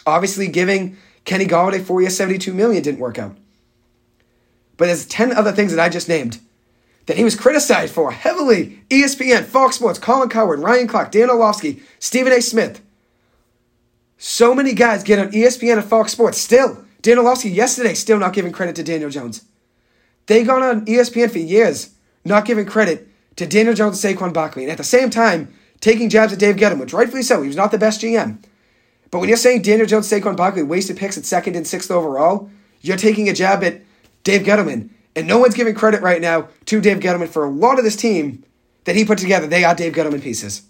Obviously, 0.07 0.49
giving 0.49 0.97
Kenny 1.25 1.47
Golladay 1.47 1.83
four 1.83 2.01
years, 2.01 2.17
72 2.17 2.53
million 2.53 2.83
didn't 2.83 3.01
work 3.01 3.19
out. 3.19 3.37
But 4.77 4.87
there's 4.87 5.07
10 5.07 5.33
other 5.33 5.53
things 5.53 5.75
that 5.75 5.83
I 5.83 5.89
just 5.89 6.09
named 6.09 6.41
that 7.07 7.17
he 7.17 7.25
was 7.25 7.37
criticized 7.37 7.95
for 7.95 8.13
heavily. 8.13 8.83
ESPN, 8.91 9.45
Fox 9.45 9.77
Sports, 9.77 9.99
Colin 9.99 10.29
Cowherd, 10.29 10.61
Ryan 10.61 10.87
Clark, 10.87 11.11
Dan 11.11 11.31
Orlovsky, 11.31 11.83
Stephen 11.99 12.33
A. 12.33 12.41
Smith. 12.41 12.81
So 14.27 14.55
many 14.55 14.73
guys 14.73 15.03
get 15.03 15.19
on 15.19 15.33
ESPN 15.33 15.77
and 15.77 15.85
Fox 15.85 16.13
Sports. 16.13 16.39
Still, 16.39 16.83
Dan 17.03 17.19
Orlovsky 17.19 17.51
yesterday 17.51 17.93
still 17.93 18.19
not 18.19 18.33
giving 18.33 18.53
credit 18.53 18.75
to 18.77 18.83
Daniel 18.83 19.11
Jones. 19.11 19.45
They 20.29 20.45
gone 20.45 20.63
on 20.63 20.87
ESPN 20.87 21.31
for 21.31 21.41
years, 21.41 21.91
not 22.25 22.47
giving 22.47 22.65
credit 22.65 23.07
to 23.37 23.47
Daniel 23.47 23.75
Jones 23.75 24.03
and 24.03 24.17
Saquon 24.17 24.33
Barkley, 24.33 24.63
and 24.63 24.73
at 24.73 24.79
the 24.79 24.83
same 24.83 25.11
time 25.11 25.53
taking 25.81 26.09
jabs 26.09 26.33
at 26.33 26.39
Dave 26.39 26.57
Gettleman, 26.57 26.81
which 26.81 26.95
rightfully 26.95 27.23
so. 27.23 27.43
He 27.43 27.49
was 27.49 27.57
not 27.57 27.71
the 27.71 27.77
best 27.77 28.01
GM. 28.01 28.43
But 29.11 29.19
when 29.19 29.29
you're 29.29 29.37
saying 29.37 29.61
Daniel 29.61 29.87
Jones, 29.87 30.09
Saquon 30.09 30.39
Barkley 30.39 30.63
wasted 30.63 30.97
picks 30.97 31.19
at 31.19 31.27
second 31.27 31.55
and 31.55 31.67
sixth 31.67 31.91
overall, 31.91 32.49
you're 32.81 32.97
taking 32.97 33.29
a 33.29 33.35
jab 33.35 33.63
at 33.63 33.83
Dave 34.23 34.47
Gettleman, 34.47 34.89
and 35.15 35.27
no 35.27 35.37
one's 35.37 35.55
giving 35.55 35.75
credit 35.75 36.01
right 36.01 36.23
now 36.23 36.49
to 36.65 36.81
Dave 36.81 37.01
Gettleman 37.01 37.29
for 37.29 37.45
a 37.45 37.51
lot 37.51 37.77
of 37.77 37.85
this 37.85 37.95
team 37.95 38.43
that 38.85 38.97
he 38.97 39.05
put 39.05 39.19
together. 39.19 39.47
They 39.47 39.65
are 39.65 39.75
Dave 39.75 39.93
Gettleman 39.93 40.23
pieces. 40.23 40.63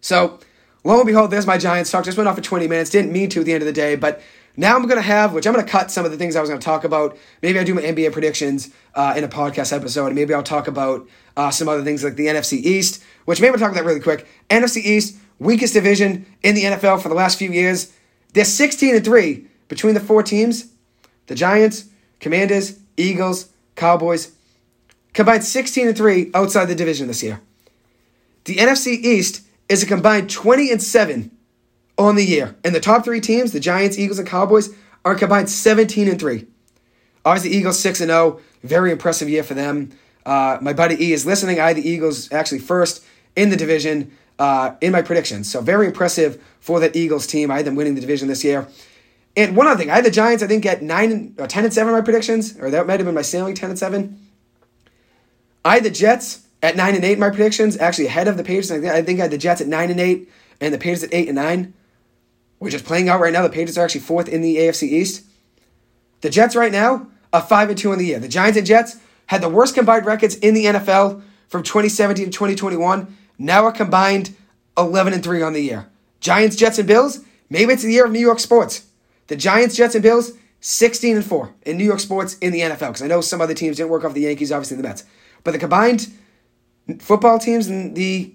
So, 0.00 0.40
lo 0.84 0.98
and 0.98 1.06
behold, 1.06 1.30
there's 1.30 1.46
my 1.46 1.58
Giants 1.58 1.90
talk. 1.90 2.04
Just 2.04 2.16
went 2.16 2.28
off 2.28 2.36
for 2.36 2.42
20 2.42 2.68
minutes. 2.68 2.90
Didn't 2.90 3.12
mean 3.12 3.28
to 3.30 3.40
at 3.40 3.46
the 3.46 3.52
end 3.52 3.62
of 3.62 3.66
the 3.66 3.72
day, 3.72 3.96
but 3.96 4.22
now 4.56 4.76
I'm 4.76 4.82
going 4.82 4.96
to 4.96 5.02
have, 5.02 5.32
which 5.32 5.46
I'm 5.46 5.54
going 5.54 5.64
to 5.64 5.70
cut 5.70 5.90
some 5.90 6.04
of 6.04 6.10
the 6.10 6.16
things 6.16 6.36
I 6.36 6.40
was 6.40 6.50
going 6.50 6.60
to 6.60 6.64
talk 6.64 6.84
about. 6.84 7.16
Maybe 7.42 7.58
I 7.58 7.64
do 7.64 7.74
my 7.74 7.82
NBA 7.82 8.12
predictions 8.12 8.70
uh, 8.94 9.14
in 9.16 9.24
a 9.24 9.28
podcast 9.28 9.72
episode. 9.74 10.12
Maybe 10.12 10.34
I'll 10.34 10.42
talk 10.42 10.68
about 10.68 11.08
uh, 11.36 11.50
some 11.50 11.68
other 11.68 11.84
things 11.84 12.02
like 12.02 12.16
the 12.16 12.26
NFC 12.26 12.54
East, 12.54 13.02
which 13.24 13.40
maybe 13.40 13.52
I'll 13.52 13.58
talk 13.58 13.70
about 13.70 13.80
that 13.80 13.86
really 13.86 14.00
quick. 14.00 14.26
NFC 14.48 14.78
East, 14.78 15.16
weakest 15.38 15.74
division 15.74 16.26
in 16.42 16.54
the 16.54 16.64
NFL 16.64 17.00
for 17.00 17.08
the 17.08 17.14
last 17.14 17.38
few 17.38 17.50
years. 17.50 17.92
They're 18.32 18.44
16 18.44 18.96
and 18.96 19.04
3 19.04 19.46
between 19.68 19.94
the 19.94 20.00
four 20.00 20.22
teams 20.22 20.72
the 21.26 21.36
Giants, 21.36 21.84
Commanders, 22.18 22.80
Eagles, 22.96 23.50
Cowboys. 23.76 24.32
Combined 25.12 25.44
16 25.44 25.88
and 25.88 25.96
3 25.96 26.30
outside 26.34 26.66
the 26.66 26.74
division 26.74 27.06
this 27.06 27.22
year. 27.22 27.40
The 28.44 28.56
NFC 28.56 28.88
East 28.88 29.42
is 29.70 29.84
a 29.84 29.86
combined 29.86 30.28
20 30.28 30.72
and 30.72 30.82
7 30.82 31.30
on 31.96 32.16
the 32.16 32.24
year. 32.24 32.56
And 32.64 32.74
the 32.74 32.80
top 32.80 33.04
three 33.04 33.20
teams, 33.20 33.52
the 33.52 33.60
Giants, 33.60 33.96
Eagles, 33.96 34.18
and 34.18 34.26
Cowboys, 34.26 34.74
are 35.04 35.14
combined 35.14 35.48
17 35.48 36.08
and 36.08 36.18
3. 36.18 36.46
Obviously, 37.24 37.56
Eagles 37.56 37.78
6 37.78 38.00
and 38.00 38.10
0. 38.10 38.40
Very 38.64 38.90
impressive 38.90 39.28
year 39.28 39.44
for 39.44 39.54
them. 39.54 39.92
Uh, 40.26 40.58
my 40.60 40.72
buddy 40.72 41.02
E 41.02 41.12
is 41.12 41.24
listening. 41.24 41.60
I 41.60 41.72
the 41.72 41.88
Eagles 41.88 42.30
actually 42.32 42.58
first 42.58 43.04
in 43.36 43.50
the 43.50 43.56
division 43.56 44.10
uh, 44.38 44.74
in 44.80 44.92
my 44.92 45.02
predictions. 45.02 45.50
So 45.50 45.60
very 45.60 45.86
impressive 45.86 46.42
for 46.58 46.80
that 46.80 46.96
Eagles 46.96 47.26
team. 47.26 47.50
I 47.50 47.58
had 47.58 47.64
them 47.64 47.76
winning 47.76 47.94
the 47.94 48.00
division 48.00 48.26
this 48.26 48.42
year. 48.42 48.66
And 49.36 49.56
one 49.56 49.68
other 49.68 49.78
thing, 49.78 49.90
I 49.90 49.96
had 49.96 50.04
the 50.04 50.10
Giants, 50.10 50.42
I 50.42 50.48
think, 50.48 50.66
at 50.66 50.82
nine 50.82 51.34
or 51.38 51.44
uh, 51.44 51.46
10 51.46 51.64
and 51.64 51.72
7 51.72 51.88
in 51.88 51.96
my 51.96 52.04
predictions, 52.04 52.58
or 52.58 52.70
that 52.70 52.86
might 52.86 52.98
have 52.98 53.06
been 53.06 53.14
my 53.14 53.22
sailing 53.22 53.54
10 53.54 53.70
and 53.70 53.78
7. 53.78 54.18
I 55.64 55.74
had 55.74 55.84
the 55.84 55.90
Jets 55.90 56.46
at 56.62 56.76
9 56.76 56.94
and 56.94 57.04
8 57.04 57.12
in 57.12 57.18
my 57.20 57.30
predictions, 57.30 57.76
actually 57.78 58.06
ahead 58.06 58.28
of 58.28 58.36
the 58.36 58.44
Patriots. 58.44 58.70
I 58.70 59.02
think 59.02 59.18
I 59.18 59.22
had 59.22 59.30
the 59.30 59.38
Jets 59.38 59.60
at 59.60 59.66
9 59.66 59.90
and 59.90 60.00
8 60.00 60.28
and 60.60 60.74
the 60.74 60.78
Patriots 60.78 61.04
at 61.04 61.14
8 61.14 61.28
and 61.28 61.36
9 61.36 61.74
which 62.60 62.74
is 62.74 62.82
playing 62.82 63.08
out 63.08 63.20
right 63.20 63.32
now. 63.32 63.42
The 63.42 63.48
Patriots 63.48 63.78
are 63.78 63.84
actually 63.84 64.02
fourth 64.02 64.28
in 64.28 64.42
the 64.42 64.58
AFC 64.58 64.84
East. 64.84 65.24
The 66.20 66.30
Jets 66.30 66.54
right 66.54 66.70
now 66.70 67.08
are 67.32 67.40
5 67.40 67.70
and 67.70 67.78
2 67.78 67.92
in 67.92 67.98
the 67.98 68.04
year. 68.04 68.20
The 68.20 68.28
Giants 68.28 68.58
and 68.58 68.66
Jets 68.66 68.98
had 69.26 69.40
the 69.40 69.48
worst 69.48 69.74
combined 69.74 70.04
records 70.04 70.36
in 70.36 70.54
the 70.54 70.66
NFL 70.66 71.22
from 71.48 71.62
2017 71.62 72.26
to 72.26 72.30
2021. 72.30 73.16
Now 73.38 73.64
are 73.64 73.72
combined 73.72 74.36
11 74.76 75.14
and 75.14 75.24
3 75.24 75.42
on 75.42 75.54
the 75.54 75.62
year. 75.62 75.88
Giants, 76.20 76.54
Jets, 76.54 76.78
and 76.78 76.86
Bills, 76.86 77.24
maybe 77.48 77.72
it's 77.72 77.82
the 77.82 77.92
year 77.92 78.04
of 78.04 78.12
New 78.12 78.20
York 78.20 78.40
sports. 78.40 78.84
The 79.28 79.36
Giants, 79.36 79.74
Jets, 79.74 79.94
and 79.94 80.02
Bills, 80.02 80.32
16 80.60 81.16
and 81.16 81.24
4 81.24 81.54
in 81.62 81.78
New 81.78 81.84
York 81.84 82.00
sports 82.00 82.36
in 82.38 82.52
the 82.52 82.60
NFL. 82.60 82.88
Because 82.88 83.02
I 83.02 83.06
know 83.06 83.22
some 83.22 83.40
other 83.40 83.54
teams 83.54 83.78
didn't 83.78 83.88
work 83.88 84.04
off 84.04 84.12
the 84.12 84.20
Yankees, 84.20 84.52
obviously 84.52 84.76
the 84.76 84.82
Mets. 84.82 85.04
But 85.44 85.52
the 85.52 85.58
combined 85.58 86.08
football 86.98 87.38
teams 87.38 87.68
in 87.68 87.94
the 87.94 88.34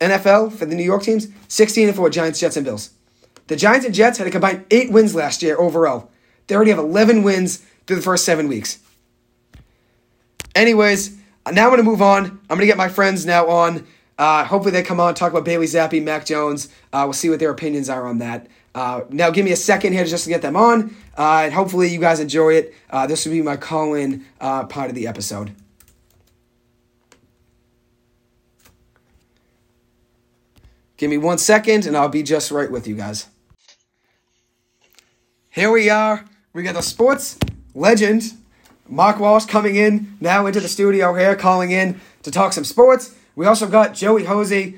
NFL 0.00 0.52
for 0.52 0.66
the 0.66 0.74
New 0.74 0.84
York 0.84 1.02
teams, 1.02 1.28
16 1.48 1.88
and 1.88 1.96
4 1.96 2.10
Giants, 2.10 2.40
Jets, 2.40 2.56
and 2.56 2.64
Bills. 2.66 2.90
The 3.46 3.56
Giants 3.56 3.86
and 3.86 3.94
Jets 3.94 4.18
had 4.18 4.26
a 4.26 4.30
combined 4.30 4.66
eight 4.70 4.90
wins 4.90 5.14
last 5.14 5.42
year 5.42 5.58
overall. 5.58 6.10
They 6.46 6.54
already 6.54 6.70
have 6.70 6.80
11 6.80 7.22
wins 7.22 7.64
through 7.86 7.96
the 7.96 8.02
first 8.02 8.24
seven 8.24 8.48
weeks. 8.48 8.78
Anyways, 10.54 11.16
now 11.52 11.64
I'm 11.64 11.70
going 11.70 11.76
to 11.78 11.82
move 11.82 12.02
on. 12.02 12.24
I'm 12.24 12.48
going 12.48 12.60
to 12.60 12.66
get 12.66 12.76
my 12.76 12.88
friends 12.88 13.24
now 13.26 13.48
on. 13.48 13.86
Uh, 14.18 14.44
hopefully, 14.44 14.72
they 14.72 14.82
come 14.82 14.98
on, 14.98 15.14
talk 15.14 15.30
about 15.30 15.44
Bailey 15.44 15.66
Zappe, 15.66 16.02
Mac 16.02 16.24
Jones. 16.24 16.68
Uh, 16.92 17.02
we'll 17.04 17.12
see 17.12 17.28
what 17.28 17.38
their 17.38 17.50
opinions 17.50 17.90
are 17.90 18.06
on 18.06 18.18
that. 18.18 18.46
Uh, 18.74 19.02
now, 19.10 19.30
give 19.30 19.44
me 19.44 19.52
a 19.52 19.56
second 19.56 19.92
here 19.92 20.04
just 20.04 20.24
to 20.24 20.30
get 20.30 20.42
them 20.42 20.56
on, 20.56 20.96
uh, 21.18 21.42
and 21.44 21.52
hopefully, 21.52 21.88
you 21.88 22.00
guys 22.00 22.20
enjoy 22.20 22.54
it. 22.54 22.74
Uh, 22.88 23.06
this 23.06 23.24
will 23.24 23.32
be 23.32 23.42
my 23.42 23.56
call 23.56 23.94
in 23.94 24.24
uh, 24.40 24.64
part 24.64 24.88
of 24.88 24.94
the 24.94 25.06
episode. 25.06 25.54
Give 30.96 31.10
me 31.10 31.18
one 31.18 31.38
second, 31.38 31.86
and 31.86 31.96
I'll 31.96 32.08
be 32.08 32.22
just 32.22 32.50
right 32.50 32.70
with 32.70 32.86
you 32.86 32.94
guys. 32.94 33.26
Here 35.50 35.70
we 35.70 35.90
are. 35.90 36.24
We 36.52 36.62
got 36.62 36.74
the 36.74 36.82
sports 36.82 37.38
legend, 37.74 38.32
Mark 38.88 39.18
Walsh, 39.18 39.44
coming 39.44 39.76
in 39.76 40.16
now 40.20 40.46
into 40.46 40.60
the 40.60 40.68
studio 40.68 41.14
here, 41.14 41.36
calling 41.36 41.70
in 41.70 42.00
to 42.22 42.30
talk 42.30 42.52
some 42.52 42.64
sports. 42.64 43.14
We 43.34 43.46
also 43.46 43.68
got 43.68 43.94
Joey 43.94 44.24
Hosea, 44.24 44.72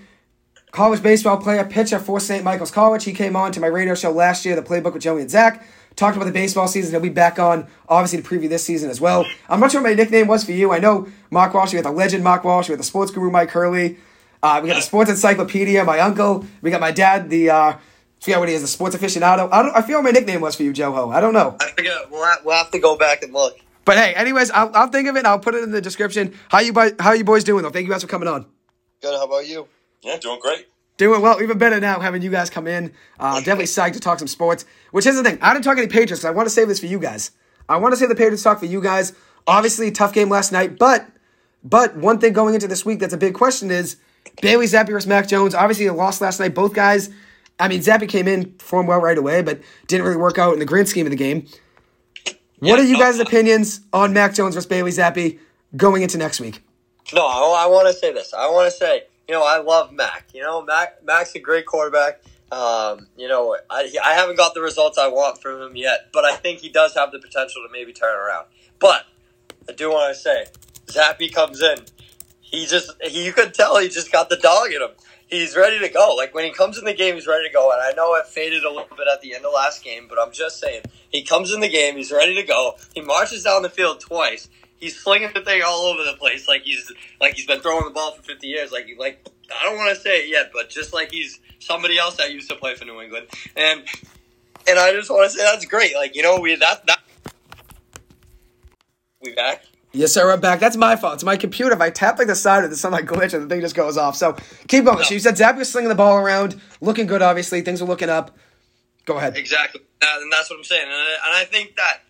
college 0.73 1.03
baseball 1.03 1.37
player, 1.37 1.64
pitcher 1.64 2.01
for 2.01 2.19
St. 2.19 2.43
Michael's 2.43 2.73
College. 2.73 3.05
He 3.05 3.12
came 3.12 3.37
on 3.37 3.53
to 3.53 3.61
my 3.61 3.69
radio 3.69 3.95
show 3.95 4.11
last 4.11 4.45
year, 4.45 4.57
The 4.57 4.62
Playbook 4.62 4.95
with 4.95 5.03
Joey 5.03 5.21
and 5.21 5.31
Zach. 5.31 5.64
Talked 5.95 6.16
about 6.16 6.27
the 6.27 6.33
baseball 6.33 6.69
season. 6.69 6.93
He'll 6.93 7.01
be 7.01 7.09
back 7.09 7.39
on, 7.39 7.66
obviously, 7.89 8.23
to 8.23 8.29
preview 8.29 8.49
this 8.49 8.64
season 8.64 8.89
as 8.91 9.01
well. 9.01 9.25
I'm 9.49 9.59
not 9.59 9.73
sure 9.73 9.83
what 9.83 9.89
my 9.91 9.95
nickname 9.95 10.29
was 10.29 10.45
for 10.45 10.53
you. 10.53 10.73
I 10.73 10.79
know 10.79 11.09
Mark 11.31 11.55
Walsh. 11.55 11.73
you 11.73 11.83
got 11.83 11.89
the 11.89 11.97
legend 11.97 12.23
Mark 12.23 12.45
Walsh. 12.45 12.69
you 12.69 12.75
got 12.75 12.79
the 12.79 12.85
sports 12.85 13.11
guru 13.11 13.31
Mike 13.31 13.51
Hurley. 13.51 13.99
Uh, 14.43 14.61
we 14.62 14.68
got 14.68 14.76
the 14.76 14.82
sports 14.82 15.11
encyclopedia, 15.11 15.84
my 15.84 15.99
uncle. 16.01 16.45
We 16.62 16.70
got 16.70 16.80
my 16.80 16.93
dad, 16.93 17.28
the 17.28 17.51
uh, 17.51 17.76
forget 18.20 18.39
what 18.39 18.49
he 18.49 18.55
is, 18.55 18.62
the 18.62 18.68
sports 18.68 18.95
aficionado. 18.97 19.49
I 19.51 19.62
don't. 19.62 19.76
I 19.76 19.82
feel 19.82 20.03
my 20.03 20.11
nickname 20.11 20.41
was 20.41 20.55
for 20.55 20.62
you, 20.62 20.72
Joe 20.72 20.93
Ho. 20.93 21.11
I 21.11 21.20
don't 21.20 21.34
know. 21.34 21.57
I 21.61 21.70
forget. 21.70 22.11
We'll 22.11 22.24
have, 22.24 22.45
we'll 22.45 22.57
have 22.57 22.70
to 22.70 22.78
go 22.78 22.97
back 22.97 23.22
and 23.22 23.32
look. 23.32 23.59
But 23.84 23.97
hey, 23.97 24.14
anyways, 24.14 24.51
I'll, 24.51 24.70
I'll 24.74 24.89
think 24.89 25.09
of 25.09 25.16
it. 25.16 25.24
I'll 25.24 25.39
put 25.39 25.55
it 25.55 25.64
in 25.64 25.70
the 25.70 25.80
description. 25.80 26.34
How 26.51 26.61
you 26.61 26.72
boys, 26.72 26.93
how 27.01 27.12
you 27.12 27.24
boys 27.24 27.43
doing 27.43 27.62
though? 27.62 27.70
Thank 27.70 27.86
you 27.86 27.93
guys 27.93 28.03
for 28.03 28.09
coming 28.09 28.28
on. 28.28 28.47
Good. 29.01 29.16
How 29.16 29.24
about 29.24 29.47
you? 29.47 29.66
Yeah, 30.03 30.18
doing 30.18 30.39
great. 30.41 30.68
Doing 30.99 31.20
well, 31.20 31.41
even 31.41 31.59
better 31.59 31.78
now 31.78 32.01
having 32.01 32.22
you 32.22 32.30
guys 32.30 32.51
come 32.51 32.66
in. 32.66 32.93
Uh, 33.18 33.36
definitely 33.36 33.64
psyched 33.66 33.95
to 33.95 34.01
talk 34.01 34.18
some 34.18 34.28
sports. 34.28 34.64
Which 34.91 35.07
is 35.07 35.16
the 35.16 35.22
thing, 35.22 35.39
I 35.41 35.53
didn't 35.53 35.64
talk 35.64 35.78
any 35.78 35.86
Patriots. 35.86 36.24
I 36.24 36.30
want 36.30 36.47
to 36.47 36.51
save 36.51 36.68
this 36.68 36.80
for 36.80 36.86
you 36.86 36.99
guys. 36.99 37.30
I 37.68 37.76
want 37.76 37.93
to 37.93 37.97
save 37.97 38.09
the 38.09 38.14
Patriots 38.14 38.43
talk 38.43 38.59
for 38.59 38.66
you 38.66 38.80
guys. 38.80 39.12
Obviously, 39.47 39.91
tough 39.91 40.12
game 40.12 40.28
last 40.28 40.53
night, 40.53 40.78
but 40.78 41.07
but 41.64 41.97
one 41.97 42.18
thing 42.18 42.32
going 42.32 42.55
into 42.55 42.68
this 42.68 42.84
week 42.84 42.99
that's 42.99 43.14
a 43.14 43.18
big 43.18 43.34
question 43.34 43.70
is 43.70 43.97
Bailey 44.41 44.66
Zappe 44.66 44.89
versus 44.89 45.07
Mac 45.07 45.29
Jones. 45.29 45.55
Obviously, 45.55 45.87
they 45.87 45.91
lost 45.91 46.20
last 46.20 46.41
night. 46.41 46.55
Both 46.55 46.74
guys. 46.74 47.11
I 47.61 47.68
mean, 47.68 47.81
Zappe 47.81 48.09
came 48.09 48.29
in, 48.29 48.53
performed 48.53 48.89
well 48.89 49.01
right 49.01 49.18
away, 49.18 49.43
but 49.43 49.61
didn't 49.89 50.05
really 50.05 50.16
work 50.16 50.39
out 50.39 50.53
in 50.53 50.59
the 50.61 50.64
grand 50.64 50.89
scheme 50.89 51.07
of 51.07 51.11
the 51.11 51.16
game. 51.16 51.47
What 52.61 52.79
are 52.79 52.85
you 52.85 52.99
guys' 52.99 53.18
opinions 53.18 53.81
on 53.93 54.12
Mac 54.12 54.35
Jones 54.35 54.55
versus 54.55 54.68
Bailey 54.68 54.91
Zappe 54.91 55.39
going 55.76 56.03
into 56.03 56.18
next 56.18 56.41
week? 56.41 56.62
No, 57.12 57.26
I, 57.26 57.64
I 57.64 57.66
want 57.66 57.87
to 57.89 57.93
say 57.93 58.12
this. 58.12 58.35
I 58.35 58.49
want 58.51 58.70
to 58.70 58.76
say, 58.76 59.05
you 59.29 59.35
know, 59.35 59.45
I 59.45 59.59
love 59.59 59.93
Mac. 59.93 60.26
You 60.35 60.43
know, 60.43 60.62
Mac 60.62 61.05
Mac's 61.05 61.35
a 61.35 61.41
great 61.41 61.66
quarterback. 61.66 62.20
Um, 62.51 63.09
you 63.16 63.29
know, 63.29 63.57
I, 63.68 63.93
I 64.05 64.14
haven't 64.14 64.37
got 64.37 64.55
the 64.55 64.61
results 64.61 64.99
I 64.99 65.09
want 65.09 65.41
from 65.43 65.61
him 65.61 65.76
yet, 65.76 66.09
but 66.12 66.24
I 66.24 66.37
think 66.37 66.61
he 66.61 66.68
does 66.68 66.95
have 66.95 67.12
the 67.12 67.18
potential 67.18 67.62
to 67.66 67.68
maybe 67.72 67.93
turn 67.93 68.16
around. 68.16 68.47
But 68.79 69.05
I 69.68 69.72
do 69.72 69.91
want 69.91 70.14
to 70.14 70.20
say, 70.20 70.47
Zappe 70.87 71.33
comes 71.33 71.61
in. 71.61 71.79
He 72.51 72.66
just, 72.66 72.90
he, 73.03 73.24
you 73.26 73.32
could 73.32 73.55
tell 73.55 73.78
he 73.78 73.88
just 73.88 74.11
got 74.11 74.28
the 74.28 74.36
dog 74.36 74.72
in 74.72 74.80
him. 74.80 74.90
He's 75.26 75.57
ready 75.57 75.78
to 75.80 75.88
go. 75.90 76.14
Like 76.16 76.34
when 76.34 76.44
he 76.44 76.53
comes 76.53 76.78
in 76.78 76.84
the 76.84 76.94
game, 76.94 77.14
he's 77.14 77.26
ready 77.26 77.46
to 77.46 77.53
go. 77.53 77.70
And 77.70 77.80
I 77.82 77.92
know 77.92 78.14
it 78.14 78.26
faded 78.26 78.64
a 78.64 78.70
little 78.70 78.96
bit 78.96 79.07
at 79.12 79.20
the 79.20 79.34
end 79.34 79.44
of 79.44 79.53
last 79.53 79.84
game, 79.84 80.07
but 80.09 80.18
I'm 80.18 80.32
just 80.32 80.59
saying, 80.59 80.82
he 81.11 81.22
comes 81.22 81.53
in 81.53 81.61
the 81.61 81.68
game, 81.68 81.96
he's 81.96 82.11
ready 82.11 82.34
to 82.34 82.42
go. 82.42 82.76
He 82.94 83.03
marches 83.03 83.44
down 83.44 83.62
the 83.62 83.68
field 83.68 84.01
twice. 84.01 84.49
He's 84.78 84.99
slinging 84.99 85.30
the 85.34 85.42
thing 85.42 85.62
all 85.66 85.86
over 85.86 86.05
the 86.05 86.16
place, 86.16 86.46
like 86.46 86.62
he's 86.62 86.90
like 87.20 87.34
he's 87.34 87.46
been 87.46 87.61
throwing 87.61 87.84
the 87.84 87.90
ball 87.90 88.12
for 88.12 88.22
50 88.22 88.46
years. 88.46 88.70
Like 88.70 88.86
like 88.96 89.28
I 89.61 89.64
don't 89.64 89.76
want 89.76 89.94
to 89.94 90.01
say 90.01 90.20
it 90.20 90.28
yet, 90.28 90.51
but 90.53 90.70
just 90.70 90.94
like 90.94 91.11
he's 91.11 91.40
somebody 91.59 91.99
else 91.99 92.16
that 92.18 92.32
used 92.32 92.49
to 92.51 92.57
play 92.57 92.76
for 92.76 92.84
New 92.84 93.01
England, 93.01 93.26
and 93.57 93.82
and 94.68 94.78
I 94.78 94.92
just 94.92 95.11
want 95.11 95.30
to 95.30 95.36
say 95.36 95.42
that's 95.42 95.64
great. 95.64 95.96
Like 95.96 96.14
you 96.14 96.22
know 96.22 96.38
we 96.38 96.55
that 96.55 96.86
that 96.86 97.01
we 99.20 99.34
back. 99.34 99.64
Yes, 99.93 100.12
sir. 100.12 100.30
I'm 100.30 100.41
back. 100.41 100.61
That's 100.61 100.76
my 100.76 100.97
fault. 100.97 101.14
It's 101.14 101.24
my 101.24 101.36
computer. 101.36 101.72
If 101.72 101.80
I 101.80 101.91
tap 101.91 102.18
like 102.18 102.26
the 102.26 102.34
side 102.34 102.64
of 102.64 102.74
some 102.76 102.93
like 102.93 103.07
glitch 103.07 103.32
and 103.32 103.45
the 103.45 103.49
thing 103.49 103.61
just 103.61 103.74
goes 103.74 103.97
off. 103.97 104.16
So 104.16 104.36
keep 104.66 104.84
going. 104.84 104.99
No. 104.99 105.03
So 105.03 105.14
you 105.14 105.20
said 105.20 105.34
Zappe 105.34 105.57
was 105.57 105.70
slinging 105.70 105.89
the 105.89 105.95
ball 105.95 106.18
around, 106.18 106.61
looking 106.80 107.07
good. 107.07 107.22
Obviously, 107.22 107.62
things 107.62 107.80
are 107.80 107.86
looking 107.86 108.11
up. 108.11 108.36
Go 109.07 109.16
ahead. 109.16 109.36
Exactly, 109.39 109.80
and 110.03 110.30
that's 110.30 110.51
what 110.51 110.59
I'm 110.59 110.64
saying. 110.64 110.82
And 110.82 110.93
I, 110.93 111.16
and 111.26 111.36
I 111.36 111.45
think 111.45 111.76
that 111.76 112.03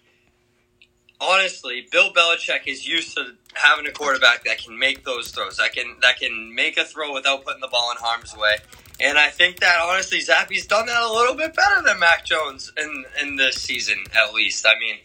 honestly, 1.21 1.87
Bill 1.91 2.13
Belichick 2.13 2.67
is 2.67 2.87
used 2.87 3.17
to 3.17 3.35
having 3.55 3.87
a 3.87 3.93
quarterback 3.93 4.45
that 4.45 4.59
can 4.59 4.79
make 4.79 5.05
those 5.05 5.31
throws, 5.31 5.57
that 5.57 5.73
can 5.73 5.97
that 6.03 6.19
can 6.19 6.55
make 6.55 6.77
a 6.77 6.85
throw 6.85 7.13
without 7.13 7.45
putting 7.45 7.61
the 7.61 7.69
ball 7.69 7.91
in 7.91 7.97
harm's 7.99 8.37
way. 8.37 8.57
And 9.01 9.17
I 9.17 9.29
think 9.29 9.61
that 9.61 9.81
honestly, 9.85 10.19
Zappe's 10.19 10.67
done 10.67 10.87
that 10.87 11.03
a 11.03 11.13
little 11.13 11.37
bit 11.37 11.55
better 11.55 11.83
than 11.83 12.01
Mac 12.01 12.25
Jones 12.25 12.73
in 12.77 13.05
in 13.23 13.37
this 13.37 13.57
season, 13.57 14.05
at 14.15 14.35
least. 14.35 14.67
I 14.67 14.79
mean, 14.79 14.97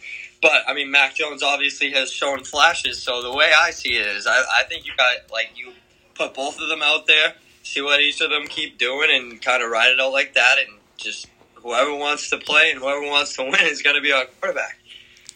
but 0.44 0.64
I 0.68 0.74
mean, 0.74 0.91
Mac 0.91 1.16
Jones 1.16 1.41
obviously 1.41 1.91
has 1.91 2.12
shown 2.12 2.44
flashes. 2.44 3.02
So 3.02 3.24
the 3.24 3.32
way 3.32 3.52
I 3.58 3.72
see 3.72 3.96
it 3.96 4.06
is, 4.06 4.28
I, 4.28 4.44
I 4.60 4.64
think 4.66 4.86
you 4.86 4.91
got 4.96 5.32
like 5.32 5.52
you 5.56 5.72
put 6.14 6.36
both 6.36 6.60
of 6.60 6.68
them 6.68 6.84
out 6.84 7.08
there, 7.08 7.34
see 7.64 7.82
what 7.82 8.02
each 8.02 8.20
of 8.22 8.30
them 8.30 8.46
keep 8.48 8.78
doing, 8.78 9.10
and 9.10 9.41
kind 9.41 9.64
of 9.64 9.72
ride 9.72 9.91
it 9.94 10.00
out 10.00 10.12
like 10.12 10.34
that, 10.36 10.58
and 10.60 10.78
just 10.98 11.28
whoever 11.56 11.96
wants 11.96 12.30
to 12.30 12.38
play 12.38 12.72
and 12.72 12.80
whoever 12.80 13.02
wants 13.02 13.36
to 13.38 13.44
win 13.44 13.62
is 13.62 13.82
going 13.82 13.96
to 13.96 14.02
be 14.02 14.12
our 14.12 14.26
quarterback. 14.26 14.78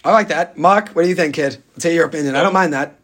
I 0.03 0.12
like 0.12 0.28
that. 0.28 0.58
Mark, 0.58 0.89
what 0.89 1.03
do 1.03 1.10
you 1.10 1.16
think, 1.16 1.36
kid? 1.36 1.64
Let's 1.72 1.86
hear 1.86 1.93
your 1.93 2.05
opinion. 2.05 2.36
I 2.36 2.43
don't 2.43 2.53
mind 2.53 2.74
that. 2.74 2.99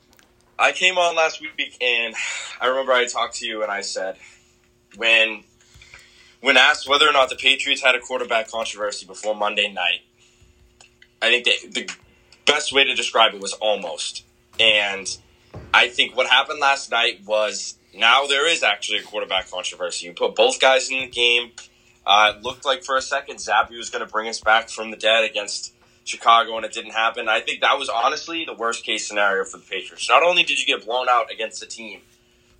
I 0.59 0.71
came 0.71 0.97
on 0.97 1.15
last 1.15 1.41
week 1.41 1.77
and 1.81 2.13
I 2.61 2.67
remember 2.67 2.91
I 2.91 3.05
talked 3.07 3.35
to 3.37 3.45
you 3.45 3.63
and 3.63 3.71
I 3.71 3.81
said 3.81 4.17
when 4.95 5.43
when 6.41 6.57
asked 6.57 6.87
whether 6.87 7.09
or 7.09 7.11
not 7.11 7.29
the 7.29 7.35
Patriots 7.35 7.81
had 7.81 7.95
a 7.95 7.99
quarterback 7.99 8.49
controversy 8.49 9.05
before 9.05 9.35
Monday 9.35 9.71
night, 9.71 10.01
I 11.23 11.29
think 11.29 11.45
the, 11.45 11.81
the 11.81 11.93
best 12.45 12.73
way 12.73 12.83
to 12.83 12.95
describe 12.95 13.33
it 13.33 13.41
was 13.41 13.53
almost. 13.53 14.25
And 14.59 15.07
I 15.73 15.87
think 15.87 16.17
what 16.17 16.27
happened 16.27 16.59
last 16.59 16.91
night 16.91 17.21
was 17.25 17.77
now 17.95 18.25
there 18.27 18.47
is 18.47 18.61
actually 18.61 18.99
a 18.99 19.03
quarterback 19.03 19.49
controversy. 19.49 20.07
You 20.07 20.13
put 20.13 20.35
both 20.35 20.59
guys 20.59 20.89
in 20.89 20.99
the 20.99 21.07
game. 21.07 21.51
Uh, 22.05 22.33
it 22.35 22.43
looked 22.43 22.65
like 22.65 22.83
for 22.83 22.97
a 22.97 23.01
second 23.01 23.37
Zappe 23.37 23.75
was 23.77 23.89
going 23.89 24.05
to 24.05 24.11
bring 24.11 24.27
us 24.27 24.41
back 24.41 24.69
from 24.69 24.91
the 24.91 24.97
dead 24.97 25.23
against 25.23 25.73
Chicago, 26.03 26.57
and 26.57 26.65
it 26.65 26.73
didn't 26.73 26.91
happen. 26.91 27.29
I 27.29 27.39
think 27.39 27.61
that 27.61 27.79
was 27.79 27.87
honestly 27.87 28.43
the 28.43 28.53
worst 28.53 28.83
case 28.83 29.07
scenario 29.07 29.45
for 29.45 29.57
the 29.57 29.63
Patriots. 29.63 30.09
Not 30.09 30.23
only 30.23 30.43
did 30.43 30.59
you 30.59 30.65
get 30.65 30.85
blown 30.85 31.07
out 31.07 31.31
against 31.31 31.63
a 31.63 31.65
team 31.65 32.01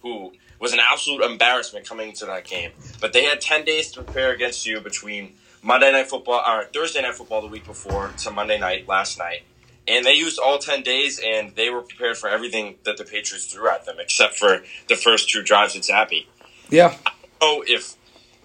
who 0.02 0.32
was 0.60 0.72
an 0.72 0.80
absolute 0.80 1.24
embarrassment 1.24 1.86
coming 1.86 2.10
into 2.10 2.26
that 2.26 2.46
game, 2.46 2.72
but 3.02 3.12
they 3.12 3.24
had 3.24 3.42
10 3.42 3.66
days 3.66 3.92
to 3.92 4.04
prepare 4.04 4.32
against 4.32 4.66
you 4.66 4.80
between 4.80 5.34
Monday 5.64 5.94
Night 5.94 6.10
Football, 6.10 6.44
or 6.46 6.66
Thursday 6.66 7.02
Night 7.02 7.16
Football 7.16 7.42
the 7.42 7.48
week 7.48 7.66
before 7.66 8.12
to 8.20 8.32
Monday 8.32 8.60
night 8.60 8.88
last 8.88 9.18
night. 9.18 9.44
And 9.88 10.06
they 10.06 10.14
used 10.14 10.38
all 10.38 10.60
10 10.60 10.84
days, 10.84 11.20
and 11.26 11.56
they 11.56 11.70
were 11.70 11.82
prepared 11.82 12.18
for 12.18 12.30
everything 12.30 12.76
that 12.84 12.98
the 12.98 13.06
Patriots 13.06 13.46
threw 13.46 13.70
at 13.70 13.86
them, 13.86 13.96
except 14.00 14.36
for 14.36 14.64
the 14.88 14.96
first 14.96 15.30
two 15.30 15.42
drives 15.42 15.74
with 15.74 15.84
Zappe. 15.84 16.26
Yeah. 16.70 16.96
I 17.06 17.12
don't 17.40 17.60
know 17.60 17.64
if 17.66 17.96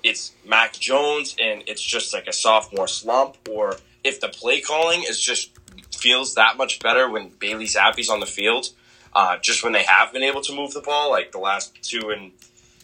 it's 0.03 0.33
Mac 0.47 0.75
Jones 0.75 1.35
and 1.41 1.63
it's 1.67 1.83
just 1.83 2.15
like 2.15 2.27
a 2.29 2.33
sophomore 2.33 2.89
slump, 2.89 3.37
or 3.51 3.77
if 4.05 4.21
the 4.21 4.29
play 4.29 4.61
calling 4.61 5.03
is 5.03 5.21
just 5.21 5.51
feels 5.97 6.35
that 6.35 6.57
much 6.57 6.79
better 6.81 7.11
when 7.11 7.31
Bailey 7.31 7.67
Zappe's 7.67 8.09
on 8.09 8.21
the 8.21 8.27
field, 8.27 8.69
uh, 9.13 9.39
just 9.39 9.65
when 9.65 9.73
they 9.73 9.83
have 9.83 10.13
been 10.13 10.23
able 10.23 10.41
to 10.43 10.55
move 10.55 10.73
the 10.73 10.81
ball, 10.81 11.11
like 11.11 11.33
the 11.33 11.39
last 11.39 11.77
two 11.83 12.11
and 12.11 12.33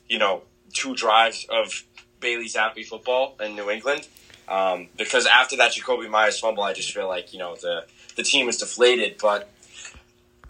you 0.08 0.18
know 0.18 0.42
two 0.72 0.94
drives 0.94 1.46
of 1.48 1.84
Bailey 2.20 2.46
Zappe 2.46 2.84
football 2.84 3.36
in 3.40 3.54
New 3.54 3.70
England. 3.70 4.08
Um, 4.48 4.88
because 4.96 5.26
after 5.26 5.56
that 5.56 5.72
Jakobi 5.72 6.08
Meyers 6.10 6.38
fumble, 6.38 6.62
I 6.62 6.72
just 6.72 6.92
feel 6.92 7.08
like 7.08 7.32
you 7.32 7.38
know 7.38 7.56
the 7.56 7.86
the 8.16 8.22
team 8.22 8.48
is 8.48 8.58
deflated. 8.58 9.16
But 9.20 9.50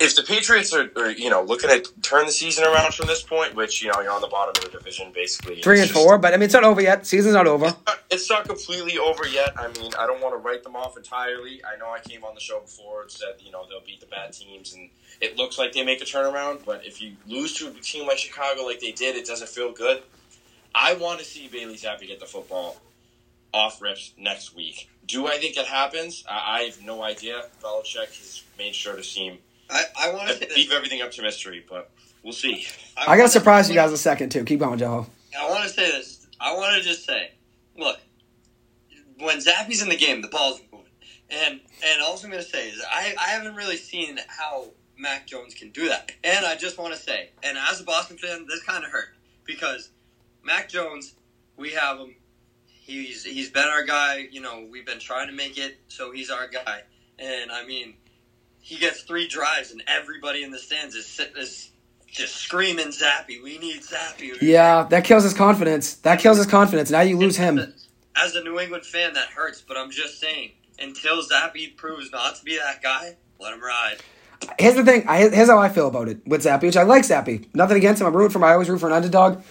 if 0.00 0.16
the 0.16 0.22
Patriots 0.22 0.74
are, 0.74 0.90
are, 0.96 1.10
you 1.10 1.30
know, 1.30 1.42
looking 1.42 1.70
to 1.70 1.80
turn 2.02 2.26
the 2.26 2.32
season 2.32 2.64
around 2.64 2.92
from 2.94 3.06
this 3.06 3.22
point, 3.22 3.54
which 3.54 3.82
you 3.82 3.92
know 3.92 4.00
you're 4.00 4.10
on 4.10 4.20
the 4.20 4.26
bottom 4.28 4.52
of 4.56 4.70
the 4.70 4.76
division 4.76 5.12
basically, 5.14 5.62
Three 5.62 5.78
and 5.80 5.88
just- 5.88 5.98
four, 5.98 6.18
but 6.18 6.34
I 6.34 6.36
mean 6.36 6.44
it's 6.44 6.54
not 6.54 6.64
over 6.64 6.80
yet. 6.80 7.06
Season's 7.06 7.34
not 7.34 7.46
over. 7.46 7.74
It's 8.10 8.28
not 8.28 8.46
completely 8.46 8.98
over 8.98 9.26
yet. 9.26 9.52
I 9.56 9.68
mean, 9.78 9.92
I 9.98 10.06
don't 10.06 10.20
want 10.20 10.34
to 10.34 10.38
write 10.38 10.62
them 10.64 10.76
off 10.76 10.96
entirely. 10.96 11.62
I 11.64 11.76
know 11.78 11.86
I 11.90 12.00
came 12.00 12.24
on 12.24 12.34
the 12.34 12.40
show 12.40 12.60
before 12.60 13.02
and 13.02 13.10
said 13.10 13.34
you 13.40 13.52
know 13.52 13.64
they'll 13.68 13.80
beat 13.86 14.00
the 14.00 14.06
bad 14.06 14.32
teams, 14.32 14.74
and 14.74 14.90
it 15.20 15.36
looks 15.36 15.58
like 15.58 15.72
they 15.72 15.84
make 15.84 16.02
a 16.02 16.04
turnaround. 16.04 16.64
But 16.64 16.84
if 16.84 17.00
you 17.00 17.12
lose 17.28 17.54
to 17.58 17.68
a 17.68 17.72
team 17.74 18.06
like 18.08 18.18
Chicago, 18.18 18.62
like 18.62 18.80
they 18.80 18.92
did, 18.92 19.14
it 19.16 19.26
doesn't 19.26 19.48
feel 19.48 19.72
good. 19.72 20.02
I 20.74 20.94
want 20.94 21.20
to 21.20 21.24
see 21.24 21.46
Bailey 21.46 21.76
Zappe 21.76 22.04
get 22.06 22.18
the 22.18 22.26
football 22.26 22.76
off 23.54 23.80
rips 23.80 24.12
next 24.18 24.54
week. 24.54 24.90
Do 25.06 25.26
I 25.26 25.38
think 25.38 25.56
it 25.56 25.66
happens? 25.66 26.24
I, 26.28 26.58
I 26.58 26.62
have 26.64 26.82
no 26.82 27.02
idea. 27.02 27.44
Belichick 27.62 28.08
has 28.18 28.42
made 28.58 28.74
sure 28.74 28.96
to 28.96 29.02
seem 29.02 29.38
I, 29.70 29.82
I 29.98 30.12
want 30.12 30.28
to 30.28 30.34
say 30.38 30.48
leave 30.54 30.72
everything 30.72 31.02
up 31.02 31.10
to 31.12 31.22
mystery, 31.22 31.64
but 31.68 31.90
we'll 32.22 32.32
see. 32.32 32.66
I 32.96 33.16
gotta 33.16 33.28
surprise 33.28 33.68
you 33.68 33.74
guys 33.74 33.92
a 33.92 33.98
second 33.98 34.30
too. 34.30 34.44
Keep 34.44 34.60
going, 34.60 34.78
Joe. 34.78 35.06
I 35.38 35.48
want 35.48 35.64
to 35.64 35.68
say 35.68 35.90
this. 35.90 36.26
I 36.40 36.54
want 36.54 36.76
to 36.76 36.82
just 36.82 37.04
say, 37.04 37.32
look, 37.76 37.98
when 39.18 39.38
Zappe's 39.38 39.82
in 39.82 39.88
the 39.88 39.96
game, 39.96 40.22
the 40.22 40.28
ball's 40.28 40.60
moving, 40.72 40.86
and 41.30 41.60
and 41.84 42.02
all 42.02 42.18
I'm 42.22 42.30
going 42.30 42.42
to 42.42 42.48
say 42.48 42.68
is 42.68 42.82
I 42.90 43.14
I 43.20 43.30
haven't 43.30 43.54
really 43.54 43.76
seen 43.76 44.18
how 44.28 44.66
Mac 44.98 45.26
Jones 45.26 45.54
can 45.54 45.70
do 45.70 45.88
that, 45.88 46.12
and 46.22 46.44
I 46.44 46.56
just 46.56 46.78
want 46.78 46.94
to 46.94 47.00
say, 47.00 47.30
and 47.42 47.56
as 47.58 47.80
a 47.80 47.84
Boston 47.84 48.18
fan, 48.18 48.46
this 48.48 48.62
kind 48.62 48.84
of 48.84 48.90
hurt 48.90 49.14
because 49.44 49.90
Mac 50.42 50.68
Jones, 50.68 51.14
we 51.56 51.70
have 51.72 51.98
him. 51.98 52.14
He's 52.84 53.24
he's 53.24 53.48
been 53.48 53.66
our 53.66 53.82
guy. 53.82 54.28
You 54.30 54.42
know, 54.42 54.66
we've 54.70 54.84
been 54.84 54.98
trying 54.98 55.28
to 55.28 55.32
make 55.32 55.56
it, 55.56 55.78
so 55.88 56.12
he's 56.12 56.30
our 56.30 56.46
guy. 56.46 56.82
And 57.18 57.50
I 57.50 57.64
mean, 57.64 57.94
he 58.60 58.76
gets 58.76 59.00
three 59.00 59.26
drives, 59.26 59.72
and 59.72 59.82
everybody 59.86 60.42
in 60.42 60.50
the 60.50 60.58
stands 60.58 60.94
is 60.94 61.18
is 61.34 61.70
just 62.06 62.36
screaming 62.36 62.88
Zappe. 62.88 63.42
We 63.42 63.56
need 63.56 63.80
Zappe. 63.80 64.36
Yeah, 64.42 64.86
that 64.90 65.02
kills 65.02 65.24
his 65.24 65.32
confidence. 65.32 65.94
That 65.94 66.20
kills 66.20 66.36
his 66.36 66.46
confidence. 66.46 66.90
Now 66.90 67.00
you 67.00 67.16
lose 67.16 67.38
him. 67.38 67.58
As 68.16 68.36
a 68.36 68.44
New 68.44 68.60
England 68.60 68.84
fan, 68.84 69.14
that 69.14 69.28
hurts. 69.28 69.62
But 69.66 69.78
I'm 69.78 69.90
just 69.90 70.20
saying, 70.20 70.50
until 70.78 71.22
Zappe 71.22 71.74
proves 71.78 72.12
not 72.12 72.36
to 72.36 72.44
be 72.44 72.58
that 72.58 72.82
guy, 72.82 73.16
let 73.40 73.54
him 73.54 73.62
ride. 73.62 73.96
Here's 74.58 74.74
the 74.74 74.84
thing. 74.84 75.08
I, 75.08 75.20
here's 75.30 75.48
how 75.48 75.58
I 75.58 75.70
feel 75.70 75.88
about 75.88 76.08
it 76.08 76.18
with 76.26 76.44
Zappe, 76.44 76.64
which 76.64 76.76
I 76.76 76.82
like 76.82 77.04
Zappe. 77.04 77.46
Nothing 77.54 77.78
against 77.78 78.02
him. 78.02 78.08
I'm 78.08 78.14
rooting 78.14 78.30
for 78.30 78.40
him. 78.40 78.44
I 78.44 78.52
always 78.52 78.68
root 78.68 78.78
for 78.78 78.88
an 78.88 78.92
underdog. 78.92 79.42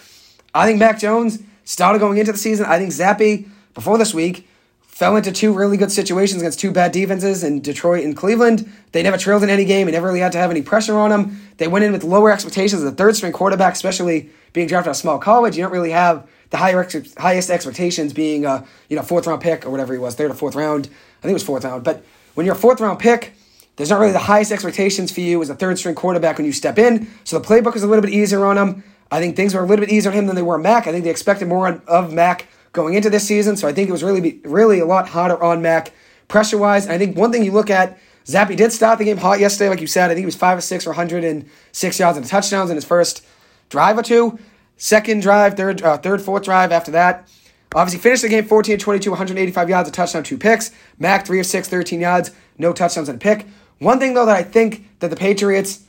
I 0.54 0.68
think 0.68 0.78
Mac 0.78 1.00
Jones 1.00 1.40
started 1.64 2.00
going 2.00 2.18
into 2.18 2.32
the 2.32 2.38
season. 2.38 2.66
I 2.66 2.78
think 2.78 2.92
Zappe, 2.92 3.48
before 3.74 3.98
this 3.98 4.14
week, 4.14 4.48
fell 4.82 5.16
into 5.16 5.32
two 5.32 5.52
really 5.52 5.76
good 5.76 5.92
situations 5.92 6.42
against 6.42 6.60
two 6.60 6.72
bad 6.72 6.92
defenses 6.92 7.44
in 7.44 7.62
Detroit 7.62 8.04
and 8.04 8.16
Cleveland. 8.16 8.72
They 8.92 9.02
never 9.02 9.18
trailed 9.18 9.42
in 9.44 9.50
any 9.50 9.66
game. 9.66 9.88
He 9.88 9.92
never 9.92 10.08
really 10.08 10.20
had 10.20 10.32
to 10.34 10.38
have 10.38 10.52
any 10.52 10.62
pressure 10.62 11.00
on 11.00 11.12
him. 11.12 11.42
They 11.58 11.68
went 11.68 11.84
in 11.84 11.92
with 11.92 12.04
lower 12.04 12.32
expectations 12.32 12.84
as 12.84 12.92
a 12.92 12.96
third 12.96 13.16
string 13.16 13.32
quarterback, 13.32 13.74
especially 13.74 14.30
being 14.54 14.68
drafted 14.68 14.90
out 14.90 14.92
of 14.92 14.98
small 14.98 15.18
college. 15.18 15.58
You 15.58 15.64
don't 15.64 15.72
really 15.72 15.92
have 15.92 16.28
the 16.52 16.58
higher 16.58 16.82
ex- 16.82 17.16
highest 17.16 17.50
expectations 17.50 18.14
being 18.14 18.46
a 18.46 18.66
you 18.88 18.96
know 18.96 19.02
fourth 19.02 19.26
round 19.26 19.42
pick 19.42 19.66
or 19.66 19.72
whatever 19.72 19.94
he 19.94 20.00
was, 20.00 20.14
third 20.14 20.30
or 20.30 20.36
fourth 20.36 20.56
round. 20.56 20.86
I 20.86 21.22
think 21.24 21.32
it 21.32 21.34
was 21.34 21.44
fourth 21.44 21.64
round. 21.64 21.84
But 21.84 22.06
when 22.36 22.46
you're 22.46 22.56
a 22.56 22.58
fourth 22.58 22.80
round 22.80 23.00
pick, 23.00 23.34
there's 23.76 23.90
not 23.90 24.00
really 24.00 24.12
the 24.12 24.20
highest 24.20 24.52
expectations 24.52 25.12
for 25.12 25.22
you 25.22 25.42
as 25.42 25.50
a 25.50 25.56
third 25.56 25.80
string 25.80 25.96
quarterback 25.96 26.38
when 26.38 26.46
you 26.46 26.52
step 26.52 26.78
in. 26.78 27.08
So 27.24 27.40
the 27.40 27.48
playbook 27.48 27.76
is 27.76 27.82
a 27.82 27.88
little 27.88 28.04
bit 28.04 28.12
easier 28.12 28.46
on 28.46 28.58
him. 28.60 28.84
I 29.14 29.20
think 29.20 29.36
things 29.36 29.54
were 29.54 29.62
a 29.62 29.66
little 29.68 29.86
bit 29.86 29.94
easier 29.94 30.12
on 30.12 30.18
him 30.18 30.26
than 30.26 30.36
they 30.36 30.42
were 30.42 30.56
on 30.56 30.64
Mac. 30.64 30.88
I 30.88 30.92
think 30.92 31.04
they 31.04 31.12
expected 31.12 31.48
more 31.48 31.68
on, 31.68 31.84
of 31.86 32.12
Mac 32.12 32.48
going 32.72 32.96
into 32.96 33.12
this 33.12 33.28
season. 33.28 33.56
So 33.56 33.68
I 33.68 33.72
think 33.72 33.88
it 33.88 33.92
was 33.92 34.04
really 34.04 34.42
really 34.44 34.80
a 34.80 34.86
lot 34.86 35.08
harder 35.08 35.42
on 35.42 35.62
Mac 35.62 35.94
pressure 36.28 36.58
wise. 36.58 36.88
I 36.88 36.98
think 36.98 37.16
one 37.16 37.32
thing 37.32 37.44
you 37.44 37.52
look 37.52 37.70
at, 37.70 38.00
Zappe 38.26 38.56
did 38.56 38.72
start 38.72 38.98
the 38.98 39.06
game 39.06 39.18
hot 39.18 39.40
yesterday, 39.40 39.70
like 39.70 39.82
you 39.82 39.86
said. 39.86 40.06
I 40.10 40.16
think 40.16 40.24
he 40.24 40.26
was 40.26 40.36
five 40.36 40.58
or 40.58 40.62
six 40.62 40.88
or 40.88 40.90
106 40.90 42.00
yards 42.00 42.18
and 42.18 42.26
touchdowns 42.26 42.72
in 42.72 42.76
his 42.76 42.86
first 42.86 43.24
drive 43.70 44.00
or 44.00 44.02
two. 44.02 44.40
Second 44.78 45.22
drive, 45.22 45.56
third, 45.56 45.84
uh, 45.84 45.98
third, 46.00 46.20
fourth 46.20 46.44
drive 46.44 46.72
after 46.72 46.90
that. 46.92 47.30
Obviously, 47.76 48.00
finished 48.02 48.24
the 48.24 48.30
game 48.30 48.46
14 48.46 48.80
22, 48.80 49.12
185 49.12 49.70
yards, 49.70 49.90
a 49.90 49.92
touchdown, 49.92 50.24
two 50.24 50.40
picks. 50.40 50.72
Mac, 50.98 51.28
3 51.28 51.40
of 51.40 51.46
6, 51.46 51.68
13 51.68 52.02
yards, 52.02 52.32
no 52.58 52.74
touchdowns 52.74 53.10
and 53.10 53.18
a 53.18 53.20
pick. 53.20 53.46
One 53.78 54.00
thing, 54.00 54.16
though, 54.16 54.26
that 54.26 54.36
I 54.36 54.42
think 54.42 55.00
that 55.00 55.10
the 55.10 55.16
Patriots 55.16 55.84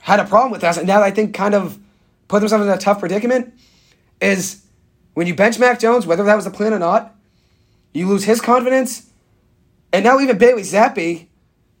had 0.00 0.18
a 0.18 0.24
problem 0.24 0.50
with 0.50 0.64
us, 0.64 0.76
and 0.76 0.88
now 0.88 1.02
I 1.02 1.12
think 1.12 1.34
kind 1.34 1.54
of 1.54 1.78
put 2.32 2.40
themselves 2.40 2.64
in 2.64 2.72
a 2.72 2.78
tough 2.78 2.98
predicament, 2.98 3.52
is 4.18 4.64
when 5.12 5.26
you 5.26 5.34
bench 5.34 5.58
Mac 5.58 5.78
Jones, 5.78 6.06
whether 6.06 6.24
that 6.24 6.34
was 6.34 6.46
the 6.46 6.50
plan 6.50 6.72
or 6.72 6.78
not, 6.78 7.14
you 7.92 8.08
lose 8.08 8.24
his 8.24 8.40
confidence, 8.40 9.10
and 9.92 10.02
now 10.02 10.18
even 10.18 10.38
Bailey 10.38 10.62
Zappe, 10.62 11.26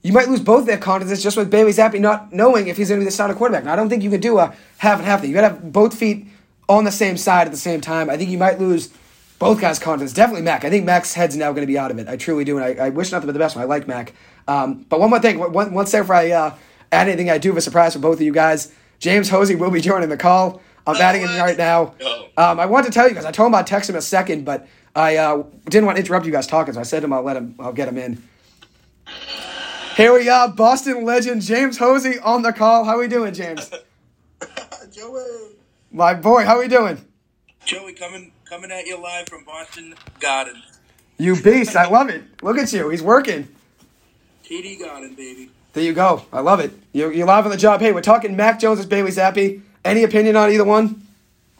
you 0.02 0.12
might 0.12 0.28
lose 0.28 0.40
both 0.40 0.66
their 0.66 0.76
confidence 0.76 1.22
just 1.22 1.38
with 1.38 1.50
Bailey 1.50 1.72
Zappe 1.72 1.98
not 1.98 2.34
knowing 2.34 2.68
if 2.68 2.76
he's 2.76 2.90
going 2.90 3.00
to 3.00 3.02
be 3.02 3.06
the 3.06 3.10
starting 3.10 3.34
quarterback. 3.34 3.64
Now, 3.64 3.72
I 3.72 3.76
don't 3.76 3.88
think 3.88 4.02
you 4.02 4.10
can 4.10 4.20
do 4.20 4.38
a 4.38 4.54
half 4.76 4.98
and 4.98 5.06
half 5.06 5.22
thing. 5.22 5.30
You 5.30 5.34
got 5.34 5.48
to 5.48 5.54
have 5.54 5.72
both 5.72 5.96
feet 5.96 6.26
on 6.68 6.84
the 6.84 6.92
same 6.92 7.16
side 7.16 7.46
at 7.46 7.50
the 7.50 7.56
same 7.56 7.80
time. 7.80 8.10
I 8.10 8.18
think 8.18 8.28
you 8.28 8.36
might 8.36 8.60
lose 8.60 8.92
both 9.38 9.58
guys' 9.58 9.78
confidence. 9.78 10.12
Definitely 10.12 10.42
Mac. 10.42 10.66
I 10.66 10.70
think 10.70 10.84
Mac's 10.84 11.14
head's 11.14 11.34
now 11.34 11.52
going 11.52 11.62
to 11.62 11.66
be 11.66 11.78
out 11.78 11.90
of 11.90 11.98
it. 11.98 12.08
I 12.08 12.18
truly 12.18 12.44
do, 12.44 12.58
and 12.58 12.78
I, 12.78 12.86
I 12.86 12.88
wish 12.90 13.10
nothing 13.10 13.26
but 13.26 13.32
the 13.32 13.38
best. 13.38 13.56
One. 13.56 13.64
I 13.64 13.68
like 13.68 13.88
Mac. 13.88 14.12
Um, 14.46 14.84
but 14.90 15.00
one 15.00 15.08
more 15.08 15.18
thing, 15.18 15.38
one, 15.38 15.72
one 15.72 15.86
second 15.86 16.04
before 16.04 16.16
I 16.16 16.30
uh, 16.30 16.54
add 16.90 17.08
anything, 17.08 17.30
I 17.30 17.38
do 17.38 17.48
have 17.48 17.56
a 17.56 17.62
surprise 17.62 17.94
for 17.94 18.00
both 18.00 18.16
of 18.16 18.22
you 18.22 18.32
guys. 18.32 18.70
James 19.02 19.28
Hosea 19.28 19.58
will 19.58 19.72
be 19.72 19.80
joining 19.80 20.08
the 20.08 20.16
call. 20.16 20.62
I'm 20.86 20.94
adding 20.94 21.22
him 21.22 21.30
right 21.30 21.58
now. 21.58 21.94
No. 22.00 22.26
Um, 22.36 22.60
I 22.60 22.66
wanted 22.66 22.86
to 22.86 22.92
tell 22.92 23.08
you 23.08 23.14
guys. 23.16 23.24
I 23.24 23.32
told 23.32 23.48
him 23.48 23.56
I'd 23.56 23.66
text 23.66 23.90
him 23.90 23.96
a 23.96 24.00
second, 24.00 24.44
but 24.44 24.68
I 24.94 25.16
uh, 25.16 25.42
didn't 25.64 25.86
want 25.86 25.96
to 25.96 26.02
interrupt 26.02 26.24
you 26.24 26.30
guys 26.30 26.46
talking, 26.46 26.72
so 26.74 26.78
I 26.78 26.84
said 26.84 27.00
to 27.00 27.06
him 27.06 27.12
I'll 27.12 27.24
let 27.24 27.36
him. 27.36 27.56
I'll 27.58 27.72
get 27.72 27.88
him 27.88 27.98
in. 27.98 28.22
Here 29.96 30.12
we 30.12 30.28
are, 30.28 30.48
Boston 30.48 31.04
legend 31.04 31.42
James 31.42 31.78
Hosea 31.78 32.22
on 32.22 32.42
the 32.42 32.52
call. 32.52 32.84
How 32.84 32.92
are 32.92 33.00
we 33.00 33.08
doing, 33.08 33.34
James? 33.34 33.72
Joey. 34.92 35.56
My 35.90 36.14
boy, 36.14 36.44
how 36.44 36.56
are 36.56 36.60
we 36.60 36.68
doing? 36.68 37.04
Joey 37.64 37.94
coming 37.94 38.30
coming 38.44 38.70
at 38.70 38.86
you 38.86 39.02
live 39.02 39.28
from 39.28 39.42
Boston 39.42 39.96
Garden. 40.20 40.62
You 41.18 41.34
beast. 41.42 41.74
I 41.74 41.88
love 41.88 42.08
it. 42.08 42.22
Look 42.40 42.56
at 42.56 42.72
you. 42.72 42.88
He's 42.88 43.02
working. 43.02 43.48
TD 44.44 44.78
Garden, 44.78 45.16
baby. 45.16 45.50
There 45.72 45.82
you 45.82 45.94
go. 45.94 46.24
I 46.32 46.40
love 46.40 46.60
it. 46.60 46.72
You're, 46.92 47.12
you're 47.12 47.26
live 47.26 47.44
on 47.46 47.50
the 47.50 47.56
job. 47.56 47.80
Hey, 47.80 47.92
we're 47.92 48.02
talking 48.02 48.36
Mac 48.36 48.60
Jones 48.60 48.78
as 48.78 48.86
Bailey 48.86 49.10
Zappe. 49.10 49.62
Any 49.84 50.04
opinion 50.04 50.36
on 50.36 50.50
either 50.50 50.64
one? 50.64 51.06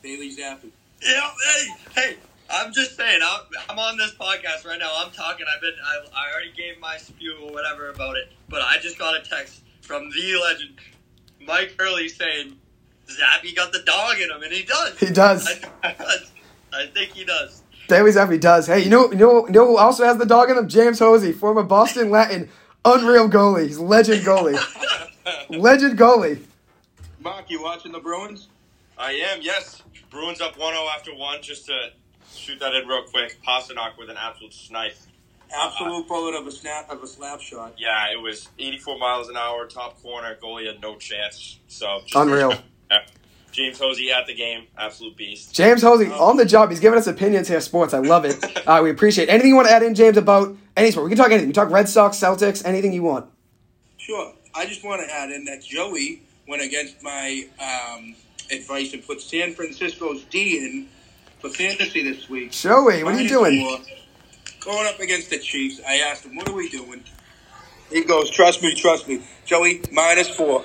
Bailey 0.02 0.30
Zappe. 0.30 0.70
Yeah, 1.02 1.30
hey, 1.54 1.68
hey. 1.94 2.16
I'm 2.50 2.72
just 2.74 2.96
saying. 2.96 3.20
I'm, 3.24 3.40
I'm 3.70 3.78
on 3.78 3.96
this 3.96 4.12
podcast 4.14 4.66
right 4.66 4.78
now. 4.78 4.90
I'm 4.94 5.10
talking. 5.12 5.46
I've 5.52 5.62
been. 5.62 5.72
I, 5.82 6.04
I 6.14 6.32
already 6.32 6.52
gave 6.54 6.78
my 6.78 6.98
spew 6.98 7.36
or 7.42 7.52
whatever 7.52 7.88
about 7.88 8.16
it, 8.16 8.30
but 8.50 8.60
I 8.60 8.76
just 8.78 8.98
got 8.98 9.18
a 9.18 9.24
text 9.26 9.62
from 9.80 10.10
the 10.10 10.40
legend, 10.42 10.74
Mike 11.46 11.74
Hurley, 11.78 12.08
saying 12.08 12.58
Zappe 13.08 13.56
got 13.56 13.72
the 13.72 13.80
dog 13.80 14.16
in 14.18 14.30
him, 14.30 14.42
and 14.42 14.52
he 14.52 14.64
does. 14.64 14.98
He 14.98 15.10
does. 15.10 15.48
I, 15.82 15.94
I 16.74 16.86
think 16.86 17.12
he 17.12 17.24
does. 17.24 17.62
Bailey 17.88 18.10
Zappe 18.10 18.38
does. 18.38 18.66
Hey, 18.66 18.80
you 18.80 18.90
know, 18.90 19.10
you 19.10 19.18
know, 19.18 19.46
you 19.46 19.52
know 19.52 19.66
who 19.66 19.78
also 19.78 20.04
has 20.04 20.18
the 20.18 20.26
dog 20.26 20.50
in 20.50 20.58
him? 20.58 20.68
James 20.68 20.98
Hosea, 20.98 21.32
former 21.32 21.62
Boston 21.62 22.10
Latin, 22.10 22.50
unreal 22.84 23.28
goalie. 23.28 23.66
He's 23.66 23.78
legend 23.78 24.22
goalie. 24.24 24.58
legend 25.50 25.98
goalie. 25.98 26.42
Mark, 27.20 27.50
you 27.50 27.62
watching 27.62 27.92
the 27.92 28.00
Bruins? 28.00 28.48
I 28.98 29.12
am, 29.12 29.38
yes. 29.42 29.82
Bruins 30.10 30.40
up 30.40 30.58
1 30.58 30.74
0 30.74 30.86
after 30.94 31.14
one, 31.14 31.40
just 31.42 31.66
to 31.66 31.90
shoot 32.34 32.58
that 32.60 32.74
in 32.74 32.86
real 32.86 33.04
quick. 33.04 33.38
Pastrnak 33.46 33.96
with 33.98 34.10
an 34.10 34.16
absolute 34.18 34.52
snipe. 34.52 34.94
Absolute 35.54 36.08
bullet 36.08 36.34
of 36.34 36.46
a 36.46 36.50
snap 36.50 36.90
of 36.90 37.02
a 37.02 37.06
slap 37.06 37.40
shot. 37.40 37.74
Yeah, 37.76 38.06
it 38.12 38.20
was 38.20 38.48
84 38.58 38.98
miles 38.98 39.28
an 39.28 39.36
hour, 39.36 39.66
top 39.66 40.02
corner. 40.02 40.36
Goalie 40.42 40.66
had 40.66 40.80
no 40.80 40.96
chance. 40.96 41.58
So 41.68 42.00
just- 42.04 42.14
Unreal. 42.16 42.54
Yeah. 43.52 43.64
James 43.64 43.78
Hosea 43.78 44.16
at 44.16 44.26
the 44.26 44.34
game, 44.34 44.66
absolute 44.78 45.16
beast. 45.16 45.54
James 45.54 45.82
Hosea 45.82 46.12
on 46.12 46.36
the 46.36 46.44
job. 46.44 46.70
He's 46.70 46.80
giving 46.80 46.98
us 46.98 47.06
opinions 47.06 47.48
here, 47.48 47.60
sports. 47.60 47.94
I 47.94 47.98
love 47.98 48.24
it. 48.24 48.42
Uh, 48.64 48.80
we 48.80 48.90
appreciate 48.90 49.24
it. 49.28 49.32
Anything 49.32 49.48
you 49.48 49.56
want 49.56 49.66
to 49.66 49.74
add 49.74 49.82
in, 49.82 49.92
James, 49.94 50.16
about 50.16 50.56
any 50.76 50.92
sport? 50.92 51.04
We 51.04 51.10
can 51.10 51.18
talk 51.18 51.26
anything. 51.26 51.48
We 51.48 51.52
can 51.52 51.64
talk 51.64 51.72
Red 51.72 51.88
Sox, 51.88 52.16
Celtics, 52.16 52.64
anything 52.64 52.92
you 52.92 53.02
want. 53.02 53.28
Sure. 53.98 54.32
I 54.54 54.66
just 54.66 54.84
want 54.84 55.02
to 55.04 55.12
add 55.12 55.30
in 55.30 55.44
that 55.46 55.64
Joey 55.64 56.22
went 56.46 56.62
against 56.62 57.02
my 57.02 57.44
um, 57.58 58.14
advice 58.52 58.92
and 58.92 59.04
put 59.04 59.20
San 59.20 59.52
Francisco's 59.54 60.22
D 60.30 60.58
in 60.58 60.88
for 61.40 61.48
fantasy 61.50 62.04
this 62.04 62.28
week. 62.28 62.52
Joey, 62.52 63.02
what 63.02 63.14
are 63.14 63.20
you 63.20 63.28
doing? 63.28 63.60
four. 63.60 63.78
Going 64.60 64.86
up 64.86 65.00
against 65.00 65.30
the 65.30 65.38
Chiefs, 65.40 65.80
I 65.86 65.96
asked 65.96 66.24
him, 66.24 66.36
"What 66.36 66.48
are 66.48 66.54
we 66.54 66.68
doing?" 66.68 67.02
He 67.90 68.04
goes, 68.04 68.30
"Trust 68.30 68.62
me, 68.62 68.74
trust 68.76 69.08
me, 69.08 69.22
Joey. 69.44 69.82
Minus 69.90 70.28
four. 70.28 70.64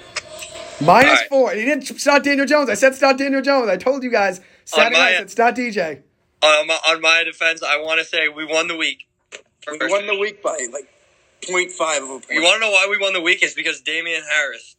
Minus 0.79 1.09
All 1.09 1.15
right. 1.15 1.29
four. 1.29 1.51
He 1.53 1.65
didn't 1.65 1.85
start 1.99 2.23
Daniel 2.23 2.45
Jones. 2.45 2.69
I 2.69 2.75
said 2.75 2.95
start 2.95 3.17
Daniel 3.17 3.41
Jones. 3.41 3.69
I 3.69 3.77
told 3.77 4.03
you 4.03 4.11
guys. 4.11 4.41
Saturday 4.65 4.95
my- 4.95 5.01
night, 5.01 5.15
I 5.15 5.17
said 5.19 5.31
start 5.31 5.55
DJ. 5.55 6.01
On 6.43 6.61
um, 6.61 6.67
my, 6.67 6.77
on 6.89 7.01
my 7.01 7.23
defense, 7.25 7.63
I 7.63 7.81
want 7.81 7.99
to 7.99 8.05
say 8.05 8.27
we 8.27 8.45
won 8.45 8.67
the 8.67 8.75
week. 8.77 9.07
We 9.67 9.79
won 9.89 10.05
the 10.05 10.15
week 10.17 10.43
by 10.43 10.55
like 10.71 10.87
0.5 11.41 11.97
of 11.97 12.03
a 12.03 12.07
point. 12.19 12.25
You 12.29 12.43
want 12.43 12.55
to 12.55 12.59
know 12.59 12.71
why 12.71 12.87
we 12.89 12.97
won 12.99 13.13
the 13.13 13.21
week? 13.21 13.41
Is 13.41 13.55
because 13.55 13.81
Damien 13.81 14.21
Harris 14.23 14.75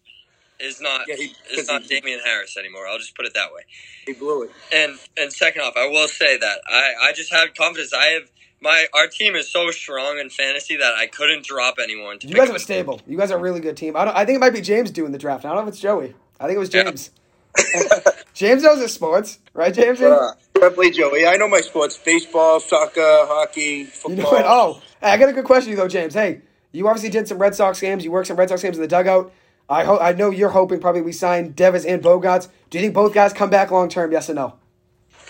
is 0.60 0.80
not 0.80 1.08
Yeah, 1.08 1.16
he- 1.16 1.34
is 1.52 1.66
not 1.66 1.84
Damien 1.88 2.20
Harris 2.24 2.56
anymore. 2.56 2.86
I'll 2.86 2.98
just 2.98 3.16
put 3.16 3.26
it 3.26 3.34
that 3.34 3.52
way. 3.52 3.62
He 4.06 4.12
blew 4.12 4.44
it. 4.44 4.50
And 4.72 4.98
and 5.16 5.32
second 5.32 5.62
off, 5.62 5.74
I 5.76 5.86
will 5.88 6.06
say 6.08 6.38
that 6.38 6.60
I, 6.68 6.92
I 7.08 7.12
just 7.12 7.32
have 7.32 7.54
confidence. 7.54 7.92
I 7.92 8.04
have 8.06 8.30
my 8.60 8.86
our 8.94 9.06
team 9.06 9.34
is 9.36 9.50
so 9.50 9.70
strong 9.70 10.18
in 10.18 10.30
fantasy 10.30 10.76
that 10.76 10.94
I 10.94 11.06
couldn't 11.06 11.44
drop 11.46 11.76
anyone. 11.82 12.18
To 12.20 12.28
You 12.28 12.34
guys 12.34 12.50
are 12.50 12.58
stable. 12.58 13.00
You 13.06 13.16
guys 13.18 13.30
are 13.30 13.36
a 13.38 13.40
really 13.40 13.60
good 13.60 13.76
team. 13.76 13.96
I 13.96 14.04
don't. 14.04 14.16
I 14.16 14.24
think 14.24 14.36
it 14.36 14.40
might 14.40 14.52
be 14.54 14.60
James 14.60 14.90
doing 14.90 15.12
the 15.12 15.18
draft. 15.18 15.44
I 15.44 15.48
don't 15.48 15.56
know 15.58 15.62
if 15.62 15.68
it's 15.68 15.80
Joey. 15.80 16.14
I 16.40 16.46
think 16.46 16.56
it 16.56 16.58
was 16.60 16.72
Yeah. 16.72 16.84
James. 16.84 17.10
James 18.34 18.62
knows 18.62 18.80
his 18.80 18.92
sports, 18.94 19.38
right, 19.52 19.74
James? 19.74 20.00
Uh, 20.00 20.32
definitely 20.54 20.90
Joey. 20.92 21.26
I 21.26 21.36
know 21.36 21.48
my 21.48 21.60
sports: 21.60 21.98
baseball, 21.98 22.60
soccer, 22.60 23.00
hockey, 23.26 23.60
You 23.62 23.86
football. 23.86 24.32
know 24.32 24.38
it. 24.38 24.44
Oh, 24.46 24.82
hey, 25.00 25.10
I 25.10 25.16
got 25.16 25.28
a 25.28 25.32
good 25.32 25.44
question 25.44 25.64
for 25.66 25.70
you 25.70 25.76
though, 25.76 25.88
James. 25.88 26.14
Hey, 26.14 26.42
you 26.72 26.86
obviously 26.86 27.10
did 27.10 27.26
some 27.26 27.38
Red 27.38 27.54
Sox 27.54 27.80
games. 27.80 28.04
You 28.04 28.10
worked 28.12 28.28
some 28.28 28.36
Red 28.36 28.48
Sox 28.48 28.62
games 28.62 28.76
in 28.76 28.82
the 28.82 28.88
dugout. 28.88 29.32
I 29.68 29.84
ho- 29.84 29.98
I 29.98 30.12
know 30.12 30.30
you're 30.30 30.48
hoping 30.50 30.80
probably 30.80 31.02
we 31.02 31.12
sign 31.12 31.50
Devers 31.52 31.84
and 31.84 32.02
Bogaerts. 32.02 32.48
Do 32.70 32.78
you 32.78 32.82
think 32.82 32.94
both 32.94 33.12
guys 33.12 33.32
come 33.32 33.50
back 33.50 33.70
long 33.70 33.88
term? 33.88 34.12
Yes 34.12 34.30
or 34.30 34.34
no? 34.34 34.54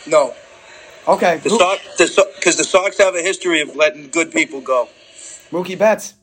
No, 0.06 0.34
Okay. 1.08 1.38
the 1.38 1.48
Mo- 1.50 1.58
Sox, 1.58 1.96
the 1.96 2.28
because 2.36 2.56
the 2.56 2.64
Sox 2.64 2.98
have 2.98 3.14
a 3.14 3.22
history 3.22 3.60
of 3.62 3.74
letting 3.74 4.08
good 4.10 4.30
people 4.32 4.60
go. 4.60 4.88
Mookie 5.50 5.78
Betts. 5.78 6.14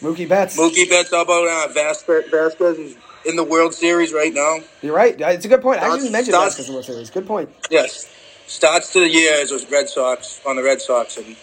Mookie 0.00 0.28
Betts. 0.28 0.56
Mookie 0.56 0.88
Betts, 0.88 1.10
how 1.10 1.22
about 1.22 1.46
uh, 1.48 1.72
Vázquez? 1.72 2.28
Vázquez 2.30 2.78
is 2.78 2.96
in 3.26 3.36
the 3.36 3.44
World 3.44 3.74
Series 3.74 4.12
right 4.12 4.32
now. 4.32 4.58
You're 4.82 4.94
right. 4.94 5.18
It's 5.18 5.44
a 5.44 5.48
good 5.48 5.62
point. 5.62 5.78
I 5.80 5.84
Starts- 5.84 6.02
didn't 6.02 6.12
mention 6.12 6.32
starts- 6.34 6.54
Vázquez 6.56 6.60
in 6.60 6.66
the 6.66 6.72
World 6.72 6.84
Series. 6.84 7.10
Good 7.10 7.26
point. 7.26 7.50
Yes, 7.70 8.08
starts 8.46 8.92
to 8.92 9.00
the 9.00 9.08
year 9.08 9.34
as 9.40 9.50
a 9.50 9.66
Red 9.68 9.88
Sox 9.88 10.40
on 10.46 10.56
the 10.56 10.62
Red 10.62 10.80
Sox, 10.80 11.16
and 11.16 11.36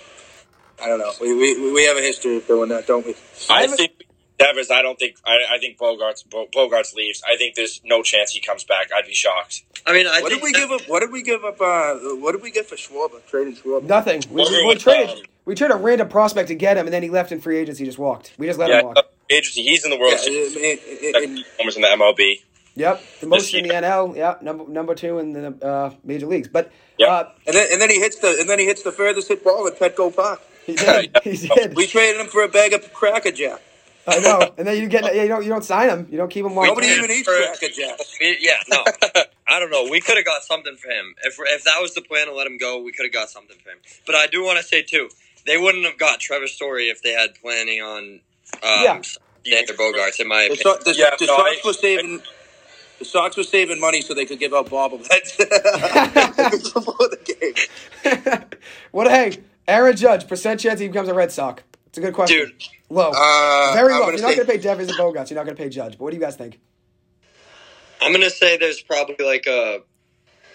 I 0.81 0.87
don't 0.87 0.99
know. 0.99 1.11
We 1.19 1.33
we, 1.35 1.71
we 1.73 1.83
have 1.85 1.97
a 1.97 2.01
history 2.01 2.37
of 2.37 2.47
doing 2.47 2.69
that, 2.69 2.87
don't 2.87 3.05
we? 3.05 3.15
I 3.49 3.61
haven't- 3.61 3.77
think 3.77 4.00
Devers. 4.45 4.71
I 4.71 4.81
don't 4.81 4.97
think. 4.99 5.15
I, 5.25 5.55
I 5.55 5.57
think 5.59 5.77
Bogaerts. 5.77 6.25
Bogaerts 6.27 6.93
leaves. 6.95 7.21
I 7.31 7.37
think 7.37 7.55
there's 7.55 7.81
no 7.83 8.01
chance 8.03 8.31
he 8.31 8.39
comes 8.39 8.63
back. 8.63 8.89
I'd 8.95 9.05
be 9.05 9.13
shocked. 9.13 9.63
I 9.85 9.93
mean, 9.93 10.07
I 10.07 10.21
What 10.21 10.31
think 10.31 10.41
did 10.41 10.43
we 10.43 10.51
that- 10.51 10.57
give 10.59 10.71
up? 10.71 10.81
What 10.89 10.99
did 11.01 11.11
we 11.11 11.23
give 11.23 11.43
up? 11.43 11.59
Uh, 11.61 11.95
what 12.19 12.33
did 12.33 12.41
we 12.41 12.51
get 12.51 12.65
for 12.67 12.75
Schwarber? 12.75 13.25
Trading 13.27 13.55
Schwarber. 13.55 13.83
Nothing. 13.83 14.23
We, 14.29 14.43
we, 14.43 14.65
we 14.67 14.75
traded. 14.75 15.09
um, 15.09 15.23
we 15.45 15.55
traded 15.55 15.75
a 15.77 15.79
random 15.79 16.07
prospect 16.09 16.47
to 16.49 16.55
get 16.55 16.77
him, 16.77 16.85
and 16.87 16.93
then 16.93 17.03
he 17.03 17.09
left 17.09 17.31
in 17.31 17.41
free 17.41 17.57
agency. 17.57 17.85
Just 17.85 17.97
walked. 17.99 18.33
We 18.37 18.47
just 18.47 18.59
let 18.59 18.69
Yeah, 18.69 18.79
him 18.81 18.85
walk. 18.87 18.97
agency. 19.29 19.63
He's 19.63 19.83
in 19.83 19.89
the 19.91 19.97
World 19.97 20.13
Yeah, 20.13 20.17
Series. 20.19 20.55
it- 20.55 21.45
Homers 21.59 21.75
in 21.75 21.81
the 21.81 21.87
MLB. 21.87 22.41
Yep, 22.75 23.01
the 23.19 23.27
most 23.27 23.53
in 23.53 23.63
the 23.67 23.73
year. 23.73 23.81
NL. 23.81 24.15
Yeah, 24.15 24.35
number 24.41 24.65
number 24.69 24.95
two 24.95 25.19
in 25.19 25.33
the 25.33 25.65
uh, 25.67 25.93
major 26.05 26.25
leagues. 26.25 26.47
But 26.47 26.71
Yep. 26.99 27.09
uh, 27.09 27.23
and 27.47 27.55
then 27.55 27.67
and 27.73 27.81
then 27.81 27.89
he 27.89 27.99
hits 27.99 28.17
the 28.19 28.37
and 28.39 28.49
then 28.49 28.59
he 28.59 28.65
hits 28.65 28.81
the 28.83 28.93
furthest 28.93 29.27
hit 29.27 29.43
ball 29.43 29.67
at 29.67 29.77
Petco 29.77 30.15
Park. 30.15 30.41
he 30.65 30.75
did. 30.75 31.17
he 31.23 31.35
did. 31.55 31.75
We 31.75 31.85
traded 31.87 32.21
him 32.21 32.27
for 32.27 32.43
a 32.43 32.47
bag 32.47 32.71
of 32.71 32.93
Cracker 32.93 33.31
Jack. 33.31 33.61
I 34.07 34.19
know. 34.19 34.53
And 34.57 34.67
then 34.67 34.81
you 34.81 34.87
get 34.87 35.15
you 35.15 35.27
don't 35.27 35.43
you 35.43 35.49
don't 35.49 35.63
sign 35.63 35.89
him. 35.89 36.07
You 36.09 36.17
don't 36.17 36.29
keep 36.29 36.45
him 36.45 36.53
long. 36.55 36.65
Nobody 36.65 36.87
did. 36.87 36.97
even 36.97 37.11
eats 37.11 37.27
For- 37.27 37.35
Cracker 37.37 37.69
Jacks. 37.73 38.17
Yeah, 38.21 38.57
no, 38.69 38.83
I 39.47 39.59
don't 39.59 39.71
know. 39.71 39.87
We 39.89 40.01
could 40.01 40.17
have 40.17 40.25
got 40.25 40.43
something 40.43 40.75
for 40.75 40.89
him 40.89 41.13
if 41.23 41.37
if 41.39 41.63
that 41.65 41.77
was 41.81 41.93
the 41.93 42.01
plan 42.01 42.27
to 42.27 42.33
let 42.33 42.47
him 42.47 42.57
go. 42.57 42.81
We 42.81 42.91
could 42.91 43.05
have 43.05 43.13
got 43.13 43.29
something 43.29 43.57
for 43.63 43.69
him. 43.71 43.77
But 44.05 44.15
I 44.15 44.27
do 44.27 44.43
want 44.43 44.57
to 44.59 44.63
say 44.63 44.81
too, 44.81 45.09
they 45.45 45.57
wouldn't 45.57 45.85
have 45.85 45.97
got 45.97 46.19
Trevor 46.19 46.47
Story 46.47 46.89
if 46.89 47.01
they 47.01 47.11
had 47.11 47.35
planning 47.41 47.81
on 47.81 48.19
um, 48.63 48.83
Yeah. 48.83 49.01
Xander 49.45 49.75
Bogaerts. 49.75 50.19
In 50.19 50.27
my 50.27 50.47
The, 50.47 50.53
opinion, 50.53 50.57
So- 50.63 50.91
the, 50.91 50.95
Yeah, 50.97 51.09
the 51.17 51.25
no, 51.25 51.37
Sox 51.37 51.49
I- 51.63 51.67
were 51.67 51.73
saving. 51.73 52.21
The 52.99 53.05
Sox 53.05 53.35
were 53.35 53.43
saving 53.43 53.79
money 53.79 54.01
so 54.01 54.13
they 54.13 54.25
could 54.25 54.37
give 54.37 54.53
out 54.53 54.67
bobbleheads 54.67 55.35
before 56.73 57.07
the 57.09 57.17
game. 57.25 58.43
what? 58.91 59.09
Hey, 59.09 59.37
Aaron 59.67 59.95
Judge. 59.95 60.27
Percent 60.27 60.59
chance 60.59 60.79
he 60.79 60.87
becomes 60.87 61.09
a 61.09 61.13
Red 61.15 61.31
Sox. 61.31 61.63
It's 61.91 61.97
a 61.97 62.01
good 62.01 62.13
question. 62.13 62.37
Dude. 62.37 62.53
low. 62.89 63.11
Uh, 63.13 63.73
Very 63.75 63.93
low. 63.93 64.09
You're 64.09 64.21
not 64.21 64.35
going 64.35 64.37
to 64.37 64.45
pay 64.45 64.57
Devers 64.57 64.87
and 64.87 64.97
Bogaerts. 64.97 65.29
You're 65.29 65.35
not 65.35 65.43
going 65.45 65.57
to 65.57 65.61
pay 65.61 65.67
Judge. 65.67 65.97
But 65.97 66.01
what 66.05 66.11
do 66.11 66.17
you 66.17 66.23
guys 66.23 66.37
think? 66.37 66.59
I'm 68.01 68.11
gonna 68.11 68.31
say 68.31 68.57
there's 68.57 68.81
probably 68.81 69.23
like 69.23 69.45
a 69.45 69.81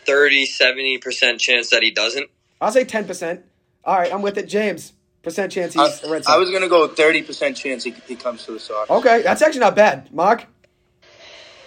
30, 0.05 0.47
70 0.47 0.99
percent 0.99 1.41
chance 1.41 1.71
that 1.71 1.83
he 1.83 1.93
doesn't. 1.93 2.29
I'll 2.61 2.73
say 2.73 2.85
ten 2.85 3.05
percent. 3.05 3.45
All 3.85 3.97
right, 3.97 4.13
I'm 4.13 4.23
with 4.23 4.37
it. 4.37 4.49
James. 4.49 4.93
Percent 5.23 5.51
chance 5.53 5.75
he's 5.75 6.03
a 6.05 6.11
Red 6.11 6.25
Sox. 6.25 6.29
I 6.29 6.39
was 6.39 6.51
gonna 6.51 6.69
go 6.69 6.87
thirty 6.89 7.23
percent 7.23 7.57
chance 7.57 7.85
he, 7.85 7.91
he 8.07 8.15
comes 8.15 8.45
to 8.47 8.53
the 8.53 8.61
Sox. 8.61 8.91
okay, 8.91 9.23
that's 9.23 9.43
actually 9.43 9.61
not 9.61 9.75
bad. 9.75 10.13
Mark. 10.13 10.47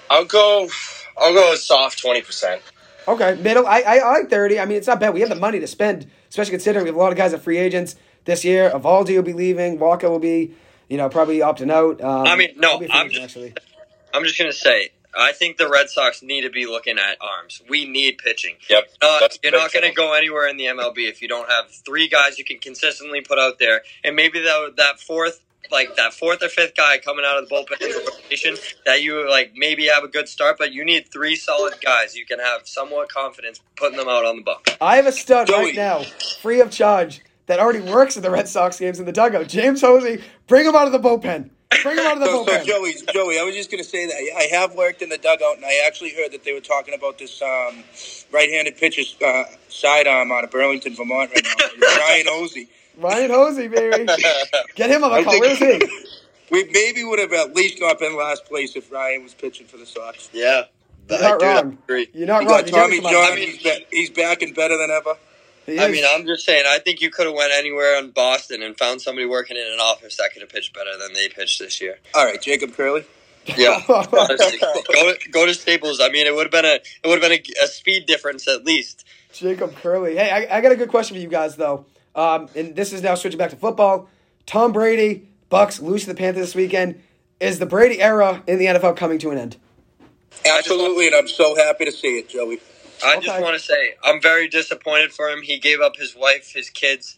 I'll 0.10 0.26
go. 0.26 0.70
I'll 1.18 1.34
go 1.34 1.54
a 1.54 1.58
soft 1.58 2.00
twenty 2.00 2.22
percent. 2.22 2.62
Okay, 3.08 3.36
middle. 3.36 3.68
I, 3.68 3.82
I 3.82 3.98
I 3.98 4.12
like 4.20 4.30
thirty. 4.30 4.60
I 4.60 4.66
mean, 4.66 4.78
it's 4.78 4.88
not 4.88 5.00
bad. 5.00 5.14
We 5.14 5.20
have 5.22 5.30
the 5.30 5.36
money 5.36 5.60
to 5.60 5.68
spend, 5.68 6.10
especially 6.30 6.52
considering 6.52 6.84
we 6.86 6.90
have 6.90 6.96
a 6.96 7.00
lot 7.00 7.12
of 7.12 7.18
guys 7.18 7.34
at 7.34 7.42
free 7.42 7.58
agents 7.58 7.96
this 8.30 8.46
year. 8.46 8.70
Eovaldi 8.72 9.16
will 9.16 9.24
be 9.24 9.34
leaving. 9.34 9.80
Walker 9.80 10.10
will 10.10 10.20
be, 10.20 10.54
you 10.88 10.98
know, 10.98 11.10
probably 11.10 11.40
opting 11.40 11.72
out. 11.72 12.00
Um, 12.02 12.28
I 12.28 12.36
mean, 12.36 12.54
no, 12.56 12.72
he'll 12.72 12.80
be 12.80 12.86
a 12.86 12.90
free 12.90 12.98
I'm 13.00 13.10
just- 13.10 13.22
actually. 13.22 13.54
I'm 14.14 14.24
just 14.24 14.38
gonna 14.38 14.54
say. 14.54 14.92
I 15.18 15.32
think 15.32 15.58
the 15.58 15.68
Red 15.68 15.90
Sox 15.90 16.22
need 16.22 16.42
to 16.42 16.52
be 16.52 16.68
looking 16.68 17.00
at 17.00 17.18
arms. 17.20 17.64
We 17.68 17.86
need 17.90 18.20
pitching. 18.20 18.56
Yep. 18.70 18.90
Uh, 19.02 19.28
you're 19.42 19.52
not 19.52 19.74
going 19.74 19.90
to 19.90 19.92
go 19.92 20.14
anywhere 20.14 20.48
in 20.48 20.56
the 20.58 20.66
MLB 20.66 21.10
if 21.10 21.24
you 21.24 21.28
don't 21.28 21.50
have 21.50 21.72
three 21.72 22.08
guys 22.08 22.38
you 22.38 22.46
can 22.46 22.60
consistently 22.60 23.20
put 23.22 23.40
out 23.40 23.58
there, 23.58 23.82
and 24.04 24.16
maybe 24.16 24.40
that 24.42 24.74
that 24.78 25.00
fourth, 25.00 25.42
like 25.72 25.96
that 25.96 26.14
fourth 26.14 26.44
or 26.44 26.48
fifth 26.48 26.76
guy 26.76 27.00
coming 27.00 27.26
out 27.28 27.42
of 27.42 27.50
the 27.50 27.56
bullpen 27.56 27.82
rotation, 27.82 28.56
that 28.86 29.02
you 29.02 29.28
like 29.28 29.54
maybe 29.56 29.88
have 29.88 30.04
a 30.04 30.08
good 30.08 30.30
start, 30.30 30.58
but 30.60 30.72
you 30.74 30.86
need 30.86 31.12
three 31.12 31.36
solid 31.36 31.74
guys 31.82 32.16
you 32.16 32.26
can 32.26 32.38
have 32.40 32.68
somewhat 32.68 33.10
confidence 33.10 33.62
putting 33.76 33.98
them 33.98 34.08
out 34.08 34.26
on 34.26 34.36
the 34.38 34.44
bump. 34.44 34.68
I 34.80 34.98
have 34.98 35.08
a 35.08 35.12
stud 35.12 35.48
Joey. 35.48 35.66
right 35.66 35.76
now, 35.76 36.04
free 36.44 36.62
of 36.62 36.70
charge, 36.70 37.22
that 37.50 37.60
already 37.60 37.80
works 37.82 38.16
at 38.16 38.24
the 38.24 38.30
Red 38.32 38.48
Sox 38.48 38.80
games 38.80 39.00
in 39.00 39.06
the 39.06 39.12
dugout. 39.12 39.48
James 39.48 39.82
Hosea, 39.82 40.20
bring 40.48 40.66
him 40.68 40.76
out 40.76 40.86
of 40.86 40.92
the 40.94 41.00
bullpen. 41.00 41.50
Bring 41.84 41.98
him 41.98 42.06
out 42.06 42.14
of 42.14 42.20
the 42.20 42.26
So, 42.28 42.46
so 42.46 42.52
bullpen. 42.52 42.66
Joey, 42.66 42.94
Joey, 43.12 43.40
I 43.40 43.44
was 43.44 43.56
just 43.56 43.72
going 43.72 43.84
to 43.84 43.90
say 43.90 44.06
that 44.06 44.16
I 44.38 44.44
have 44.56 44.76
worked 44.76 45.02
in 45.02 45.10
the 45.10 45.18
dugout, 45.18 45.56
and 45.58 45.66
I 45.66 45.84
actually 45.88 46.12
heard 46.16 46.32
that 46.32 46.44
they 46.44 46.54
were 46.54 46.60
talking 46.62 46.94
about 46.94 47.18
this 47.18 47.42
um, 47.42 47.84
right-handed 48.32 48.78
pitcher's 48.78 49.16
uh, 49.26 49.44
sidearm 49.68 50.32
out 50.32 50.44
of 50.44 50.52
Burlington, 50.52 50.96
Vermont, 50.96 51.32
right 51.34 51.44
now. 51.80 51.88
Ryan 51.98 52.28
Ozzie. 52.28 52.70
Ryan 52.98 53.32
Hosea, 53.32 53.70
baby. 53.70 54.06
Get 54.76 54.90
him 54.92 55.04
on 55.04 55.12
the 55.12 55.24
call. 55.24 55.32
think- 55.34 55.42
Where 55.44 55.52
is 55.52 55.60
he? 55.60 56.06
We 56.52 56.64
maybe 56.72 57.04
would 57.04 57.20
have 57.20 57.32
at 57.32 57.56
least 57.56 57.80
not 57.80 58.00
been 58.00 58.18
last 58.18 58.46
place 58.46 58.76
if 58.76 58.92
Ryan 58.92 59.22
was 59.22 59.36
pitching 59.36 59.68
for 59.68 59.78
the 59.78 59.86
Sox. 59.86 60.30
Yeah, 60.34 60.64
You're 61.08 61.22
not 61.22 61.42
wrong. 61.44 61.78
agree. 61.84 62.10
You're 62.12 62.26
not 62.26 62.42
You 62.42 62.50
wrong. 62.50 62.62
got 62.62 62.68
Tommy. 62.68 63.02
John. 63.02 63.14
I 63.14 63.36
mean- 63.36 63.50
he's, 63.52 63.64
back, 63.64 63.82
he's 63.92 64.10
back 64.10 64.42
and 64.42 64.56
better 64.56 64.76
than 64.76 64.90
ever. 64.90 65.14
He 65.72 65.80
I 65.80 65.90
mean, 65.90 66.04
I'm 66.08 66.26
just 66.26 66.46
saying. 66.46 66.66
I 66.68 66.80
think 66.80 67.02
you 67.02 67.10
could 67.10 67.26
have 67.26 67.36
went 67.36 67.52
anywhere 67.54 67.98
in 68.00 68.12
Boston 68.12 68.62
and 68.62 68.78
found 68.78 69.02
somebody 69.02 69.26
working 69.26 69.58
in 69.58 69.64
an 69.64 69.80
office 69.80 70.18
that 70.18 70.32
could 70.34 70.42
have 70.42 70.50
pitched 70.50 70.74
better 70.74 70.98
than 70.98 71.14
they 71.14 71.30
pitched 71.30 71.60
this 71.60 71.82
year. 71.82 72.00
All 72.14 72.26
right, 72.26 72.42
Jacob 72.42 72.74
Curley. 72.74 73.06
Yeah, 73.58 73.82
honestly, 73.90 74.60
go 74.60 75.14
to, 75.14 75.30
go 75.32 75.46
to 75.46 75.54
Staples. 75.54 76.00
I 76.00 76.10
mean, 76.10 76.28
it 76.28 76.36
would 76.36 76.44
have 76.44 76.52
been 76.52 76.66
a 76.66 76.76
it 76.76 77.08
would 77.08 77.22
have 77.22 77.30
been 77.30 77.40
a, 77.40 77.64
a 77.64 77.68
speed 77.68 78.06
difference 78.06 78.48
at 78.48 78.66
least. 78.66 79.06
Jacob 79.34 79.76
Curley. 79.76 80.16
Hey, 80.16 80.30
I, 80.30 80.58
I 80.58 80.62
got 80.62 80.72
a 80.72 80.76
good 80.76 80.90
question 80.90 81.16
for 81.16 81.22
you 81.22 81.30
guys 81.30 81.56
though. 81.56 81.86
Um, 82.16 82.50
and 82.56 82.76
this 82.76 82.94
is 82.94 83.02
now 83.02 83.16
switching 83.16 83.38
back 83.38 83.52
to 83.52 83.56
football. 83.56 84.10
Tom 84.46 84.72
Brady, 84.72 85.28
Bucks 85.50 85.80
lose 85.80 86.02
to 86.02 86.08
the 86.08 86.16
Panthers 86.16 86.48
this 86.48 86.56
weekend. 86.56 87.02
Is 87.40 87.60
the 87.60 87.66
Brady 87.66 88.02
era 88.02 88.44
in 88.48 88.60
the 88.60 88.66
NFL 88.66 88.98
coming 88.98 89.20
to 89.20 89.32
an 89.32 89.38
end? 89.38 89.58
Absolutely, 90.46 91.08
and 91.08 91.16
I'm 91.16 91.28
so 91.28 91.56
happy 91.56 91.86
to 91.86 91.92
see 91.92 92.20
it, 92.20 92.30
Joey. 92.30 92.60
I 93.04 93.16
Okay. 93.18 93.28
just 93.28 93.42
want 93.42 93.56
to 93.56 93.60
say 93.60 93.96
I'm 94.04 94.22
very 94.22 94.48
disappointed 94.48 95.14
for 95.14 95.30
him. 95.30 95.42
He 95.44 95.60
gave 95.60 95.82
up 95.82 95.98
his 95.98 96.16
wife, 96.16 96.54
his 96.54 96.70
kids, 96.70 97.18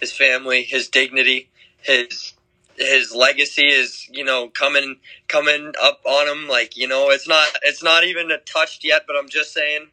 his 0.00 0.12
family, 0.12 0.62
his 0.64 0.88
dignity, 0.88 1.50
his 1.82 2.34
his 2.76 3.14
legacy 3.14 3.66
is 3.68 4.08
you 4.10 4.24
know 4.24 4.48
coming 4.48 4.96
coming 5.28 5.72
up 5.82 6.00
on 6.04 6.28
him. 6.28 6.48
Like 6.48 6.76
you 6.76 6.88
know, 6.88 7.10
it's 7.10 7.28
not 7.28 7.48
it's 7.64 7.82
not 7.82 8.04
even 8.04 8.30
touched 8.46 8.84
yet, 8.84 9.02
but 9.06 9.16
I'm 9.16 9.28
just 9.28 9.52
saying 9.52 9.88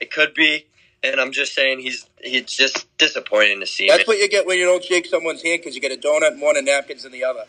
it 0.00 0.10
could 0.12 0.34
be. 0.34 0.66
And 1.02 1.20
I'm 1.20 1.32
just 1.32 1.54
saying 1.54 1.80
he's 1.80 2.08
he's 2.22 2.44
just 2.44 2.86
disappointing 2.98 3.60
to 3.60 3.66
see. 3.66 3.88
That's 3.88 4.02
him. 4.02 4.06
what 4.08 4.18
you 4.18 4.28
get 4.28 4.46
when 4.46 4.58
you 4.58 4.64
don't 4.66 4.84
shake 4.84 5.06
someone's 5.06 5.42
hand 5.42 5.60
because 5.60 5.74
you 5.74 5.80
get 5.80 5.92
a 5.92 5.96
donut 5.96 6.32
in 6.32 6.40
one 6.40 6.56
and 6.56 6.66
napkins 6.66 7.04
in 7.04 7.12
the 7.12 7.24
other. 7.24 7.44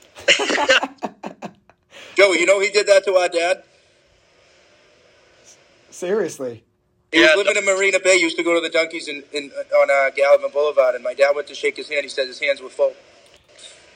Joey, 2.15 2.39
you 2.39 2.45
know 2.45 2.59
he 2.59 2.69
did 2.69 2.87
that 2.87 3.03
to 3.05 3.15
our 3.15 3.29
dad. 3.29 3.63
Seriously. 5.89 6.63
He 7.11 7.21
Yeah, 7.21 7.35
was 7.35 7.45
living 7.45 7.63
in 7.63 7.65
Marina 7.65 7.99
Bay. 7.99 8.17
He 8.17 8.23
Used 8.23 8.37
to 8.37 8.43
go 8.43 8.53
to 8.55 8.61
the 8.61 8.69
Donkeys 8.69 9.07
in, 9.07 9.23
in 9.33 9.51
on 9.75 9.89
uh, 9.89 10.11
Gallivan 10.15 10.51
Boulevard, 10.51 10.95
and 10.95 11.03
my 11.03 11.13
dad 11.13 11.35
went 11.35 11.47
to 11.47 11.55
shake 11.55 11.77
his 11.77 11.89
hand. 11.89 12.03
He 12.03 12.09
said 12.09 12.27
his 12.27 12.39
hands 12.39 12.61
were 12.61 12.69
full. 12.69 12.93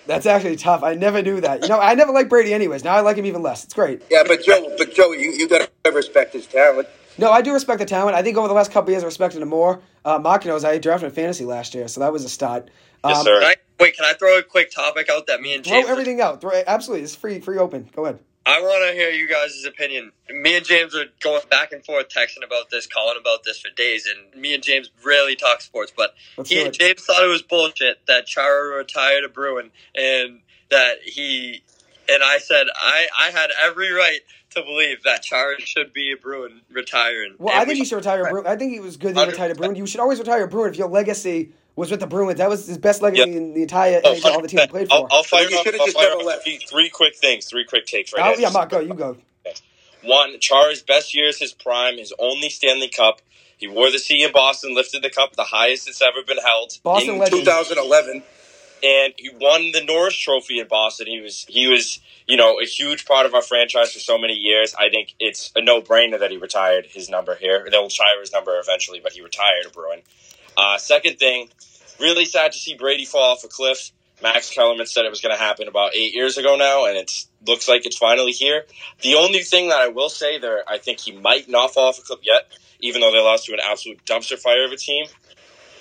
That's 0.08 0.26
actually 0.26 0.56
tough. 0.56 0.84
I 0.84 0.96
never 0.96 1.22
knew 1.22 1.40
that. 1.42 1.62
You 1.62 1.70
know, 1.70 1.80
I 1.80 1.94
never 1.94 2.12
liked 2.12 2.30
Brady 2.30 2.54
anyways. 2.54 2.84
Now 2.84 2.96
I 2.96 3.02
like 3.02 3.18
him 3.18 3.26
even 3.26 3.44
less. 3.44 3.64
It's 3.64 3.74
great. 3.74 4.02
Yeah, 4.10 4.24
but 4.28 4.44
Joe, 4.44 4.74
but 4.78 4.94
Joey, 4.94 5.22
you, 5.22 5.32
you 5.32 5.48
got 5.48 5.70
to 5.84 5.92
respect 5.92 6.34
his 6.34 6.48
talent. 6.48 6.88
No, 7.18 7.32
I 7.32 7.42
do 7.42 7.54
respect 7.54 7.80
the 7.80 7.86
talent. 7.86 8.16
I 8.16 8.24
think 8.24 8.38
over 8.38 8.48
the 8.48 8.54
last 8.54 8.72
couple 8.72 8.90
of 8.90 8.94
years, 8.94 9.04
I 9.04 9.06
respected 9.06 9.42
him 9.42 9.50
more. 9.50 9.82
Uh, 10.04 10.18
Mark 10.18 10.46
knows 10.46 10.66
I 10.66 10.78
drafted 10.80 11.10
in 11.10 11.16
fantasy 11.16 11.46
last 11.46 11.76
year, 11.76 11.88
so 11.88 12.00
that 12.00 12.12
was 12.12 12.26
a 12.26 12.30
start. 12.30 12.70
Yes, 13.06 13.20
Um, 13.20 13.26
sir. 13.26 13.40
Can 13.42 13.50
I, 13.50 13.56
wait, 13.80 13.96
can 13.96 14.06
I 14.06 14.14
throw 14.14 14.40
a 14.40 14.44
quick 14.44 14.72
topic 14.72 15.10
out 15.10 15.28
that 15.28 15.40
me 15.42 15.54
and 15.54 15.64
Throw 15.64 15.76
James? 15.76 15.90
everything 15.90 16.20
out. 16.22 16.42
Throw, 16.42 16.52
absolutely. 16.66 17.04
It's 17.04 17.16
free, 17.16 17.40
free 17.40 17.58
open. 17.60 17.90
Go 17.96 18.06
ahead. 18.06 18.20
I 18.46 18.60
want 18.62 18.88
to 18.90 18.94
hear 18.94 19.12
you 19.12 19.28
guys' 19.28 19.64
opinion. 19.68 20.12
Me 20.30 20.56
and 20.58 20.66
James 20.66 20.96
are 20.96 21.06
going 21.22 21.42
back 21.50 21.72
and 21.72 21.86
forth 21.86 22.08
texting 22.10 22.44
about 22.46 22.70
this, 22.72 22.88
calling 22.88 23.18
about 23.20 23.44
this 23.44 23.60
for 23.60 23.70
days, 23.76 24.08
and 24.08 24.42
me 24.42 24.54
and 24.56 24.64
James 24.64 24.90
rarely 25.06 25.36
talk 25.36 25.62
sports. 25.62 25.94
But 25.96 26.16
Let's 26.38 26.50
he 26.50 26.58
it. 26.58 26.74
James 26.74 27.06
thought 27.06 27.24
it 27.24 27.28
was 27.28 27.44
bullshit 27.44 28.06
that 28.08 28.26
Chara 28.26 28.76
retired 28.78 29.24
a 29.24 29.30
Bruin, 29.30 29.70
and 29.96 30.40
that 30.72 30.98
he 31.04 31.62
and 32.10 32.24
I 32.24 32.40
said 32.40 32.66
I 32.76 33.08
I 33.18 33.30
had 33.30 33.52
every 33.64 33.92
right 33.92 34.22
to 34.56 34.64
believe 34.64 35.04
that 35.04 35.22
Chara 35.22 35.62
should 35.62 35.94
be 35.94 36.12
a 36.12 36.18
Bruin 36.18 36.62
retiring. 36.72 37.36
Well, 37.38 37.54
And 37.54 37.62
I 37.62 37.66
think 37.66 37.76
we- 37.76 37.80
he 37.82 37.86
should 37.86 37.98
retire. 37.98 38.26
a 38.26 38.30
Bruin. 38.30 38.48
I 38.48 38.56
think 38.56 38.74
it 38.74 38.82
was 38.82 38.98
good 38.98 39.16
that 39.16 39.26
he 39.26 39.32
retired 39.32 39.52
a 39.52 39.56
Bruin. 39.56 39.76
You 39.76 39.86
should 39.86 40.00
always 40.02 40.18
retire 40.20 40.44
a 40.44 40.48
Bruin 40.48 40.72
if 40.72 40.78
your 40.78 40.90
legacy 40.90 41.52
was 41.82 41.92
with 41.92 42.00
the 42.00 42.08
Bruins. 42.08 42.38
That 42.38 42.50
was 42.50 42.66
his 42.66 42.78
best 42.78 43.02
legacy 43.02 43.30
Yeah. 43.30 43.38
in 43.38 43.54
the 43.54 43.62
entire 43.64 44.00
Oh, 44.04 44.14
NHL, 44.14 44.26
all 44.32 44.42
the 44.42 44.48
teams 44.48 44.62
he 44.62 44.68
played 44.68 44.88
for. 44.88 44.94
I'll, 44.96 45.08
I'll 45.12 45.24
fire 45.24 45.50
You 45.50 45.58
off, 45.58 45.64
should've 45.66 45.82
I'll 45.82 45.88
just 45.88 45.98
fire 45.98 46.08
never 46.10 46.22
off 46.22 46.26
left. 46.28 46.44
three, 46.44 46.58
three 46.58 46.90
quick 46.90 47.16
things, 47.18 47.46
three 47.46 47.66
quick 47.66 47.86
takes 47.86 48.14
right 48.14 48.24
Oh, 48.26 48.30
here. 48.32 48.42
yeah, 48.42 48.50
Mark, 48.50 48.70
go. 48.70 48.80
You 48.80 48.94
go. 48.94 49.18
One, 50.04 50.40
Char's 50.40 50.82
best 50.82 51.14
years, 51.14 51.38
his 51.40 51.54
prime, 51.54 51.98
his 51.98 52.14
only 52.18 52.50
Stanley 52.50 52.88
Cup. 52.90 53.22
He 53.58 53.68
wore 53.68 53.92
the 53.92 54.00
C 54.00 54.24
in 54.24 54.32
Boston, 54.32 54.74
lifted 54.74 55.04
the 55.04 55.12
cup, 55.12 55.36
the 55.36 55.44
highest 55.44 55.88
it's 55.88 56.02
ever 56.02 56.24
been 56.26 56.40
held. 56.40 56.80
Boston 56.82 57.14
in 57.14 57.20
legend. 57.20 57.42
2011. 57.46 58.24
and 58.84 59.14
he 59.18 59.30
won 59.40 59.72
the 59.72 59.84
Norris 59.84 60.16
Trophy 60.18 60.60
in 60.60 60.68
Boston. 60.68 61.06
He 61.06 61.20
was 61.22 61.46
he 61.48 61.68
was 61.68 62.00
you 62.26 62.36
know 62.38 62.60
a 62.60 62.66
huge 62.66 63.06
part 63.06 63.28
of 63.28 63.36
our 63.36 63.44
franchise 63.44 63.94
for 63.94 64.00
so 64.00 64.18
many 64.18 64.34
years. 64.34 64.74
I 64.80 64.90
think 64.90 65.14
it's 65.20 65.52
a 65.56 65.62
no 65.62 65.80
brainer 65.84 66.18
that 66.20 66.32
he 66.32 66.38
retired 66.38 66.88
his 66.88 67.08
number 67.08 67.36
here. 67.36 67.68
They'll 67.70 67.84
retire 67.84 68.20
his 68.20 68.32
number 68.34 68.60
eventually, 68.60 69.00
but 69.00 69.14
he 69.14 69.22
retired 69.22 69.68
a 69.68 69.70
Bruin. 69.70 70.02
Uh, 70.62 70.78
second 70.78 71.18
thing, 71.18 71.50
really 72.00 72.26
sad 72.26 72.52
to 72.52 72.58
see 72.58 72.76
Brady 72.76 73.04
fall 73.04 73.32
off 73.32 73.44
a 73.44 73.48
cliff. 73.48 73.92
Max 74.22 74.52
Kellerman 74.52 74.86
said 74.86 75.06
it 75.06 75.10
was 75.10 75.20
going 75.20 75.36
to 75.36 75.42
happen 75.42 75.68
about 75.68 75.96
eight 75.96 76.14
years 76.14 76.38
ago 76.38 76.56
now, 76.56 76.86
and 76.86 76.96
it 76.96 77.12
looks 77.48 77.68
like 77.68 77.88
it's 77.88 77.98
finally 77.98 78.32
here. 78.32 78.66
The 79.02 79.16
only 79.16 79.40
thing 79.40 79.70
that 79.70 79.80
I 79.80 79.88
will 79.88 80.10
say 80.10 80.38
there, 80.38 80.64
I 80.68 80.78
think 80.78 81.00
he 81.00 81.14
might 81.14 81.50
not 81.50 81.74
fall 81.74 81.88
off 81.88 81.98
a 81.98 82.04
cliff 82.04 82.20
yet, 82.22 82.56
even 82.80 83.02
though 83.02 83.12
they 83.12 83.18
lost 83.18 83.48
to 83.48 83.54
an 83.54 83.60
absolute 83.64 84.06
dumpster 84.06 84.38
fire 84.38 84.64
of 84.64 84.72
a 84.72 84.78
team, 84.78 85.08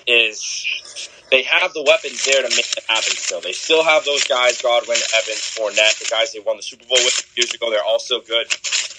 is 0.07 1.11
they 1.31 1.43
have 1.43 1.75
the 1.75 1.83
weapons 1.83 2.25
there 2.25 2.41
to 2.41 2.49
make 2.49 2.73
it 2.73 2.85
happen 2.89 3.03
still. 3.03 3.43
They 3.43 3.53
still 3.53 3.85
have 3.85 4.07
those 4.07 4.25
guys, 4.25 4.63
Godwin, 4.63 4.97
Evans, 5.15 5.59
Fournette, 5.59 5.99
the 5.99 6.09
guys 6.11 6.33
they 6.33 6.41
won 6.41 6.57
the 6.57 6.63
Super 6.63 6.87
Bowl 6.87 6.97
with 7.05 7.31
years 7.37 7.53
ago. 7.53 7.71
They're 7.71 7.85
all 7.85 7.99
still 7.99 8.23
good. 8.23 8.47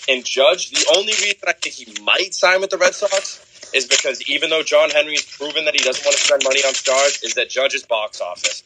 And 0.07 0.23
Judge, 0.23 0.69
the 0.69 0.93
only 0.95 1.13
reason 1.13 1.39
I 1.47 1.53
think 1.53 1.73
he 1.73 2.03
might 2.03 2.35
sign 2.35 2.61
with 2.61 2.69
the 2.69 2.77
Red 2.77 2.93
Sox 2.93 3.50
is 3.73 3.85
because 3.85 4.21
even 4.29 4.49
though 4.49 4.63
John 4.63 4.89
Henry's 4.89 5.25
proven 5.25 5.65
that 5.65 5.73
he 5.73 5.83
doesn't 5.83 6.03
want 6.05 6.17
to 6.17 6.23
spend 6.23 6.43
money 6.43 6.59
on 6.61 6.73
stars, 6.73 7.21
is 7.23 7.33
that 7.35 7.49
Judge's 7.49 7.83
box 7.83 8.21
office. 8.21 8.61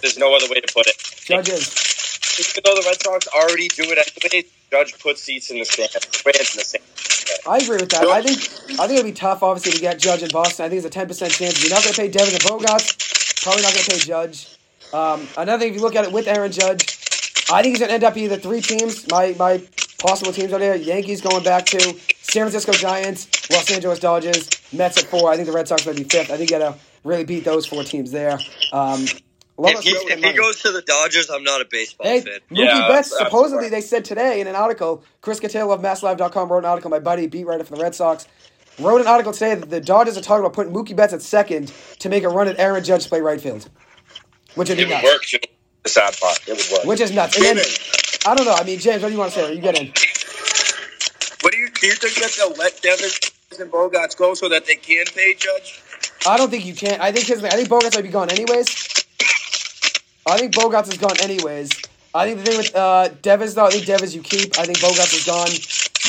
There's 0.00 0.18
no 0.18 0.34
other 0.34 0.46
way 0.48 0.60
to 0.60 0.72
put 0.72 0.86
it. 0.86 0.96
Judges. 1.24 1.92
Even 2.40 2.62
though 2.64 2.74
the 2.74 2.86
Red 2.86 3.02
Sox 3.02 3.28
already 3.28 3.68
do 3.68 3.84
it 3.86 3.98
anyway, 4.24 4.48
Judge 4.70 4.98
puts 4.98 5.22
seats 5.22 5.50
in 5.50 5.58
the 5.58 5.64
stands, 5.64 5.92
fans 5.92 6.54
in 6.54 6.58
the 6.58 6.64
stands. 6.64 7.42
I 7.46 7.58
agree 7.58 7.76
with 7.76 7.90
that. 7.90 8.06
I 8.06 8.22
think 8.22 8.38
I 8.80 8.86
think 8.86 9.00
it'd 9.00 9.04
be 9.04 9.12
tough, 9.12 9.42
obviously, 9.42 9.72
to 9.72 9.80
get 9.80 9.98
Judge 9.98 10.22
in 10.22 10.30
Boston. 10.30 10.64
I 10.64 10.68
think 10.68 10.78
it's 10.78 10.86
a 10.86 10.90
ten 10.90 11.08
percent 11.08 11.32
chance. 11.32 11.62
You're 11.62 11.74
not 11.74 11.82
going 11.82 11.94
to 11.94 12.00
pay 12.00 12.08
Devin 12.08 12.34
and 12.34 12.42
Bogaerts, 12.42 13.42
probably 13.42 13.62
not 13.62 13.74
going 13.74 13.84
to 13.84 13.90
pay 13.90 13.98
Judge. 13.98 14.48
Um, 14.92 15.26
another 15.36 15.60
thing, 15.60 15.70
if 15.70 15.76
you 15.76 15.82
look 15.82 15.96
at 15.96 16.04
it 16.04 16.12
with 16.12 16.28
Aaron 16.28 16.52
Judge, 16.52 16.98
I 17.50 17.62
think 17.62 17.72
he's 17.72 17.78
going 17.80 17.88
to 17.88 17.94
end 17.94 18.04
up 18.04 18.16
either 18.16 18.36
three 18.36 18.60
teams. 18.60 19.08
My 19.10 19.34
my 19.38 19.62
possible 19.98 20.32
teams 20.32 20.52
are 20.52 20.58
there: 20.58 20.76
Yankees 20.76 21.20
going 21.20 21.42
back 21.42 21.66
to 21.66 21.94
San 22.22 22.42
Francisco 22.48 22.72
Giants, 22.72 23.50
Los 23.50 23.70
Angeles 23.70 23.98
Dodgers, 23.98 24.48
Mets 24.72 24.98
at 24.98 25.04
four. 25.04 25.30
I 25.30 25.36
think 25.36 25.46
the 25.46 25.52
Red 25.54 25.68
Sox 25.68 25.84
might 25.86 25.96
be 25.96 26.04
fifth. 26.04 26.30
I 26.30 26.36
think 26.36 26.50
you 26.50 26.58
got 26.58 26.72
to 26.72 26.78
really 27.04 27.24
beat 27.24 27.44
those 27.44 27.66
four 27.66 27.82
teams 27.84 28.10
there. 28.10 28.38
Um, 28.72 29.04
If 29.58 29.80
he, 29.84 29.90
if 29.90 30.24
he 30.24 30.32
goes 30.32 30.62
to 30.62 30.70
the 30.72 30.82
Dodgers, 30.82 31.30
I'm 31.30 31.44
not 31.44 31.60
a 31.60 31.64
baseball 31.70 32.06
Hey, 32.06 32.20
fan. 32.20 32.40
Mookie 32.50 32.64
Yeah, 32.64 32.88
Betts, 32.88 33.16
supposedly 33.16 33.68
they 33.68 33.80
said 33.82 34.04
today 34.04 34.40
in 34.40 34.46
an 34.46 34.54
article, 34.56 35.04
Chris 35.20 35.40
Cotillo 35.40 35.72
of 35.74 35.80
MassLive.com 35.82 36.48
wrote 36.50 36.58
an 36.60 36.64
article, 36.64 36.90
my 36.90 36.98
buddy, 36.98 37.26
beat 37.26 37.44
writer 37.46 37.62
for 37.64 37.76
the 37.76 37.82
Red 37.82 37.94
Sox, 37.94 38.26
wrote 38.78 39.00
an 39.00 39.06
article 39.06 39.32
today 39.32 39.54
that 39.54 39.68
the 39.68 39.80
Dodgers 39.80 40.16
are 40.16 40.22
talking 40.22 40.40
about 40.44 40.54
putting 40.54 40.72
Mookie 40.72 40.96
Betts 40.96 41.12
at 41.12 41.22
second 41.22 41.72
to 41.98 42.08
make 42.08 42.24
a 42.24 42.28
run 42.28 42.48
at 42.48 42.58
Aaron 42.58 42.82
Judge 42.82 43.04
to 43.04 43.08
play 43.10 43.20
right 43.20 43.40
field. 43.40 43.68
Which 44.54 44.68
would 44.68 44.76
be 44.78 44.82
It 44.84 44.86
would 44.86 44.92
nuts. 44.94 45.04
work. 45.04 45.22
too. 45.22 45.38
The 45.82 45.90
sad 45.90 46.16
part, 46.18 46.38
it 46.48 46.56
would 46.56 46.78
work. 46.78 46.84
Which 46.86 47.00
is 47.00 47.12
nuts. 47.12 47.36
And 47.36 47.44
then, 47.58 47.64
I 48.26 48.34
don't 48.34 48.46
know. 48.46 48.54
I 48.54 48.64
mean, 48.64 48.78
James, 48.78 49.02
what 49.02 49.08
do 49.08 49.12
you 49.14 49.18
want 49.20 49.32
to 49.32 49.38
say? 49.40 49.54
You 49.54 49.60
get 49.60 49.78
in. 49.78 49.92
Do 51.82 51.88
you 51.88 51.94
think 51.94 52.14
that 52.14 52.30
they'll 52.38 52.54
let 52.54 52.80
Devin 52.80 53.10
and 53.58 53.68
Bogaerts 53.68 54.16
go 54.16 54.34
so 54.34 54.48
that 54.48 54.66
they 54.66 54.76
can 54.76 55.04
pay 55.06 55.34
Judge? 55.34 55.82
I 56.24 56.36
don't 56.36 56.48
think 56.48 56.64
you 56.64 56.76
can. 56.76 57.00
I 57.00 57.10
think 57.10 57.26
his, 57.26 57.42
I 57.42 57.50
think 57.50 57.68
Bogaerts 57.68 57.96
might 57.96 58.02
be 58.02 58.08
gone 58.08 58.30
anyways. 58.30 58.68
I 60.24 60.38
think 60.38 60.54
Bogaerts 60.54 60.92
is 60.92 60.98
gone 60.98 61.16
anyways. 61.20 61.72
I 62.14 62.26
think 62.26 62.38
the 62.38 62.44
thing 62.44 62.58
with 62.58 62.76
uh, 62.76 63.08
Devers, 63.22 63.56
though, 63.56 63.66
I 63.66 63.70
think 63.70 63.86
Devers 63.86 64.14
you 64.14 64.22
keep. 64.22 64.56
I 64.60 64.64
think 64.64 64.78
Bogaerts 64.78 65.12
is 65.12 65.26
gone. 65.26 65.50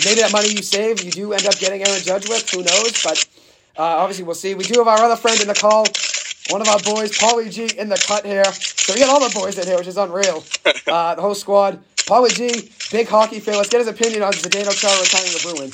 Maybe 0.05 0.21
that 0.21 0.32
money 0.32 0.49
you 0.49 0.61
save, 0.61 1.03
you 1.03 1.09
do 1.09 1.34
end 1.34 1.47
up 1.47 1.57
getting 1.57 1.82
Aaron 1.82 2.03
Judge 2.03 2.30
with. 2.30 2.47
Who 2.51 2.61
knows? 2.61 3.01
But 3.03 3.26
uh, 3.76 3.82
obviously, 3.97 4.26
we'll 4.26 4.36
see. 4.36 4.53
We 4.53 4.65
do 4.65 4.78
have 4.78 4.88
our 4.88 4.99
other 4.99 5.15
friend 5.15 5.41
in 5.41 5.47
the 5.47 5.55
call. 5.55 5.88
One 6.51 6.61
of 6.61 6.67
our 6.67 6.80
boys, 6.82 7.17
Paulie 7.17 7.51
G, 7.51 7.80
in 7.80 7.89
the 7.89 7.97
cut 8.07 8.28
here. 8.28 8.45
So 8.45 8.93
we 8.93 8.99
got 8.99 9.09
all 9.09 9.28
the 9.28 9.34
boys 9.34 9.57
in 9.57 9.65
here, 9.65 9.78
which 9.78 9.88
is 9.88 9.97
unreal. 9.97 10.43
Uh, 10.86 11.15
the 11.15 11.21
whole 11.21 11.34
squad. 11.34 11.82
Paulie 11.95 12.36
G, 12.36 12.69
big 12.94 13.10
hockey 13.10 13.39
fan. 13.39 13.58
Let's 13.58 13.70
get 13.70 13.80
his 13.80 13.88
opinion 13.88 14.22
on 14.22 14.32
Zdeno 14.34 14.72
Chara 14.72 15.02
retiring 15.02 15.34
the 15.34 15.41
Bruin. 15.41 15.72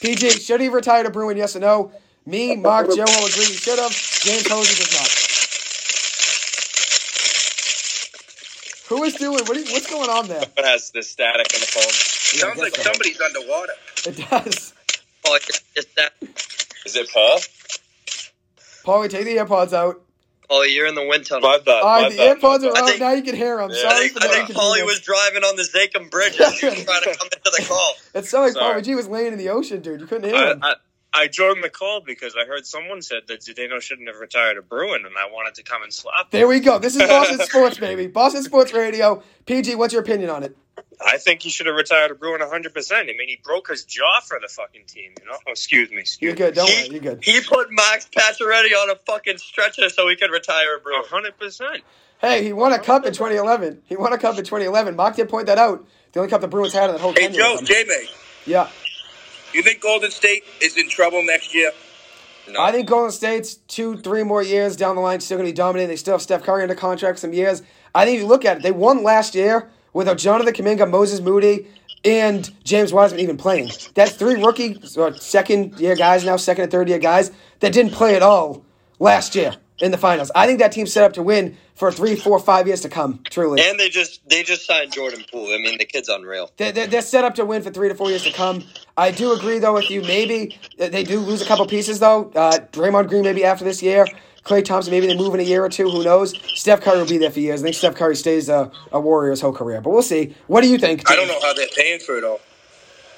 PG, 0.00 0.40
should 0.40 0.60
he 0.60 0.68
retire 0.68 1.02
to 1.02 1.10
Bruin? 1.10 1.36
Yes 1.36 1.56
or 1.56 1.60
no? 1.60 1.92
Me, 2.24 2.54
Mark, 2.54 2.86
Joe 2.86 3.02
all 3.02 3.26
agree 3.26 3.46
he 3.46 3.58
should 3.58 3.78
have. 3.78 3.90
James 3.90 4.46
Hosea 4.46 4.76
does 4.76 4.92
not. 4.94 5.10
Who 8.88 9.02
is 9.04 9.14
doing? 9.14 9.44
What 9.44 9.56
are 9.56 9.72
what's 9.72 9.90
going 9.90 10.08
on 10.08 10.28
there? 10.28 10.42
It 10.42 10.64
has 10.64 10.90
the 10.92 11.02
static 11.02 11.46
on 11.52 11.60
the 11.60 11.66
phone. 11.66 11.82
Sounds 11.82 12.58
like 12.58 12.76
so. 12.76 12.82
somebody's 12.82 13.20
underwater. 13.20 13.72
It 14.06 14.16
does. 14.30 14.74
Oh, 15.26 15.34
it's, 15.34 15.62
it's 15.76 15.94
that. 15.94 16.12
Is 16.86 16.96
it 16.96 17.08
Paul? 17.12 17.38
Paulie, 18.84 19.10
take 19.10 19.24
the 19.24 19.36
AirPods 19.36 19.72
out. 19.72 20.02
Oh, 20.52 20.62
you're 20.62 20.86
in 20.86 20.96
the 20.96 21.04
wind 21.06 21.26
tunnel. 21.26 21.48
My 21.48 21.58
bad. 21.58 21.80
All 21.82 21.84
right, 21.88 22.02
my 22.02 22.08
the 22.10 22.16
bad, 22.16 22.38
AirPods 22.38 22.64
are 22.68 22.72
bad. 22.72 22.82
out. 22.82 22.88
think- 22.88 23.00
now 23.00 23.12
you 23.12 23.22
can 23.22 23.36
hear 23.36 23.56
them. 23.58 23.70
Yeah, 23.70 23.76
I 23.76 23.80
Sorry 23.90 24.08
think, 24.08 24.12
for 24.20 24.24
I 24.24 24.26
the 24.26 24.46
think 24.46 24.58
Paulie 24.58 24.84
was 24.84 25.00
driving 25.00 25.44
on 25.44 25.54
the 25.56 25.62
Zakim 25.62 26.10
Bridge 26.10 26.40
as 26.40 26.58
he 26.58 26.66
was 26.66 26.84
trying 26.84 27.02
to 27.02 27.16
come 27.16 27.28
into 27.32 27.52
the 27.56 27.64
call. 27.68 27.94
It 28.14 28.26
sounded 28.26 28.46
like 28.46 28.52
Sorry. 28.54 28.80
Paulie 28.80 28.84
G 28.84 28.94
was 28.96 29.06
laying 29.08 29.32
in 29.32 29.38
the 29.38 29.48
ocean, 29.50 29.80
dude. 29.80 30.00
You 30.00 30.06
couldn't 30.08 30.28
hear 30.28 30.36
I, 30.36 30.50
him. 30.52 30.58
I, 30.62 30.74
I 31.12 31.28
joined 31.28 31.62
the 31.62 31.70
call 31.70 32.00
because 32.04 32.34
I 32.40 32.46
heard 32.46 32.66
someone 32.66 33.00
said 33.02 33.22
that 33.28 33.40
Zdeno 33.40 33.80
shouldn't 33.80 34.08
have 34.08 34.18
retired 34.18 34.56
a 34.58 34.62
Bruin, 34.62 35.04
and 35.06 35.14
I 35.16 35.26
wanted 35.30 35.54
to 35.56 35.62
come 35.62 35.82
and 35.82 35.92
slap. 35.92 36.30
There 36.30 36.46
we 36.48 36.60
go. 36.60 36.78
This 36.78 36.94
is 36.96 37.02
Boston 37.02 37.38
Sports, 37.46 37.78
baby. 37.78 38.06
Boston 38.08 38.42
Sports 38.42 38.72
Radio. 38.72 39.22
PG, 39.46 39.74
what's 39.76 39.92
your 39.92 40.02
opinion 40.02 40.30
on 40.30 40.42
it? 40.42 40.56
I 41.06 41.16
think 41.18 41.42
he 41.42 41.50
should 41.50 41.66
have 41.66 41.74
retired 41.76 42.10
a 42.10 42.14
Bruin 42.14 42.40
100. 42.40 42.74
percent 42.74 43.08
I 43.08 43.12
mean, 43.16 43.28
he 43.28 43.40
broke 43.42 43.68
his 43.68 43.84
jaw 43.84 44.20
for 44.20 44.38
the 44.40 44.48
fucking 44.48 44.84
team. 44.86 45.12
You 45.20 45.26
know? 45.26 45.36
Oh, 45.46 45.50
excuse 45.52 45.90
me. 45.90 45.98
Excuse 45.98 46.28
You're 46.28 46.36
good. 46.36 46.54
Don't 46.54 46.68
he, 46.68 46.82
worry. 46.82 46.88
You're 46.92 47.14
good. 47.14 47.24
he 47.24 47.40
put 47.40 47.68
Max 47.72 48.06
Pacioretty 48.14 48.72
on 48.72 48.90
a 48.90 48.96
fucking 49.06 49.38
stretcher 49.38 49.88
so 49.88 50.08
he 50.08 50.16
could 50.16 50.30
retire 50.30 50.76
a. 50.76 50.80
Bruin. 50.80 51.00
100. 51.00 51.38
percent 51.38 51.82
Hey, 52.20 52.44
he 52.44 52.52
won 52.52 52.72
a 52.74 52.78
cup 52.78 53.06
in 53.06 53.14
2011. 53.14 53.80
He 53.86 53.96
won 53.96 54.12
a 54.12 54.18
cup 54.18 54.36
in 54.36 54.44
2011. 54.44 54.94
Mark 54.94 55.16
did 55.16 55.28
point 55.30 55.46
that 55.46 55.56
out. 55.56 55.86
The 56.12 56.20
only 56.20 56.28
cup 56.30 56.42
the 56.42 56.48
Bruins 56.48 56.74
had 56.74 56.90
in 56.90 56.96
that 56.96 57.00
whole 57.00 57.14
Hey. 57.14 57.30
Joe, 57.30 57.56
with. 57.58 57.64
J-May, 57.66 58.06
Yeah. 58.44 58.68
you 59.54 59.62
think 59.62 59.80
Golden 59.80 60.10
State 60.10 60.44
is 60.60 60.76
in 60.76 60.90
trouble 60.90 61.22
next 61.24 61.54
year? 61.54 61.72
No. 62.48 62.60
I 62.60 62.72
think 62.72 62.88
Golden 62.88 63.10
State's 63.12 63.54
two, 63.54 63.96
three 63.96 64.22
more 64.22 64.42
years 64.42 64.76
down 64.76 64.96
the 64.96 65.00
line 65.02 65.20
still 65.20 65.38
going 65.38 65.46
to 65.46 65.52
be 65.52 65.56
dominating. 65.56 65.88
They 65.88 65.96
still 65.96 66.14
have 66.14 66.22
Steph 66.22 66.42
Curry 66.42 66.62
under 66.62 66.74
contract 66.74 67.20
some 67.20 67.32
years. 67.32 67.62
I 67.94 68.04
think 68.04 68.16
if 68.16 68.22
you 68.22 68.26
look 68.28 68.44
at 68.44 68.58
it, 68.58 68.62
they 68.64 68.72
won 68.72 69.02
last 69.02 69.34
year 69.34 69.70
without 69.92 70.18
Jonathan 70.18 70.52
Kuminga, 70.54 70.88
Moses 70.90 71.20
Moody, 71.20 71.66
and 72.04 72.50
James 72.64 72.92
Wiseman 72.92 73.20
even 73.20 73.36
playing. 73.36 73.70
That's 73.94 74.12
three 74.12 74.42
rookie 74.42 74.80
or 74.96 75.14
second 75.16 75.78
year 75.78 75.96
guys 75.96 76.24
now, 76.24 76.36
second 76.36 76.64
and 76.64 76.72
third 76.72 76.88
year 76.88 76.98
guys 76.98 77.30
that 77.60 77.72
didn't 77.72 77.92
play 77.92 78.16
at 78.16 78.22
all 78.22 78.64
last 78.98 79.34
year 79.34 79.54
in 79.80 79.90
the 79.90 79.98
finals. 79.98 80.30
I 80.34 80.46
think 80.46 80.58
that 80.60 80.72
team's 80.72 80.92
set 80.92 81.04
up 81.04 81.14
to 81.14 81.22
win 81.22 81.56
for 81.74 81.90
three, 81.90 82.14
four, 82.14 82.38
five 82.38 82.66
years 82.66 82.82
to 82.82 82.88
come. 82.88 83.20
Truly, 83.30 83.62
and 83.62 83.78
they 83.80 83.88
just 83.88 84.26
they 84.28 84.42
just 84.42 84.66
signed 84.66 84.92
Jordan 84.92 85.24
Poole. 85.30 85.52
I 85.52 85.58
mean, 85.58 85.78
the 85.78 85.84
kid's 85.84 86.08
unreal. 86.08 86.50
they're, 86.56 86.72
they're, 86.72 86.86
they're 86.86 87.02
set 87.02 87.24
up 87.24 87.34
to 87.36 87.44
win 87.44 87.62
for 87.62 87.70
three 87.70 87.88
to 87.88 87.94
four 87.94 88.10
years 88.10 88.22
to 88.24 88.32
come. 88.32 88.64
I 88.96 89.10
do 89.10 89.32
agree 89.32 89.58
though 89.58 89.74
with 89.74 89.90
you. 89.90 90.02
Maybe 90.02 90.58
uh, 90.78 90.88
they 90.88 91.04
do 91.04 91.20
lose 91.20 91.42
a 91.42 91.46
couple 91.46 91.66
pieces 91.66 91.98
though. 92.00 92.30
Uh, 92.34 92.58
Draymond 92.72 93.08
Green 93.08 93.22
maybe 93.22 93.44
after 93.44 93.64
this 93.64 93.82
year. 93.82 94.06
Klay 94.44 94.64
Thompson 94.64 94.90
maybe 94.90 95.06
they 95.06 95.16
move 95.16 95.34
in 95.34 95.40
a 95.40 95.44
year 95.44 95.64
or 95.64 95.68
two. 95.68 95.90
Who 95.90 96.02
knows? 96.02 96.34
Steph 96.58 96.80
Curry 96.80 96.98
will 96.98 97.06
be 97.06 97.18
there 97.18 97.30
for 97.30 97.40
years. 97.40 97.60
I 97.60 97.64
think 97.64 97.76
Steph 97.76 97.94
Curry 97.94 98.16
stays 98.16 98.48
a, 98.48 98.70
a 98.90 99.00
Warrior 99.00 99.30
his 99.30 99.40
whole 99.40 99.52
career, 99.52 99.80
but 99.80 99.90
we'll 99.90 100.02
see. 100.02 100.34
What 100.46 100.62
do 100.62 100.68
you 100.68 100.78
think? 100.78 101.10
I 101.10 101.16
don't 101.16 101.28
know 101.28 101.40
how 101.40 101.52
they're 101.52 101.66
paying 101.76 102.00
for 102.00 102.16
it 102.16 102.24
all. 102.24 102.40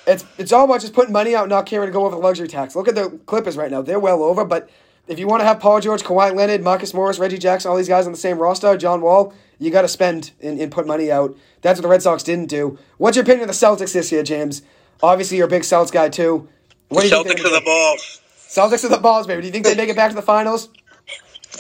It's 0.07 0.25
it's 0.37 0.53
all 0.53 0.65
about 0.65 0.81
just 0.81 0.95
putting 0.95 1.13
money 1.13 1.35
out, 1.35 1.45
and 1.45 1.51
not 1.51 1.67
caring 1.67 1.87
to 1.87 1.93
go 1.93 2.05
over 2.05 2.17
the 2.17 2.21
luxury 2.21 2.49
tax. 2.49 2.75
Look 2.75 2.89
at 2.89 2.95
the 2.95 3.21
Clippers 3.27 3.57
right 3.57 3.71
now; 3.71 3.83
they're 3.83 4.01
well 4.01 4.23
over. 4.23 4.45
But 4.45 4.69
if 5.07 5.19
you 5.19 5.29
want 5.29 5.41
to 5.41 5.45
have 5.45 5.61
Paul 5.61 5.81
George, 5.81 6.03
Kawhi 6.03 6.35
Leonard, 6.35 6.63
Marcus 6.63 6.93
Morris, 6.93 7.19
Reggie 7.19 7.39
Jackson, 7.39 7.71
all 7.71 7.77
these 7.77 7.89
guys 7.89 8.07
on 8.07 8.13
the 8.13 8.19
same 8.19 8.39
roster, 8.39 8.77
John 8.77 9.01
Wall, 9.01 9.33
you 9.59 9.71
got 9.71 9.83
to 9.83 9.89
spend 9.89 10.33
and, 10.41 10.61
and 10.61 10.73
put 10.73 10.87
money 10.87 11.11
out. 11.11 11.37
That's 11.61 11.79
what 11.79 11.83
the 11.83 11.89
Red 11.89 12.03
Sox 12.03 12.25
didn't 12.25 12.47
do. 12.47 12.79
What's 12.99 13.17
your 13.17 13.23
opinion 13.23 13.49
of 13.49 13.57
the 13.57 13.67
Celtics 13.67 13.93
this 13.93 14.11
year, 14.11 14.25
James? 14.25 14.63
Obviously, 15.03 15.37
you're 15.37 15.47
a 15.47 15.51
big 15.51 15.63
Celtics 15.63 15.93
guy 15.93 16.09
too. 16.09 16.49
What 16.89 17.03
do 17.03 17.09
you 17.09 17.15
Celtics 17.15 17.37
to 17.37 17.49
the 17.49 17.63
balls. 17.65 18.21
Celtics 18.49 18.85
are 18.85 18.89
the 18.89 18.99
balls, 18.99 19.27
baby. 19.27 19.41
Do 19.41 19.47
you 19.47 19.53
think 19.53 19.65
they 19.65 19.75
make 19.75 19.89
it 19.89 19.97
back 19.97 20.11
to 20.11 20.17
the 20.17 20.23
finals? 20.23 20.69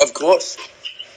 Of 0.01 0.15
course. 0.15 0.57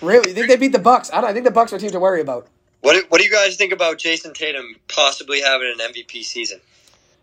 Really? 0.02 0.30
You 0.30 0.36
think 0.36 0.48
they 0.48 0.58
beat 0.58 0.72
the 0.72 0.80
Bucks? 0.80 1.10
I 1.12 1.22
don't. 1.22 1.30
I 1.30 1.34
think 1.34 1.46
the 1.46 1.52
Bucks 1.52 1.72
are 1.74 1.78
a 1.78 1.80
team 1.80 1.92
to 1.92 2.00
worry 2.00 2.22
about. 2.22 2.48
What 2.82 2.94
do, 2.94 3.04
what 3.10 3.20
do 3.20 3.26
you 3.26 3.32
guys 3.32 3.56
think 3.56 3.72
about 3.74 3.98
Jayson 3.98 4.34
Tatum 4.34 4.76
possibly 4.88 5.42
having 5.42 5.74
an 5.80 5.92
MVP 5.92 6.24
season? 6.24 6.60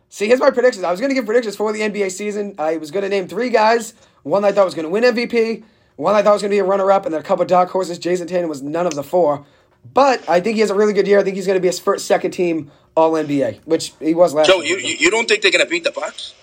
See, 0.08 0.26
here's 0.26 0.40
my 0.40 0.50
predictions. 0.50 0.84
I 0.84 0.90
was 0.90 1.00
going 1.00 1.10
to 1.10 1.14
give 1.14 1.24
predictions 1.24 1.56
for 1.56 1.72
the 1.72 1.80
NBA 1.80 2.10
season. 2.10 2.54
I 2.58 2.76
was 2.78 2.90
going 2.90 3.02
to 3.02 3.08
name 3.08 3.28
three 3.28 3.48
guys. 3.48 3.94
One 4.24 4.44
I 4.44 4.52
thought 4.52 4.64
was 4.64 4.74
going 4.74 4.84
to 4.84 4.90
win 4.90 5.04
MVP. 5.04 5.62
One 5.96 6.14
I 6.14 6.22
thought 6.22 6.32
was 6.32 6.42
going 6.42 6.50
to 6.50 6.54
be 6.54 6.58
a 6.58 6.64
runner-up, 6.64 7.04
and 7.04 7.14
then 7.14 7.20
a 7.20 7.24
couple 7.24 7.44
dark 7.44 7.70
horses. 7.70 7.98
Jayson 7.98 8.26
Tatum 8.26 8.48
was 8.48 8.62
none 8.62 8.86
of 8.86 8.94
the 8.94 9.02
four. 9.02 9.46
But 9.94 10.28
I 10.28 10.40
think 10.40 10.54
he 10.54 10.60
has 10.60 10.70
a 10.70 10.74
really 10.74 10.92
good 10.92 11.06
year. 11.06 11.18
I 11.18 11.22
think 11.22 11.36
he's 11.36 11.46
going 11.46 11.56
to 11.56 11.60
be 11.60 11.68
a 11.68 11.72
first, 11.72 12.06
second 12.06 12.32
team 12.32 12.70
All 12.96 13.12
NBA, 13.12 13.60
which 13.64 13.92
he 14.00 14.14
was 14.14 14.34
last. 14.34 14.48
Joe, 14.48 14.60
year. 14.60 14.78
you, 14.78 14.88
you 14.88 14.96
you 14.96 15.10
don't 15.10 15.28
think 15.28 15.42
they're 15.42 15.50
gonna 15.50 15.66
beat 15.66 15.84
the 15.84 15.92
Bucks? 15.92 16.34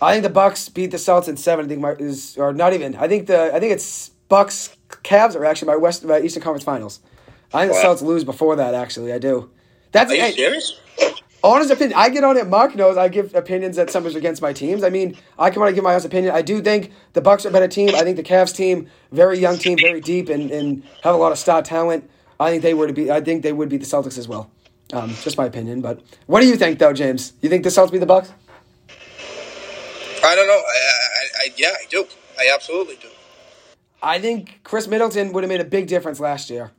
I 0.00 0.12
think 0.12 0.24
the 0.24 0.30
Bucks 0.30 0.68
beat 0.68 0.90
the 0.90 0.96
Celtics 0.96 1.28
in 1.28 1.36
seven. 1.36 1.66
I 1.66 1.68
think 1.68 1.80
my 1.80 1.92
is 1.92 2.36
or 2.36 2.52
not 2.52 2.72
even. 2.72 2.96
I 2.96 3.06
think 3.06 3.28
the 3.28 3.54
I 3.54 3.60
think 3.60 3.72
it's 3.72 4.11
Bucks 4.32 4.74
Cavs 5.04 5.36
are 5.36 5.44
actually 5.44 5.66
my 5.66 5.76
West 5.76 6.06
my 6.06 6.18
Eastern 6.18 6.42
Conference 6.42 6.64
Finals. 6.64 7.00
I 7.52 7.66
think 7.66 7.76
the 7.76 7.86
Wow. 7.86 7.94
Celtics 7.94 8.00
lose 8.00 8.24
before 8.24 8.56
that. 8.56 8.72
Actually, 8.72 9.12
I 9.12 9.18
do. 9.18 9.50
That's 9.90 10.10
Are 10.10 10.14
you 10.14 10.32
serious? 10.32 10.80
honest 11.44 11.70
opinion. 11.70 11.98
I 11.98 12.08
get 12.08 12.24
on 12.24 12.38
it. 12.38 12.46
Mark 12.46 12.74
knows 12.74 12.96
I 12.96 13.08
give 13.08 13.34
opinions 13.34 13.76
that 13.76 13.90
sometimes 13.90 14.14
against 14.14 14.40
my 14.40 14.54
teams. 14.54 14.84
I 14.84 14.88
mean, 14.88 15.18
I 15.38 15.50
come 15.50 15.62
on 15.62 15.68
and 15.68 15.74
give 15.74 15.84
my 15.84 15.90
honest 15.90 16.06
opinion. 16.06 16.34
I 16.34 16.40
do 16.40 16.62
think 16.62 16.92
the 17.12 17.20
Bucks 17.20 17.44
are 17.44 17.50
a 17.50 17.52
better 17.52 17.68
team. 17.68 17.90
I 17.94 18.04
think 18.04 18.16
the 18.16 18.22
Cavs 18.22 18.56
team, 18.56 18.88
very 19.10 19.38
young 19.38 19.58
team, 19.58 19.76
very 19.78 20.00
deep, 20.00 20.30
and, 20.30 20.50
and 20.50 20.82
have 21.04 21.14
a 21.14 21.18
lot 21.18 21.32
of 21.32 21.38
star 21.38 21.60
talent. 21.60 22.08
I 22.40 22.48
think 22.48 22.62
they 22.62 22.72
were 22.72 22.86
to 22.86 22.94
be. 22.94 23.10
I 23.10 23.20
think 23.20 23.42
they 23.42 23.52
would 23.52 23.68
be 23.68 23.76
the 23.76 23.84
Celtics 23.84 24.16
as 24.16 24.28
well. 24.28 24.50
Um, 24.94 25.10
just 25.26 25.36
my 25.36 25.44
opinion. 25.44 25.82
But 25.82 26.00
what 26.24 26.40
do 26.40 26.46
you 26.46 26.56
think, 26.56 26.78
though, 26.78 26.94
James? 26.94 27.34
You 27.42 27.50
think 27.50 27.64
the 27.64 27.68
Celtics 27.68 27.92
beat 27.92 27.98
the 27.98 28.06
Bucks? 28.06 28.32
I 30.24 30.34
don't 30.34 30.46
know. 30.46 30.62
I, 30.74 30.78
I, 31.20 31.44
I 31.44 31.48
yeah, 31.58 31.74
I 31.78 31.84
do. 31.90 32.06
I 32.38 32.50
absolutely 32.54 32.96
do. 32.96 33.08
I 34.02 34.18
think 34.18 34.60
Khris 34.64 34.88
Middleton 34.88 35.32
would 35.32 35.44
have 35.44 35.48
made 35.48 35.60
a 35.60 35.64
big 35.64 35.86
difference 35.86 36.18
last 36.20 36.50
year. 36.50 36.72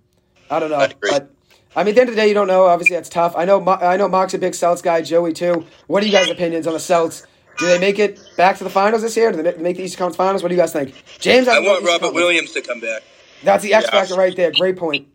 I 0.50 0.60
don't 0.60 0.70
know, 0.70 0.76
I 0.76 0.86
agree. 0.86 1.10
but 1.10 1.32
I 1.76 1.84
mean, 1.84 1.90
at 1.92 1.96
the 1.96 2.02
end 2.02 2.10
of 2.10 2.16
the 2.16 2.22
day, 2.22 2.28
you 2.28 2.34
don't 2.34 2.48
know. 2.48 2.66
Obviously, 2.66 2.96
that's 2.96 3.10
tough. 3.10 3.34
I 3.36 3.46
know. 3.46 3.66
I 3.68 3.98
know 3.98 4.08
Mark's 4.08 4.34
a 4.34 4.38
big 4.38 4.54
Celtics 4.54 4.84
guy. 4.84 5.02
Joey 5.02 5.34
too. 5.34 5.66
What 5.88 6.04
are 6.04 6.06
you 6.06 6.12
guys' 6.12 6.30
opinions 6.30 6.68
on 6.68 6.74
the 6.74 6.80
Celtics? 6.80 7.26
Do 7.58 7.68
they 7.68 7.80
make 7.80 7.98
it 7.98 8.20
back 8.38 8.58
to 8.58 8.64
the 8.64 8.70
finals 8.70 9.02
this 9.04 9.16
year? 9.16 9.32
Do 9.32 9.42
they 9.42 9.56
make- 9.56 9.78
the 9.78 9.84
Eastern 9.84 9.98
Conference 10.00 10.16
Finals? 10.18 10.44
What 10.44 10.50
do 10.50 10.56
you 10.56 10.62
guys 10.62 10.74
think? 10.74 10.94
James, 11.20 11.48
I 11.48 11.52
hasn't 11.54 11.66
want 11.68 11.84
made 11.84 11.90
the 11.90 11.94
Eastern 11.94 12.08
Robert 12.08 12.16
Williams 12.16 12.52
to 12.52 12.62
come 12.62 12.80
back. 12.80 13.02
That's 13.44 13.64
the 13.64 13.74
X 13.74 13.86
Yeah. 13.86 13.92
factor 14.00 14.16
right 14.16 14.36
there. 14.36 14.52
Great 14.52 14.76
point. 14.76 15.08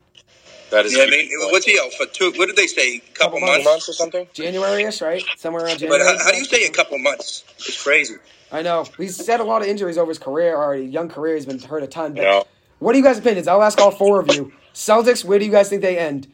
That 0.70 0.84
is. 0.86 0.92
You 0.92 0.98
know 0.98 1.04
what 1.04 1.14
I 1.14 1.16
mean? 1.16 1.28
What's 1.52 1.64
he 1.66 1.78
out 1.82 1.92
for? 1.94 2.06
Two? 2.06 2.32
What 2.36 2.46
did 2.46 2.56
they 2.56 2.66
say? 2.66 2.96
A 2.96 3.00
couple, 3.14 3.38
Couple 3.38 3.40
months? 3.40 3.64
months 3.64 3.88
or 3.88 3.92
something? 3.94 4.26
January-ish, 4.34 5.00
right? 5.00 5.24
Somewhere 5.36 5.62
around 5.64 5.74
But 5.74 5.80
January. 5.80 6.04
how, 6.18 6.24
how 6.24 6.30
do 6.30 6.36
you 6.38 6.44
say 6.44 6.64
a 6.66 6.70
couple 6.70 6.98
months? 6.98 7.44
It's 7.58 7.82
crazy. 7.82 8.16
I 8.52 8.62
know 8.62 8.84
he's 8.96 9.26
had 9.26 9.40
a 9.40 9.44
lot 9.44 9.62
of 9.62 9.68
injuries 9.68 9.98
over 9.98 10.10
his 10.10 10.18
career 10.18 10.56
already. 10.56 10.84
Young 10.86 11.08
career, 11.08 11.34
he's 11.36 11.46
been 11.46 11.58
hurt 11.58 11.82
a 11.82 11.86
ton. 11.86 12.14
But 12.14 12.22
No. 12.22 12.44
what 12.78 12.94
are 12.94 12.98
you 12.98 13.04
guys' 13.04 13.18
opinions? 13.18 13.46
I'll 13.48 13.62
ask 13.62 13.78
all 13.80 13.90
four 13.90 14.20
of 14.20 14.34
you. 14.34 14.52
Celtics, 14.74 15.24
where 15.24 15.38
do 15.38 15.44
you 15.44 15.50
guys 15.50 15.68
think 15.68 15.82
they 15.82 15.98
end? 15.98 16.26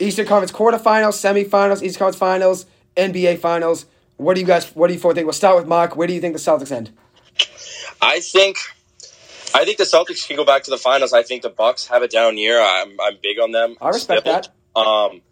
Eastern 0.00 0.26
Conference 0.26 0.52
quarterfinals, 0.52 1.16
semifinals, 1.16 1.82
Eastern 1.82 1.98
Conference 1.98 2.16
finals, 2.18 2.66
NBA 2.96 3.38
finals. 3.38 3.86
What 4.16 4.34
do 4.34 4.40
you 4.40 4.46
guys? 4.46 4.66
What 4.74 4.88
do 4.88 4.94
you 4.94 4.98
four 5.00 5.14
think? 5.14 5.26
We'll 5.26 5.32
start 5.32 5.56
with 5.56 5.66
Mark. 5.66 5.94
Where 5.96 6.06
do 6.06 6.12
you 6.14 6.20
think 6.20 6.34
the 6.34 6.40
Celtics 6.40 6.72
end? 6.72 6.90
I 8.02 8.20
think. 8.20 8.56
I 9.54 9.64
think 9.64 9.78
the 9.78 9.84
Celtics 9.84 10.26
can 10.26 10.36
go 10.36 10.44
back 10.44 10.64
to 10.64 10.70
the 10.70 10.76
finals. 10.76 11.12
I 11.12 11.22
think 11.22 11.42
the 11.42 11.48
Bucks 11.48 11.86
have 11.88 12.02
a 12.02 12.08
down 12.08 12.38
year. 12.38 12.60
I'm 12.60 13.00
I'm 13.00 13.18
big 13.22 13.38
on 13.40 13.52
them. 13.52 13.76
I 13.80 13.88
respect 13.88 14.22
still. 14.22 14.32
that. 14.32 14.48
Um, 14.78 15.22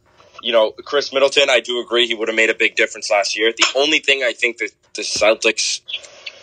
you 0.43 0.53
know, 0.53 0.73
Khris 0.73 1.13
Middleton, 1.13 1.49
I 1.49 1.61
do 1.61 1.81
agree 1.81 2.07
he 2.07 2.15
would 2.15 2.29
have 2.29 2.37
made 2.37 2.51
a 2.51 2.55
big 2.55 2.77
difference 2.77 3.11
last 3.11 3.37
year. 3.39 3.53
The 3.57 3.67
only 3.77 3.99
thing 3.99 4.23
I 4.23 4.33
think 4.33 4.59
that 4.59 4.71
the 4.95 5.03
Celtics 5.03 5.81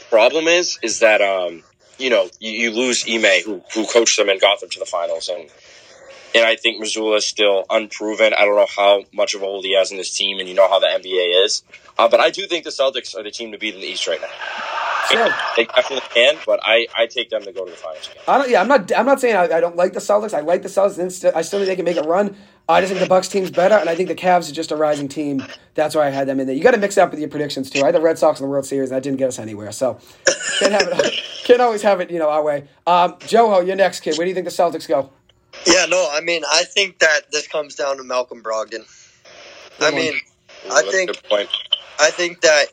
problem 0.09 0.47
is 0.47 0.79
is 0.81 0.99
that 0.99 1.21
um, 1.21 1.63
you 1.97 2.09
know, 2.09 2.29
you, 2.39 2.51
you 2.51 2.71
lose 2.71 3.05
Ime 3.07 3.43
who 3.45 3.61
who 3.73 3.85
coached 3.87 4.17
them 4.17 4.29
and 4.29 4.39
got 4.39 4.59
them 4.59 4.69
to 4.69 4.79
the 4.79 4.85
finals 4.85 5.29
and 5.29 5.49
and 6.35 6.45
I 6.45 6.55
think 6.55 6.83
Mazzulla 6.83 7.17
is 7.17 7.25
still 7.25 7.65
unproven. 7.69 8.33
I 8.33 8.45
don't 8.45 8.55
know 8.55 8.67
how 8.75 9.03
much 9.13 9.35
of 9.35 9.41
a 9.41 9.45
hold 9.45 9.65
he 9.65 9.75
has 9.75 9.91
in 9.91 9.97
this 9.97 10.15
team, 10.15 10.39
and 10.39 10.47
you 10.47 10.55
know 10.55 10.67
how 10.67 10.79
the 10.79 10.87
NBA 10.87 11.45
is. 11.45 11.63
Uh, 11.97 12.07
but 12.07 12.19
I 12.19 12.29
do 12.29 12.45
think 12.47 12.63
the 12.63 12.71
Celtics 12.71 13.15
are 13.15 13.23
the 13.23 13.31
team 13.31 13.51
to 13.51 13.57
beat 13.57 13.75
in 13.75 13.81
the 13.81 13.87
East 13.87 14.07
right 14.07 14.19
now. 14.21 14.27
Sure. 15.09 15.29
They 15.55 15.65
definitely 15.65 16.07
can, 16.13 16.37
but 16.45 16.59
I, 16.63 16.87
I 16.97 17.07
take 17.07 17.29
them 17.29 17.43
to 17.43 17.51
go 17.51 17.65
to 17.65 17.71
the 17.71 17.77
finals 17.77 18.07
again. 18.09 18.23
I 18.27 18.37
don't. 18.37 18.49
Yeah, 18.49 18.61
I'm 18.61 18.67
not. 18.67 18.91
I'm 18.97 19.05
not 19.05 19.19
saying 19.19 19.35
I, 19.35 19.43
I 19.43 19.59
don't 19.59 19.75
like 19.75 19.93
the 19.93 19.99
Celtics. 19.99 20.33
I 20.33 20.39
like 20.39 20.63
the 20.63 20.69
Celtics. 20.69 21.29
I 21.35 21.41
still 21.41 21.59
think 21.59 21.67
they 21.67 21.75
can 21.75 21.85
make 21.85 21.97
a 21.97 22.07
run. 22.07 22.35
I 22.67 22.79
just 22.79 22.91
think 22.91 23.03
the 23.03 23.09
Bucks 23.09 23.27
team's 23.27 23.51
better, 23.51 23.75
and 23.75 23.89
I 23.89 23.95
think 23.95 24.07
the 24.07 24.15
Cavs 24.15 24.49
are 24.49 24.53
just 24.53 24.71
a 24.71 24.77
rising 24.77 25.09
team. 25.09 25.43
That's 25.73 25.95
why 25.95 26.07
I 26.07 26.09
had 26.09 26.27
them 26.27 26.39
in 26.39 26.47
there. 26.47 26.55
You 26.55 26.63
got 26.63 26.71
to 26.71 26.77
mix 26.77 26.97
it 26.97 27.01
up 27.01 27.11
with 27.11 27.19
your 27.19 27.27
predictions 27.27 27.69
too. 27.69 27.81
I 27.81 27.87
had 27.87 27.95
the 27.95 28.01
Red 28.01 28.17
Sox 28.17 28.39
in 28.39 28.45
the 28.45 28.49
World 28.49 28.65
Series, 28.65 28.89
and 28.89 28.95
that 28.95 29.03
didn't 29.03 29.19
get 29.19 29.27
us 29.27 29.37
anywhere. 29.37 29.71
So 29.73 29.99
can't 30.59 30.71
have 30.71 30.87
it. 30.99 31.13
Can't 31.43 31.59
always 31.59 31.81
have 31.81 31.99
it, 31.99 32.09
you 32.09 32.19
know, 32.19 32.29
our 32.29 32.41
way. 32.41 32.69
Um, 32.87 33.15
Joho, 33.15 33.67
your 33.67 33.75
next 33.75 33.99
kid. 33.99 34.17
Where 34.17 34.23
do 34.23 34.29
you 34.29 34.33
think 34.33 34.45
the 34.45 34.51
Celtics 34.51 34.87
go? 34.87 35.09
Yeah, 35.65 35.85
no, 35.87 36.09
I 36.11 36.21
mean, 36.21 36.43
I 36.51 36.63
think 36.63 36.99
that 36.99 37.31
this 37.31 37.47
comes 37.47 37.75
down 37.75 37.97
to 37.97 38.03
Malcolm 38.03 38.43
Brogdon. 38.43 38.85
I 39.81 39.91
mean, 39.91 40.13
I 40.71 40.81
think. 40.83 41.11
I 41.99 42.11
think 42.11 42.41
that 42.41 42.65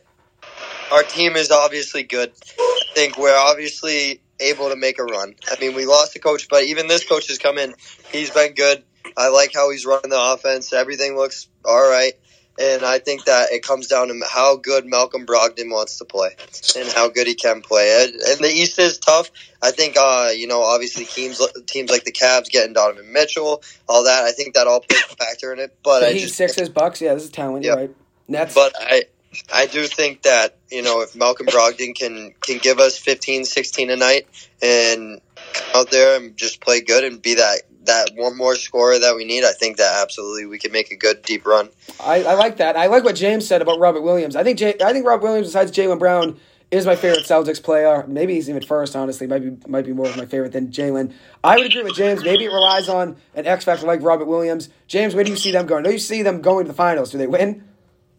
our 0.93 1.03
team 1.05 1.37
is 1.37 1.51
obviously 1.51 2.03
good. 2.03 2.33
I 2.59 2.81
think 2.95 3.19
we're 3.19 3.37
obviously 3.37 4.21
able 4.41 4.71
to 4.71 4.77
make 4.77 4.99
a 4.99 5.05
run. 5.05 5.35
I 5.51 5.57
mean, 5.61 5.75
we 5.75 5.87
lost 5.87 6.17
a 6.17 6.19
coach, 6.19 6.49
but 6.49 6.65
even 6.65 6.89
this 6.89 7.07
coach 7.09 7.29
has 7.29 7.39
come 7.39 7.59
in. 7.59 7.75
He's 8.13 8.31
been 8.31 8.55
good. 8.55 8.83
I 9.17 9.29
like 9.29 9.53
how 9.55 9.71
he's 9.71 9.87
running 9.87 10.11
the 10.11 10.21
offense. 10.21 10.73
Everything 10.73 11.17
looks 11.17 11.49
all 11.65 11.89
right. 11.89 12.15
And 12.59 12.85
I 12.85 12.99
think 12.99 13.25
that 13.25 13.53
it 13.53 13.63
comes 13.63 13.87
down 13.87 14.09
to 14.09 14.21
how 14.29 14.57
good 14.57 14.85
Malcolm 14.85 15.25
Brogdon 15.25 15.71
wants 15.71 15.99
to 15.99 16.05
play 16.05 16.31
and 16.77 16.89
how 16.93 17.09
good 17.09 17.27
he 17.27 17.35
can 17.35 17.63
play. 17.63 18.05
And, 18.05 18.15
and 18.15 18.41
the 18.41 18.51
East 18.51 18.79
is 18.79 18.99
tough. 18.99 19.31
I 19.63 19.71
think, 19.71 19.97
uh, 19.99 20.31
you 20.35 20.47
know, 20.47 20.63
obviously 20.63 21.05
teams 21.05 21.41
teams 21.67 21.91
like 21.91 22.05
the 22.05 22.13
Cavs 22.13 22.51
getting 22.51 22.75
Donovan 22.75 23.13
Mitchell, 23.13 23.63
all 23.89 24.05
that. 24.05 24.25
I 24.25 24.33
think 24.33 24.55
that 24.55 24.67
all 24.67 24.81
plays 24.81 25.03
a 25.11 25.17
factor 25.17 25.53
in 25.53 25.59
it. 25.59 25.77
But 25.83 26.01
The 26.01 26.09
I 26.09 26.13
Heat, 26.13 26.21
just, 26.23 26.37
Sixers, 26.37 26.69
Bucks. 26.69 27.01
Yeah, 27.01 27.15
this 27.15 27.25
is 27.25 27.31
talent. 27.31 27.65
Yeah. 27.65 27.75
right. 27.75 27.95
Nets. 28.29 28.55
but 28.55 28.75
I 28.79 29.05
I 29.53 29.67
do 29.67 29.87
think 29.87 30.23
that, 30.23 30.57
you 30.71 30.83
know, 30.83 31.03
if 31.03 31.15
Malcolm 31.15 31.47
Brogdon 31.47 31.95
can 31.95 32.35
can 32.41 32.59
give 32.59 32.79
us 32.79 32.99
15, 32.99 33.45
16 33.45 33.91
a 33.91 33.97
night 33.97 34.27
and 34.61 35.21
come 35.53 35.83
out 35.83 35.91
there 35.91 36.17
and 36.17 36.37
just 36.37 36.61
play 36.61 36.81
good 36.81 37.05
and 37.05 37.23
be 37.23 37.35
that 37.35 37.63
that 37.91 38.13
one 38.17 38.37
more 38.37 38.55
scorer 38.55 38.99
that 38.99 39.17
we 39.17 39.25
need, 39.25 39.45
I 39.45 39.53
think 39.53 39.77
that 39.79 40.01
absolutely 40.03 40.47
we 40.47 40.59
can 40.59 40.73
make 40.73 40.91
a 40.91 40.97
good 40.97 41.23
deep 41.23 41.45
run. 41.45 41.69
I, 42.03 42.23
I 42.23 42.35
like 42.35 42.59
that. 42.59 42.77
I 42.77 42.87
like 42.87 43.05
what 43.05 43.17
James 43.17 43.47
said 43.47 43.63
about 43.63 43.79
Robert 43.79 44.03
Williams. 44.03 44.37
I 44.37 44.45
think 44.45 44.63
I 44.63 44.93
think 44.93 45.07
Rob 45.07 45.23
Williams, 45.23 45.49
besides 45.49 45.73
Jaylen 45.73 45.99
Brown, 45.99 46.39
is 46.71 46.87
my 46.87 46.95
favorite 46.95 47.25
Celtics 47.25 47.63
player. 47.63 48.05
Maybe 48.07 48.35
he's 48.35 48.49
even 48.49 48.63
first. 48.63 48.95
Honestly, 48.95 49.27
might 49.27 49.43
be 49.43 49.69
might 49.69 49.85
be 49.85 49.93
more 49.93 50.07
of 50.07 50.17
my 50.17 50.27
favorite 50.27 50.53
than 50.53 50.69
Jaylen. 50.69 51.13
I 51.43 51.57
would 51.57 51.67
agree 51.67 51.83
with 51.83 51.95
James. 51.95 52.23
Maybe 52.23 52.45
it 52.45 52.53
relies 52.53 52.89
on 52.89 53.17
an 53.35 53.47
X 53.47 53.65
factor 53.65 53.87
like 53.87 54.03
Robert 54.03 54.27
Williams. 54.27 54.69
James, 54.87 55.15
where 55.15 55.25
do 55.25 55.31
you 55.31 55.37
see 55.37 55.53
them 55.53 55.67
going? 55.67 55.83
Do 55.83 55.91
you 55.91 55.99
see 55.99 56.23
them 56.23 56.41
going 56.41 56.67
to 56.67 56.69
the 56.69 56.77
finals? 56.77 57.11
Do 57.11 57.19
they 57.19 57.27
win? 57.27 57.65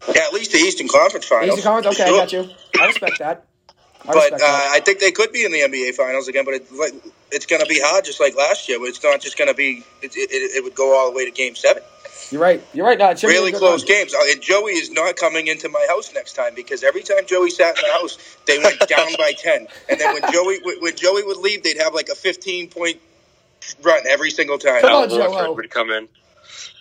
Yeah, 0.08 0.24
at 0.26 0.34
least 0.34 0.52
the 0.52 0.58
Eastern 0.58 0.88
Conference 0.88 1.26
Finals. 1.26 1.58
Eastern 1.58 1.74
Conference. 1.74 2.00
Okay, 2.00 2.10
I 2.10 2.12
got 2.12 2.34
you. 2.34 2.50
I 2.80 2.88
respect 2.88 3.20
that. 3.20 3.46
I 4.08 4.14
But 4.14 4.34
uh. 4.34 4.38
I 4.46 4.80
think 4.84 5.00
they 5.00 5.12
could 5.12 5.32
be 5.32 5.46
in 5.46 5.52
the 5.52 5.60
NBA 5.60 5.96
Finals 5.96 6.28
again. 6.28 6.46
But 6.46 6.56
it, 6.56 6.72
like, 6.72 6.94
it's 7.32 7.46
going 7.46 7.62
to 7.62 7.68
be 7.68 7.80
hard, 7.84 8.06
just 8.06 8.20
like 8.20 8.36
last 8.36 8.68
year. 8.70 8.78
It's 8.82 9.04
not 9.04 9.22
just 9.22 9.38
going 9.38 9.48
to 9.50 9.54
be. 9.54 9.84
It, 10.02 10.16
it, 10.16 10.32
it 10.58 10.64
would 10.64 10.76
go 10.76 10.98
all 10.98 11.12
the 11.12 11.16
way 11.16 11.26
to 11.26 11.32
Game 11.32 11.56
Seven. 11.56 11.84
You're 12.32 12.42
right. 12.42 12.64
You're 12.74 12.86
right. 12.86 12.98
No, 12.98 13.10
it 13.10 13.20
should 13.20 13.28
Really 13.28 13.52
close 13.52 13.82
run. 13.82 13.88
games. 13.88 14.14
Uh, 14.14 14.20
And 14.30 14.42
Joey 14.42 14.72
is 14.72 14.90
not 14.90 15.18
coming 15.18 15.48
into 15.48 15.68
my 15.68 15.86
house 15.90 16.14
next 16.14 16.34
time 16.34 16.56
because 16.56 16.82
every 16.82 17.04
time 17.04 17.26
Joey 17.28 17.50
sat 17.50 17.78
in 17.78 17.84
the 17.86 17.92
house, 17.92 18.18
they 18.48 18.58
went 18.58 18.80
down 18.88 19.08
by 19.18 19.34
ten. 19.38 19.68
And 19.90 20.00
then 20.00 20.14
when 20.14 20.32
Joey 20.32 20.60
when 20.80 20.96
Joey 20.96 21.24
would 21.24 21.38
leave, 21.38 21.64
they'd 21.64 21.78
have 21.80 21.94
like 21.94 22.08
a 22.10 22.16
fifteen 22.16 22.70
point 22.70 23.00
run 23.84 24.02
every 24.10 24.32
single 24.32 24.58
time. 24.58 24.82
Come 24.82 24.94
on, 24.94 25.10
Joe. 25.10 25.54
Would 25.54 25.70
come 25.70 25.92
in. 25.92 26.08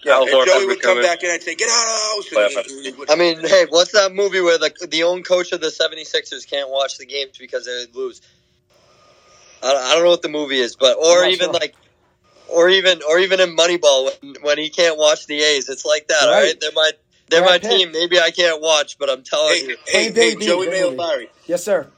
Yeah, 0.05 0.21
and 0.21 0.29
Horford 0.31 0.47
Joey 0.47 0.59
would 0.61 0.67
would 0.69 0.83
come 0.83 0.91
come 0.91 0.99
in. 0.99 1.05
back 1.05 1.23
in 1.23 1.31
and 1.31 1.43
say, 1.43 1.55
"Get 1.55 1.69
out 1.69 1.83
of 1.83 1.87
the 1.87 2.01
house." 2.01 2.33
And 2.33 2.67
he- 2.67 2.83
he 2.91 2.93
would- 2.93 3.11
I 3.11 3.17
mean, 3.17 3.41
hey, 3.47 3.67
what's 3.69 3.93
that 3.93 4.13
movie 4.15 4.41
where 4.41 4.59
the 4.59 4.73
the 4.91 5.03
own 5.05 5.23
coach 5.23 5.53
of 5.53 5.61
the 5.61 5.69
76ers 5.69 6.49
can't 6.49 6.71
watch 6.71 6.99
the 6.99 7.07
games 7.07 7.39
because 7.39 7.67
they 7.67 7.87
lose? 7.95 8.21
I 9.63 9.73
don't, 9.73 9.83
I 9.83 9.95
don't 9.95 10.05
know 10.05 10.11
what 10.11 10.23
the 10.23 10.29
movie 10.31 10.59
is, 10.59 10.77
but 10.77 10.97
or 10.97 11.25
even 11.27 11.47
sure. 11.47 11.53
like 11.53 11.75
or 12.49 12.69
even 12.69 13.01
or 13.09 13.19
even 13.19 13.41
in 13.41 13.57
Moneyball 13.57 14.11
when, 14.23 14.35
when 14.43 14.59
he 14.59 14.71
can't 14.71 14.99
watch 14.99 15.27
the 15.27 15.43
A's. 15.43 15.69
It's 15.69 15.85
like 15.85 16.09
that, 16.09 16.23
all 16.23 16.31
Right. 16.33 16.45
right? 16.45 16.61
They're 16.61 16.73
my 16.75 16.91
they're 17.29 17.43
Brad 17.43 17.63
my 17.63 17.69
Pitt. 17.69 17.79
team. 17.79 17.93
Maybe 17.93 18.19
I 18.19 18.31
can't 18.31 18.61
watch, 18.61 18.99
but 18.99 19.11
I'm 19.11 19.23
telling 19.23 19.55
Hey, 19.55 19.63
you. 19.69 19.77
hey, 19.87 19.93
Hey, 19.93 20.05
hey, 20.05 20.13
baby, 20.35 20.47
Joey 20.47 20.67
baby. 20.67 21.29
Yes, 21.47 21.65
sir. 21.65 21.89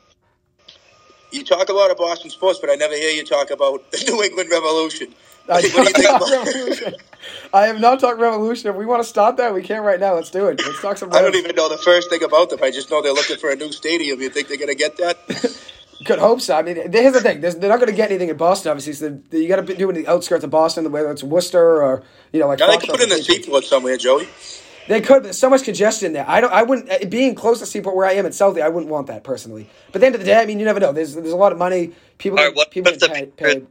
You 1.31 1.45
talk 1.45 1.63
about 1.65 1.71
a 1.71 1.79
lot 1.79 1.91
of 1.91 1.97
Boston 1.97 2.31
sports, 2.31 2.59
but 2.61 2.69
I 2.71 2.75
never 2.75 2.95
hear 2.95 3.11
you 3.11 3.25
talk 3.25 3.51
about 3.51 3.91
the 3.91 4.05
New 4.07 4.23
England 4.23 4.51
Revolution. 4.51 5.15
I, 5.49 5.55
What 5.55 5.63
do 5.63 5.69
you 5.69 5.95
think 5.95 6.17
about 6.17 6.31
Revolution. 6.47 6.95
I 7.53 7.67
have 7.67 7.81
not 7.81 8.01
talked 8.01 8.19
Revolution. 8.19 8.71
If 8.71 8.77
we 8.77 8.87
want 8.87 9.03
to 9.03 9.09
stop 9.09 9.37
that, 9.39 9.55
we 9.55 9.63
can't 9.63 9.85
right 9.85 10.01
now. 10.01 10.15
Let's 10.15 10.31
do 10.31 10.47
it. 10.49 10.61
Let's 10.65 10.81
talk 10.81 10.97
some. 10.97 11.13
I 11.13 11.21
don't 11.23 11.35
even 11.37 11.55
know 11.57 11.69
the 11.69 11.79
first 11.79 12.11
thing 12.11 12.23
about 12.23 12.51
them. 12.51 12.61
I 12.63 12.71
just 12.71 12.91
know 12.91 13.03
they're 13.03 13.13
looking 13.13 13.37
for 13.37 13.51
a 13.51 13.57
new 13.57 13.73
stadium. 13.73 14.21
You 14.21 14.29
think 14.31 14.49
they're 14.49 14.57
going 14.57 14.69
to 14.69 14.75
get 14.75 14.97
that? 14.99 15.19
Could 16.05 16.19
hope 16.19 16.41
so. 16.41 16.57
I 16.57 16.63
mean, 16.63 16.91
here's 16.91 17.13
the 17.13 17.21
thing: 17.21 17.41
There's, 17.41 17.55
they're 17.57 17.71
not 17.71 17.79
going 17.79 17.91
to 17.91 17.95
get 17.97 18.11
anything 18.11 18.29
in 18.29 18.37
Boston, 18.37 18.71
obviously. 18.73 18.95
So 18.95 19.21
you 19.37 19.47
got 19.47 19.65
to 19.65 19.75
do 19.75 19.89
it 19.89 19.97
in 19.97 20.03
the 20.03 20.11
outskirts 20.11 20.43
of 20.43 20.51
Boston, 20.51 20.91
whether 20.91 21.11
it's 21.13 21.23
Worcester 21.23 21.81
or 21.83 22.03
you 22.33 22.41
know, 22.41 22.49
like. 22.49 22.59
Now 22.59 22.67
they 22.67 22.73
Foxborough 22.77 22.81
could 22.81 22.91
put 22.91 23.03
in 23.03 23.09
the 23.11 23.15
or 23.17 23.23
seaport 23.23 23.65
somewhere, 23.65 23.97
Joey. 23.97 24.27
They 24.89 25.01
could, 25.01 25.19
but 25.19 25.23
there's 25.25 25.39
so 25.39 25.49
much 25.49 25.63
congestion 25.63 26.13
there. 26.13 26.25
I 26.29 26.41
don't. 26.41 26.53
I 26.53 26.65
wouldn't. 26.65 26.91
uh, 26.91 27.07
Being 27.09 27.37
close 27.37 27.61
to 27.61 27.67
Seaport, 27.67 27.95
where 27.95 28.05
I 28.05 28.15
am 28.15 28.27
at 28.27 28.33
Southie, 28.33 28.63
I 28.63 28.69
wouldn't 28.69 28.91
want 28.91 29.07
that 29.07 29.23
personally. 29.23 29.71
But 29.93 29.97
at 29.97 30.01
the 30.01 30.07
end 30.07 30.15
of 30.17 30.21
the 30.23 30.27
day, 30.27 30.41
I 30.41 30.47
mean, 30.47 30.59
you 30.59 30.65
never 30.65 30.81
know. 30.81 30.93
There's 30.93 31.15
there's 31.15 31.31
a 31.31 31.37
lot 31.37 31.53
of 31.53 31.59
money. 31.59 31.93
People 32.19 32.41
All 32.41 32.47
right, 32.47 32.57
what 32.57 32.73
people 32.73 32.93
if 32.93 32.99
get 32.99 33.09
the 33.09 33.15
paid, 33.15 33.37
Patriots- 33.37 33.61
paid. 33.61 33.67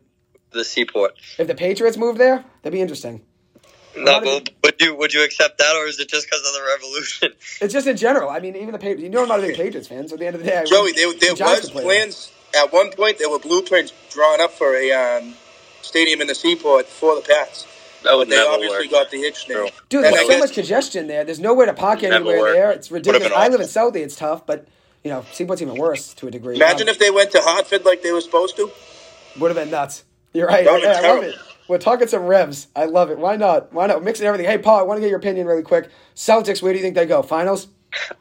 The 0.51 0.63
Seaport. 0.63 1.13
If 1.37 1.47
the 1.47 1.55
Patriots 1.55 1.97
move 1.97 2.17
there, 2.17 2.45
that'd 2.61 2.71
be 2.73 2.81
interesting. 2.81 3.21
No, 3.95 4.03
Not 4.03 4.23
but 4.23 4.49
would 4.63 4.81
you 4.81 4.95
would 4.95 5.13
you 5.13 5.23
accept 5.23 5.57
that, 5.57 5.75
or 5.75 5.85
is 5.85 5.99
it 5.99 6.07
just 6.09 6.25
because 6.27 6.39
of 6.47 6.53
the 6.53 6.61
Revolution? 6.73 7.33
It's 7.61 7.73
just 7.73 7.87
in 7.87 7.97
general. 7.97 8.29
I 8.29 8.39
mean, 8.39 8.55
even 8.55 8.71
the 8.71 8.79
Patriots. 8.79 9.03
You 9.03 9.09
know, 9.09 9.23
I'm 9.23 9.27
not 9.27 9.39
a 9.39 9.43
big 9.43 9.55
Patriots 9.57 9.87
fan. 9.87 10.07
So 10.07 10.13
at 10.15 10.19
the 10.19 10.27
end 10.27 10.35
of 10.35 10.41
the 10.43 10.47
day, 10.47 10.57
I 10.59 10.65
Joey, 10.65 10.91
wouldn't- 10.93 10.97
there, 10.97 11.13
there 11.13 11.35
the 11.35 11.43
was 11.43 11.59
could 11.61 11.71
play 11.71 11.83
there. 11.83 12.01
plans 12.03 12.31
at 12.57 12.71
one 12.71 12.91
point. 12.91 13.19
There 13.19 13.29
were 13.29 13.39
blueprints 13.39 13.91
drawn 14.09 14.39
up 14.41 14.51
for 14.51 14.75
a 14.75 14.91
um, 14.93 15.33
stadium 15.81 16.21
in 16.21 16.27
the 16.27 16.35
seaport 16.35 16.87
for 16.87 17.15
the 17.15 17.21
Pats. 17.21 17.67
That 18.03 18.15
would 18.15 18.29
They 18.29 18.35
never 18.37 18.49
obviously 18.49 18.87
work. 18.87 18.91
got 18.91 19.11
the 19.11 19.21
itch 19.23 19.47
now. 19.49 19.67
Dude, 19.89 20.05
And 20.05 20.15
there's 20.15 20.27
so 20.27 20.39
much 20.39 20.53
congestion 20.53 21.05
there. 21.07 21.23
There's 21.23 21.39
nowhere 21.39 21.67
to 21.67 21.73
park 21.73 22.01
anywhere 22.01 22.39
worked. 22.39 22.53
there. 22.55 22.71
It's 22.71 22.89
ridiculous. 22.91 23.31
I 23.35 23.47
live 23.49 23.59
in 23.59 23.65
awesome. 23.67 23.91
Southie. 23.93 23.97
It's 24.03 24.15
tough, 24.15 24.45
but 24.47 24.65
you 25.03 25.11
know, 25.11 25.23
Seaport's 25.33 25.61
even 25.61 25.75
worse 25.75 26.13
to 26.15 26.27
a 26.27 26.31
degree. 26.31 26.55
Imagine 26.55 26.87
if 26.87 26.97
they 26.97 27.11
went 27.11 27.31
to 27.31 27.41
Hartford 27.41 27.83
like 27.85 28.01
they 28.03 28.11
were 28.11 28.21
supposed 28.21 28.55
to. 28.55 28.71
would 29.39 29.49
have 29.49 29.55
been 29.57 29.69
nuts. 29.69 30.03
You're 30.33 30.47
right. 30.47 30.63
That 30.65 30.73
would've 30.73 30.89
I, 30.89 30.93
been 30.95 31.05
I 31.05 31.07
love 31.09 31.21
terrible. 31.21 31.39
it. 31.39 31.50
We're 31.67 31.77
talking 31.77 32.07
some 32.07 32.23
revs. 32.23 32.67
I 32.75 32.85
love 32.85 33.11
it. 33.11 33.17
Why 33.17 33.35
not? 33.35 33.71
Why 33.71 33.87
not? 33.87 34.03
Mixing 34.03 34.25
everything. 34.25 34.47
Hey, 34.47 34.57
Paul, 34.57 34.79
I 34.79 34.83
want 34.83 34.97
to 34.97 35.01
get 35.01 35.09
your 35.09 35.19
opinion 35.19 35.47
really 35.47 35.63
quick. 35.63 35.89
Celtics, 36.15 36.61
where 36.61 36.73
do 36.73 36.77
you 36.77 36.83
think 36.83 36.95
they 36.95 37.05
go? 37.05 37.21
Finals? 37.21 37.67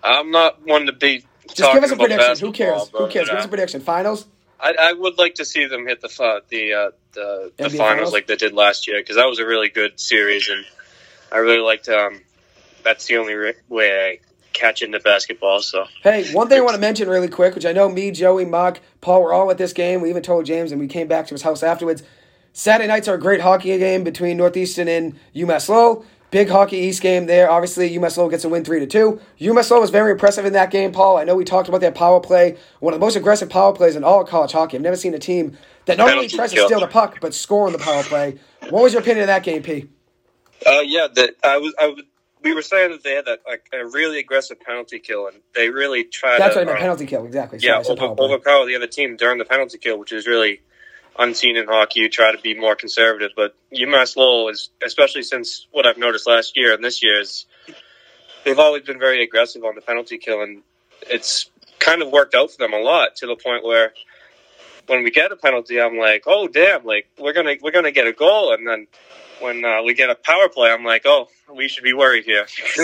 I'm 0.03 0.30
not 0.30 0.66
one 0.66 0.86
to 0.86 0.93
be 0.93 1.24
Just 1.55 1.72
give 1.72 1.82
us 1.82 1.91
a 1.91 1.97
prediction. 1.97 2.47
Who 2.47 2.53
cares? 2.53 2.88
Who 2.88 3.09
cares? 3.09 3.28
Give 3.28 3.38
us 3.38 3.45
a 3.45 3.47
uh, 3.47 3.49
prediction. 3.49 3.80
Finals? 3.80 4.26
I, 4.61 4.74
I 4.78 4.93
would 4.93 5.18
like 5.18 5.36
to 5.36 5.45
see 5.45 5.66
them 5.66 5.86
hit 5.86 6.01
the 6.01 6.09
fi- 6.09 6.41
the 6.49 6.74
uh, 6.74 6.91
the, 7.12 7.53
the 7.57 7.70
finals, 7.70 7.78
finals? 7.78 8.12
like 8.12 8.26
they 8.26 8.36
did 8.36 8.53
last 8.53 8.86
year 8.86 9.01
because 9.01 9.16
that 9.16 9.26
was 9.26 9.38
a 9.38 9.47
really 9.47 9.68
good 9.68 9.99
series, 9.99 10.49
and 10.49 10.64
I 11.32 11.38
really 11.38 11.61
liked. 11.61 11.88
Um, 11.88 12.20
that's 12.84 13.07
the 13.07 13.16
only 13.16 13.34
re- 13.34 13.55
way 13.68 14.11
I 14.11 14.18
catch 14.53 14.82
into 14.82 15.01
basketball. 15.01 15.61
So 15.62 15.86
Hey, 16.03 16.30
one 16.32 16.49
thing 16.49 16.59
I 16.59 16.62
want 16.62 16.74
to 16.74 16.80
mention 16.80 17.09
really 17.09 17.28
quick, 17.28 17.55
which 17.55 17.66
I 17.66 17.72
know 17.72 17.88
me, 17.88 18.11
Joey, 18.11 18.45
Mark, 18.45 18.80
Paul 19.01 19.22
were 19.22 19.32
all 19.32 19.51
at 19.51 19.59
this 19.59 19.72
game. 19.72 20.01
We 20.01 20.11
even 20.11 20.22
told 20.22 20.45
James, 20.45 20.72
and 20.72 20.80
we 20.80 20.88
came 20.88 21.09
back 21.09 21.26
to 21.28 21.34
his 21.34 21.43
house 21.43 21.62
afterwards. 21.62 22.03
Saturday 22.53 22.88
nights 22.88 23.09
are 23.09 23.14
a 23.14 23.18
great 23.20 23.40
hockey 23.40 23.76
game 23.78 24.05
between 24.05 24.36
Northeastern 24.36 24.88
and 24.88 25.18
UMass 25.34 25.68
Lowell. 25.68 26.05
Big 26.30 26.48
hockey 26.48 26.76
East 26.76 27.03
game 27.03 27.26
there. 27.26 27.51
Obviously, 27.51 27.90
UMass 27.90 28.16
Lowell 28.16 28.30
gets 28.30 28.44
a 28.44 28.48
win 28.48 28.64
three 28.64 28.78
to 28.78 28.86
two. 28.86 29.20
UMass 29.40 29.70
Lowell 29.70 29.80
was 29.80 29.90
very 29.90 30.12
impressive 30.12 30.44
in 30.44 30.53
that 30.53 30.70
game, 30.70 30.92
Paul. 30.92 31.16
I 31.16 31.24
know 31.24 31.34
we 31.34 31.44
talked 31.44 31.68
about 31.68 31.80
their 31.80 31.90
power 31.90 32.20
play, 32.20 32.57
one 32.78 32.94
of 32.94 33.01
the 33.01 33.05
most 33.05 33.16
aggressive 33.16 33.51
power 33.51 33.72
plays 33.72 33.96
in 33.96 34.05
all 34.05 34.22
of 34.22 34.28
college 34.28 34.53
hockey. 34.53 34.76
I've 34.76 34.82
never 34.82 34.96
seen 34.96 35.14
a 35.14 35.18
team 35.18 35.59
that 35.86 35.98
not 35.98 36.11
only 36.11 36.28
tries 36.28 36.53
to 36.53 36.64
steal 36.66 36.80
the 36.80 36.86
puck 36.86 37.18
but 37.20 37.34
score 37.34 37.66
on 37.66 37.72
the 37.72 37.78
power 37.78 38.03
play. 38.05 38.38
What 38.68 38.82
was 38.82 38.92
your 38.92 39.03
opinion 39.03 39.22
of 39.22 39.26
that 39.28 39.42
game, 39.42 39.62
P? 39.62 39.88
Uh, 40.64 40.80
yeah, 40.84 41.09
that 41.14 41.34
I 41.42 41.59
was. 41.59 41.74
I 41.80 41.86
was, 41.88 42.03
we 42.42 42.55
were 42.55 42.62
saying 42.62 42.90
that 42.92 43.03
they 43.03 43.14
had 43.14 43.26
that 43.26 43.40
like 43.46 43.66
a 43.72 43.84
really 43.86 44.18
aggressive 44.18 44.61
penalty 44.61 44.98
kill, 44.98 45.26
and 45.26 45.36
they 45.55 45.68
really 45.68 46.05
tried. 46.05 46.38
That's 46.38 46.55
to, 46.55 46.61
meant. 46.61 46.70
um, 46.70 46.76
Penalty 46.76 47.07
kill, 47.07 47.24
exactly. 47.26 47.59
Sorry, 47.59 47.82
Yeah, 47.82 47.90
over, 47.90 48.22
overpower 48.22 48.66
the 48.66 48.76
other 48.76 48.86
team 48.86 49.16
during 49.16 49.38
the 49.38 49.44
penalty 49.44 49.78
kill, 49.78 49.98
which 49.98 50.12
is 50.12 50.26
really 50.26 50.61
unseen 51.18 51.56
in 51.56 51.66
hockey. 51.66 52.00
You 52.00 52.08
try 52.08 52.32
to 52.32 52.38
be 52.38 52.58
more 52.58 52.74
conservative, 52.74 53.32
but 53.36 53.54
UMass 53.72 54.16
Lowell 54.16 54.48
is, 54.48 54.70
especially 54.84 55.22
since 55.22 55.66
what 55.70 55.86
I've 55.86 55.98
noticed 55.98 56.26
last 56.26 56.56
year 56.56 56.74
and 56.74 56.82
this 56.82 57.02
year, 57.02 57.20
is 57.20 57.46
they've 58.44 58.58
always 58.58 58.82
been 58.82 58.98
very 58.98 59.22
aggressive 59.22 59.64
on 59.64 59.74
the 59.74 59.80
penalty 59.80 60.18
kill, 60.18 60.42
and 60.42 60.62
it's 61.02 61.50
kind 61.78 62.02
of 62.02 62.11
worked 62.11 62.34
out 62.34 62.50
for 62.50 62.58
them 62.58 62.72
a 62.72 62.78
lot 62.78 63.16
to 63.16 63.26
the 63.26 63.36
point 63.36 63.64
where 63.64 63.92
when 64.86 65.02
we 65.02 65.11
get 65.11 65.32
a 65.32 65.36
penalty, 65.36 65.80
I'm 65.80 65.96
like, 65.96 66.24
oh 66.26 66.48
damn, 66.48 66.84
like 66.84 67.08
we're 67.18 67.32
gonna 67.32 67.54
we're 67.62 67.70
gonna 67.70 67.92
get 67.92 68.06
a 68.06 68.12
goal, 68.12 68.52
and 68.52 68.66
then 68.66 68.86
when 69.40 69.64
uh, 69.64 69.82
we 69.82 69.94
get 69.94 70.11
a 70.11 70.14
power 70.14 70.48
play, 70.48 70.70
I'm 70.70 70.84
like, 70.84 71.02
oh, 71.06 71.28
we 71.54 71.68
should 71.68 71.84
be 71.84 71.94
worried 71.94 72.24
here. 72.24 72.46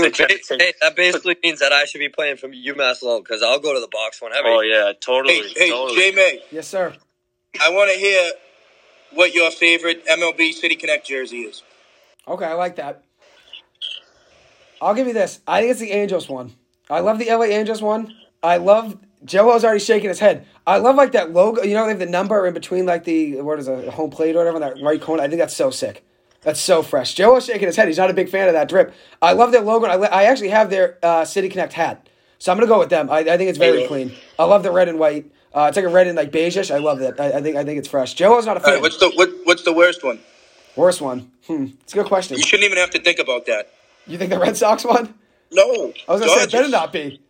Hey, 0.59 0.73
that 0.81 0.97
basically 0.97 1.37
means 1.43 1.61
that 1.61 1.73
I 1.73 1.85
should 1.85 1.99
be 1.99 2.09
playing 2.09 2.37
from 2.37 2.53
UMass 2.53 3.03
Lowell 3.03 3.21
because 3.21 3.43
I'll 3.43 3.61
go 3.61 3.75
to 3.75 3.81
the 3.81 3.89
box 3.89 4.21
whenever. 4.23 4.49
oh 4.49 4.61
yeah, 4.61 4.93
totally. 4.99 5.35
Hey, 5.35 5.53
hey, 5.57 5.71
totally. 5.71 6.01
J 6.01 6.13
May, 6.13 6.41
Yes, 6.51 6.69
sir. 6.69 6.95
I 7.61 7.71
want 7.71 7.91
to 7.93 7.99
hear 7.99 8.31
what 9.13 9.35
your 9.35 9.51
favorite 9.51 10.07
MLB 10.07 10.53
City 10.53 10.77
Connect 10.77 11.07
jersey 11.07 11.41
is. 11.41 11.63
Okay, 12.29 12.45
I 12.45 12.55
like 12.55 12.77
that. 12.77 13.03
I'll 14.81 14.95
give 14.95 15.07
you 15.07 15.15
this. 15.15 15.41
I 15.47 15.61
think 15.61 15.71
it's 15.71 15.81
the 15.81 15.93
Angels 15.93 16.29
one. 16.29 16.53
I 16.91 17.01
love 17.01 17.19
the 17.19 17.27
LA 17.27 17.45
Angels 17.45 17.83
one. 17.83 18.15
I 18.43 18.59
love 18.59 18.97
Joel's 19.25 19.65
already 19.65 19.81
shaking 19.81 20.09
his 20.09 20.19
head. 20.19 20.47
I 20.67 20.79
love 20.79 20.97
like 20.97 21.13
that 21.13 21.33
logo. 21.33 21.63
You 21.63 21.75
know, 21.75 21.85
they 21.85 21.91
have 21.91 21.99
the 21.99 22.07
number 22.07 22.47
in 22.47 22.55
between 22.55 22.87
like 22.87 23.05
the 23.05 23.41
what 23.41 23.59
is 23.59 23.69
it, 23.69 23.89
home 23.89 24.11
plate 24.11 24.37
or 24.37 24.39
whatever, 24.39 24.57
on 24.57 24.61
that 24.61 24.83
right 24.83 25.01
corner. 25.01 25.23
I 25.23 25.29
think 25.29 25.41
that's 25.41 25.57
so 25.57 25.71
sick. 25.71 26.05
That's 26.43 26.61
so 26.61 26.83
fresh. 26.83 27.15
Joel's 27.15 27.47
shaking 27.47 27.67
his 27.67 27.77
head. 27.77 27.89
He's 27.89 27.99
not 27.99 28.11
a 28.11 28.15
big 28.15 28.29
fan 28.29 28.47
of 28.47 28.55
that 28.55 28.69
drip. 28.69 28.95
I 29.21 29.33
love 29.33 29.51
their 29.51 29.63
logo. 29.63 29.87
I, 29.87 29.97
I 30.07 30.23
actually 30.25 30.51
have 30.51 30.71
their 30.71 30.99
uh, 31.03 31.25
City 31.25 31.49
Connect 31.49 31.73
hat, 31.73 32.09
so 32.39 32.53
I'm 32.53 32.59
gonna 32.59 32.69
go 32.69 32.79
with 32.79 32.91
them. 32.91 33.11
I, 33.11 33.21
I 33.21 33.37
think 33.37 33.49
it's 33.49 33.59
very 33.59 33.87
clean. 33.87 34.13
I 34.39 34.45
love 34.45 34.63
the 34.63 34.71
red 34.71 34.89
and 34.89 34.99
white. 34.99 35.31
Uh, 35.57 35.69
it's 35.69 35.77
like 35.77 35.87
a 35.87 35.89
red 35.89 36.07
and 36.07 36.17
like 36.17 36.31
beigeish. 36.31 36.73
I 36.73 36.79
love 36.79 36.99
that. 36.99 37.19
I, 37.19 37.39
I 37.39 37.43
think 37.43 37.57
I 37.57 37.65
think 37.65 37.79
it's 37.79 37.89
fresh. 37.89 38.13
Joel's 38.13 38.45
not 38.45 38.59
a 38.59 38.61
fan. 38.61 38.75
right, 38.75 38.83
what's 38.83 38.99
the 38.99 39.11
what, 39.11 39.31
what's 39.45 39.63
the 39.63 39.73
worst 39.73 40.05
one? 40.05 40.21
Worst 40.77 41.01
one. 41.01 41.31
Hmm. 41.47 41.69
It's 41.83 41.95
a 41.95 41.97
good 41.97 42.07
question. 42.07 42.37
You 42.37 42.43
shouldn't 42.43 42.67
even 42.67 42.77
have 42.77 42.91
to 42.91 43.01
think 43.01 43.19
about 43.19 43.47
that. 43.47 43.73
You 44.07 44.19
think 44.19 44.31
the 44.31 44.39
Red 44.39 44.57
Sox 44.57 44.85
one? 44.85 45.15
No, 45.51 45.95
I 46.07 46.13
was 46.13 46.21
gonna 46.21 46.33
say 46.33 46.43
it 46.43 46.53
better 46.53 46.69
not 46.69 46.93
be. 46.93 47.23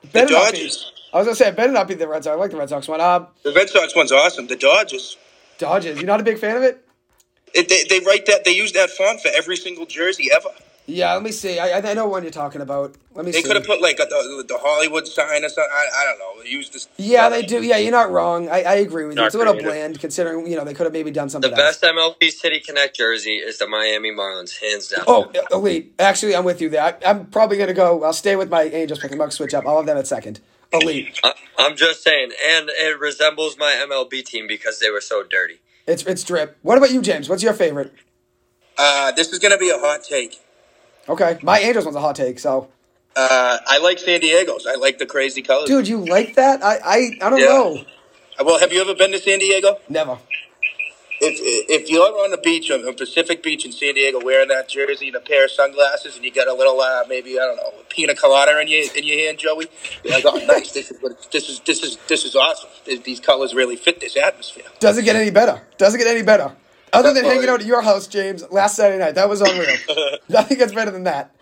The 0.00 0.06
Better 0.08 0.28
be. 0.28 0.32
Dodgers. 0.32 0.92
I 1.12 1.18
was 1.18 1.26
gonna 1.26 1.36
say 1.36 1.48
it 1.48 1.56
better 1.56 1.72
not 1.72 1.86
be 1.86 1.94
the 1.94 2.08
Red 2.08 2.24
Sox. 2.24 2.32
I 2.34 2.38
like 2.38 2.50
the 2.50 2.56
Red 2.56 2.70
Sox 2.70 2.88
one. 2.88 3.00
Uh, 3.02 3.26
The 3.42 3.52
Red 3.52 3.68
Sox 3.68 3.94
one's 3.94 4.12
awesome. 4.12 4.46
The 4.46 4.56
Dodgers. 4.56 5.18
Dodgers. 5.58 5.98
You're 5.98 6.06
not 6.06 6.20
a 6.20 6.24
big 6.24 6.38
fan 6.38 6.56
of 6.56 6.62
it? 6.62 6.82
It, 7.54 7.68
they, 7.68 7.84
they 7.88 8.04
write 8.04 8.26
that. 8.26 8.44
They 8.44 8.52
use 8.52 8.72
that 8.72 8.90
font 8.90 9.20
for 9.20 9.28
every 9.36 9.56
single 9.56 9.86
jersey 9.86 10.30
ever. 10.34 10.48
Yeah. 10.86 11.14
Let 11.14 11.22
me 11.22 11.32
see. 11.32 11.58
I, 11.58 11.78
I 11.78 11.94
know 11.94 12.06
what 12.06 12.22
you're 12.22 12.32
talking 12.32 12.60
about. 12.60 12.94
Let 13.14 13.24
me 13.24 13.32
They 13.32 13.40
see. 13.40 13.46
could 13.48 13.56
have 13.56 13.64
put 13.64 13.80
like 13.80 13.98
a, 14.00 14.04
the, 14.04 14.44
the 14.46 14.58
Hollywood 14.58 15.06
sign 15.08 15.44
or 15.44 15.48
something. 15.48 15.70
I, 15.72 15.86
I 15.96 16.04
don't 16.04 16.18
know. 16.18 16.42
Use 16.44 16.68
this. 16.70 16.88
yeah, 16.98 17.28
they 17.30 17.42
do. 17.42 17.62
Yeah, 17.62 17.78
you're 17.78 17.90
not 17.92 18.10
wrong. 18.10 18.48
I, 18.50 18.62
I 18.62 18.74
agree 18.74 19.04
with 19.04 19.14
you. 19.14 19.16
Not 19.22 19.26
It's 19.26 19.34
a 19.34 19.38
little 19.38 19.54
creative. 19.54 19.72
bland 19.72 20.00
considering 20.00 20.46
you 20.46 20.56
know 20.56 20.64
they 20.64 20.74
could 20.74 20.84
have 20.84 20.92
maybe 20.92 21.10
done 21.10 21.30
something 21.30 21.50
The 21.50 21.56
else. 21.56 21.78
best 21.80 21.94
MLB 21.94 22.30
City 22.30 22.60
Connect 22.60 22.94
jersey 22.96 23.36
is 23.36 23.56
the 23.58 23.66
Miami 23.66 24.10
Marlins, 24.10 24.60
hands 24.60 24.88
down. 24.88 25.04
Oh, 25.06 25.32
elite. 25.50 25.94
Actually, 25.98 26.36
I'm 26.36 26.44
with 26.44 26.60
you 26.60 26.68
there. 26.68 26.82
I, 26.82 26.94
I'm 27.10 27.26
probably 27.26 27.56
gonna 27.56 27.72
go. 27.72 28.04
I'll 28.04 28.12
stay 28.12 28.36
with 28.36 28.50
my 28.50 28.64
Angels 28.64 28.98
pick. 28.98 29.10
I'm 29.10 29.16
gonna 29.18 29.30
switch 29.30 29.54
up. 29.54 29.66
I'll 29.66 29.78
have 29.78 29.86
them 29.86 29.96
at 29.96 30.06
second. 30.06 30.40
Elite. 30.72 31.18
I, 31.24 31.32
I'm 31.58 31.76
just 31.76 32.02
saying, 32.02 32.32
and 32.46 32.68
it 32.68 32.98
resembles 33.00 33.56
my 33.56 33.72
MLB 33.88 34.22
team 34.24 34.46
because 34.46 34.80
they 34.80 34.90
were 34.90 35.00
so 35.00 35.22
dirty. 35.22 35.60
It's 35.86 36.02
it's 36.04 36.24
drip. 36.24 36.58
What 36.62 36.76
about 36.76 36.90
you, 36.90 37.00
James? 37.00 37.28
What's 37.28 37.42
your 37.42 37.54
favorite? 37.54 37.94
Uh, 38.76 39.12
this 39.12 39.32
is 39.32 39.38
gonna 39.38 39.56
be 39.58 39.70
a 39.70 39.78
hot 39.78 40.02
take. 40.02 40.40
Okay, 41.08 41.38
my 41.42 41.58
Angels 41.60 41.84
one's 41.84 41.96
a 41.96 42.00
hot 42.00 42.16
take. 42.16 42.38
So, 42.38 42.68
Uh, 43.16 43.58
I 43.66 43.78
like 43.78 43.98
San 43.98 44.20
Diego's. 44.20 44.66
I 44.66 44.74
like 44.74 44.98
the 44.98 45.06
crazy 45.06 45.42
colors. 45.42 45.68
dude, 45.68 45.86
you 45.86 45.98
like 45.98 46.34
that? 46.34 46.64
I 46.64 46.78
I, 46.84 46.96
I 47.22 47.30
don't 47.30 47.38
Yeah. 47.38 47.46
know. 47.46 47.84
Uh, 48.38 48.44
Well, 48.44 48.58
have 48.58 48.72
you 48.72 48.80
ever 48.80 48.94
been 48.94 49.12
to 49.12 49.18
San 49.20 49.38
Diego? 49.38 49.78
Never. 49.88 50.18
If 51.20 51.38
if 51.70 51.88
you're 51.90 52.02
on 52.24 52.32
the 52.32 52.38
beach 52.38 52.70
on, 52.72 52.80
on 52.86 52.94
Pacific 52.94 53.42
Beach 53.42 53.64
in 53.64 53.70
San 53.72 53.94
Diego, 53.94 54.18
wearing 54.22 54.48
that 54.48 54.68
jersey 54.68 55.06
and 55.06 55.16
a 55.16 55.20
pair 55.20 55.44
of 55.44 55.50
sunglasses, 55.52 56.16
and 56.16 56.24
you 56.24 56.32
got 56.32 56.48
a 56.48 56.52
little 56.52 56.80
uh, 56.80 57.04
maybe 57.08 57.38
I 57.38 57.44
don't 57.44 57.56
know 57.56 57.72
a 57.80 57.84
pina 57.88 58.14
colada 58.16 58.58
in 58.60 58.66
your 58.68 58.82
in 58.96 59.04
your 59.04 59.18
hand, 59.20 59.38
Joey, 59.38 59.68
you're 60.02 60.12
like, 60.12 60.24
oh, 60.26 60.36
nice. 60.46 60.72
This 60.72 60.90
is 60.90 61.00
what 61.00 61.30
this 61.30 61.48
is 61.48 61.60
this 61.60 61.82
is 61.84 61.98
this 62.08 62.24
is 62.24 62.34
awesome. 62.34 62.68
These 63.04 63.20
colors 63.20 63.54
really 63.54 63.76
fit 63.76 64.00
this 64.00 64.16
atmosphere. 64.16 64.64
Doesn't 64.80 65.04
get 65.04 65.14
any 65.14 65.30
better. 65.30 65.62
Doesn't 65.78 65.98
get 66.00 66.08
any 66.08 66.22
better. 66.22 66.50
Other 66.94 67.12
than 67.12 67.24
hanging 67.24 67.48
out 67.48 67.60
at 67.60 67.66
your 67.66 67.82
house, 67.82 68.06
James, 68.06 68.44
last 68.50 68.76
Saturday 68.76 69.02
night. 69.02 69.14
That 69.14 69.28
was 69.28 69.40
unreal. 69.40 69.76
Nothing 70.28 70.58
gets 70.58 70.72
better 70.72 70.90
than 70.90 71.04
that. 71.04 71.34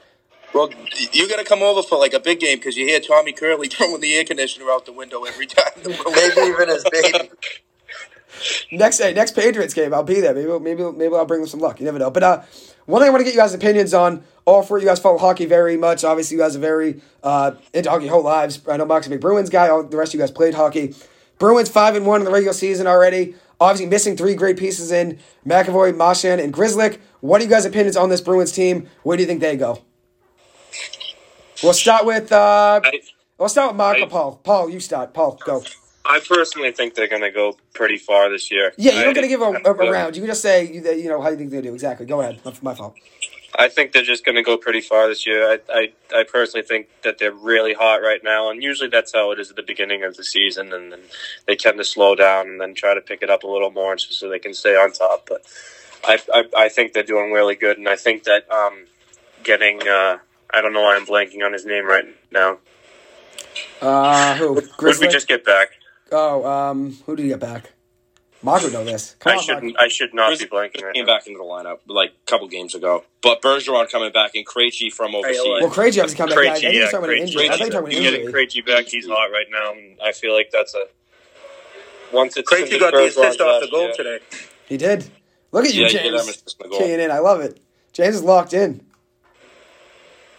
Well, 0.55 0.71
you 1.13 1.29
got 1.29 1.39
to 1.39 1.45
come 1.45 1.63
over 1.63 1.83
for 1.83 1.99
like 1.99 2.13
a 2.13 2.21
big 2.21 2.41
game 2.41 2.59
because 2.59 2.77
you 2.77 2.87
hear 2.87 3.01
Tommy 3.01 3.33
Curley 3.33 3.69
throwing 3.71 4.01
the 4.01 4.15
air 4.15 4.25
conditioner 4.25 4.71
out 4.71 4.87
the 4.87 4.93
window 4.93 5.25
every 5.25 5.47
time. 5.47 5.73
Maybe 5.85 6.41
even 6.41 6.69
his 6.69 6.85
baby. 6.91 7.31
Next 8.73 8.99
day, 8.99 9.13
next 9.13 9.37
Patriots 9.37 9.73
game, 9.73 9.95
I'll 9.95 10.03
be 10.03 10.21
there. 10.21 10.35
Maybe 10.35 10.59
maybe 10.59 10.83
maybe 10.97 11.15
I'll 11.15 11.27
bring 11.27 11.43
them 11.43 11.49
some 11.49 11.61
luck. 11.61 11.79
You 11.79 11.85
never 11.85 11.99
know. 11.99 12.11
But 12.11 12.23
uh, 12.23 12.43
one 12.87 13.01
thing 13.01 13.09
I 13.09 13.11
want 13.11 13.21
to 13.21 13.25
get 13.25 13.35
you 13.35 13.41
guys' 13.41 13.55
opinions 13.55 13.95
on. 13.95 14.25
All 14.45 14.63
four 14.63 14.79
of 14.79 14.83
you 14.83 14.89
guys 14.89 14.99
follow 14.99 15.19
hockey 15.19 15.47
very 15.47 15.77
much. 15.77 16.03
Obviously, 16.03 16.37
you 16.37 16.43
guys 16.43 16.57
are 16.57 16.61
very 16.61 17.01
uh, 17.23 17.53
into 17.73 17.89
hockey 17.89 18.09
whole 18.09 18.25
lives. 18.25 18.61
I 18.69 18.77
know 18.79 18.85
Mark's 18.85 19.07
a 19.07 19.11
big 19.11 19.21
Bruins 19.21 19.49
guy. 19.49 19.69
All 19.69 19.85
the 19.85 19.97
rest 19.97 20.11
of 20.11 20.15
you 20.15 20.21
guys 20.21 20.33
played 20.33 20.55
hockey. 20.55 20.95
Bruins 21.39 21.69
five 21.69 21.95
and 21.95 22.05
one 22.07 22.21
in 22.21 22.25
the 22.25 22.33
regular 22.33 22.53
season 22.53 22.89
already. 22.89 23.37
Obviously, 23.63 23.87
missing 23.87 24.17
three 24.17 24.35
great 24.35 24.57
pieces 24.57 24.91
in 24.91 25.21
McAvoy, 25.47 25.97
Marchand, 25.97 26.41
and 26.41 26.53
Grzelcyk. 26.53 26.99
What 27.21 27.41
are 27.41 27.45
you 27.45 27.51
guys' 27.51 27.65
opinions 27.65 27.97
on 27.97 28.09
this 28.09 28.21
Bruins 28.21 28.51
team? 28.51 28.89
Where 29.05 29.17
do 29.17 29.23
you 29.23 29.27
think 29.29 29.41
they 29.41 29.57
go? 29.57 29.81
We'll 31.63 31.73
start 31.73 32.05
with 32.05 32.33
uh, 32.33 32.81
I, 32.83 33.01
we'll 33.39 33.49
start 33.49 33.71
with 33.71 33.77
Mark 33.77 33.99
I- 33.99 34.01
or 34.01 34.09
Paul. 34.09 34.41
Paul, 34.43 34.69
you 34.69 34.81
start. 34.81 35.15
Paul, 35.15 35.39
go. 35.47 35.63
I 36.05 36.19
personally 36.29 36.73
think 36.73 36.97
they're 36.97 37.07
going 37.07 37.23
to 37.23 37.31
go 37.31 37.57
pretty 37.73 37.99
far 37.99 38.29
this 38.29 38.51
year. 38.51 38.73
Yeah, 38.77 38.95
you're 38.95 39.07
not 39.07 39.15
going 39.15 39.23
to 39.23 39.29
give 39.29 39.41
a, 39.41 39.53
a, 39.65 39.93
round. 39.93 40.17
You 40.17 40.23
can 40.23 40.27
just 40.27 40.43
say, 40.43 40.67
you, 40.67 40.83
you 40.95 41.09
know, 41.09 41.23
how 41.23 41.29
you 41.29 41.37
think 41.37 41.53
they 41.53 41.63
do. 41.63 41.73
Exactly. 41.73 42.05
Go 42.05 42.21
ahead. 42.21 42.41
That's 42.43 42.61
my 42.65 42.75
fault. 42.75 42.97
I 43.55 43.69
think 43.69 43.93
they're 43.93 44.03
just 44.03 44.25
going 44.25 44.37
to 44.37 44.43
go 44.43 44.57
pretty 44.57 44.81
far 44.81 45.09
this 45.09 45.27
year. 45.27 45.47
I, 45.47 45.59
I, 45.69 45.93
I 46.21 46.25
personally 46.25 46.65
think 46.67 46.89
that 47.03 47.19
they're 47.19 47.33
really 47.33 47.75
hot 47.75 47.97
right 47.97 48.21
now, 48.25 48.51
and 48.51 48.63
usually 48.63 48.89
that's 48.89 49.13
how 49.13 49.31
it 49.33 49.39
is 49.39 49.51
at 49.51 49.57
the 49.57 49.63
beginning 49.63 50.05
of 50.05 50.17
the 50.17 50.25
season, 50.25 50.73
and 50.73 50.93
then 50.93 51.01
they 51.47 51.57
tend 51.57 51.77
to 51.79 51.85
slow 51.85 52.15
down 52.15 52.49
and 52.49 52.61
then 52.61 52.75
try 52.75 52.95
to 52.95 53.01
pick 53.01 53.23
it 53.23 53.31
up 53.31 53.43
a 53.43 53.47
little 53.47 53.71
more 53.71 53.99
so 53.99 54.29
they 54.29 54.39
can 54.39 54.55
stay 54.55 54.75
on 54.75 54.93
top. 54.93 55.29
But 55.29 55.43
I, 56.05 56.19
I, 56.33 56.65
I 56.65 56.69
think 56.71 56.95
they're 56.95 57.03
doing 57.03 57.31
really 57.33 57.55
good, 57.55 57.77
and 57.77 57.89
I 57.89 57.97
think 57.97 58.25
that 58.25 58.51
um, 58.51 58.87
getting 59.43 59.87
uh, 59.87 60.19
I 60.53 60.61
don't 60.61 60.73
know 60.73 60.83
why 60.83 60.97
I'm 60.97 61.07
blanking 61.07 61.45
on 61.45 61.53
his 61.53 61.67
name 61.67 61.87
right 61.87 62.07
now. 62.31 62.59
Uh, 63.81 64.35
who? 64.37 64.55
Who 64.61 64.93
did 64.93 65.01
we 65.01 65.09
just 65.09 65.29
get 65.29 65.45
back? 65.45 65.69
Oh, 66.11 66.45
um, 66.45 66.97
who 67.07 67.17
did 67.17 67.25
you 67.25 67.29
get 67.31 67.41
back? 67.41 67.73
Mark 68.45 68.63
would 68.63 68.73
know 68.73 68.85
this. 68.85 69.15
Come 69.21 69.35
I 69.35 69.37
on, 69.37 69.43
shouldn't. 69.43 69.81
I 69.81 69.89
should 69.89 70.13
not 70.15 70.37
be 70.39 70.47
blanking 70.47 70.83
right 70.83 70.95
came 70.95 71.07
now. 71.07 71.17
back 71.17 71.27
into 71.27 71.39
the 71.39 71.45
lineup 71.45 71.79
like 71.87 72.11
a 72.11 72.31
couple 72.31 72.49
games 72.49 72.75
ago, 72.75 73.05
but 73.23 73.41
Bergeron 73.41 73.89
coming 73.91 74.13
back 74.13 74.33
and 74.35 74.45
Krejci 74.47 74.93
from 74.93 75.15
overseas. 75.15 75.39
Well, 75.45 75.71
Krejci 75.71 76.03
obviously 76.03 76.17
come 76.17 76.29
back. 76.29 76.39
I 76.39 76.47
Krejci, 76.49 76.61
think 76.61 76.75
yeah, 76.75 76.85
talking 76.91 76.99
about 76.99 77.11
an 77.11 77.19
Krejci. 77.19 77.49
I 77.49 77.49
thought 77.49 77.59
you 77.61 77.65
were 77.67 77.71
talking 77.71 77.79
about 77.79 77.93
an 77.93 77.93
injury. 77.93 78.33
Krejci 78.33 78.67
back, 78.67 78.85
he's 78.87 79.07
hot 79.07 79.31
right 79.31 79.47
now, 79.51 79.73
and 79.73 79.97
I 80.05 80.11
feel 80.13 80.35
like 80.35 80.51
that's 80.51 80.75
a 80.75 80.85
once 82.13 82.37
it's 82.37 82.49
Crazy 82.49 82.71
since 82.71 82.81
got 82.81 82.93
the 82.93 83.07
assist 83.07 83.41
off 83.41 83.63
the 83.63 83.69
goal 83.71 83.83
year. 83.85 83.93
today. 83.97 84.19
He 84.67 84.77
did. 84.77 85.09
Look 85.53 85.65
at 85.65 85.75
you, 85.75 85.83
Yeah, 85.83 85.89
he 85.89 85.93
did 85.99 86.05
have 86.05 86.13
an 86.15 86.19
James. 86.27 86.29
assist 86.31 86.57
on 86.63 86.69
the 86.71 86.77
goal. 86.77 86.87
Keying 86.87 87.01
in. 87.01 87.11
I 87.11 87.19
love 87.21 87.41
it. 87.41 87.61
James 87.93 88.17
is 88.17 88.23
locked 88.23 88.55
in. 88.55 88.85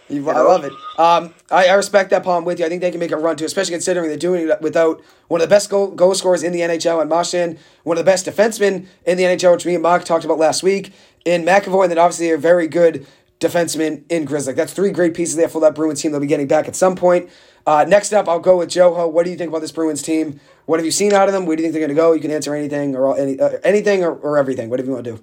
You- 0.08 0.28
I 0.28 0.40
love 0.40 0.64
it. 0.64 0.72
Um, 0.98 1.34
I, 1.50 1.68
I 1.68 1.74
respect 1.74 2.10
that, 2.10 2.22
Paul. 2.22 2.38
I'm 2.38 2.44
with 2.44 2.58
you. 2.60 2.66
I 2.66 2.68
think 2.68 2.82
they 2.82 2.90
can 2.90 3.00
make 3.00 3.10
a 3.10 3.16
run 3.16 3.36
too, 3.36 3.46
especially 3.46 3.72
considering 3.72 4.08
they're 4.08 4.18
doing 4.18 4.48
it 4.48 4.60
without 4.60 5.02
one 5.28 5.40
of 5.40 5.48
the 5.48 5.52
best 5.54 5.70
goal, 5.70 5.88
goal 5.88 6.14
scorers 6.14 6.42
in 6.42 6.52
the 6.52 6.60
NHL 6.60 7.00
and 7.00 7.08
Marchand, 7.08 7.58
one 7.84 7.96
of 7.96 8.04
the 8.04 8.10
best 8.10 8.26
defensemen 8.26 8.86
in 9.06 9.16
the 9.16 9.24
NHL, 9.24 9.52
which 9.54 9.66
me 9.66 9.74
and 9.74 9.82
Mark 9.82 10.04
talked 10.04 10.24
about 10.24 10.38
last 10.38 10.62
week, 10.62 10.92
in 11.24 11.42
McAvoy, 11.44 11.84
and 11.84 11.90
then 11.90 11.98
obviously 11.98 12.30
a 12.30 12.36
very 12.38 12.68
good 12.68 13.06
defenseman 13.40 14.04
in 14.10 14.24
Grizzly. 14.24 14.52
That's 14.52 14.72
three 14.72 14.90
great 14.90 15.14
pieces 15.14 15.36
there 15.36 15.48
for 15.48 15.60
that 15.62 15.74
Bruins 15.74 16.00
team 16.02 16.12
they'll 16.12 16.20
be 16.20 16.26
getting 16.26 16.46
back 16.48 16.68
at 16.68 16.76
some 16.76 16.96
point. 16.96 17.28
Uh, 17.66 17.84
next 17.88 18.12
up, 18.12 18.28
I'll 18.28 18.38
go 18.40 18.58
with 18.58 18.68
Joho. 18.68 19.10
What 19.10 19.24
do 19.24 19.30
you 19.30 19.36
think 19.36 19.48
about 19.48 19.60
this 19.62 19.72
Bruins 19.72 20.02
team? 20.02 20.38
What 20.66 20.78
have 20.78 20.84
you 20.84 20.92
seen 20.92 21.12
out 21.14 21.28
of 21.28 21.34
them? 21.34 21.46
Where 21.46 21.56
do 21.56 21.62
you 21.62 21.66
think 21.66 21.72
they're 21.80 21.86
going 21.88 21.96
to 21.96 22.00
go? 22.00 22.12
You 22.12 22.20
can 22.20 22.30
answer 22.30 22.54
anything 22.54 22.94
or 22.94 23.06
all- 23.06 23.16
any, 23.16 23.40
uh, 23.40 23.58
anything 23.64 24.04
or, 24.04 24.14
or 24.14 24.36
everything, 24.38 24.68
whatever 24.68 24.88
you 24.88 24.92
want 24.94 25.04
to 25.06 25.12
do. 25.16 25.22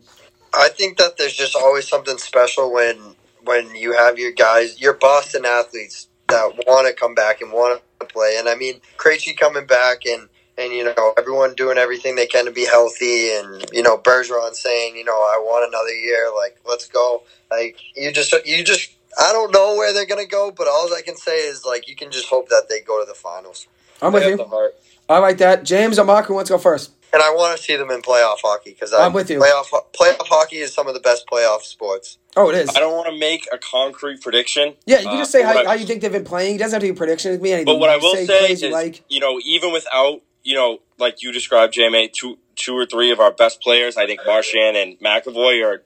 I 0.53 0.69
think 0.69 0.97
that 0.97 1.17
there's 1.17 1.33
just 1.33 1.55
always 1.55 1.87
something 1.87 2.17
special 2.17 2.73
when 2.73 3.15
when 3.43 3.75
you 3.75 3.93
have 3.93 4.17
your 4.19 4.31
guys, 4.31 4.79
your 4.81 4.93
Boston 4.93 5.45
athletes 5.45 6.07
that 6.27 6.53
want 6.67 6.87
to 6.87 6.93
come 6.93 7.15
back 7.15 7.41
and 7.41 7.51
want 7.51 7.81
to 7.99 8.05
play. 8.05 8.37
And 8.37 8.47
I 8.47 8.55
mean, 8.55 8.81
Krejci 8.97 9.37
coming 9.37 9.65
back 9.65 10.05
and 10.05 10.29
and 10.57 10.73
you 10.73 10.83
know 10.83 11.13
everyone 11.17 11.55
doing 11.55 11.77
everything 11.77 12.15
they 12.15 12.27
can 12.27 12.45
to 12.45 12.51
be 12.51 12.65
healthy, 12.65 13.31
and 13.33 13.65
you 13.73 13.81
know 13.83 13.97
Bergeron 13.97 14.53
saying, 14.53 14.95
you 14.95 15.05
know, 15.05 15.13
I 15.13 15.37
want 15.39 15.67
another 15.67 15.93
year. 15.93 16.29
Like, 16.35 16.59
let's 16.67 16.87
go. 16.87 17.23
Like 17.49 17.77
you 17.95 18.11
just 18.11 18.33
you 18.45 18.63
just. 18.63 18.91
I 19.19 19.33
don't 19.33 19.51
know 19.51 19.75
where 19.75 19.91
they're 19.93 20.05
gonna 20.05 20.25
go, 20.25 20.51
but 20.51 20.67
all 20.69 20.93
I 20.93 21.01
can 21.01 21.17
say 21.17 21.39
is 21.39 21.65
like 21.65 21.89
you 21.89 21.97
can 21.97 22.11
just 22.11 22.27
hope 22.27 22.47
that 22.47 22.67
they 22.69 22.79
go 22.79 23.03
to 23.03 23.05
the 23.05 23.13
finals. 23.13 23.67
I'm 24.01 24.13
They 24.13 24.19
with 24.19 24.29
you. 24.29 24.37
the 24.37 24.45
heart. 24.45 24.75
I 25.09 25.17
like 25.17 25.37
that. 25.39 25.65
James 25.65 25.99
or 25.99 26.05
Mark, 26.05 26.27
who 26.27 26.33
wants 26.35 26.47
to 26.47 26.53
go 26.53 26.57
first? 26.57 26.91
And 27.13 27.21
I 27.21 27.31
want 27.33 27.57
to 27.57 27.63
see 27.63 27.75
them 27.75 27.91
in 27.91 28.01
playoff 28.01 28.37
hockey 28.41 28.71
because 28.71 28.93
I'm 28.93 29.11
with 29.13 29.29
you. 29.29 29.39
Playoff 29.39 29.65
playoff 29.93 30.27
hockey 30.27 30.57
is 30.57 30.73
some 30.73 30.87
of 30.87 30.93
the 30.93 30.99
best 31.01 31.27
playoff 31.27 31.61
sports. 31.61 32.17
Oh, 32.37 32.49
it 32.49 32.55
is. 32.55 32.69
I 32.69 32.79
don't 32.79 32.95
want 32.95 33.09
to 33.13 33.19
make 33.19 33.47
a 33.51 33.57
concrete 33.57 34.21
prediction. 34.21 34.75
Yeah, 34.85 34.99
you 34.99 35.05
can 35.07 35.15
uh, 35.15 35.17
just 35.19 35.31
say 35.31 35.43
but 35.43 35.53
how, 35.55 35.61
I- 35.61 35.65
how 35.65 35.73
you 35.73 35.85
think 35.85 36.01
they've 36.01 36.11
been 36.11 36.23
playing. 36.23 36.55
It 36.55 36.59
doesn't 36.59 36.75
have 36.77 36.81
to 36.81 36.87
be 36.87 36.95
a 36.95 36.97
prediction. 36.97 37.31
It 37.31 37.35
can 37.35 37.43
be 37.43 37.51
anything. 37.51 37.65
But 37.65 37.79
what 37.79 37.89
I 37.89 37.95
You 37.95 38.01
will 38.01 38.15
say 38.15 38.25
say 38.25 38.51
is, 38.53 38.61
you 38.61 38.69
like. 38.71 39.03
you 39.09 39.19
know, 39.19 39.39
even 39.43 39.73
without, 39.73 40.21
you 40.43 40.55
know, 40.55 40.79
like 40.97 41.21
you 41.21 41.33
described, 41.33 41.73
JMA, 41.73 42.13
two, 42.13 42.37
two 42.55 42.77
or 42.77 42.85
three 42.85 43.11
of 43.11 43.19
our 43.19 43.31
best 43.31 43.61
players, 43.61 43.97
I 43.97 44.05
think 44.05 44.21
Marchand 44.25 44.77
and 44.77 44.97
McAvoy 44.99 45.65
are 45.65 45.83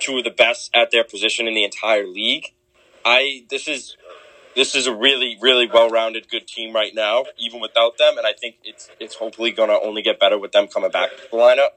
two 0.00 0.18
of 0.18 0.24
the 0.24 0.30
best 0.30 0.70
at 0.74 0.90
their 0.90 1.04
position 1.04 1.46
in 1.46 1.54
the 1.54 1.62
entire 1.62 2.06
league. 2.06 2.46
I 3.04 3.44
this 3.50 3.68
is 3.68 3.96
this 4.54 4.74
is 4.74 4.86
a 4.86 4.94
really, 4.94 5.36
really 5.40 5.68
well-rounded, 5.72 6.28
good 6.28 6.46
team 6.46 6.74
right 6.74 6.94
now, 6.94 7.24
even 7.38 7.60
without 7.60 7.98
them, 7.98 8.16
and 8.18 8.26
I 8.26 8.32
think 8.32 8.56
it's 8.64 8.90
it's 9.00 9.14
hopefully 9.14 9.50
going 9.50 9.68
to 9.68 9.80
only 9.80 10.02
get 10.02 10.20
better 10.20 10.38
with 10.38 10.52
them 10.52 10.68
coming 10.68 10.90
back 10.90 11.10
to 11.10 11.22
the 11.30 11.36
lineup. 11.36 11.70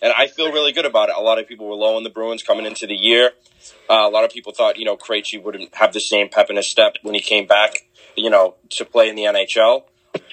And 0.00 0.12
I 0.16 0.28
feel 0.28 0.52
really 0.52 0.72
good 0.72 0.86
about 0.86 1.08
it. 1.08 1.16
A 1.16 1.20
lot 1.20 1.38
of 1.38 1.48
people 1.48 1.68
were 1.68 1.74
low 1.74 1.96
on 1.96 2.04
the 2.04 2.10
Bruins 2.10 2.42
coming 2.42 2.66
into 2.66 2.86
the 2.86 2.94
year. 2.94 3.32
Uh, 3.90 4.06
a 4.06 4.10
lot 4.10 4.24
of 4.24 4.30
people 4.30 4.52
thought, 4.52 4.78
you 4.78 4.84
know, 4.84 4.96
Krejci 4.96 5.42
wouldn't 5.42 5.74
have 5.74 5.92
the 5.92 6.00
same 6.00 6.28
pep 6.28 6.50
in 6.50 6.56
his 6.56 6.68
step 6.68 6.96
when 7.02 7.14
he 7.14 7.20
came 7.20 7.46
back, 7.46 7.88
you 8.16 8.30
know, 8.30 8.54
to 8.70 8.84
play 8.84 9.08
in 9.08 9.16
the 9.16 9.24
NHL. 9.24 9.82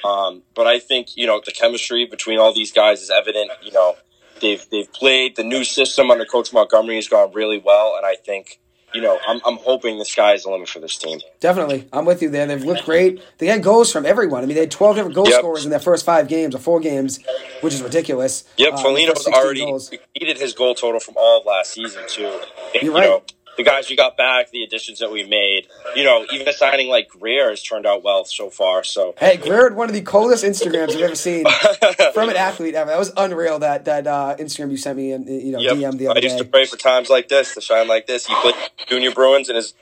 Um, 0.03 0.43
but 0.53 0.67
I 0.67 0.79
think, 0.79 1.17
you 1.17 1.25
know, 1.25 1.41
the 1.43 1.51
chemistry 1.51 2.05
between 2.05 2.37
all 2.37 2.53
these 2.53 2.71
guys 2.71 3.01
is 3.01 3.09
evident. 3.09 3.49
You 3.63 3.71
know, 3.71 3.95
they've 4.41 4.65
they've 4.69 4.91
played 4.91 5.35
the 5.35 5.43
new 5.43 5.63
system 5.63 6.11
under 6.11 6.25
Coach 6.25 6.53
Montgomery 6.53 6.95
has 6.95 7.07
gone 7.07 7.31
really 7.33 7.57
well, 7.57 7.95
and 7.97 8.05
I 8.05 8.15
think, 8.15 8.59
you 8.95 9.01
know, 9.01 9.19
I'm 9.27 9.41
I'm 9.45 9.57
hoping 9.57 9.99
the 9.99 10.05
sky 10.05 10.33
is 10.33 10.43
the 10.43 10.49
limit 10.51 10.69
for 10.69 10.79
this 10.79 10.97
team. 10.97 11.19
Definitely. 11.39 11.87
I'm 11.93 12.05
with 12.05 12.21
you 12.21 12.29
there. 12.29 12.45
They've 12.47 12.63
looked 12.63 12.85
great. 12.85 13.21
They 13.39 13.47
had 13.47 13.61
goals 13.61 13.91
from 13.91 14.05
everyone. 14.05 14.41
I 14.43 14.45
mean, 14.47 14.55
they 14.55 14.61
had 14.61 14.71
12 14.71 14.95
different 14.95 15.15
goal 15.15 15.27
Yep. 15.29 15.39
scorers 15.39 15.65
in 15.65 15.69
their 15.71 15.79
first 15.79 16.05
five 16.05 16.27
games 16.27 16.55
or 16.55 16.59
four 16.59 16.79
games, 16.79 17.19
which 17.61 17.73
is 17.73 17.81
ridiculous. 17.81 18.45
Yep, 18.57 18.73
uh, 18.73 18.75
the 18.77 18.81
Foligno's 18.83 19.27
already 19.27 19.65
goals. 19.65 19.91
exceeded 19.91 20.37
his 20.37 20.53
goal 20.53 20.73
total 20.75 20.99
from 20.99 21.15
all 21.17 21.41
of 21.41 21.45
last 21.45 21.71
season 21.71 22.03
too. 22.07 22.39
You're 22.73 22.83
you 22.83 22.93
right. 22.93 23.03
know, 23.09 23.23
the 23.57 23.63
guys 23.63 23.89
we 23.89 23.95
got 23.95 24.17
back, 24.17 24.51
the 24.51 24.63
additions 24.63 24.99
that 24.99 25.11
we 25.11 25.23
made, 25.23 25.67
you 25.95 26.03
know, 26.03 26.25
even 26.31 26.51
signing 26.53 26.89
like 26.89 27.07
Greer 27.07 27.49
has 27.49 27.63
turned 27.63 27.85
out 27.85 28.03
well 28.03 28.25
so 28.25 28.49
far. 28.49 28.83
So 28.83 29.15
Hey, 29.17 29.37
Greer 29.37 29.63
had 29.69 29.75
one 29.75 29.87
of 29.89 29.95
the 29.95 30.01
coldest 30.01 30.43
Instagrams 30.43 30.95
I've 30.95 31.01
ever 31.01 31.15
seen 31.15 31.45
from 32.13 32.29
an 32.29 32.35
athlete 32.35 32.75
ever. 32.75 32.89
That 32.91 32.99
was 32.99 33.13
unreal, 33.15 33.59
that 33.59 33.85
that 33.85 34.07
uh, 34.07 34.35
Instagram 34.39 34.71
you 34.71 34.77
sent 34.77 34.97
me 34.97 35.11
and 35.11 35.27
you 35.27 35.51
know, 35.51 35.59
Yep. 35.59 35.77
DM 35.77 35.97
the 35.97 36.07
I 36.07 36.11
other 36.11 36.19
used 36.21 36.37
to 36.37 36.45
pray 36.45 36.65
for 36.65 36.77
times 36.77 37.09
like 37.09 37.29
this 37.29 37.53
to 37.55 37.61
shine 37.61 37.87
like 37.87 38.07
this. 38.07 38.25
He 38.25 38.35
played 38.41 38.55
junior 38.87 39.11
Bruins 39.11 39.49
in 39.49 39.55
his 39.55 39.73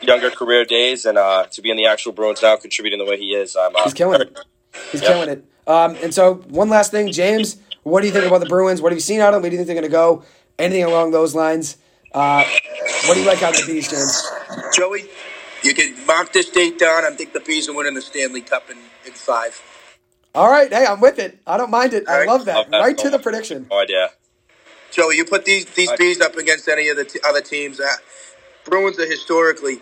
younger 0.00 0.30
career 0.30 0.64
days, 0.64 1.04
and 1.04 1.18
uh, 1.18 1.46
to 1.52 1.62
be 1.62 1.70
in 1.70 1.76
the 1.76 1.86
actual 1.86 2.12
Bruins 2.12 2.42
now, 2.42 2.56
contributing 2.56 2.98
the 2.98 3.04
way 3.04 3.18
he 3.18 3.34
is, 3.34 3.56
I'm 3.56 3.74
uh, 3.76 3.84
He's 3.84 3.94
killing 3.94 4.20
it. 4.22 4.36
He's 4.92 5.02
Yeah. 5.02 5.08
killing 5.08 5.28
it. 5.28 5.44
Um, 5.66 5.96
and 6.02 6.12
so, 6.14 6.34
one 6.48 6.68
last 6.68 6.90
thing, 6.90 7.10
James, 7.12 7.58
what 7.82 8.00
do 8.00 8.06
you 8.06 8.12
think 8.12 8.24
about 8.26 8.40
the 8.40 8.46
Bruins? 8.46 8.80
What 8.82 8.90
have 8.92 8.96
you 8.96 9.02
seen 9.02 9.20
out 9.20 9.28
of 9.28 9.34
them? 9.34 9.42
Where 9.42 9.50
do 9.50 9.56
you 9.56 9.58
think 9.58 9.66
they're 9.66 9.74
going 9.74 9.90
to 9.90 10.22
go? 10.22 10.24
Anything 10.58 10.84
along 10.84 11.10
those 11.12 11.34
lines? 11.34 11.76
Uh, 12.12 12.44
what 13.06 13.14
do 13.14 13.20
you 13.20 13.26
like 13.26 13.42
out 13.42 13.58
of 13.58 13.66
the 13.66 13.72
bees, 13.72 13.88
James? 13.88 14.28
Joey, 14.74 15.04
you 15.62 15.74
can 15.74 15.94
mark 16.06 16.32
this 16.32 16.50
date 16.50 16.78
down. 16.78 17.04
I 17.04 17.10
think 17.10 17.32
the 17.32 17.40
Bees 17.40 17.68
are 17.68 17.74
winning 17.74 17.94
the 17.94 18.02
Stanley 18.02 18.40
Cup 18.42 18.70
in, 18.70 18.78
in 19.06 19.12
five. 19.12 19.60
All 20.34 20.50
right, 20.50 20.72
hey, 20.72 20.86
I'm 20.86 21.00
with 21.00 21.18
it. 21.18 21.38
I 21.46 21.56
don't 21.56 21.70
mind 21.70 21.94
it. 21.94 22.08
I 22.08 22.12
All 22.12 22.18
right. 22.18 22.28
love 22.28 22.44
that. 22.46 22.56
Love 22.56 22.70
that. 22.70 22.80
Right 22.80 22.98
to 22.98 23.10
the 23.10 23.18
prediction. 23.18 23.66
Oh 23.70 23.84
yeah. 23.88 24.08
Joey, 24.92 25.16
you 25.16 25.24
put 25.24 25.44
these 25.44 25.66
these 25.66 25.92
Bees 25.92 26.20
up 26.20 26.36
against 26.36 26.68
any 26.68 26.88
of 26.88 26.96
the 26.96 27.04
t- 27.04 27.20
other 27.26 27.40
teams. 27.40 27.80
Uh, 27.80 27.88
Bruins 28.64 28.98
are 28.98 29.06
historically 29.06 29.80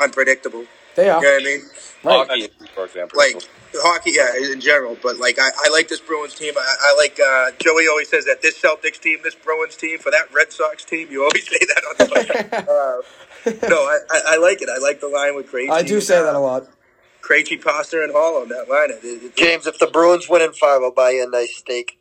unpredictable. 0.00 0.64
They 0.94 1.08
are. 1.10 1.22
You 1.22 1.28
know 1.28 1.34
what 1.34 1.42
I 1.42 1.44
mean? 1.44 1.62
Right. 2.04 2.28
Hockey, 2.28 2.48
for 2.74 2.84
example. 2.84 3.18
Like 3.18 3.48
hockey, 3.82 4.12
yeah, 4.12 4.34
in 4.52 4.60
general. 4.60 4.96
But 5.02 5.18
like, 5.18 5.38
I, 5.38 5.48
I 5.64 5.68
like 5.70 5.88
this 5.88 6.00
Bruins 6.00 6.34
team. 6.34 6.54
I, 6.56 6.76
I 6.80 6.94
like 6.96 7.18
uh, 7.20 7.56
Joey 7.58 7.88
always 7.88 8.08
says 8.08 8.24
that 8.26 8.42
this 8.42 8.60
Celtics 8.60 9.00
team, 9.00 9.18
this 9.22 9.34
Bruins 9.34 9.76
team, 9.76 9.98
for 9.98 10.10
that 10.10 10.32
Red 10.32 10.52
Sox 10.52 10.84
team. 10.84 11.08
You 11.10 11.22
always 11.24 11.48
say 11.48 11.58
that 11.58 11.82
on 11.84 11.96
the 11.98 13.62
uh, 13.62 13.68
No, 13.68 13.76
I, 13.76 13.98
I, 14.10 14.22
I 14.28 14.36
like 14.38 14.62
it. 14.62 14.68
I 14.68 14.78
like 14.78 15.00
the 15.00 15.08
line 15.08 15.34
with 15.34 15.50
Krejci. 15.50 15.70
I 15.70 15.82
do 15.82 16.00
say 16.00 16.20
that 16.22 16.34
a 16.34 16.38
lot. 16.38 16.68
Krejci, 17.22 17.62
Pasta, 17.62 18.02
and 18.02 18.12
Hall 18.12 18.40
on 18.40 18.48
that 18.50 18.68
line. 18.68 18.90
It, 18.90 19.04
it, 19.04 19.24
it, 19.24 19.36
James, 19.36 19.66
if 19.66 19.78
the 19.78 19.88
Bruins 19.88 20.28
win 20.28 20.42
in 20.42 20.52
five, 20.52 20.82
I'll 20.82 20.92
buy 20.92 21.10
you 21.10 21.26
a 21.26 21.30
nice 21.30 21.56
steak. 21.56 21.98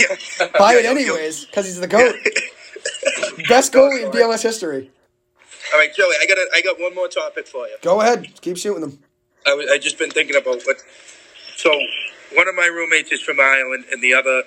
yeah. 0.00 0.16
Buy 0.58 0.74
it 0.76 0.86
anyways, 0.86 1.44
because 1.44 1.66
he's 1.66 1.80
the 1.80 1.86
GOAT. 1.86 2.14
Best 3.48 3.72
goalie 3.72 4.04
in 4.04 4.10
BLS 4.10 4.42
history. 4.42 4.90
All 5.72 5.78
right, 5.78 5.92
Joey, 5.94 6.14
I 6.20 6.26
got 6.26 6.38
a, 6.38 6.46
I 6.54 6.62
got 6.62 6.80
one 6.80 6.94
more 6.94 7.08
topic 7.08 7.46
for 7.48 7.66
you. 7.66 7.76
Go 7.82 8.00
ahead. 8.00 8.40
Keep 8.40 8.56
shooting 8.56 8.80
them. 8.80 8.98
I 9.46 9.54
was, 9.54 9.66
I 9.70 9.78
just 9.78 9.98
been 9.98 10.10
thinking 10.10 10.36
about 10.36 10.62
what. 10.64 10.76
So, 11.56 11.70
one 12.34 12.48
of 12.48 12.54
my 12.54 12.66
roommates 12.66 13.12
is 13.12 13.22
from 13.22 13.40
Ireland, 13.40 13.84
and 13.90 14.02
the 14.02 14.14
other, 14.14 14.42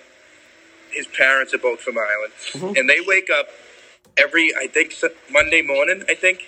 his 0.92 1.08
parents 1.08 1.54
are 1.54 1.58
both 1.58 1.80
from 1.82 1.98
Ireland, 1.98 2.34
mm-hmm. 2.52 2.78
and 2.78 2.90
they 2.90 3.00
wake 3.06 3.30
up 3.30 3.48
every, 4.18 4.54
I 4.56 4.68
think, 4.68 4.94
Monday 5.32 5.62
morning. 5.62 6.04
I 6.10 6.16
think, 6.16 6.44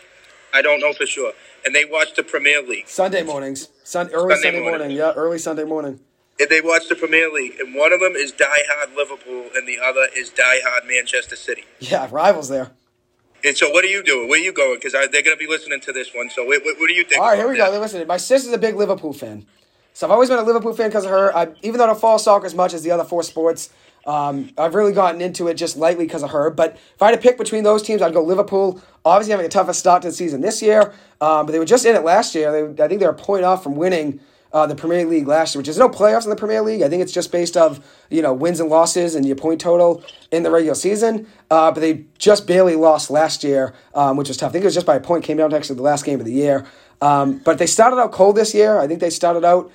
I 0.53 0.61
don't 0.61 0.79
know 0.79 0.93
for 0.93 1.05
sure, 1.05 1.33
and 1.65 1.73
they 1.73 1.85
watch 1.85 2.15
the 2.15 2.23
Premier 2.23 2.61
League. 2.61 2.87
Sunday 2.87 3.23
mornings. 3.23 3.69
Sun, 3.83 4.09
early 4.13 4.35
Sunday 4.35 4.47
Sunday, 4.47 4.59
morning. 4.61 4.79
morning. 4.79 4.97
Yeah, 4.97 5.13
early 5.15 5.39
Sunday 5.39 5.63
morning. 5.63 5.99
And 6.39 6.49
they 6.49 6.61
watch 6.61 6.87
the 6.89 6.95
Premier 6.95 7.29
League, 7.31 7.59
and 7.59 7.75
one 7.75 7.93
of 7.93 7.99
them 7.99 8.13
is 8.13 8.31
diehard 8.31 8.95
Liverpool, 8.95 9.49
and 9.55 9.67
the 9.67 9.79
other 9.79 10.07
is 10.15 10.31
diehard 10.31 10.87
Manchester 10.87 11.35
City. 11.35 11.65
Yeah, 11.79 12.07
rivals 12.11 12.49
there. 12.49 12.71
And 13.43 13.57
so, 13.57 13.69
what 13.71 13.83
are 13.83 13.87
you 13.87 14.03
doing? 14.03 14.29
Where 14.29 14.39
are 14.39 14.43
you 14.43 14.53
going? 14.53 14.75
Because 14.75 14.93
they're 14.93 15.09
going 15.09 15.35
to 15.35 15.37
be 15.37 15.47
listening 15.47 15.79
to 15.81 15.91
this 15.91 16.13
one. 16.13 16.29
So, 16.29 16.45
what, 16.45 16.63
what, 16.63 16.79
what 16.79 16.87
do 16.87 16.93
you 16.93 17.03
think? 17.03 17.21
All 17.21 17.29
right, 17.29 17.37
here 17.37 17.49
we 17.49 17.57
go. 17.57 17.71
that? 17.71 17.79
Listen, 17.79 18.05
my 18.07 18.17
sister's 18.17 18.53
a 18.53 18.57
big 18.57 18.75
Liverpool 18.75 19.13
fan. 19.13 19.45
So 19.93 20.07
I've 20.07 20.11
always 20.11 20.29
been 20.29 20.39
a 20.39 20.43
Liverpool 20.43 20.73
fan 20.73 20.89
because 20.89 21.03
of 21.03 21.11
her. 21.11 21.35
I, 21.35 21.49
even 21.63 21.77
though 21.77 21.83
I 21.83 21.87
don't 21.87 21.99
follow 21.99 22.17
soccer 22.17 22.45
as 22.45 22.55
much 22.55 22.73
as 22.73 22.81
the 22.83 22.91
other 22.91 23.03
four 23.03 23.23
sports, 23.23 23.69
um, 24.05 24.49
I've 24.57 24.73
really 24.73 24.93
gotten 24.93 25.21
into 25.21 25.47
it 25.47 25.55
just 25.55 25.75
lightly 25.75 26.05
because 26.05 26.23
of 26.23 26.31
her. 26.31 26.49
But 26.49 26.77
if 26.95 27.01
I 27.01 27.07
had 27.07 27.15
to 27.15 27.21
pick 27.21 27.37
between 27.37 27.63
those 27.63 27.83
teams, 27.83 28.01
I'd 28.01 28.13
go 28.13 28.23
Liverpool. 28.23 28.81
Obviously, 29.03 29.31
having 29.31 29.45
a 29.45 29.49
toughest 29.49 29.79
start 29.79 30.01
to 30.03 30.07
the 30.07 30.13
season 30.13 30.41
this 30.41 30.61
year, 30.61 30.93
um, 31.19 31.45
but 31.45 31.51
they 31.51 31.59
were 31.59 31.65
just 31.65 31.85
in 31.85 31.95
it 31.95 32.03
last 32.03 32.33
year. 32.35 32.51
They, 32.51 32.83
I 32.83 32.87
think 32.87 32.99
they're 32.99 33.09
a 33.09 33.13
point 33.13 33.43
off 33.43 33.63
from 33.63 33.75
winning 33.75 34.21
uh, 34.53 34.67
the 34.67 34.75
Premier 34.75 35.05
League 35.05 35.27
last 35.27 35.55
year, 35.55 35.59
which 35.59 35.67
is 35.67 35.77
no 35.77 35.89
playoffs 35.89 36.23
in 36.23 36.29
the 36.29 36.35
Premier 36.35 36.61
League. 36.61 36.81
I 36.81 36.89
think 36.89 37.01
it's 37.01 37.11
just 37.11 37.31
based 37.31 37.55
of 37.55 37.85
you 38.09 38.21
know 38.21 38.33
wins 38.33 38.59
and 38.59 38.69
losses 38.69 39.15
and 39.15 39.25
your 39.25 39.35
point 39.35 39.61
total 39.61 40.03
in 40.31 40.43
the 40.43 40.51
regular 40.51 40.75
season. 40.75 41.27
Uh, 41.49 41.71
but 41.71 41.79
they 41.79 42.05
just 42.17 42.47
barely 42.47 42.75
lost 42.75 43.09
last 43.09 43.43
year, 43.43 43.73
um, 43.93 44.17
which 44.17 44.27
was 44.27 44.37
tough. 44.37 44.49
I 44.49 44.51
think 44.53 44.63
it 44.63 44.67
was 44.67 44.73
just 44.75 44.87
by 44.87 44.95
a 44.95 44.99
point. 44.99 45.23
Came 45.23 45.37
down 45.37 45.49
to 45.51 45.55
actually 45.55 45.77
the 45.77 45.83
last 45.83 46.05
game 46.05 46.19
of 46.19 46.25
the 46.25 46.33
year. 46.33 46.65
Um, 47.01 47.39
but 47.39 47.57
they 47.57 47.65
started 47.65 47.97
out 47.97 48.11
cold 48.11 48.35
this 48.35 48.53
year. 48.53 48.79
I 48.79 48.87
think 48.87 48.99
they 48.99 49.09
started 49.09 49.43
out, 49.43 49.71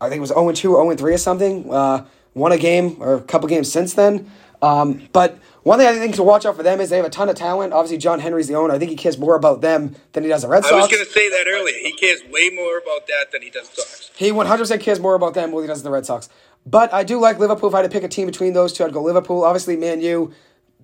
I 0.00 0.08
think 0.08 0.18
it 0.18 0.20
was 0.20 0.30
0 0.30 0.52
2 0.52 0.76
or 0.76 0.84
0 0.84 0.96
3 0.96 1.14
or 1.14 1.18
something. 1.18 1.72
Uh, 1.72 2.06
won 2.34 2.52
a 2.52 2.58
game 2.58 2.96
or 3.00 3.14
a 3.14 3.22
couple 3.22 3.48
games 3.48 3.72
since 3.72 3.94
then. 3.94 4.30
Um, 4.60 5.08
but 5.12 5.38
one 5.66 5.80
thing 5.80 5.88
I 5.88 5.98
think 5.98 6.14
to 6.14 6.22
watch 6.22 6.46
out 6.46 6.54
for 6.54 6.62
them 6.62 6.80
is 6.80 6.90
they 6.90 6.96
have 6.96 7.04
a 7.04 7.10
ton 7.10 7.28
of 7.28 7.34
talent. 7.34 7.72
Obviously, 7.72 7.98
John 7.98 8.20
Henry's 8.20 8.46
the 8.46 8.54
owner. 8.54 8.72
I 8.72 8.78
think 8.78 8.88
he 8.88 8.96
cares 8.96 9.18
more 9.18 9.34
about 9.34 9.62
them 9.62 9.96
than 10.12 10.22
he 10.22 10.28
does 10.28 10.42
the 10.42 10.48
Red 10.48 10.62
Sox. 10.62 10.72
I 10.72 10.76
was 10.76 10.86
going 10.88 11.04
to 11.04 11.10
say 11.10 11.28
that 11.28 11.46
earlier. 11.48 11.74
He 11.82 11.90
cares 11.90 12.22
way 12.30 12.50
more 12.50 12.78
about 12.78 13.08
that 13.08 13.32
than 13.32 13.42
he 13.42 13.50
does 13.50 13.68
Sox. 13.70 14.12
He 14.14 14.30
100% 14.30 14.80
cares 14.80 15.00
more 15.00 15.16
about 15.16 15.34
them 15.34 15.50
than 15.50 15.60
he 15.62 15.66
does 15.66 15.82
the 15.82 15.90
Red 15.90 16.06
Sox. 16.06 16.28
But 16.64 16.94
I 16.94 17.02
do 17.02 17.18
like 17.18 17.40
Liverpool. 17.40 17.68
If 17.68 17.74
I 17.74 17.78
had 17.78 17.90
to 17.90 17.92
pick 17.92 18.04
a 18.04 18.08
team 18.08 18.26
between 18.26 18.52
those 18.52 18.72
two, 18.72 18.84
I'd 18.84 18.92
go 18.92 19.02
Liverpool. 19.02 19.42
Obviously, 19.42 19.76
Man 19.76 20.00
U, 20.02 20.32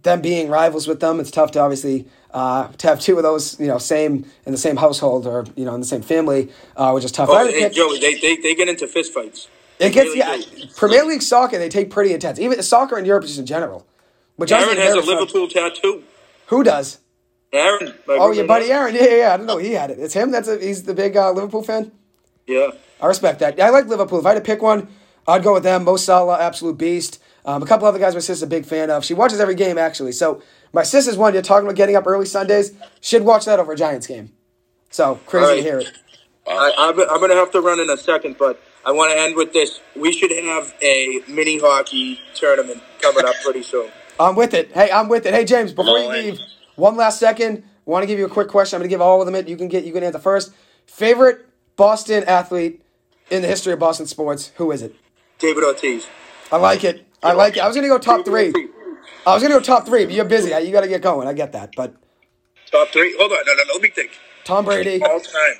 them 0.02 0.20
being 0.20 0.48
rivals 0.48 0.88
with 0.88 0.98
them, 0.98 1.20
it's 1.20 1.30
tough 1.30 1.52
to 1.52 1.60
obviously 1.60 2.08
uh, 2.32 2.66
to 2.66 2.88
have 2.88 2.98
two 2.98 3.16
of 3.18 3.22
those, 3.22 3.60
you 3.60 3.68
know, 3.68 3.78
same 3.78 4.26
in 4.46 4.50
the 4.50 4.58
same 4.58 4.78
household 4.78 5.28
or 5.28 5.46
you 5.54 5.64
know 5.64 5.74
in 5.74 5.80
the 5.80 5.86
same 5.86 6.02
family, 6.02 6.50
uh, 6.76 6.90
which 6.90 7.04
is 7.04 7.12
tough. 7.12 7.28
Oh, 7.30 7.46
hey, 7.46 7.52
pick- 7.52 7.72
Joey, 7.72 8.00
they, 8.00 8.14
they, 8.14 8.34
they 8.34 8.56
get 8.56 8.68
into 8.68 8.88
fistfights. 8.88 9.46
it 9.78 9.92
gets 9.92 10.08
really 10.08 10.18
yeah. 10.18 10.36
do. 10.38 10.66
Premier 10.76 11.04
League 11.04 11.22
soccer, 11.22 11.56
they 11.56 11.68
take 11.68 11.88
pretty 11.88 12.12
intense. 12.12 12.40
Even 12.40 12.60
soccer 12.64 12.98
in 12.98 13.04
Europe 13.04 13.22
just 13.22 13.38
in 13.38 13.46
general. 13.46 13.86
Which 14.36 14.52
Aaron 14.52 14.76
has 14.76 14.94
a. 14.94 15.00
Liverpool 15.00 15.48
tattoo. 15.48 16.04
Who 16.46 16.64
does? 16.64 16.98
Aaron. 17.52 17.94
Oh, 18.08 18.32
your 18.32 18.46
buddy 18.46 18.72
Aaron. 18.72 18.94
Yeah, 18.94 19.04
yeah, 19.08 19.16
yeah. 19.16 19.34
I 19.34 19.36
don't 19.36 19.46
know. 19.46 19.58
He 19.58 19.72
had 19.72 19.90
it. 19.90 19.98
It's 19.98 20.14
him. 20.14 20.30
That's 20.30 20.48
a, 20.48 20.58
he's 20.58 20.84
the 20.84 20.94
big 20.94 21.16
uh, 21.16 21.32
Liverpool 21.32 21.62
fan. 21.62 21.92
Yeah. 22.46 22.70
I 23.00 23.06
respect 23.06 23.40
that. 23.40 23.60
I 23.60 23.70
like 23.70 23.86
Liverpool. 23.86 24.18
If 24.18 24.26
I 24.26 24.30
had 24.30 24.34
to 24.36 24.40
pick 24.40 24.62
one, 24.62 24.88
I'd 25.26 25.42
go 25.42 25.54
with 25.54 25.62
them. 25.62 25.84
Mo 25.84 25.96
Salah, 25.96 26.40
absolute 26.40 26.78
beast. 26.78 27.22
Um, 27.44 27.62
a 27.62 27.66
couple 27.66 27.86
other 27.88 27.98
guys 27.98 28.14
my 28.14 28.20
sister's 28.20 28.42
a 28.42 28.46
big 28.46 28.64
fan 28.64 28.90
of. 28.90 29.04
She 29.04 29.14
watches 29.14 29.40
every 29.40 29.56
game 29.56 29.76
actually. 29.76 30.12
So 30.12 30.42
my 30.72 30.84
sister's 30.84 31.16
one. 31.16 31.32
You're 31.32 31.42
talking 31.42 31.66
about 31.66 31.76
getting 31.76 31.96
up 31.96 32.06
early 32.06 32.26
Sundays. 32.26 32.72
She'd 33.00 33.22
watch 33.22 33.44
that 33.46 33.58
over 33.58 33.72
a 33.72 33.76
Giants 33.76 34.06
game. 34.06 34.32
So 34.90 35.16
crazy 35.26 35.46
right. 35.46 35.56
to 35.56 35.62
hear 35.62 35.78
it. 35.80 35.92
I, 36.46 36.72
I'm, 36.78 37.00
I'm 37.00 37.18
going 37.18 37.30
to 37.30 37.36
have 37.36 37.50
to 37.52 37.60
run 37.60 37.80
in 37.80 37.88
a 37.90 37.96
second, 37.96 38.36
but 38.38 38.60
I 38.84 38.92
want 38.92 39.12
to 39.12 39.18
end 39.18 39.36
with 39.36 39.52
this. 39.52 39.80
We 39.96 40.12
should 40.12 40.30
have 40.30 40.74
a 40.82 41.20
mini 41.28 41.58
hockey 41.58 42.20
tournament 42.34 42.82
coming 43.00 43.24
up 43.24 43.34
pretty 43.44 43.62
soon. 43.62 43.90
I'm 44.22 44.36
with 44.36 44.54
it. 44.54 44.72
Hey, 44.72 44.90
I'm 44.90 45.08
with 45.08 45.26
it. 45.26 45.34
Hey 45.34 45.44
James, 45.44 45.72
before 45.72 45.98
you 45.98 46.08
leave, 46.08 46.38
one 46.76 46.96
last 46.96 47.18
second. 47.18 47.64
I 47.64 47.90
Want 47.90 48.04
to 48.04 48.06
give 48.06 48.18
you 48.18 48.26
a 48.26 48.30
quick 48.30 48.46
question. 48.48 48.76
I'm 48.76 48.80
going 48.80 48.90
to 48.90 48.94
give 48.94 49.00
all 49.00 49.20
of 49.20 49.26
them 49.26 49.34
it. 49.34 49.48
You 49.48 49.56
can 49.56 49.66
get 49.66 49.84
you 49.84 49.92
can 49.92 50.04
answer 50.04 50.20
first. 50.20 50.52
Favorite 50.86 51.46
Boston 51.76 52.22
athlete 52.24 52.80
in 53.30 53.42
the 53.42 53.48
history 53.48 53.72
of 53.72 53.80
Boston 53.80 54.06
sports? 54.06 54.52
Who 54.56 54.70
is 54.70 54.82
it? 54.82 54.94
David 55.38 55.64
Ortiz. 55.64 56.06
I 56.52 56.58
like 56.58 56.84
it. 56.84 57.06
I 57.22 57.32
like 57.32 57.56
it. 57.56 57.60
I 57.60 57.66
was 57.66 57.74
going 57.74 57.82
to 57.82 57.88
go 57.88 57.98
top 57.98 58.24
three. 58.24 58.52
I 59.26 59.34
was 59.34 59.42
going 59.42 59.52
to 59.52 59.58
go 59.58 59.60
top 59.60 59.86
three, 59.86 60.04
but 60.04 60.14
you're 60.14 60.24
busy. 60.24 60.50
You 60.50 60.70
got 60.70 60.82
to 60.82 60.88
get 60.88 61.02
going. 61.02 61.26
I 61.26 61.32
get 61.32 61.52
that. 61.52 61.72
But 61.76 61.96
Top 62.70 62.88
three. 62.88 63.14
Hold 63.18 63.32
on. 63.32 63.38
No, 63.46 63.52
no, 63.54 63.62
no. 63.64 63.72
Let 63.74 63.82
me 63.82 63.88
think. 63.90 64.12
Tom 64.44 64.64
Brady. 64.64 65.02
All 65.02 65.20
time. 65.20 65.54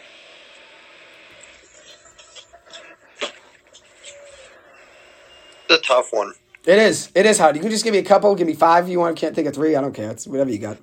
It's 5.69 5.71
a 5.71 5.79
tough 5.79 6.13
one. 6.13 6.35
It 6.65 6.79
is. 6.79 7.11
It 7.15 7.27
is 7.27 7.39
hard. 7.39 7.57
You 7.57 7.63
can 7.63 7.71
just 7.71 7.85
give 7.85 7.93
me 7.93 7.99
a 7.99 8.05
couple. 8.05 8.35
Give 8.35 8.47
me 8.47 8.55
five. 8.55 8.85
If 8.85 8.91
you 8.91 9.01
want. 9.01 9.17
Can't 9.17 9.35
think 9.35 9.49
of 9.49 9.55
three. 9.55 9.75
I 9.75 9.81
don't 9.81 9.95
care. 9.95 10.11
It's 10.11 10.27
whatever 10.27 10.51
you 10.51 10.59
got. 10.59 10.79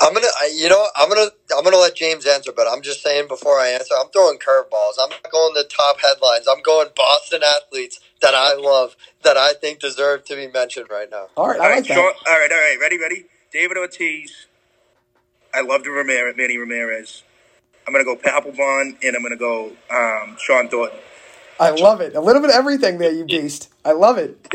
I'm 0.00 0.14
gonna, 0.14 0.26
you 0.54 0.68
know, 0.68 0.86
I'm 0.96 1.08
gonna, 1.08 1.30
I'm 1.56 1.62
gonna 1.64 1.76
let 1.76 1.94
James 1.94 2.26
answer, 2.26 2.50
but 2.50 2.66
I'm 2.66 2.80
just 2.82 3.02
saying 3.02 3.28
before 3.28 3.58
I 3.60 3.68
answer, 3.68 3.94
I'm 4.00 4.08
throwing 4.08 4.38
curveballs. 4.38 4.94
I'm 5.00 5.10
not 5.10 5.30
going 5.30 5.54
the 5.54 5.64
top 5.64 6.00
headlines. 6.00 6.46
I'm 6.50 6.62
going 6.62 6.88
Boston 6.96 7.42
athletes 7.44 8.00
that 8.22 8.34
I 8.34 8.54
love, 8.54 8.96
that 9.22 9.36
I 9.36 9.52
think 9.52 9.80
deserve 9.80 10.24
to 10.26 10.36
be 10.36 10.48
mentioned 10.48 10.86
right 10.90 11.08
now. 11.10 11.26
All 11.36 11.48
right. 11.48 11.60
All 11.60 11.66
I 11.66 11.68
right, 11.70 11.76
like 11.76 11.86
Sean, 11.86 11.96
that. 11.96 12.14
all 12.26 12.38
right, 12.38 12.50
all 12.50 12.58
right. 12.58 12.78
Ready, 12.80 12.98
ready? 12.98 13.26
David 13.52 13.76
Ortiz. 13.76 14.46
I 15.54 15.60
love 15.60 15.84
the 15.84 15.90
Ramirez, 15.90 16.36
Manny 16.36 16.56
Ramirez. 16.56 17.22
I'm 17.86 17.92
going 17.92 18.04
to 18.04 18.10
go 18.10 18.16
Papelbon, 18.16 18.96
and 19.02 19.16
I'm 19.16 19.22
going 19.22 19.32
to 19.32 19.36
go 19.36 19.72
um, 19.90 20.36
Shawn 20.38 20.68
Thornton. 20.68 20.98
I 21.62 21.70
love 21.70 22.00
it. 22.00 22.14
A 22.14 22.20
little 22.20 22.42
bit 22.42 22.50
of 22.50 22.56
everything 22.56 22.98
there, 22.98 23.12
you 23.12 23.24
beast. 23.24 23.72
I 23.84 23.92
love 23.92 24.18
it. 24.18 24.46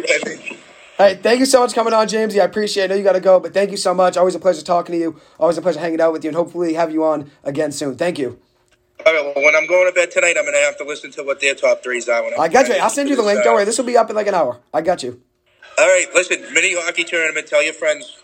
Hey, 0.97 1.15
thank 1.15 1.39
you 1.39 1.45
so 1.45 1.59
much 1.59 1.71
for 1.71 1.75
coming 1.75 1.93
on, 1.93 2.07
Jamesy. 2.07 2.41
I 2.41 2.45
appreciate 2.45 2.85
it. 2.85 2.85
I 2.85 2.88
know 2.88 2.95
you 2.95 3.03
got 3.03 3.13
to 3.13 3.19
go, 3.19 3.39
but 3.39 3.53
thank 3.53 3.69
you 3.71 3.77
so 3.77 3.93
much. 3.93 4.17
Always 4.17 4.34
a 4.35 4.39
pleasure 4.39 4.63
talking 4.63 4.93
to 4.93 4.99
you. 4.99 5.19
Always 5.39 5.57
a 5.57 5.61
pleasure 5.61 5.79
hanging 5.79 6.01
out 6.01 6.11
with 6.11 6.23
you, 6.23 6.29
and 6.29 6.35
hopefully 6.35 6.73
have 6.73 6.91
you 6.91 7.03
on 7.03 7.29
again 7.43 7.71
soon. 7.71 7.95
Thank 7.97 8.17
you. 8.17 8.39
All 9.05 9.13
right, 9.13 9.23
well, 9.35 9.45
when 9.45 9.55
I'm 9.55 9.67
going 9.67 9.88
to 9.88 9.93
bed 9.93 10.09
tonight, 10.09 10.35
I'm 10.38 10.43
going 10.43 10.55
to 10.55 10.59
have 10.65 10.77
to 10.79 10.84
listen 10.84 11.11
to 11.11 11.23
what 11.23 11.39
their 11.39 11.53
top 11.53 11.84
threes 11.84 12.09
are. 12.09 12.23
When 12.23 12.34
I'm 12.34 12.41
I 12.41 12.47
got 12.47 12.67
you. 12.67 12.73
I'll 12.75 12.89
send 12.89 13.09
you 13.09 13.15
the 13.15 13.21
link. 13.21 13.43
Don't 13.43 13.53
worry. 13.53 13.63
This 13.63 13.77
will 13.77 13.85
be 13.85 13.95
up 13.95 14.09
in 14.09 14.15
like 14.15 14.27
an 14.27 14.34
hour. 14.34 14.59
I 14.73 14.81
got 14.81 15.03
you. 15.03 15.21
All 15.77 15.85
right, 15.85 16.07
listen, 16.15 16.41
mini 16.53 16.73
hockey 16.75 17.03
tournament. 17.03 17.45
Tell 17.47 17.63
your 17.63 17.73
friends. 17.73 18.17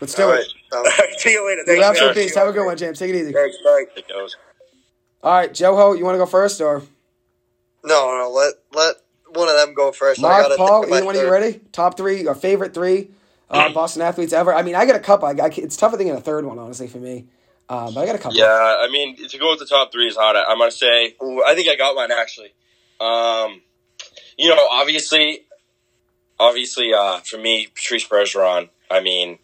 Let's 0.00 0.14
do 0.14 0.24
All 0.24 0.30
it. 0.32 0.34
right. 0.34 0.46
All 0.72 0.82
right, 0.82 1.14
see 1.18 1.32
you 1.32 1.46
later. 1.46 1.62
You're 1.66 1.82
Thanks, 1.82 1.98
absolute 2.00 2.16
man. 2.16 2.44
Have 2.44 2.48
a 2.48 2.52
good 2.52 2.66
one, 2.66 2.76
James. 2.76 2.98
Take 2.98 3.10
it 3.14 3.16
easy. 3.18 3.32
Thanks, 3.32 3.56
bye. 3.64 3.84
It 3.96 4.06
goes. 4.08 4.36
All 5.22 5.32
right, 5.32 5.52
Joe 5.52 5.74
Ho, 5.76 5.94
you 5.94 6.04
want 6.04 6.14
to 6.14 6.18
go 6.18 6.26
first 6.26 6.60
or 6.60 6.82
no, 7.84 8.18
no, 8.18 8.30
let 8.30 8.54
let 8.72 8.96
one 9.32 9.48
of 9.48 9.56
them 9.56 9.74
go 9.74 9.92
first. 9.92 10.20
I 10.20 10.22
Mark, 10.22 10.42
gotta 10.42 10.56
Paul? 10.56 10.82
think 10.82 10.84
of 10.84 10.90
my 10.90 10.96
Either 10.96 11.06
one 11.06 11.16
of 11.16 11.22
you 11.22 11.30
ready? 11.30 11.60
Top 11.72 11.96
three 11.96 12.26
or 12.26 12.34
favorite 12.34 12.74
three 12.74 13.10
uh, 13.48 13.72
Boston 13.72 14.02
athletes 14.02 14.32
ever? 14.32 14.54
I 14.54 14.62
mean, 14.62 14.74
I 14.74 14.86
got 14.86 14.96
a 14.96 15.00
couple. 15.00 15.28
I, 15.28 15.32
I, 15.32 15.50
it's 15.56 15.76
tougher 15.76 15.96
thinking 15.96 16.16
a 16.16 16.20
third 16.20 16.44
one, 16.44 16.58
honestly, 16.58 16.86
for 16.86 16.98
me. 16.98 17.26
Um, 17.68 17.94
but 17.94 18.00
I 18.00 18.06
got 18.06 18.14
a 18.16 18.18
couple. 18.18 18.36
Yeah, 18.36 18.46
I 18.46 18.88
mean, 18.90 19.16
to 19.28 19.38
go 19.38 19.50
with 19.50 19.60
the 19.60 19.66
top 19.66 19.92
three 19.92 20.08
is 20.08 20.16
hard. 20.16 20.36
I'm 20.36 20.58
gonna 20.58 20.70
say, 20.70 21.14
ooh, 21.22 21.42
I 21.44 21.54
think 21.54 21.68
I 21.68 21.76
got 21.76 21.94
mine 21.94 22.10
actually. 22.10 22.52
Um, 23.00 23.62
you 24.36 24.48
know, 24.48 24.58
obviously, 24.70 25.42
obviously, 26.38 26.92
uh, 26.92 27.18
for 27.18 27.38
me, 27.38 27.68
Patrice 27.74 28.06
Bergeron. 28.08 28.70
I 28.90 29.00
mean, 29.00 29.38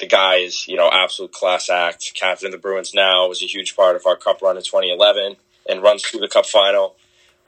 the 0.00 0.06
guy 0.06 0.36
is 0.36 0.66
you 0.66 0.76
know 0.76 0.90
absolute 0.92 1.32
class 1.32 1.70
act. 1.70 2.12
Captain 2.14 2.46
of 2.46 2.52
the 2.52 2.58
Bruins 2.58 2.92
now 2.92 3.28
was 3.28 3.40
a 3.42 3.46
huge 3.46 3.76
part 3.76 3.94
of 3.94 4.04
our 4.04 4.16
Cup 4.16 4.42
run 4.42 4.56
in 4.56 4.62
2011 4.64 5.36
and 5.68 5.82
runs 5.82 6.02
through 6.02 6.20
the 6.20 6.28
Cup 6.28 6.46
final. 6.46 6.96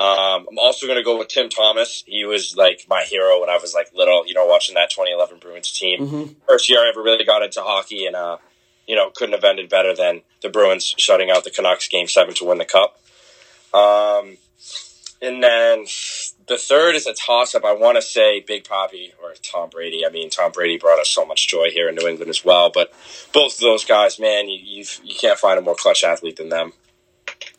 Um, 0.03 0.47
I'm 0.51 0.59
also 0.59 0.87
going 0.87 0.99
to 0.99 1.05
go 1.05 1.16
with 1.19 1.29
Tim 1.29 1.49
Thomas. 1.49 2.03
He 2.07 2.24
was 2.24 2.57
like 2.57 2.87
my 2.89 3.03
hero 3.03 3.41
when 3.41 3.49
I 3.51 3.59
was 3.59 3.73
like 3.73 3.93
little, 3.95 4.27
you 4.27 4.35
know, 4.35 4.47
watching 4.47 4.74
that 4.74 4.91
2011 4.91 5.39
Bruins 5.39 5.70
team. 5.70 6.01
Mhm. 6.09 6.35
First 6.49 6.69
year 6.69 6.81
I 6.85 6.89
ever 6.89 7.03
really 7.03 7.24
got 7.24 7.43
into 7.43 7.62
hockey, 7.62 8.07
and 8.07 8.16
uh, 8.16 8.39
you 8.87 8.97
know, 8.97 9.11
couldn't 9.11 9.35
have 9.35 9.45
ended 9.45 9.69
better 9.69 9.95
than 9.95 10.23
the 10.41 10.49
Bruins 10.49 10.95
shutting 10.99 11.31
out 11.31 11.45
the 11.45 11.51
Canucks 11.51 11.87
game 11.89 12.09
seven 12.09 12.35
to 12.35 12.45
win 12.45 12.59
the 12.59 12.65
cup. 12.65 12.99
Um, 13.73 14.39
and 15.23 15.43
then 15.43 15.87
the 16.49 16.59
third 16.59 16.97
is 16.97 17.07
a 17.07 17.15
toss 17.15 17.55
up. 17.55 17.65
I 17.65 17.73
want 17.73 17.97
to 17.97 18.03
say 18.03 18.41
Big 18.41 18.65
Poppy 18.65 19.12
or 19.23 19.35
Tom 19.41 19.70
Brady. 19.70 20.05
I 20.05 20.11
mean, 20.11 20.31
Tom 20.31 20.51
Brady 20.51 20.79
brought 20.79 20.99
us 20.99 21.09
so 21.09 21.24
much 21.24 21.47
joy 21.47 21.70
here 21.70 21.89
in 21.89 21.95
New 21.95 22.09
England 22.09 22.29
as 22.29 22.45
well. 22.45 22.70
But 22.70 22.93
both 23.33 23.55
of 23.55 23.61
those 23.61 23.85
guys, 23.85 24.19
man, 24.19 24.49
you 24.49 24.59
you've, 24.62 25.01
you 25.05 25.15
can't 25.15 25.39
find 25.39 25.59
a 25.59 25.62
more 25.62 25.77
clutch 25.77 26.03
athlete 26.03 26.37
than 26.37 26.49
them. 26.49 26.73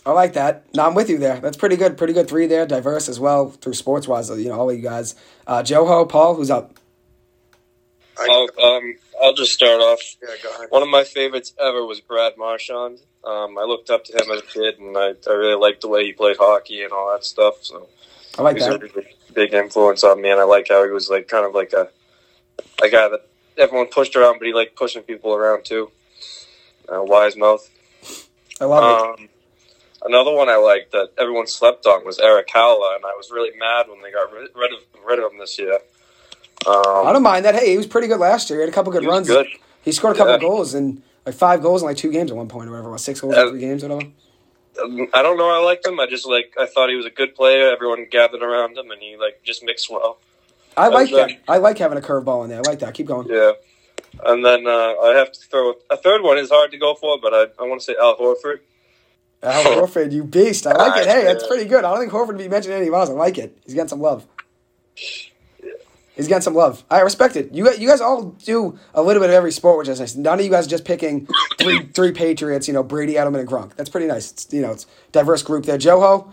I 0.05 0.11
like 0.11 0.33
that. 0.33 0.65
No, 0.75 0.85
I'm 0.85 0.95
with 0.95 1.09
you 1.09 1.17
there. 1.17 1.39
That's 1.39 1.55
pretty 1.57 1.77
good. 1.77 1.97
Pretty 1.97 2.13
good 2.13 2.27
three 2.27 2.45
there. 2.47 2.65
Diverse 2.65 3.07
as 3.07 3.19
well 3.19 3.49
through 3.51 3.73
sports 3.73 4.07
wise. 4.07 4.29
You 4.29 4.49
know, 4.49 4.59
all 4.59 4.69
of 4.69 4.75
you 4.75 4.81
guys. 4.81 5.15
Uh, 5.47 5.61
Joho, 5.63 6.07
Paul, 6.07 6.35
who's 6.35 6.51
up? 6.51 6.77
I- 8.19 8.27
I'll, 8.29 8.65
um, 8.65 8.95
I'll 9.21 9.33
just 9.33 9.53
start 9.53 9.79
off. 9.81 9.99
yeah, 10.21 10.35
go 10.43 10.49
ahead. 10.53 10.67
One 10.69 10.83
of 10.83 10.89
my 10.89 11.03
favorites 11.03 11.53
ever 11.59 11.85
was 11.85 12.01
Brad 12.01 12.33
Marchand. 12.37 12.99
Um, 13.23 13.57
I 13.57 13.63
looked 13.63 13.89
up 13.89 14.03
to 14.05 14.13
him 14.13 14.29
as 14.31 14.39
a 14.41 14.45
kid, 14.45 14.79
and 14.79 14.97
I, 14.97 15.13
I 15.27 15.33
really 15.33 15.55
liked 15.55 15.81
the 15.81 15.87
way 15.87 16.03
he 16.03 16.11
played 16.11 16.35
hockey 16.37 16.83
and 16.83 16.91
all 16.91 17.11
that 17.13 17.23
stuff. 17.23 17.55
So 17.63 17.87
I 18.37 18.41
like 18.41 18.57
he's 18.57 18.65
a 18.67 18.71
that. 18.71 18.81
really 18.81 19.07
big 19.33 19.53
influence 19.53 20.03
on 20.03 20.21
me, 20.21 20.29
and 20.29 20.39
I 20.39 20.43
like 20.43 20.67
how 20.69 20.83
he 20.83 20.91
was 20.91 21.09
like 21.09 21.27
kind 21.29 21.45
of 21.45 21.55
like 21.55 21.71
a 21.71 21.87
a 22.83 22.89
guy 22.89 23.07
that 23.07 23.21
everyone 23.57 23.87
pushed 23.87 24.15
around, 24.17 24.39
but 24.39 24.47
he 24.47 24.53
liked 24.53 24.75
pushing 24.75 25.03
people 25.03 25.33
around 25.33 25.63
too. 25.63 25.89
Uh, 26.91 27.01
wise 27.01 27.37
mouth. 27.37 27.67
I 28.59 28.65
love 28.65 29.19
it. 29.19 29.29
Another 30.05 30.33
one 30.33 30.49
I 30.49 30.57
liked 30.57 30.91
that 30.91 31.09
everyone 31.17 31.47
slept 31.47 31.85
on 31.85 32.05
was 32.05 32.19
Erik 32.19 32.47
Haula, 32.49 32.95
and 32.95 33.05
I 33.05 33.13
was 33.15 33.31
really 33.31 33.57
mad 33.57 33.87
when 33.87 34.01
they 34.01 34.11
got 34.11 34.31
rid, 34.33 34.49
rid 34.55 34.73
of 34.73 34.79
rid 35.05 35.19
of 35.19 35.31
him 35.31 35.39
this 35.39 35.57
year. 35.57 35.79
Um, 36.65 37.07
I 37.07 37.11
don't 37.13 37.23
mind 37.23 37.45
that. 37.45 37.55
Hey, 37.55 37.71
he 37.71 37.77
was 37.77 37.87
pretty 37.87 38.07
good 38.07 38.19
last 38.19 38.49
year. 38.49 38.59
He 38.59 38.61
had 38.63 38.69
a 38.69 38.73
couple 38.73 38.91
good 38.91 39.03
he 39.03 39.07
runs. 39.07 39.27
good. 39.27 39.47
He 39.83 39.91
scored 39.91 40.15
a 40.15 40.17
couple 40.17 40.33
Yeah. 40.33 40.39
goals 40.39 40.73
and 40.73 41.01
like 41.25 41.35
five 41.35 41.61
goals 41.61 41.81
in 41.81 41.87
like 41.87 41.97
two 41.97 42.11
games 42.11 42.31
at 42.31 42.37
one 42.37 42.47
point 42.47 42.67
or 42.67 42.71
whatever. 42.71 42.89
It 42.89 42.93
was 42.93 43.03
six 43.03 43.21
goals 43.21 43.35
in 43.35 43.39
Uh, 43.39 43.49
three 43.49 43.59
games, 43.59 43.83
whatever. 43.83 44.01
Um, 44.81 45.07
I 45.13 45.21
don't 45.21 45.37
know. 45.37 45.49
I 45.49 45.63
liked 45.63 45.85
him. 45.85 45.99
I 45.99 46.07
just 46.07 46.25
like 46.25 46.53
I 46.59 46.65
thought 46.65 46.89
he 46.89 46.95
was 46.95 47.05
a 47.05 47.09
good 47.09 47.35
player. 47.35 47.69
Everyone 47.71 48.05
gathered 48.09 48.41
around 48.41 48.77
him, 48.77 48.91
and 48.91 49.01
he 49.01 49.17
like 49.17 49.41
just 49.43 49.63
mixed 49.63 49.89
well. 49.89 50.17
I 50.75 50.87
like 50.87 51.11
uh, 51.13 51.27
that. 51.27 51.31
I 51.47 51.57
like 51.57 51.77
having 51.77 51.97
a 51.97 52.01
curveball 52.01 52.43
in 52.45 52.49
there. 52.49 52.59
I 52.59 52.61
like 52.69 52.79
that. 52.79 52.93
Keep 52.93 53.07
going. 53.07 53.27
Yeah. 53.29 53.51
And 54.25 54.43
then 54.45 54.65
uh, 54.67 54.95
I 55.03 55.13
have 55.15 55.31
to 55.31 55.39
throw 55.39 55.73
a 55.89 55.97
third 55.97 56.21
one 56.23 56.37
is 56.37 56.49
hard 56.49 56.71
to 56.71 56.77
go 56.77 56.93
for, 56.95 57.19
but 57.21 57.33
I, 57.33 57.47
I 57.61 57.67
want 57.67 57.81
to 57.81 57.85
say 57.85 57.95
Al 57.99 58.17
Horford. 58.17 58.59
Al 59.43 59.63
Horford, 59.87 60.11
you 60.11 60.23
beast. 60.23 60.65
I 60.65 60.73
like 60.73 61.01
it. 61.01 61.07
Hey, 61.07 61.23
that's 61.25 61.45
pretty 61.47 61.65
good. 61.65 61.83
I 61.83 61.91
don't 61.91 61.99
think 61.99 62.11
Horford 62.11 62.27
would 62.27 62.37
be 62.37 62.47
mentioned 62.47 62.73
any 62.73 62.87
of 62.87 62.93
us. 62.93 63.09
I 63.09 63.13
like 63.13 63.37
it. 63.37 63.57
He's 63.65 63.73
getting 63.73 63.89
some 63.89 63.99
love. 64.01 64.25
He's 66.15 66.27
getting 66.27 66.41
some 66.41 66.53
love. 66.53 66.83
I 66.91 66.99
respect 67.01 67.35
it. 67.35 67.51
You 67.53 67.69
you 67.73 67.87
guys 67.87 67.99
all 67.99 68.23
do 68.45 68.77
a 68.93 69.01
little 69.01 69.21
bit 69.21 69.29
of 69.29 69.35
every 69.35 69.51
sport, 69.51 69.79
which 69.79 69.87
is 69.87 69.99
nice. 69.99 70.15
None 70.15 70.39
of 70.39 70.45
you 70.45 70.51
guys 70.51 70.67
are 70.67 70.69
just 70.69 70.85
picking 70.85 71.27
three 71.59 71.85
three 71.93 72.11
Patriots. 72.11 72.67
You 72.67 72.73
know, 72.75 72.83
Brady, 72.83 73.13
Edelman, 73.13 73.39
and 73.39 73.49
Gronk. 73.49 73.75
That's 73.75 73.89
pretty 73.89 74.07
nice. 74.07 74.31
It's, 74.31 74.53
you 74.53 74.61
know, 74.61 74.71
it's 74.71 74.85
diverse 75.11 75.41
group 75.41 75.65
there. 75.65 75.77
Joho, 75.77 76.31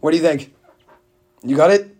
what 0.00 0.12
do 0.12 0.16
you 0.16 0.22
think? 0.22 0.54
You 1.42 1.56
got 1.56 1.70
it. 1.70 1.92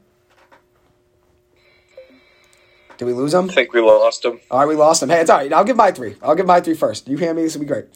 Did 2.96 3.04
we 3.04 3.12
lose 3.12 3.34
him? 3.34 3.50
I 3.50 3.52
think 3.52 3.72
we 3.74 3.80
lost 3.80 4.24
him. 4.24 4.40
All 4.50 4.60
right, 4.60 4.68
we 4.68 4.74
lost 4.74 5.02
him. 5.02 5.10
Hey, 5.10 5.20
it's 5.20 5.28
all 5.28 5.38
right. 5.38 5.52
I'll 5.52 5.64
give 5.64 5.76
my 5.76 5.92
three. 5.92 6.16
I'll 6.22 6.34
give 6.34 6.46
my 6.46 6.60
three 6.60 6.74
first. 6.74 7.08
You 7.08 7.18
hear 7.18 7.34
me? 7.34 7.42
This 7.42 7.54
will 7.54 7.60
be 7.60 7.66
great. 7.66 7.86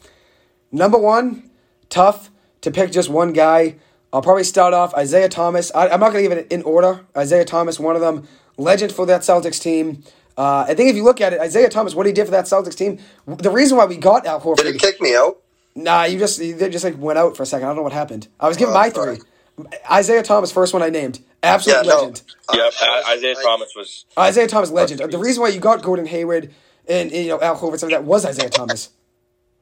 Number 0.71 0.97
one, 0.97 1.49
tough 1.89 2.29
to 2.61 2.71
pick 2.71 2.91
just 2.91 3.09
one 3.09 3.33
guy. 3.33 3.75
I'll 4.13 4.21
probably 4.21 4.43
start 4.43 4.73
off 4.73 4.93
Isaiah 4.93 5.29
Thomas. 5.29 5.71
I, 5.73 5.87
I'm 5.89 5.99
not 5.99 6.11
going 6.11 6.23
to 6.23 6.29
give 6.29 6.37
it 6.37 6.51
in 6.51 6.63
order. 6.63 7.05
Isaiah 7.15 7.45
Thomas, 7.45 7.79
one 7.79 7.95
of 7.95 8.01
them, 8.01 8.27
legend 8.57 8.91
for 8.91 9.05
that 9.05 9.21
Celtics 9.21 9.61
team. 9.61 10.03
Uh, 10.37 10.65
I 10.67 10.73
think 10.75 10.89
if 10.89 10.95
you 10.95 11.03
look 11.03 11.21
at 11.21 11.33
it, 11.33 11.39
Isaiah 11.39 11.69
Thomas, 11.69 11.95
what 11.95 12.05
he 12.05 12.11
did 12.13 12.25
for 12.25 12.31
that 12.31 12.45
Celtics 12.45 12.75
team, 12.75 12.99
the 13.27 13.49
reason 13.51 13.77
why 13.77 13.85
we 13.85 13.97
got 13.97 14.25
Al 14.25 14.41
Horford. 14.41 14.57
Did 14.57 14.65
he 14.67 14.71
Horford. 14.73 14.79
kick 14.81 15.01
me 15.01 15.15
out? 15.15 15.37
Nah, 15.75 16.03
you 16.03 16.19
just 16.19 16.39
you 16.41 16.55
just 16.69 16.83
like 16.83 16.97
went 16.97 17.17
out 17.17 17.37
for 17.37 17.43
a 17.43 17.45
second. 17.45 17.65
I 17.65 17.69
don't 17.69 17.77
know 17.77 17.83
what 17.83 17.93
happened. 17.93 18.27
I 18.39 18.47
was 18.49 18.57
giving 18.57 18.73
Oh, 18.73 18.77
my 18.77 18.89
sorry. 18.89 19.17
three. 19.17 19.67
Isaiah 19.89 20.23
Thomas, 20.23 20.51
first 20.51 20.73
one 20.73 20.81
I 20.83 20.89
named, 20.89 21.19
absolute 21.43 21.75
Yeah, 21.77 21.81
no. 21.83 21.95
legend. 21.99 22.21
Yep, 22.53 22.73
Uh, 22.81 23.03
Isaiah 23.11 23.35
I- 23.37 23.43
Thomas 23.43 23.73
was. 23.75 24.05
Isaiah 24.19 24.47
Thomas, 24.47 24.71
legend. 24.71 24.99
The 25.11 25.17
reason 25.17 25.41
why 25.41 25.49
you 25.49 25.59
got 25.61 25.81
Gordon 25.81 26.05
Hayward 26.07 26.53
and, 26.89 27.11
and, 27.11 27.23
you 27.25 27.29
know 27.29 27.39
Al 27.41 27.55
Horford, 27.57 27.79
some 27.79 27.87
of 27.87 27.91
that 27.91 28.03
was 28.03 28.25
Isaiah 28.25 28.49
Thomas. 28.49 28.89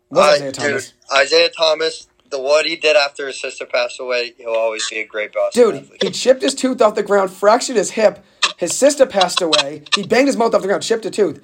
Was 0.10 0.20
I- 0.26 0.34
Isaiah 0.34 0.52
dude, 0.52 0.64
Thomas? 0.64 0.94
Isaiah 1.14 1.50
Thomas, 1.56 2.08
the 2.30 2.39
what 2.39 2.65
he 2.65 2.76
did 2.76 2.95
after 2.95 3.27
his 3.27 3.39
sister 3.39 3.65
passed 3.65 3.99
away, 3.99 4.34
he'll 4.38 4.49
always 4.49 4.88
be 4.89 4.99
a 4.99 5.06
great 5.06 5.34
basketball 5.34 5.72
Dude, 5.72 5.84
athlete. 5.84 6.03
he 6.03 6.11
chipped 6.11 6.41
his 6.41 6.56
tooth 6.56 6.81
off 6.81 6.95
the 6.95 7.03
ground, 7.03 7.31
fractured 7.31 7.76
his 7.76 7.91
hip. 7.91 8.23
His 8.57 8.76
sister 8.76 9.06
passed 9.06 9.41
away. 9.41 9.84
He 9.95 10.03
banged 10.03 10.27
his 10.27 10.38
mouth 10.38 10.53
off 10.53 10.61
the 10.61 10.68
ground, 10.68 10.84
chipped 10.84 11.06
a 11.06 11.11
tooth. 11.11 11.41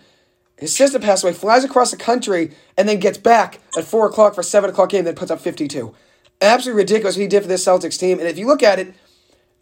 His 0.58 0.76
sister 0.76 1.00
passed 1.00 1.24
away, 1.24 1.34
flies 1.34 1.64
across 1.64 1.92
the 1.92 1.98
country, 1.98 2.52
and 2.78 2.88
then 2.88 3.00
gets 3.00 3.18
back 3.18 3.60
at 3.78 3.84
4 3.84 4.08
o'clock 4.08 4.36
for 4.36 4.42
a 4.42 4.44
7 4.44 4.70
o'clock 4.70 4.90
game, 4.90 5.04
then 5.04 5.16
puts 5.16 5.32
up 5.32 5.40
52. 5.40 5.94
Absolutely 6.42 6.82
ridiculous 6.82 7.16
what 7.16 7.22
he 7.22 7.28
did 7.28 7.42
for 7.42 7.48
this 7.50 7.66
Celtics 7.66 8.00
team. 8.00 8.20
And 8.20 8.28
if 8.28 8.38
you 8.38 8.48
look 8.48 8.64
at 8.64 8.80
it, 8.80 8.94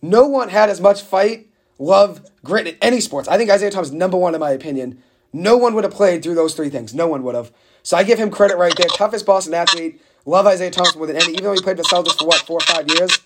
no 0.02 0.28
one 0.28 0.50
had 0.50 0.70
as 0.70 0.82
much 0.82 1.02
fight, 1.02 1.48
love, 1.80 2.22
grit 2.44 2.68
in 2.68 2.78
any 2.82 3.00
sports. 3.00 3.28
I 3.28 3.38
think 3.38 3.50
Isaiah 3.50 3.72
Thomas 3.72 3.90
is 3.90 3.94
number 3.94 4.18
one 4.18 4.34
in 4.36 4.40
my 4.40 4.52
opinion. 4.52 5.02
No 5.32 5.58
one 5.58 5.74
would 5.74 5.84
have 5.84 5.94
played 5.94 6.22
through 6.22 6.36
those 6.36 6.54
three 6.54 6.70
things. 6.70 6.94
No 6.94 7.08
one 7.08 7.24
would 7.24 7.34
have. 7.36 7.52
So 7.82 7.98
I 7.98 8.04
give 8.04 8.20
him 8.20 8.30
credit 8.30 8.58
right 8.58 8.74
there. 8.76 8.88
Toughest 8.88 9.26
Boston 9.26 9.54
athlete. 9.54 10.00
Love 10.26 10.48
Isaiah 10.48 10.72
Thomas 10.72 10.96
more 10.96 11.08
than 11.08 11.16
any. 11.18 11.34
Even 11.34 11.44
though 11.44 11.54
he 11.54 11.62
played 11.62 11.78
for 11.78 11.84
the 11.84 11.90
Celtics 11.90 12.18
for 12.18 12.26
what, 12.26 12.40
four 12.40 12.58
or 12.58 12.74
five 12.74 12.88
years? 12.88 13.20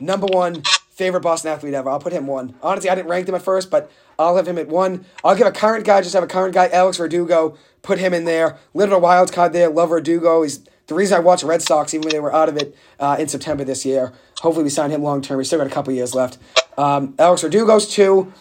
Number 0.00 0.26
one 0.26 0.62
favorite 0.90 1.20
Boston 1.20 1.50
athlete 1.52 1.74
ever. 1.74 1.90
I'll 1.90 2.00
put 2.00 2.12
him 2.12 2.26
one. 2.26 2.54
Honestly, 2.62 2.90
I 2.90 2.94
didn't 2.94 3.08
rank 3.08 3.28
him 3.28 3.34
at 3.34 3.42
first, 3.42 3.70
but 3.70 3.90
I'll 4.18 4.36
have 4.36 4.46
him 4.46 4.58
at 4.58 4.68
one. 4.68 5.04
I'll 5.24 5.34
give 5.34 5.46
a 5.46 5.52
current 5.52 5.84
guy, 5.84 6.00
just 6.02 6.14
have 6.14 6.22
a 6.22 6.28
current 6.28 6.54
guy, 6.54 6.68
Alex 6.68 6.98
Verdugo. 6.98 7.56
Put 7.82 7.98
him 7.98 8.12
in 8.14 8.24
there. 8.24 8.58
Little 8.74 9.00
wild 9.00 9.32
card 9.32 9.52
there. 9.52 9.68
Love 9.68 9.88
Verdugo. 9.88 10.42
He's 10.42 10.60
the 10.86 10.94
reason 10.94 11.16
I 11.16 11.20
watch 11.20 11.42
Red 11.42 11.62
Sox, 11.62 11.94
even 11.94 12.04
when 12.04 12.12
they 12.12 12.20
were 12.20 12.34
out 12.34 12.48
of 12.48 12.56
it 12.56 12.76
uh, 13.00 13.16
in 13.18 13.28
September 13.28 13.64
this 13.64 13.84
year. 13.84 14.12
Hopefully, 14.40 14.64
we 14.64 14.70
sign 14.70 14.90
him 14.90 15.02
long 15.02 15.22
term. 15.22 15.38
We 15.38 15.44
still 15.44 15.58
got 15.58 15.66
a 15.66 15.70
couple 15.70 15.92
years 15.92 16.14
left. 16.14 16.38
Um, 16.76 17.14
Alex 17.18 17.42
Verdugo's 17.42 17.88
two. 17.88 18.32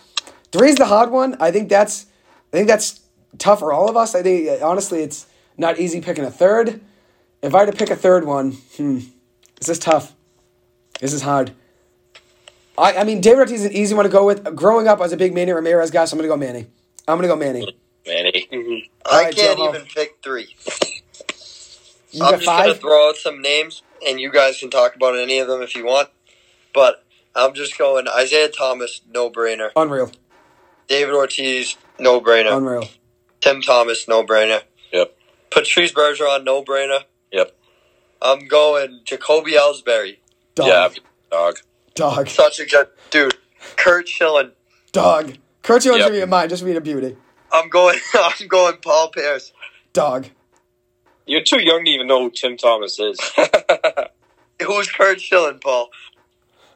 Three's 0.51 0.75
the 0.75 0.85
hard 0.85 1.11
one. 1.11 1.37
I 1.39 1.51
think 1.51 1.69
that's 1.69 2.07
I 2.51 2.57
think 2.57 2.67
that's 2.67 2.99
tough 3.37 3.59
for 3.59 3.71
all 3.71 3.89
of 3.89 3.95
us. 3.95 4.13
I 4.13 4.21
think 4.21 4.61
honestly, 4.61 5.01
it's 5.01 5.27
not 5.57 5.79
easy 5.79 6.01
picking 6.01 6.25
a 6.25 6.31
third. 6.31 6.81
If 7.41 7.55
I 7.55 7.59
had 7.59 7.71
to 7.71 7.77
pick 7.77 7.89
a 7.89 7.95
third 7.95 8.25
one, 8.25 8.51
hmm, 8.77 8.99
this 9.57 9.69
is 9.69 9.79
tough. 9.79 10.13
This 10.99 11.13
is 11.13 11.21
hard. 11.21 11.51
I, 12.77 12.97
I 12.97 13.03
mean, 13.03 13.21
David 13.21 13.39
Ortiz 13.39 13.61
is 13.61 13.65
an 13.65 13.73
easy 13.73 13.95
one 13.95 14.05
to 14.05 14.11
go 14.11 14.25
with. 14.25 14.55
Growing 14.55 14.87
up, 14.87 14.99
I 14.99 15.03
was 15.03 15.13
a 15.13 15.17
big 15.17 15.33
Manny 15.33 15.51
Ramirez 15.51 15.91
guy, 15.91 16.05
so 16.05 16.15
I'm 16.15 16.19
going 16.19 16.29
to 16.29 16.33
go 16.33 16.37
Manny. 16.37 16.67
I'm 17.07 17.17
going 17.17 17.23
to 17.23 17.27
go 17.27 17.35
Manny. 17.35 17.75
Manny. 18.05 18.89
I 19.05 19.09
Alright, 19.09 19.35
can't 19.35 19.57
Joe. 19.57 19.69
even 19.69 19.85
pick 19.85 20.17
three. 20.23 20.55
You 22.11 22.25
I'm 22.25 22.33
just 22.33 22.45
gonna 22.45 22.75
throw 22.75 23.09
out 23.09 23.15
some 23.15 23.41
names, 23.41 23.83
and 24.05 24.19
you 24.19 24.31
guys 24.31 24.59
can 24.59 24.69
talk 24.69 24.95
about 24.95 25.17
any 25.17 25.39
of 25.39 25.47
them 25.47 25.61
if 25.61 25.75
you 25.75 25.85
want. 25.85 26.09
But 26.73 27.05
I'm 27.35 27.53
just 27.53 27.77
going 27.77 28.07
Isaiah 28.07 28.49
Thomas, 28.49 29.01
no 29.09 29.29
brainer. 29.29 29.69
Unreal. 29.75 30.11
David 30.87 31.13
Ortiz, 31.15 31.77
no 31.99 32.19
brainer. 32.19 32.55
Unreal. 32.57 32.89
Tim 33.39 33.61
Thomas, 33.61 34.09
no 34.09 34.25
brainer. 34.25 34.61
Yep. 34.91 35.15
Patrice 35.51 35.93
Bergeron, 35.93 36.43
no 36.43 36.63
brainer. 36.63 37.03
Yep. 37.31 37.55
I'm 38.21 38.47
going 38.47 39.01
Jacoby 39.03 39.53
Ellsbury. 39.53 40.17
Dog. 40.55 40.67
Yeah, 40.67 40.89
dog. 41.31 41.55
Dog. 41.95 42.27
Such 42.29 42.59
a 42.59 42.65
good 42.65 42.87
dude. 43.09 43.35
Curt 43.77 44.07
Schilling. 44.07 44.51
Dog. 44.91 45.33
Curt 45.63 45.83
Schilling 45.83 45.99
Yep. 45.99 46.07
should 46.07 46.13
be 46.13 46.21
in 46.21 46.29
mine, 46.29 46.49
just 46.49 46.63
being 46.63 46.77
a 46.77 46.81
beauty. 46.81 47.15
I'm 47.51 47.69
going. 47.69 47.99
I'm 48.13 48.47
going 48.47 48.77
Paul 48.77 49.09
Pierce. 49.09 49.51
Dog. 49.93 50.27
You're 51.25 51.43
too 51.43 51.61
young 51.61 51.85
to 51.85 51.91
even 51.91 52.07
know 52.07 52.23
who 52.23 52.31
Tim 52.31 52.57
Thomas 52.57 52.99
is. 52.99 53.17
Who's 54.65 54.91
Curt 54.91 55.19
Schilling, 55.21 55.59
Paul? 55.59 55.89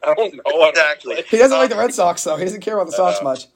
I 0.02 0.14
don't 0.14 0.34
know. 0.34 0.68
Exactly. 0.68 1.22
He 1.28 1.36
doesn't 1.38 1.56
like 1.56 1.70
the 1.70 1.76
Red 1.76 1.94
Sox, 1.94 2.22
though. 2.24 2.36
He 2.36 2.44
doesn't 2.44 2.60
care 2.60 2.74
about 2.74 2.86
the 2.86 2.92
Sox 2.92 3.20
Uh, 3.20 3.24
much. 3.24 3.46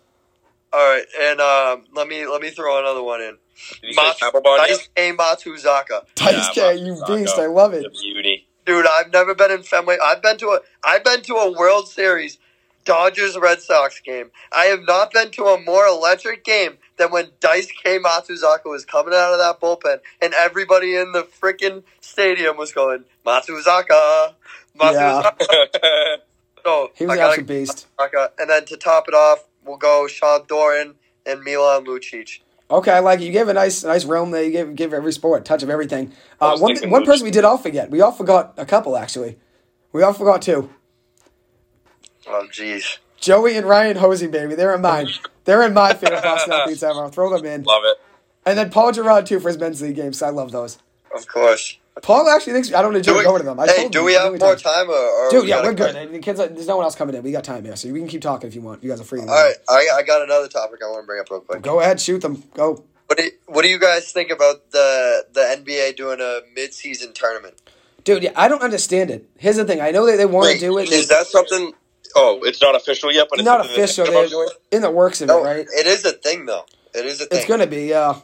All 0.72 0.78
right, 0.78 1.04
and 1.20 1.40
um, 1.40 1.84
let 1.94 2.06
me 2.06 2.26
let 2.26 2.40
me 2.40 2.50
throw 2.50 2.78
another 2.78 3.02
one 3.02 3.20
in. 3.20 3.38
Did 3.80 3.88
you 3.88 3.92
say 3.94 4.02
Mat- 4.02 4.16
Papelbon 4.20 4.68
yet? 4.68 4.88
Daisuke 4.96 5.16
Matsuzaka. 5.16 6.04
Dice 6.14 6.56
Yeah, 6.56 6.72
K, 6.72 6.76
you 6.76 6.94
Matsuzaka. 6.94 7.06
beast. 7.18 7.38
I 7.38 7.46
love 7.46 7.72
The 7.72 7.78
it. 7.86 7.92
beauty. 7.92 8.46
Dude, 8.66 8.86
I've 8.86 9.12
never 9.12 9.34
been 9.34 9.50
in 9.50 9.62
Fenway. 9.62 9.96
I've 10.02 10.22
been 10.22 10.36
to 10.38 10.48
a 10.50 10.60
I've 10.84 11.02
been 11.04 11.22
to 11.22 11.34
a 11.34 11.50
World 11.52 11.88
Series 11.88 12.38
Dodgers 12.84 13.36
Red 13.36 13.60
Sox 13.62 14.00
game. 14.00 14.30
I 14.52 14.66
have 14.66 14.82
not 14.86 15.12
been 15.12 15.30
to 15.32 15.44
a 15.46 15.60
more 15.60 15.86
electric 15.86 16.44
game 16.44 16.78
than 16.96 17.10
when 17.10 17.30
Dice 17.40 17.68
K 17.82 17.98
Matsuzaka 17.98 18.66
was 18.66 18.84
coming 18.84 19.14
out 19.14 19.32
of 19.32 19.38
that 19.38 19.60
bullpen 19.60 20.00
and 20.20 20.34
everybody 20.34 20.94
in 20.94 21.12
the 21.12 21.22
freaking 21.22 21.82
stadium 22.00 22.56
was 22.56 22.72
going 22.72 23.04
Matsuzaka, 23.26 24.34
Matsuzaka. 24.78 25.36
So 26.62 26.90
He 26.94 27.06
was 27.06 27.18
I 27.18 27.34
an 27.36 27.44
beast. 27.44 27.86
Matsuzaka. 27.98 28.28
And 28.38 28.50
then 28.50 28.66
to 28.66 28.76
top 28.76 29.08
it 29.08 29.14
off, 29.14 29.44
we'll 29.64 29.78
go 29.78 30.06
Sean 30.06 30.44
Doran 30.46 30.94
and 31.24 31.42
Milan 31.42 31.86
Lucic. 31.86 32.40
Okay, 32.70 32.92
I 32.92 33.00
like 33.00 33.20
it. 33.20 33.24
You 33.24 33.32
gave 33.32 33.48
a 33.48 33.54
nice, 33.54 33.82
nice 33.82 34.04
realm 34.04 34.30
there. 34.30 34.44
You 34.44 34.52
gave, 34.52 34.76
give 34.76 34.94
every 34.94 35.12
sport 35.12 35.44
touch 35.44 35.62
of 35.62 35.70
everything. 35.70 36.12
Uh, 36.40 36.56
one, 36.58 36.76
one 36.88 37.04
person 37.04 37.24
we 37.24 37.32
did 37.32 37.44
all 37.44 37.58
forget. 37.58 37.90
We 37.90 38.00
all 38.00 38.12
forgot 38.12 38.54
a 38.56 38.64
couple 38.64 38.96
actually. 38.96 39.38
We 39.92 40.02
all 40.02 40.12
forgot 40.12 40.42
two. 40.42 40.70
Oh 42.28 42.46
jeez. 42.52 42.98
Joey 43.16 43.56
and 43.56 43.66
Ryan 43.66 43.96
Hosea, 43.96 44.28
baby. 44.28 44.54
They're 44.54 44.74
in 44.74 44.80
mine. 44.80 45.08
They're 45.44 45.62
in 45.62 45.74
my 45.74 45.94
favorite 45.94 46.22
Boston 46.22 46.52
athletes 46.52 46.82
ever. 46.82 47.00
I'll 47.00 47.08
throw 47.10 47.36
them 47.36 47.44
in. 47.44 47.64
Love 47.64 47.82
it. 47.84 47.98
And 48.46 48.56
then 48.56 48.70
Paul 48.70 48.92
Guerard 48.92 49.26
too 49.26 49.40
for 49.40 49.48
his 49.48 49.58
men's 49.58 49.82
league 49.82 49.96
games. 49.96 50.22
I 50.22 50.30
love 50.30 50.52
those. 50.52 50.78
Of 51.14 51.26
course. 51.26 51.76
Paul 52.02 52.28
actually 52.30 52.54
thinks 52.54 52.72
I 52.72 52.82
don't 52.82 52.96
enjoy 52.96 53.12
Do 53.12 53.18
we, 53.18 53.24
going 53.24 53.40
to 53.40 53.44
them. 53.44 53.60
I 53.60 53.66
hey, 53.66 53.88
do 53.88 54.04
we 54.04 54.14
have 54.14 54.30
more 54.30 54.38
times. 54.38 54.62
time 54.62 54.88
or, 54.88 54.94
or 54.94 55.30
Dude, 55.30 55.42
we 55.42 55.48
yeah, 55.50 55.62
we're 55.62 55.74
good. 55.74 56.12
The 56.12 56.18
kids, 56.20 56.38
there's 56.38 56.66
no 56.66 56.76
one 56.76 56.84
else 56.84 56.94
coming 56.94 57.14
in. 57.14 57.22
We 57.22 57.32
got 57.32 57.44
time 57.44 57.64
here, 57.64 57.76
so 57.76 57.92
we 57.92 57.98
can 57.98 58.08
keep 58.08 58.22
talking 58.22 58.48
if 58.48 58.54
you 58.54 58.62
want. 58.62 58.82
You 58.82 58.90
guys 58.90 59.00
are 59.00 59.04
free. 59.04 59.20
All 59.20 59.26
right, 59.26 59.54
I, 59.68 59.88
I 59.96 60.02
got 60.02 60.22
another 60.22 60.48
topic 60.48 60.80
I 60.84 60.88
want 60.88 61.02
to 61.02 61.06
bring 61.06 61.20
up 61.20 61.30
real 61.30 61.40
quick. 61.40 61.62
Go 61.62 61.80
ahead, 61.80 62.00
shoot 62.00 62.22
them. 62.22 62.42
Go. 62.54 62.84
What 63.06 63.18
do, 63.18 63.30
what 63.46 63.62
do 63.62 63.68
you 63.68 63.78
guys 63.78 64.12
think 64.12 64.30
about 64.30 64.70
the 64.70 65.26
the 65.32 65.40
NBA 65.40 65.96
doing 65.96 66.20
a 66.20 66.40
mid 66.54 66.72
season 66.72 67.12
tournament? 67.12 67.60
Dude, 68.04 68.22
yeah, 68.22 68.32
I 68.36 68.48
don't 68.48 68.62
understand 68.62 69.10
it. 69.10 69.28
Here's 69.36 69.56
the 69.56 69.64
thing. 69.64 69.80
I 69.80 69.90
know 69.90 70.06
that 70.06 70.16
they 70.16 70.26
want 70.26 70.52
to 70.54 70.58
do 70.58 70.78
it. 70.78 70.90
Is 70.90 71.08
that 71.08 71.26
something? 71.26 71.72
Oh, 72.16 72.40
it's 72.44 72.62
not 72.62 72.74
official 72.74 73.12
yet, 73.12 73.26
but 73.28 73.40
It's 73.40 73.46
not 73.46 73.64
official. 73.64 74.06
They're 74.06 74.46
in 74.72 74.82
the 74.82 74.90
works 74.90 75.20
of 75.20 75.28
No, 75.28 75.44
it, 75.44 75.46
right? 75.46 75.66
it 75.68 75.86
is 75.86 76.04
a 76.04 76.12
thing 76.12 76.46
though. 76.46 76.64
It 76.94 77.04
is 77.04 77.20
a 77.20 77.26
thing. 77.26 77.38
It's 77.38 77.48
gonna 77.48 77.66
be, 77.66 77.86
yeah. 77.86 78.20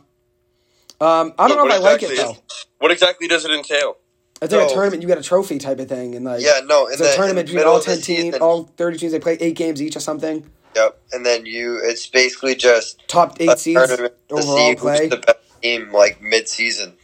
Um, 1.01 1.35
I 1.39 1.48
don't 1.48 1.59
What 1.59 1.68
know 1.68 1.74
if 1.74 1.81
I 1.81 1.82
like 1.85 2.02
it 2.02 2.10
exactly 2.10 2.16
though. 2.24 2.31
is- 2.48 2.66
What 2.78 2.90
exactly 2.90 3.28
does 3.28 3.44
it 3.44 3.51
entail? 3.51 3.97
It's 4.43 4.52
like 4.52 4.70
a 4.70 4.73
tournament. 4.73 5.01
You 5.02 5.09
get 5.09 5.16
a 5.18 5.23
trophy 5.23 5.59
type 5.59 5.78
of 5.78 5.89
thing, 5.89 6.14
and 6.14 6.24
like 6.24 6.43
yeah, 6.43 6.60
no. 6.64 6.86
It's 6.89 6.98
the, 6.98 7.06
a 7.06 7.10
in 7.10 7.16
tournament 7.16 7.47
between 7.48 7.64
all 7.66 7.81
ten 7.81 8.01
teams, 8.01 8.35
all 8.36 8.64
thirty 8.77 8.98
teams. 8.98 9.12
They 9.12 9.18
play 9.18 9.39
eight 9.40 9.56
games 9.56 9.81
each 9.81 9.97
or 9.97 10.01
something. 10.01 10.44
Yep, 10.74 10.98
and 11.12 11.24
then 11.24 11.47
you. 11.47 11.81
It's 11.82 12.06
basically 12.06 12.55
just 12.55 13.06
Top 13.09 13.36
eight 13.40 13.48
a 13.48 13.56
seeds 13.56 13.78
tournament 13.86 14.14
to 14.28 14.35
overall 14.35 14.56
see 14.56 14.74
play. 14.77 14.98
who's 15.01 15.09
the 15.10 15.16
best 15.16 15.39
team 15.62 15.90
like 15.90 16.20
mid 16.20 16.48
season. 16.48 16.94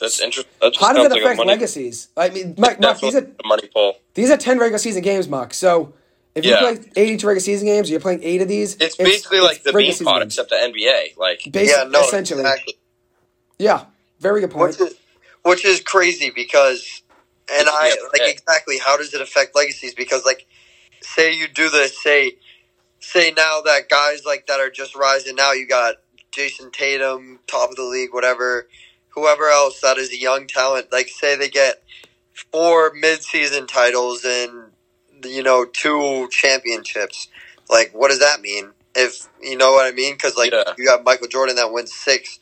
That's 0.00 0.18
interesting. 0.20 0.50
That 0.62 0.74
How 0.76 0.94
does 0.94 1.02
sounds 1.02 1.06
it 1.06 1.10
like 1.12 1.22
affect 1.22 1.36
money, 1.38 1.48
legacies? 1.50 2.08
I 2.16 2.30
mean, 2.30 2.54
Mike, 2.56 2.80
Mark, 2.80 3.00
these 3.00 3.14
are 3.14 3.18
a 3.18 3.46
money 3.46 3.68
pull. 3.72 3.96
these 4.14 4.30
are 4.30 4.38
ten 4.38 4.58
regular 4.58 4.78
season 4.78 5.02
games, 5.02 5.28
Mark. 5.28 5.52
So 5.52 5.92
if 6.34 6.46
you 6.46 6.52
Yeah. 6.52 6.60
play 6.60 6.78
eighty-two 6.96 7.26
regular 7.26 7.40
season 7.40 7.66
games, 7.66 7.90
you're 7.90 8.00
playing 8.00 8.22
eight 8.22 8.40
of 8.40 8.48
these. 8.48 8.76
It's 8.80 8.96
basically 8.96 9.40
like 9.40 9.62
the 9.62 9.72
regular 9.72 9.94
bean 9.98 10.04
pot, 10.06 10.20
games. 10.20 10.38
except 10.38 10.48
the 10.48 10.56
NBA. 10.56 11.18
Like, 11.18 11.40
Basi- 11.40 11.66
yeah, 11.68 11.84
no, 11.84 12.00
essentially. 12.00 12.40
exactly. 12.40 12.76
Yeah, 13.60 13.86
very 14.20 14.40
good 14.42 14.52
point. 14.52 14.72
Which 14.78 14.80
is 14.92 14.96
which 15.44 15.66
is 15.66 15.80
crazy 15.82 16.30
because, 16.34 17.02
and 17.52 17.68
I 17.68 17.90
Yeah, 17.90 17.94
like 18.12 18.22
okay. 18.22 18.32
exactly 18.32 18.78
how 18.78 18.98
does 18.98 19.14
it 19.14 19.22
affect 19.22 19.56
legacies? 19.56 19.94
Because 19.94 20.24
like, 20.26 20.46
say 21.02 21.34
you 21.34 21.48
do 21.48 21.70
this, 21.70 22.02
say, 22.02 22.34
say 23.00 23.32
now 23.36 23.62
that 23.62 23.88
guys 23.90 24.24
like 24.26 24.46
that 24.48 24.60
are 24.60 24.70
just 24.70 24.96
rising 24.96 25.36
now, 25.36 25.52
you 25.52 25.68
got 25.68 25.96
Jayson 26.32 26.72
Tatum, 26.72 27.40
top 27.46 27.70
of 27.70 27.76
the 27.76 27.84
league, 27.84 28.14
whatever, 28.14 28.68
whoever 29.10 29.48
else 29.48 29.80
that 29.82 29.98
is 29.98 30.12
a 30.12 30.18
young 30.18 30.46
talent. 30.48 30.92
Like, 30.92 31.08
say 31.08 31.36
they 31.36 31.50
get 31.50 31.82
four 32.52 32.92
mid-season 32.94 33.66
titles 33.66 34.24
and 34.24 34.72
you 35.24 35.42
know 35.42 35.66
two 35.66 36.28
championships. 36.30 37.28
Like, 37.70 37.92
what 37.94 38.10
does 38.10 38.20
that 38.20 38.40
mean? 38.42 38.72
If 38.96 39.28
you 39.42 39.56
know 39.56 39.72
what 39.72 39.86
I 39.86 39.92
mean? 39.96 40.14
Because 40.14 40.36
like 40.36 40.52
Yeah. 40.52 40.74
you 40.78 40.86
got 40.86 41.04
Michael 41.04 41.28
Jordan 41.28 41.56
that 41.56 41.72
wins 41.72 41.94
six 41.94 42.38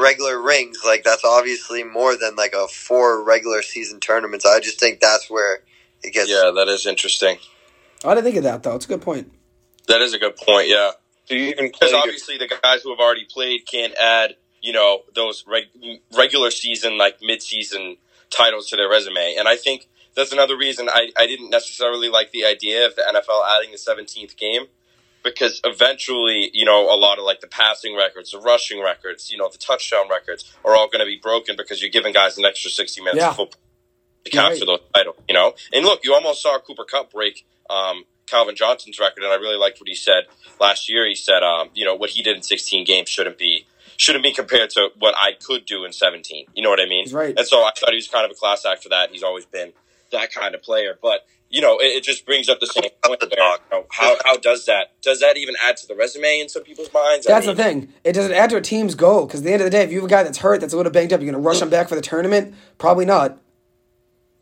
regular 0.00 0.40
rings, 0.40 0.80
like 0.84 1.04
that's 1.04 1.24
obviously 1.24 1.82
more 1.84 2.16
than 2.16 2.36
like 2.36 2.52
a 2.54 2.68
four 2.68 3.24
regular 3.24 3.62
season 3.62 4.00
tournaments. 4.00 4.44
I 4.46 4.60
just 4.60 4.78
think 4.80 5.00
that's 5.00 5.28
where 5.30 5.60
it 6.02 6.12
gets. 6.12 6.30
yeah, 6.30 6.50
that 6.54 6.68
is 6.68 6.86
interesting. 6.86 7.38
I 8.04 8.14
didn't 8.14 8.24
think 8.24 8.36
of 8.36 8.44
that 8.44 8.62
though. 8.62 8.74
It's 8.76 8.84
a 8.84 8.88
good 8.88 9.02
point. 9.02 9.32
That 9.88 10.00
is 10.02 10.14
a 10.14 10.18
good 10.18 10.36
point. 10.36 10.68
Yeah, 10.68 10.90
Do 11.28 11.36
you 11.36 11.44
even 11.50 11.70
play? 11.70 11.88
because 11.88 11.92
obviously 11.94 12.38
the 12.38 12.48
guys 12.62 12.82
who 12.82 12.90
have 12.90 12.98
already 13.00 13.24
played 13.24 13.66
can't 13.70 13.94
add, 14.00 14.34
you 14.60 14.72
know, 14.72 15.02
those 15.14 15.44
reg- 15.46 16.00
regular 16.16 16.50
season, 16.50 16.98
like 16.98 17.18
mid-season 17.22 17.96
titles 18.30 18.68
to 18.70 18.76
their 18.76 18.88
resume. 18.88 19.36
And 19.38 19.46
I 19.46 19.56
think 19.56 19.88
that's 20.16 20.32
another 20.32 20.56
reason 20.56 20.88
I, 20.88 21.10
I 21.16 21.26
didn't 21.26 21.50
necessarily 21.50 22.08
like 22.08 22.32
the 22.32 22.44
idea 22.44 22.86
of 22.86 22.96
the 22.96 23.02
NFL 23.02 23.42
adding 23.56 23.70
the 23.70 23.78
17th 23.78 24.36
game. 24.36 24.66
Because 25.26 25.60
eventually, 25.64 26.50
you 26.54 26.64
know, 26.64 26.94
a 26.94 26.94
lot 26.96 27.18
of 27.18 27.24
like 27.24 27.40
the 27.40 27.48
passing 27.48 27.96
records, 27.96 28.30
the 28.30 28.38
rushing 28.38 28.80
records, 28.82 29.30
you 29.30 29.36
know, 29.36 29.48
the 29.50 29.58
touchdown 29.58 30.08
records 30.08 30.54
are 30.64 30.76
all 30.76 30.86
going 30.86 31.00
to 31.00 31.04
be 31.06 31.18
broken 31.20 31.56
because 31.56 31.82
you're 31.82 31.90
giving 31.90 32.12
guys 32.12 32.38
an 32.38 32.44
extra 32.44 32.70
60 32.70 33.00
minutes 33.00 33.18
Yeah. 33.18 33.30
of 33.30 33.36
football 33.36 33.60
to 34.24 34.30
capture 34.30 34.64
those 34.66 34.80
titles, 34.94 35.16
you 35.28 35.34
know? 35.34 35.54
And 35.72 35.84
look, 35.84 36.04
you 36.04 36.14
almost 36.14 36.42
saw 36.42 36.58
Cooper 36.60 36.84
Kupp 36.84 37.12
break 37.12 37.44
um, 37.68 38.04
Calvin 38.26 38.54
Johnson's 38.56 38.98
record, 39.00 39.24
and 39.24 39.32
I 39.32 39.36
really 39.36 39.56
liked 39.58 39.80
what 39.80 39.88
he 39.88 39.94
said 39.96 40.24
last 40.60 40.88
year. 40.88 41.06
He 41.06 41.14
said, 41.16 41.42
um, 41.42 41.70
you 41.74 41.84
know, 41.84 41.94
what 41.96 42.10
he 42.10 42.22
did 42.22 42.36
in 42.36 42.42
16 42.42 42.84
games 42.84 43.08
shouldn't 43.08 43.38
be 43.38 43.66
shouldn't 43.96 44.22
be 44.22 44.32
compared 44.32 44.68
to 44.70 44.90
what 44.98 45.14
I 45.16 45.32
could 45.32 45.64
do 45.64 45.84
in 45.84 45.92
17. 45.92 46.46
You 46.54 46.62
know 46.62 46.68
what 46.70 46.80
I 46.80 46.86
mean? 46.86 47.10
Right. 47.12 47.34
And 47.36 47.46
so 47.46 47.58
I 47.64 47.70
thought 47.76 47.90
he 47.90 47.96
was 47.96 48.08
kind 48.08 48.24
of 48.26 48.30
a 48.30 48.34
class 48.34 48.64
act 48.66 48.82
for 48.82 48.90
that. 48.90 49.10
He's 49.10 49.22
always 49.22 49.46
been 49.46 49.72
that 50.12 50.30
kind 50.32 50.54
of 50.54 50.62
player. 50.62 50.98
But 51.00 51.26
you 51.48 51.60
know, 51.60 51.78
it, 51.78 51.86
it 51.86 52.02
just 52.04 52.26
brings 52.26 52.48
up 52.48 52.60
the 52.60 52.66
same 52.66 52.90
point. 53.04 53.20
There. 53.20 53.30
You 53.30 53.58
know, 53.70 53.86
how 53.90 54.16
how 54.24 54.36
does 54.36 54.66
that 54.66 55.00
does 55.02 55.20
that 55.20 55.36
even 55.36 55.54
add 55.62 55.76
to 55.78 55.86
the 55.86 55.94
resume 55.94 56.40
in 56.40 56.48
some 56.48 56.62
people's 56.62 56.92
minds? 56.92 57.26
I 57.26 57.32
That's 57.32 57.46
mean, 57.46 57.56
the 57.56 57.62
thing. 57.62 57.92
It 58.04 58.12
doesn't 58.12 58.32
add 58.32 58.50
to 58.50 58.56
a 58.56 58.60
team's 58.60 58.94
goal 58.94 59.26
because 59.26 59.40
at 59.40 59.44
the 59.44 59.52
end 59.52 59.62
of 59.62 59.66
the 59.66 59.70
day, 59.70 59.82
if 59.82 59.90
you 59.92 59.98
have 59.98 60.06
a 60.06 60.10
guy 60.10 60.22
that's 60.22 60.38
hurt, 60.38 60.60
that's 60.60 60.72
a 60.72 60.76
little 60.76 60.92
banged 60.92 61.12
up, 61.12 61.20
you're 61.20 61.30
going 61.30 61.42
to 61.42 61.46
rush 61.46 61.62
him 61.62 61.70
back 61.70 61.88
for 61.88 61.94
the 61.94 62.00
tournament? 62.02 62.54
Probably 62.78 63.04
not. 63.04 63.38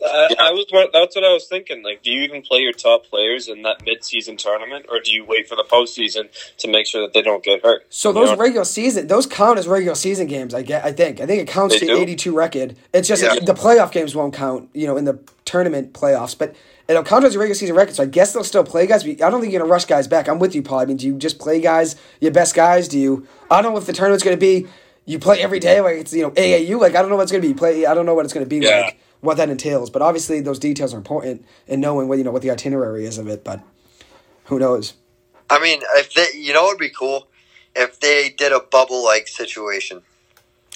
I, 0.05 0.35
I 0.39 0.51
was 0.51 0.67
that's 0.93 1.17
what 1.17 1.25
I 1.25 1.33
was 1.33 1.47
thinking. 1.47 1.83
Like, 1.83 2.03
do 2.03 2.11
you 2.11 2.23
even 2.25 2.43
play 2.43 2.59
your 2.59 2.73
top 2.73 3.07
players 3.07 3.49
in 3.49 3.63
that 3.63 3.85
mid-season 3.87 4.37
tournament, 4.37 4.87
or 4.91 5.01
do 5.01 5.11
you 5.13 5.25
wait 5.25 5.49
for 5.49 5.57
the 5.57 5.65
postseason 5.65 6.29
to 6.59 6.69
make 6.69 6.87
sure 6.87 7.01
that 7.03 7.15
they 7.15 7.23
don't 7.23 7.43
get 7.43 7.63
hurt? 7.63 7.87
So 7.89 8.11
You 8.11 8.15
those 8.15 8.31
know? 8.31 8.37
regular 8.37 8.65
season, 8.65 9.07
those 9.07 9.27
count 9.27 9.59
as 9.59 9.67
regular 9.67 9.95
season 9.95 10.27
games. 10.27 10.53
I 10.53 10.63
get. 10.63 10.85
I 10.85 10.93
think. 10.93 11.21
I 11.21 11.27
think 11.27 11.41
it 11.43 11.49
counts 11.49 11.75
They 11.77 11.87
to 11.87 11.95
do? 11.95 11.97
82 12.03 12.37
record. 12.37 12.77
It's 12.93 13.09
just 13.09 13.23
Yeah. 13.23 13.37
the 13.41 13.55
playoff 13.55 13.93
games 13.93 14.15
won't 14.15 14.35
count. 14.35 14.69
You 14.75 14.87
know, 14.89 14.97
in 14.97 15.05
the 15.05 15.19
tournament 15.45 15.95
playoffs, 15.95 16.37
but 16.37 16.55
it'll 16.89 17.03
count 17.05 17.25
as 17.25 17.35
your 17.35 17.41
regular 17.41 17.55
season 17.55 17.75
record. 17.77 17.95
So 17.95 18.03
I 18.03 18.07
guess 18.07 18.33
they'll 18.33 18.45
still 18.45 18.65
play 18.65 18.87
guys. 18.87 19.05
But 19.05 19.23
I 19.23 19.31
don't 19.31 19.41
think 19.41 19.53
you're 19.53 19.61
gonna 19.61 19.71
rush 19.71 19.85
guys 19.85 20.07
back. 20.09 20.29
I'm 20.29 20.39
with 20.39 20.55
you, 20.55 20.63
Paul. 20.63 20.81
I 20.81 20.85
mean, 20.87 20.97
do 20.97 21.07
you 21.07 21.15
just 21.17 21.39
play 21.39 21.61
guys, 21.61 21.97
your 22.21 22.33
best 22.33 22.55
guys? 22.55 22.89
Do 22.89 22.99
you? 22.99 23.27
I 23.51 23.63
don't 23.63 23.73
know 23.73 23.79
if 23.79 23.87
the 23.87 23.93
tournament's 23.93 24.25
gonna 24.25 24.37
be. 24.37 24.67
You 25.07 25.19
play 25.19 25.41
every 25.43 25.61
day, 25.61 25.81
like 25.81 25.97
it's 25.99 26.13
you 26.13 26.23
know 26.23 26.31
AAU. 26.31 26.81
Like 26.81 26.95
I 26.95 27.01
don't 27.03 27.11
know 27.11 27.17
what's 27.17 27.31
gonna 27.33 27.43
be. 27.43 27.49
You 27.49 27.55
play. 27.55 27.85
I 27.87 27.95
don't 27.95 28.07
know 28.07 28.15
what 28.15 28.25
it's 28.25 28.35
gonna 28.35 28.47
be 28.47 28.59
Yeah. 28.59 28.81
like. 28.87 28.99
What 29.21 29.39
that 29.39 29.49
entails, 29.49 29.89
but 29.89 30.03
obviously 30.03 30.41
those 30.41 30.59
details 30.59 30.93
are 30.93 30.99
important 30.99 31.47
in 31.67 31.81
knowing 31.81 32.09
what 32.09 32.19
you 32.19 32.25
know 32.25 32.31
what 32.31 32.43
the 32.43 32.51
itinerary 32.51 33.07
is 33.07 33.17
of 33.17 33.27
it. 33.27 33.43
But 33.43 33.61
who 34.45 34.59
knows? 34.59 34.93
I 35.49 35.59
mean, 35.61 35.81
if 35.97 36.13
they, 36.13 36.27
you 36.39 36.53
know, 36.53 36.67
it'd 36.67 36.79
be 36.79 36.91
cool 36.91 37.29
if 37.75 37.99
they 38.01 38.29
did 38.37 38.53
a 38.53 38.61
bubble 38.61 39.03
like 39.03 39.27
situation. 39.29 40.03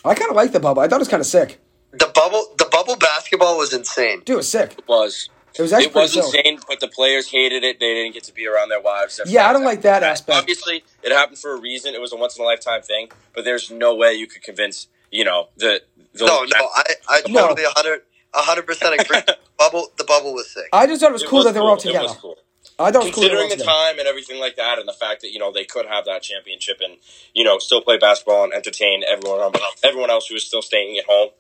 I 0.05 0.15
kind 0.15 0.31
of 0.31 0.37
like 0.37 0.53
the 0.53 0.61
bubble. 0.61 0.81
I 0.81 0.89
thought 0.89 0.97
it 0.97 1.01
was 1.01 1.09
kind 1.09 1.21
of 1.21 1.27
sick. 1.27 1.61
The 1.93 2.11
bubble, 2.15 2.47
the 2.57 2.67
bubble 2.71 2.97
basketball 2.97 3.59
was 3.59 3.73
insane. 3.75 4.21
Dude, 4.21 4.35
it 4.35 4.37
was 4.37 4.49
sick. 4.51 4.73
it 4.79 4.89
was. 4.89 5.29
It 5.57 5.63
was 5.63 5.73
actually 5.73 5.87
It 5.87 5.95
was 5.95 6.13
pretty 6.15 6.31
sick. 6.31 6.45
insane, 6.47 6.61
but 6.69 6.81
the 6.81 6.89
players 6.89 7.31
hated 7.31 7.65
it. 7.65 7.81
They 7.81 7.95
didn't 7.95 8.15
get 8.15 8.25
to 8.25 8.35
be 8.35 8.47
around 8.47 8.69
their 8.69 8.81
wives. 8.81 9.17
their 9.17 9.27
Yeah, 9.29 9.49
I 9.49 9.53
don't 9.53 9.65
like 9.65 9.83
that 9.83 10.03
aspect. 10.03 10.39
Obviously, 10.39 10.85
it 11.03 11.13
happened 11.13 11.39
for 11.39 11.53
a 11.55 11.61
reason. 11.61 11.95
It 11.95 12.01
was 12.01 12.13
a 12.13 12.17
once 12.17 12.37
in 12.37 12.43
a 12.43 12.47
lifetime 12.47 12.83
thing. 12.83 13.09
But 13.35 13.45
there's 13.45 13.71
no 13.71 13.95
way 13.95 14.15
you 14.15 14.27
could 14.27 14.43
convince 14.43 14.89
you 15.11 15.25
know 15.25 15.49
the. 15.57 15.83
the 16.15 16.27
No, 16.27 16.45
no, 16.45 16.69
I, 16.75 16.85
I 17.09 17.23
No. 17.29 17.49
totally 17.49 17.65
a 17.65 17.71
hundred, 17.71 18.03
hundred 18.35 18.67
percent 18.67 19.01
agree. 19.01 19.21
bubble, 19.59 19.89
the 19.97 20.05
bubble 20.05 20.35
was 20.35 20.51
sick. 20.53 20.69
I 20.73 20.87
just 20.87 21.01
thought 21.01 21.11
it 21.11 21.15
was 21.15 21.23
It 21.23 21.29
cool 21.29 21.39
was 21.39 21.47
that 21.47 21.55
they 21.55 21.61
were 21.61 21.71
all 21.71 21.77
cool. 21.77 21.91
It 21.91 21.95
together. 21.95 22.05
was 22.09 22.17
cool. 22.17 22.37
I 22.79 22.91
don't 22.93 23.07
was 23.07 23.15
cool. 23.15 23.23
that 23.25 23.29
they 23.31 23.35
were 23.35 23.43
all 23.43 23.49
considering 23.49 23.49
the 23.49 23.65
together. 23.65 23.71
time 23.71 23.99
and 23.99 24.09
everything 24.09 24.39
like 24.41 24.57
that, 24.57 24.79
and 24.79 24.87
the 24.89 24.93
fact 24.93 25.23
that 25.23 25.33
you 25.33 25.39
know 25.41 25.51
they 25.53 25.65
could 25.65 25.87
have 25.87 26.05
that 26.05 26.23
championship 26.23 26.79
and 26.81 26.99
you 27.35 27.43
know 27.45 27.59
still 27.59 27.81
play 27.81 27.99
basketball 27.99 28.45
and 28.45 28.53
entertain 28.53 29.03
everyone 29.09 29.53
everyone 29.83 30.11
else 30.11 30.29
who 30.29 30.35
was 30.35 30.45
still 30.45 30.63
staying 30.63 30.99
at 30.99 31.05
home. 31.07 31.31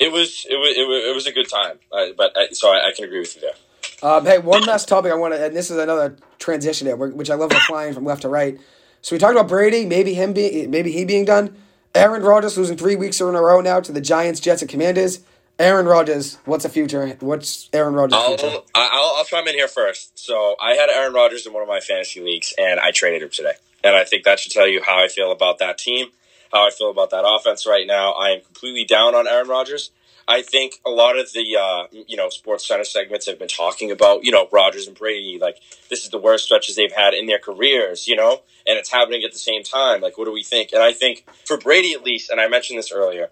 It 0.00 0.10
was 0.10 0.46
it 0.48 0.56
was 0.56 0.76
it 0.76 0.88
was, 0.88 1.04
it 1.04 1.14
was 1.14 1.26
a 1.26 1.32
good 1.32 1.48
time, 1.48 1.78
uh, 1.92 2.06
but 2.16 2.36
uh, 2.36 2.52
so 2.52 2.70
I, 2.70 2.88
I 2.88 2.92
can 2.96 3.04
agree 3.04 3.20
with 3.20 3.36
you 3.36 3.42
there. 3.42 4.10
Um, 4.10 4.24
hey, 4.24 4.38
one 4.38 4.64
last 4.64 4.88
topic 4.88 5.12
I 5.12 5.14
want 5.14 5.34
to, 5.34 5.44
and 5.44 5.54
this 5.54 5.70
is 5.70 5.76
another 5.76 6.16
transition 6.38 6.86
here, 6.86 6.96
which 6.96 7.30
I 7.30 7.34
love 7.34 7.52
flying 7.52 7.92
from 7.92 8.06
left 8.06 8.22
to 8.22 8.30
right. 8.30 8.58
So 9.02 9.14
we 9.14 9.18
talked 9.18 9.32
about 9.32 9.48
Brady, 9.48 9.84
maybe 9.84 10.14
him 10.14 10.32
being, 10.32 10.70
maybe 10.70 10.90
he 10.90 11.04
being 11.04 11.26
done. 11.26 11.54
Aaron 11.94 12.22
Rodgers 12.22 12.56
losing 12.56 12.78
three 12.78 12.96
weeks 12.96 13.20
in 13.20 13.34
a 13.34 13.42
row 13.42 13.60
now 13.60 13.80
to 13.80 13.92
the 13.92 14.00
Giants, 14.00 14.40
Jets, 14.40 14.62
and 14.62 14.70
Commanders. 14.70 15.20
Aaron 15.58 15.84
Rodgers, 15.84 16.38
what's 16.46 16.62
the 16.62 16.70
future? 16.70 17.06
What's 17.20 17.68
Aaron 17.74 17.92
Rodgers' 17.92 18.18
future? 18.24 18.46
I'll, 18.46 18.64
I'll 18.74 19.16
I'll 19.18 19.24
chime 19.26 19.46
in 19.48 19.54
here 19.54 19.68
first. 19.68 20.18
So 20.18 20.56
I 20.58 20.72
had 20.72 20.88
Aaron 20.88 21.12
Rodgers 21.12 21.46
in 21.46 21.52
one 21.52 21.62
of 21.62 21.68
my 21.68 21.80
fantasy 21.80 22.22
leagues, 22.22 22.54
and 22.56 22.80
I 22.80 22.92
traded 22.92 23.20
him 23.22 23.28
today. 23.28 23.52
And 23.84 23.94
I 23.94 24.04
think 24.04 24.24
that 24.24 24.40
should 24.40 24.52
tell 24.52 24.66
you 24.66 24.82
how 24.82 25.02
I 25.04 25.08
feel 25.08 25.30
about 25.30 25.58
that 25.58 25.76
team, 25.76 26.08
how 26.52 26.66
I 26.66 26.70
feel 26.70 26.90
about 26.90 27.10
that 27.10 27.24
offense 27.26 27.66
right 27.66 27.86
now. 27.86 28.12
I 28.12 28.30
am 28.30 28.40
completely 28.40 28.84
down 28.84 29.14
on 29.14 29.26
Aaron 29.26 29.48
Rodgers. 29.48 29.90
I 30.28 30.42
think 30.42 30.80
a 30.86 30.90
lot 30.90 31.18
of 31.18 31.32
the 31.32 31.56
uh, 31.56 31.86
you 32.06 32.16
know 32.16 32.28
Sports 32.28 32.66
Center 32.66 32.84
segments 32.84 33.26
have 33.26 33.38
been 33.38 33.48
talking 33.48 33.90
about 33.90 34.24
you 34.24 34.30
know 34.30 34.48
Rodgers 34.52 34.86
and 34.86 34.96
Brady 34.96 35.38
like 35.40 35.56
this 35.88 36.04
is 36.04 36.10
the 36.10 36.18
worst 36.18 36.44
stretches 36.44 36.76
they've 36.76 36.92
had 36.92 37.14
in 37.14 37.26
their 37.26 37.40
careers, 37.40 38.06
you 38.06 38.14
know, 38.14 38.42
and 38.66 38.78
it's 38.78 38.90
happening 38.90 39.24
at 39.24 39.32
the 39.32 39.38
same 39.38 39.64
time. 39.64 40.00
Like, 40.00 40.16
what 40.16 40.26
do 40.26 40.32
we 40.32 40.44
think? 40.44 40.72
And 40.72 40.82
I 40.82 40.92
think 40.92 41.26
for 41.44 41.56
Brady 41.56 41.94
at 41.94 42.04
least, 42.04 42.30
and 42.30 42.40
I 42.40 42.46
mentioned 42.46 42.78
this 42.78 42.92
earlier, 42.92 43.30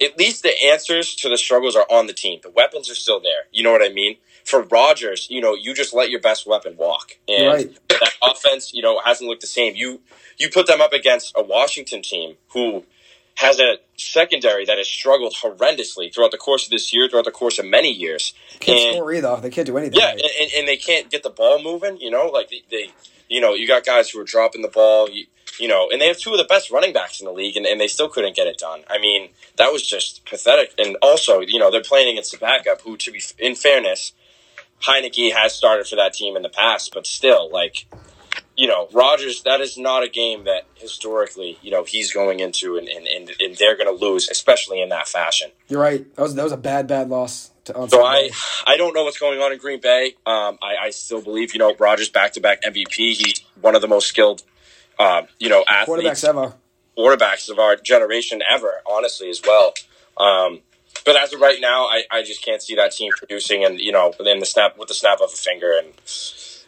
at 0.00 0.18
least 0.18 0.42
the 0.42 0.54
answers 0.62 1.14
to 1.16 1.28
the 1.28 1.36
struggles 1.36 1.76
are 1.76 1.86
on 1.90 2.06
the 2.06 2.12
team. 2.12 2.40
The 2.42 2.50
weapons 2.50 2.90
are 2.90 2.94
still 2.94 3.20
there. 3.20 3.44
You 3.52 3.62
know 3.62 3.72
what 3.72 3.82
I 3.82 3.92
mean? 3.92 4.16
For 4.44 4.62
Rodgers, 4.62 5.28
you 5.30 5.40
know, 5.40 5.54
you 5.54 5.74
just 5.74 5.94
let 5.94 6.10
your 6.10 6.20
best 6.20 6.46
weapon 6.46 6.76
walk, 6.76 7.16
and 7.28 7.46
Right. 7.46 7.88
that 7.88 8.12
offense, 8.22 8.72
you 8.74 8.82
know, 8.82 9.00
hasn't 9.04 9.28
looked 9.28 9.40
the 9.42 9.46
same. 9.46 9.74
You 9.76 10.00
you 10.38 10.50
put 10.50 10.66
them 10.66 10.80
up 10.80 10.92
against 10.92 11.32
a 11.36 11.42
Washington 11.42 12.02
team 12.02 12.36
who 12.48 12.84
has 13.36 13.58
a 13.60 13.76
secondary 13.96 14.64
that 14.66 14.76
has 14.78 14.86
struggled 14.88 15.34
horrendously 15.42 16.12
throughout 16.12 16.32
the 16.32 16.36
course 16.38 16.64
of 16.64 16.70
this 16.70 16.92
year, 16.92 17.08
throughout 17.08 17.24
the 17.24 17.30
course 17.30 17.58
of 17.58 17.64
many 17.64 17.90
years. 17.90 18.34
Can't 18.60 18.78
And- 18.78 18.96
score 18.96 19.12
either. 19.14 19.38
They 19.40 19.50
can't 19.50 19.66
do 19.66 19.76
anything. 19.78 19.98
yeah, 19.98 20.06
right. 20.10 20.20
and, 20.20 20.30
and, 20.40 20.50
and 20.58 20.68
they 20.68 20.76
can't 20.76 21.10
get 21.10 21.22
the 21.22 21.30
ball 21.30 21.62
moving. 21.62 21.98
You 22.00 22.10
know, 22.10 22.26
like 22.26 22.50
they, 22.50 22.62
they, 22.70 22.90
you 23.28 23.40
know, 23.40 23.54
you 23.54 23.66
got 23.66 23.84
guys 23.86 24.10
who 24.10 24.20
are 24.20 24.24
dropping 24.24 24.60
the 24.62 24.68
ball. 24.68 25.08
You, 25.08 25.26
you 25.58 25.68
know, 25.68 25.88
and 25.90 26.00
they 26.00 26.08
have 26.08 26.18
two 26.18 26.32
of 26.32 26.38
the 26.38 26.44
best 26.44 26.70
running 26.70 26.92
backs 26.92 27.20
in 27.20 27.26
the 27.26 27.32
league, 27.32 27.56
and, 27.56 27.64
and 27.66 27.80
they 27.80 27.86
still 27.88 28.08
couldn't 28.08 28.34
get 28.36 28.46
it 28.46 28.58
done. 28.58 28.82
I 28.88 28.98
mean, 28.98 29.30
that 29.56 29.72
was 29.72 29.86
just 29.86 30.24
pathetic. 30.24 30.72
And 30.78 30.96
also, 31.02 31.40
you 31.40 31.58
know, 31.58 31.70
they're 31.70 31.82
playing 31.82 32.08
against 32.10 32.32
the 32.32 32.38
backup, 32.38 32.80
who, 32.82 32.96
to 32.98 33.10
be 33.12 33.20
in 33.38 33.54
fairness, 33.54 34.12
Heinicke 34.82 35.32
has 35.32 35.54
started 35.54 35.86
for 35.86 35.96
that 35.96 36.12
team 36.12 36.36
in 36.36 36.42
the 36.42 36.48
past, 36.48 36.92
but 36.92 37.06
still, 37.06 37.50
like, 37.50 37.86
you 38.56 38.66
know, 38.66 38.88
Rodgers, 38.92 39.42
that 39.44 39.60
is 39.60 39.78
not 39.78 40.02
a 40.02 40.08
game 40.08 40.44
that 40.44 40.66
historically, 40.74 41.58
you 41.62 41.70
know, 41.70 41.84
he's 41.84 42.12
going 42.12 42.40
into, 42.40 42.76
and, 42.76 42.88
and, 42.88 43.06
and, 43.06 43.30
and 43.40 43.56
they're 43.56 43.76
going 43.76 43.86
to 43.86 44.04
lose, 44.04 44.28
especially 44.28 44.82
in 44.82 44.90
that 44.90 45.08
fashion. 45.08 45.50
You're 45.68 45.80
right. 45.80 46.14
That 46.16 46.22
was 46.22 46.34
that 46.34 46.42
was 46.42 46.52
a 46.52 46.56
bad, 46.58 46.86
bad 46.86 47.08
loss. 47.08 47.50
To, 47.64 47.88
So 47.88 48.04
I, 48.04 48.30
I 48.66 48.76
don't 48.76 48.92
know 48.92 49.04
what's 49.04 49.18
going 49.18 49.40
on 49.40 49.52
in 49.52 49.58
Green 49.58 49.80
Bay. 49.80 50.16
Um, 50.26 50.58
I, 50.60 50.86
I 50.86 50.90
still 50.90 51.22
believe, 51.22 51.54
you 51.54 51.60
know, 51.60 51.74
Rodgers 51.78 52.08
back 52.08 52.32
to 52.32 52.40
back 52.40 52.62
MVP. 52.62 52.94
He's 52.94 53.40
one 53.60 53.74
of 53.76 53.82
the 53.82 53.88
most 53.88 54.08
skilled, 54.08 54.42
um, 54.98 55.28
you 55.38 55.48
know, 55.48 55.64
athletes, 55.68 56.24
quarterbacks 56.24 56.28
ever. 56.28 56.54
quarterbacks 56.98 57.48
of 57.48 57.58
our 57.60 57.76
generation 57.76 58.42
ever, 58.50 58.80
honestly, 58.84 59.30
as 59.30 59.40
well. 59.46 59.74
Um, 60.18 60.60
but 61.04 61.16
as 61.16 61.32
of 61.32 61.40
right 61.40 61.60
now, 61.60 61.86
I, 61.86 62.04
I 62.10 62.22
just 62.22 62.44
can't 62.44 62.62
see 62.62 62.74
that 62.76 62.92
team 62.92 63.12
producing, 63.16 63.64
and 63.64 63.80
you 63.80 63.92
know, 63.92 64.12
in 64.20 64.38
the 64.38 64.46
snap 64.46 64.78
with 64.78 64.88
the 64.88 64.94
snap 64.94 65.20
of 65.20 65.30
a 65.32 65.36
finger, 65.36 65.72
and 65.76 65.88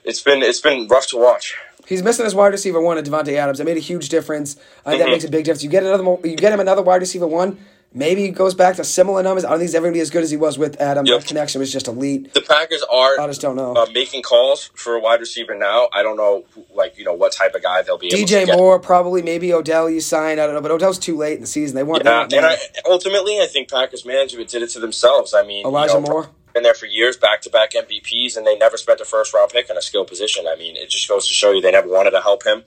it's 0.04 0.22
been 0.22 0.42
it's 0.42 0.60
been 0.60 0.88
rough 0.88 1.08
to 1.08 1.16
watch. 1.16 1.56
He's 1.86 2.02
missing 2.02 2.24
his 2.24 2.34
wide 2.34 2.52
receiver 2.52 2.80
one 2.80 2.96
at 2.96 3.04
Davante 3.04 3.34
Adams. 3.34 3.60
It 3.60 3.64
made 3.64 3.76
a 3.76 3.80
huge 3.80 4.08
difference. 4.08 4.56
I 4.86 4.90
think 4.90 5.00
that 5.00 5.04
mm-hmm. 5.04 5.12
makes 5.12 5.24
a 5.24 5.30
big 5.30 5.44
difference. 5.44 5.62
You 5.62 5.70
get 5.70 5.82
another, 5.82 6.04
you 6.26 6.36
get 6.36 6.52
him 6.52 6.60
another 6.60 6.82
wide 6.82 7.00
receiver 7.02 7.26
one. 7.26 7.58
Maybe 7.96 8.22
he 8.22 8.30
goes 8.30 8.54
back 8.54 8.74
to 8.76 8.84
similar 8.84 9.22
numbers. 9.22 9.44
I 9.44 9.50
don't 9.50 9.58
think 9.58 9.68
he's 9.68 9.74
ever 9.76 9.86
gonna 9.86 9.94
be 9.94 10.00
as 10.00 10.10
good 10.10 10.24
as 10.24 10.30
he 10.30 10.36
was 10.36 10.58
with 10.58 10.80
Adam. 10.80 11.06
Yep. 11.06 11.20
That 11.20 11.28
connection 11.28 11.60
was 11.60 11.72
just 11.72 11.86
elite. 11.86 12.34
The 12.34 12.40
Packers 12.40 12.82
are 12.90 13.20
I 13.20 13.26
just 13.28 13.40
don't 13.40 13.54
know. 13.54 13.72
uh, 13.72 13.86
making 13.94 14.22
calls 14.22 14.70
for 14.74 14.94
a 14.96 15.00
wide 15.00 15.20
receiver 15.20 15.54
now. 15.54 15.88
I 15.92 16.02
don't 16.02 16.16
know, 16.16 16.44
like 16.74 16.98
you 16.98 17.04
know, 17.04 17.12
what 17.12 17.30
type 17.30 17.54
of 17.54 17.62
guy 17.62 17.82
they'll 17.82 17.96
be. 17.96 18.08
able 18.08 18.26
to 18.26 18.34
DJ. 18.34 18.56
Moore 18.56 18.80
probably, 18.80 19.22
maybe 19.22 19.52
Odell. 19.52 19.88
You 19.88 20.00
sign. 20.00 20.40
I 20.40 20.46
don't 20.46 20.56
know, 20.56 20.60
but 20.60 20.72
Odell's 20.72 20.98
too 20.98 21.16
late 21.16 21.36
in 21.36 21.40
the 21.42 21.46
season. 21.46 21.76
They 21.76 21.84
want. 21.84 22.02
they 22.02 22.10
Yeah, 22.10 22.22
and. 22.24 22.46
I, 22.46 22.56
ultimately, 22.84 23.40
I 23.40 23.46
think 23.46 23.70
Packers 23.70 24.04
management 24.04 24.48
did 24.48 24.62
it 24.62 24.70
to 24.70 24.80
themselves. 24.80 25.32
I 25.32 25.46
mean, 25.46 25.64
Elijah 25.64 25.94
you 25.94 26.00
know, 26.00 26.08
Moore. 26.08 26.30
been 26.52 26.64
there 26.64 26.74
for 26.74 26.86
years, 26.86 27.16
back 27.16 27.42
to 27.42 27.50
back 27.50 27.74
MVPs, 27.74 28.36
and 28.36 28.44
they 28.44 28.56
never 28.58 28.76
spent 28.76 29.00
a 29.00 29.04
first 29.04 29.32
round 29.32 29.52
pick 29.52 29.70
in 29.70 29.76
a 29.76 29.82
skill 29.82 30.04
position. 30.04 30.46
I 30.48 30.56
mean, 30.56 30.76
it 30.76 30.90
just 30.90 31.08
goes 31.08 31.28
to 31.28 31.34
show 31.34 31.52
you 31.52 31.60
they 31.60 31.70
never 31.70 31.88
wanted 31.88 32.10
to 32.10 32.22
help 32.22 32.44
him, 32.44 32.64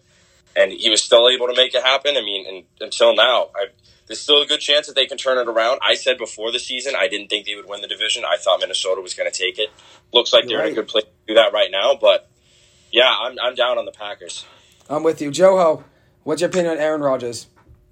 and 0.55 0.71
he 0.71 0.89
was 0.89 1.03
still 1.03 1.27
able 1.27 1.47
to 1.47 1.53
make 1.53 1.75
it 1.75 1.83
happen. 1.83 2.15
I 2.15 2.21
mean, 2.21 2.47
and, 2.47 2.63
until 2.79 3.13
now, 3.13 3.49
I, 3.53 3.67
there's 4.07 4.19
still 4.21 4.41
a 4.41 4.45
good 4.45 4.59
chance 4.61 4.87
that 4.87 4.95
they 4.95 5.05
can 5.05 5.17
turn 5.17 5.37
it 5.37 5.47
around. 5.49 5.79
I 5.83 5.95
said 5.95 6.17
before 6.17 6.51
the 6.51 6.59
season, 6.59 6.93
I 6.97 7.07
didn't 7.07 7.27
think 7.27 7.45
they 7.45 7.55
would 7.55 7.67
win 7.67 7.81
the 7.81 7.87
division. 7.87 8.23
I 8.25 8.37
thought 8.37 8.59
Minnesota 8.61 9.01
was 9.01 9.13
going 9.13 9.29
to 9.29 9.37
take 9.37 9.59
it. 9.59 9.69
Looks 10.13 10.33
like 10.33 10.49
You're 10.49 10.59
they're 10.59 10.67
in 10.67 10.73
a 10.73 10.75
good 10.75 10.87
place 10.87 11.03
to 11.03 11.09
do 11.27 11.33
that 11.35 11.53
right 11.53 11.69
now, 11.71 11.95
but 11.99 12.29
yeah, 12.91 13.13
I'm, 13.21 13.37
I'm 13.41 13.53
down 13.55 13.77
on 13.77 13.85
the 13.85 13.91
Packers. 13.91 14.45
I'm 14.89 15.03
with 15.03 15.21
you, 15.21 15.31
Joe. 15.31 15.83
What's 16.23 16.41
your 16.41 16.49
opinion 16.49 16.73
on 16.73 16.79
Aaron 16.79 17.01
Rodgers? 17.01 17.47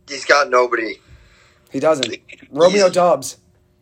He's 0.08 0.26
got 0.26 0.50
nobody. 0.50 0.96
He 1.72 1.80
doesn't. 1.80 2.16
Romeo 2.52 2.90
Doubs. 2.90 3.38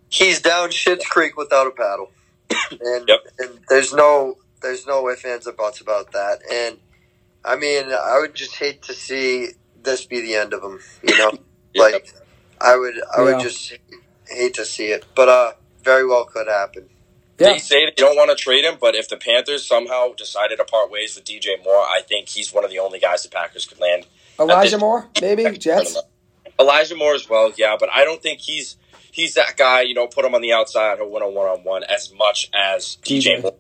He's 0.09 0.41
down 0.41 0.71
Shit's 0.71 1.07
Creek 1.07 1.37
without 1.37 1.67
a 1.67 1.71
paddle, 1.71 2.11
and 2.71 3.07
Yep. 3.07 3.19
and 3.39 3.59
there's 3.67 3.93
no 3.93 4.37
there's 4.61 4.85
no 4.87 5.09
ifs 5.09 5.25
ands 5.25 5.47
or 5.47 5.53
buts 5.53 5.81
about 5.81 6.11
that. 6.11 6.39
And 6.51 6.77
I 7.43 7.55
mean, 7.55 7.85
I 7.91 8.19
would 8.19 8.35
just 8.35 8.55
hate 8.55 8.83
to 8.83 8.93
see 8.93 9.49
this 9.81 10.05
be 10.05 10.21
the 10.21 10.35
end 10.35 10.53
of 10.53 10.63
him. 10.63 10.79
You 11.07 11.17
know, 11.17 11.31
Yeah. 11.73 11.81
like 11.81 12.13
I 12.63 12.75
would 12.77 12.95
I 13.15 13.17
Yeah. 13.17 13.23
would 13.35 13.39
just 13.41 13.73
hate 14.27 14.53
to 14.55 14.65
see 14.65 14.87
it, 14.87 15.05
but 15.15 15.29
uh, 15.29 15.51
very 15.83 16.05
well 16.07 16.25
could 16.25 16.47
happen. 16.47 16.89
Yeah, 17.39 17.53
They 17.53 17.59
say 17.59 17.85
they 17.85 17.91
don't 17.91 18.15
want 18.15 18.29
to 18.29 18.35
trade 18.35 18.63
him, 18.63 18.77
but 18.79 18.95
if 18.95 19.09
the 19.09 19.17
Panthers 19.17 19.67
somehow 19.67 20.13
decided 20.13 20.57
to 20.57 20.63
part 20.63 20.89
ways 20.91 21.15
with 21.15 21.25
DJ 21.25 21.61
Moore, 21.63 21.81
I 21.81 22.01
think 22.07 22.29
he's 22.29 22.53
one 22.53 22.63
of 22.63 22.69
the 22.69 22.79
only 22.79 22.99
guys 22.99 23.23
the 23.23 23.29
Packers 23.29 23.65
could 23.65 23.79
land. 23.79 24.05
Elijah 24.39 24.77
Moore, 24.77 25.07
maybe 25.21 25.57
Jets. 25.57 25.97
Elijah 26.59 26.95
Moore 26.95 27.15
as 27.15 27.27
well, 27.27 27.51
yeah, 27.57 27.75
but 27.79 27.89
I 27.93 28.05
don't 28.05 28.21
think 28.21 28.39
he's 28.39 28.77
he's 29.11 29.33
that 29.33 29.57
guy. 29.57 29.81
You 29.81 29.93
know, 29.95 30.07
put 30.07 30.23
him 30.25 30.35
on 30.35 30.41
the 30.41 30.53
outside 30.53 30.99
or 30.99 31.09
win 31.09 31.23
a 31.23 31.29
one 31.29 31.47
on 31.47 31.63
one 31.63 31.83
as 31.83 32.13
much 32.13 32.49
as 32.53 32.97
DJ 33.03 33.37
DJ. 33.37 33.41
Moore. 33.41 33.55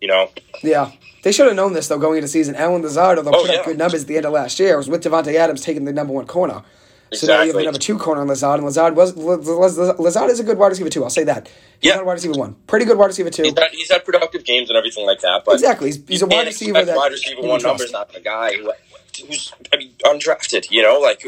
You 0.00 0.08
know, 0.08 0.30
Yeah, 0.62 0.92
they 1.22 1.32
should 1.32 1.46
have 1.46 1.56
known 1.56 1.72
this 1.72 1.88
though 1.88 1.98
going 1.98 2.18
into 2.18 2.28
season. 2.28 2.54
Allen 2.54 2.82
Lazard, 2.82 3.18
although 3.18 3.32
Oh, 3.34 3.42
put 3.42 3.50
yeah. 3.50 3.60
up 3.60 3.64
good 3.66 3.78
numbers 3.78 4.02
at 4.02 4.08
the 4.08 4.16
end 4.18 4.26
of 4.26 4.32
last 4.32 4.60
year, 4.60 4.76
was 4.76 4.88
with 4.88 5.02
Davante 5.02 5.34
Adams 5.34 5.62
taking 5.62 5.84
the 5.84 5.92
number 5.92 6.12
one 6.12 6.26
corner. 6.26 6.62
So 7.12 7.26
now 7.28 7.34
you 7.34 7.38
have 7.38 7.46
Exactly. 7.46 7.62
the 7.62 7.64
number 7.66 7.78
two 7.78 7.98
corner 7.98 8.20
on 8.20 8.26
Lazard, 8.28 8.56
and 8.58 8.64
Lazard 8.64 8.96
was 8.96 9.16
Lazard 9.16 10.30
is 10.30 10.40
a 10.40 10.44
good 10.44 10.58
wide 10.58 10.68
receiver 10.68 10.90
too. 10.90 11.04
I'll 11.04 11.10
say 11.10 11.24
that. 11.24 11.46
He's 11.80 11.88
Yeah. 11.90 11.94
not 11.96 12.02
a 12.02 12.06
wide 12.06 12.14
receiver 12.14 12.34
one, 12.34 12.56
pretty 12.66 12.84
good 12.84 12.98
wide 12.98 13.06
receiver 13.06 13.30
two. 13.30 13.44
He's 13.44 13.56
had, 13.58 13.70
he's 13.70 13.90
had 13.90 14.04
productive 14.04 14.44
games 14.44 14.70
and 14.70 14.76
everything 14.76 15.06
like 15.06 15.20
that, 15.20 15.42
but 15.44 15.54
Exactly. 15.54 15.88
He's- 15.90 16.02
he's 16.08 16.22
a 16.22 16.26
wide 16.26 16.46
receiver 16.46 16.84
that 16.84 16.96
wide 16.96 17.12
receiver 17.12 17.42
one 17.42 17.62
numbers 17.62 17.94
out 17.94 18.10
of 18.10 18.16
a 18.16 18.20
guy 18.20 18.54
who, 18.54 18.72
who's 19.26 19.52
I 19.72 19.76
mean 19.76 19.92
undrafted. 20.04 20.66
You 20.70 20.82
know, 20.82 20.98
like, 20.98 21.24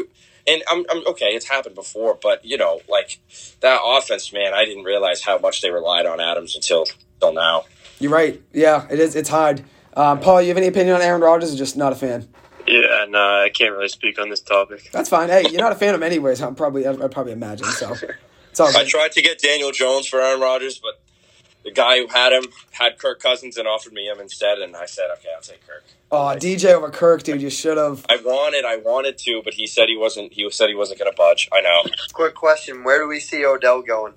and 0.47 0.63
I'm, 0.69 0.85
I'm 0.89 1.07
okay. 1.07 1.27
It's 1.27 1.47
happened 1.47 1.75
before, 1.75 2.17
but 2.21 2.43
you 2.43 2.57
know, 2.57 2.81
like 2.89 3.19
that 3.61 3.79
offense, 3.83 4.33
man. 4.33 4.53
I 4.53 4.65
didn't 4.65 4.83
realize 4.83 5.21
how 5.21 5.37
much 5.37 5.61
they 5.61 5.71
relied 5.71 6.05
on 6.05 6.19
Adams 6.19 6.55
until 6.55 6.85
until 7.21 7.33
now. 7.33 7.63
You're 7.99 8.11
right. 8.11 8.41
Yeah, 8.53 8.85
it 8.91 8.99
is. 8.99 9.15
It's 9.15 9.29
hard. 9.29 9.63
Um, 9.95 10.19
Paul, 10.19 10.41
you 10.41 10.49
have 10.49 10.57
any 10.57 10.67
opinion 10.67 10.95
on 10.95 11.01
Aaron 11.01 11.21
Rodgers? 11.21 11.53
Or 11.53 11.57
just 11.57 11.75
not 11.77 11.91
a 11.91 11.95
fan? 11.95 12.27
Yeah, 12.69 13.05
no, 13.09 13.19
uh, 13.19 13.43
I 13.45 13.49
can't 13.49 13.71
really 13.73 13.87
speak 13.87 14.19
on 14.19 14.29
this 14.29 14.41
topic. 14.41 14.89
That's 14.91 15.09
fine. 15.09 15.29
Hey, 15.29 15.43
you're 15.49 15.61
not 15.61 15.71
a 15.71 15.75
fan 15.75 15.95
of 15.95 16.01
him 16.01 16.03
anyways. 16.03 16.41
I'm 16.41 16.55
probably. 16.55 16.85
I'd, 16.85 17.01
I'd 17.01 17.11
probably 17.11 17.33
imagine. 17.33 17.65
So 17.65 17.95
it's 18.51 18.59
all 18.59 18.67
I 18.67 18.83
good. 18.83 18.87
tried 18.87 19.11
to 19.13 19.21
get 19.21 19.39
Daniel 19.39 19.71
Jones 19.71 20.05
for 20.05 20.21
Aaron 20.21 20.39
Rodgers, 20.39 20.77
but 20.77 21.01
the 21.63 21.71
guy 21.71 21.99
who 21.99 22.07
had 22.07 22.31
him 22.31 22.43
had 22.71 22.99
Kirk 22.99 23.19
Cousins 23.21 23.57
and 23.57 23.67
offered 23.67 23.93
me 23.93 24.07
him 24.07 24.19
instead, 24.19 24.59
and 24.59 24.75
I 24.75 24.85
said, 24.85 25.09
okay, 25.17 25.29
I'll 25.35 25.41
take 25.41 25.65
Kirk. 25.65 25.83
Oh, 26.11 26.35
DJ 26.37 26.73
over 26.73 26.89
Kirk, 26.89 27.23
dude. 27.23 27.41
You 27.41 27.49
should 27.49 27.77
have. 27.77 28.05
I 28.09 28.17
wanted, 28.17 28.65
I 28.65 28.77
wanted 28.77 29.17
to, 29.19 29.41
but 29.43 29.53
he 29.53 29.67
said 29.67 29.89
he 29.89 29.97
wasn't. 29.97 30.33
He 30.33 30.49
said 30.51 30.69
he 30.69 30.75
wasn't 30.75 30.99
going 30.99 31.11
to 31.11 31.15
budge. 31.17 31.49
I 31.51 31.61
know. 31.61 31.83
Quick 32.13 32.35
question: 32.35 32.83
Where 32.83 32.99
do 32.99 33.07
we 33.07 33.19
see 33.19 33.45
Odell 33.45 33.81
going? 33.81 34.13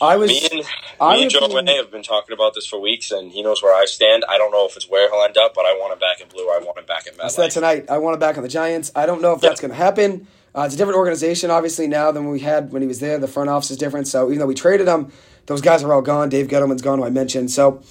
I 0.00 0.16
was. 0.16 0.30
Me 0.30 0.48
and 0.52 0.62
I 1.00 1.16
me 1.16 1.22
and 1.22 1.30
Joe 1.30 1.46
think- 1.48 1.68
have 1.68 1.90
been 1.90 2.02
talking 2.02 2.32
about 2.32 2.54
this 2.54 2.66
for 2.66 2.78
weeks, 2.80 3.10
and 3.10 3.32
he 3.32 3.42
knows 3.42 3.62
where 3.62 3.74
I 3.74 3.84
stand. 3.84 4.24
I 4.28 4.38
don't 4.38 4.50
know 4.52 4.66
if 4.66 4.76
it's 4.76 4.88
where 4.88 5.10
he'll 5.10 5.22
end 5.24 5.36
up, 5.36 5.54
but 5.54 5.64
I 5.64 5.72
want 5.74 5.92
him 5.92 5.98
back 5.98 6.20
in 6.20 6.28
blue. 6.28 6.44
I 6.50 6.58
want 6.58 6.78
him 6.78 6.86
back 6.86 7.06
at 7.06 7.14
I 7.22 7.28
said 7.28 7.50
MetLife. 7.50 7.52
tonight. 7.54 7.86
I 7.90 7.98
want 7.98 8.14
him 8.14 8.20
back 8.20 8.36
on 8.36 8.42
the 8.42 8.48
Giants. 8.48 8.92
I 8.94 9.06
don't 9.06 9.22
know 9.22 9.32
if 9.32 9.40
that's 9.40 9.60
going 9.60 9.70
to 9.70 9.76
happen. 9.76 10.26
Uh, 10.56 10.62
it's 10.62 10.74
a 10.74 10.78
different 10.78 10.98
organization, 10.98 11.50
obviously, 11.50 11.88
now 11.88 12.12
than 12.12 12.30
we 12.30 12.40
had 12.40 12.72
when 12.72 12.80
he 12.82 12.86
was 12.88 13.00
there. 13.00 13.18
The 13.18 13.26
front 13.26 13.50
office 13.50 13.70
is 13.72 13.76
different. 13.76 14.06
So 14.06 14.26
even 14.28 14.38
though 14.38 14.46
we 14.46 14.54
traded 14.54 14.86
him, 14.86 15.10
those 15.46 15.60
guys 15.60 15.82
are 15.82 15.92
all 15.92 16.02
gone. 16.02 16.28
Dave 16.28 16.46
Gettleman's 16.46 16.82
gone, 16.82 16.98
who 17.00 17.04
I 17.04 17.10
mentioned. 17.10 17.50
So 17.50 17.82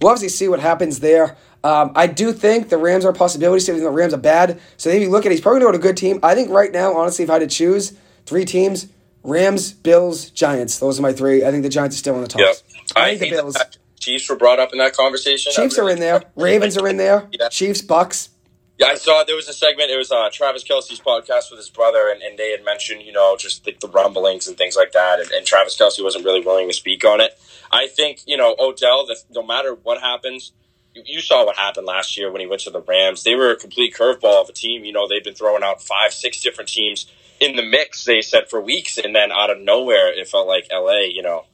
we'll 0.00 0.10
obviously 0.10 0.28
see 0.28 0.46
what 0.48 0.60
happens 0.60 1.00
there. 1.00 1.36
Um, 1.64 1.92
I 1.94 2.06
do 2.06 2.32
think 2.32 2.68
the 2.68 2.76
Rams 2.78 3.04
are 3.04 3.10
a 3.10 3.14
possibility. 3.14 3.60
So 3.60 3.72
even 3.72 3.84
the 3.84 3.90
Rams 3.90 4.12
are 4.14 4.18
bad, 4.18 4.60
so 4.76 4.88
if 4.90 5.00
you 5.02 5.10
look 5.10 5.24
at, 5.26 5.32
it, 5.32 5.34
he's 5.34 5.40
probably 5.42 5.60
going 5.60 5.72
to 5.72 5.78
go 5.78 5.82
to 5.82 5.88
a 5.88 5.92
good 5.92 5.96
team. 5.98 6.20
I 6.22 6.34
think 6.34 6.50
right 6.50 6.72
now, 6.72 6.94
honestly, 6.96 7.22
if 7.22 7.30
I 7.30 7.34
had 7.34 7.38
to 7.40 7.46
choose 7.54 7.94
three 8.26 8.44
teams: 8.44 8.86
Rams, 9.22 9.72
Bills, 9.72 10.30
Giants. 10.30 10.78
Those 10.78 10.98
are 10.98 11.02
my 11.02 11.12
three. 11.12 11.44
I 11.44 11.50
think 11.50 11.62
the 11.62 11.68
Giants 11.68 11.96
are 11.96 11.98
still 11.98 12.14
on 12.14 12.22
the 12.22 12.28
top. 12.28 12.40
Yep. 12.40 12.56
I 12.96 13.10
I 13.10 13.18
think 13.18 13.32
the 13.32 13.42
Bills. 13.42 13.54
that 13.54 13.76
Chiefs 13.98 14.28
were 14.30 14.36
brought 14.36 14.58
up 14.58 14.72
in 14.72 14.78
that 14.78 14.96
conversation. 14.96 15.52
Chiefs 15.54 15.78
are 15.78 15.90
in 15.90 16.00
there. 16.00 16.24
Ravens 16.36 16.76
are 16.76 16.88
in 16.88 16.96
there. 16.96 17.28
Yeah. 17.32 17.48
Chiefs, 17.50 17.82
Bucks. 17.82 18.30
Yeah, 18.78 18.86
I 18.86 18.94
saw 18.94 19.22
there 19.24 19.36
was 19.36 19.46
a 19.46 19.52
segment. 19.52 19.90
It 19.90 19.98
was 19.98 20.10
uh, 20.10 20.30
Travis 20.32 20.64
Kelce's 20.64 21.00
podcast 21.00 21.50
with 21.50 21.58
his 21.58 21.68
brother, 21.68 22.08
and, 22.10 22.22
and 22.22 22.38
they 22.38 22.50
had 22.50 22.64
mentioned, 22.64 23.02
you 23.02 23.12
know, 23.12 23.36
just 23.38 23.64
the, 23.64 23.76
the 23.78 23.88
rumblings 23.88 24.48
and 24.48 24.56
things 24.56 24.74
like 24.74 24.92
that. 24.92 25.20
And, 25.20 25.30
and 25.32 25.44
Travis 25.44 25.76
Kelsey 25.76 26.02
wasn't 26.02 26.24
really 26.24 26.40
willing 26.40 26.66
to 26.66 26.72
speak 26.72 27.04
on 27.04 27.20
it. 27.20 27.38
I 27.70 27.88
think, 27.88 28.22
you 28.26 28.38
know, 28.38 28.56
Odell, 28.58 29.04
that 29.06 29.18
no 29.30 29.42
matter 29.42 29.74
what 29.74 30.00
happens, 30.00 30.52
you, 30.94 31.02
you 31.04 31.20
saw 31.20 31.44
what 31.44 31.56
happened 31.56 31.86
last 31.86 32.16
year 32.16 32.32
when 32.32 32.40
he 32.40 32.46
went 32.46 32.62
to 32.62 32.70
the 32.70 32.80
Rams. 32.80 33.22
They 33.22 33.34
were 33.34 33.50
a 33.50 33.56
complete 33.56 33.94
curveball 33.94 34.40
of 34.40 34.48
a 34.48 34.52
team. 34.54 34.86
You 34.86 34.94
know, 34.94 35.06
they've 35.06 35.22
been 35.22 35.34
throwing 35.34 35.62
out 35.62 35.82
five, 35.82 36.14
six 36.14 36.40
different 36.40 36.70
teams 36.70 37.04
in 37.40 37.56
the 37.56 37.62
mix, 37.62 38.04
they 38.04 38.20
said, 38.20 38.48
for 38.48 38.60
weeks. 38.60 38.98
And 38.98 39.14
then 39.14 39.32
out 39.32 39.50
of 39.50 39.58
nowhere, 39.60 40.12
it 40.12 40.28
felt 40.28 40.46
like 40.46 40.68
LA, 40.72 41.00
you 41.12 41.22
know. 41.22 41.44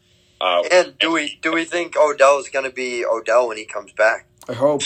Uh, 0.40 0.62
And 0.70 0.98
do 0.98 1.12
we 1.12 1.38
do 1.42 1.52
we 1.52 1.64
think 1.64 1.96
Odell 1.96 2.38
is 2.38 2.48
going 2.50 2.64
to 2.66 2.70
be 2.74 3.04
Odell 3.04 3.48
when 3.48 3.56
he 3.56 3.64
comes 3.64 3.92
back? 3.92 4.26
I 4.48 4.52
hope. 4.52 4.82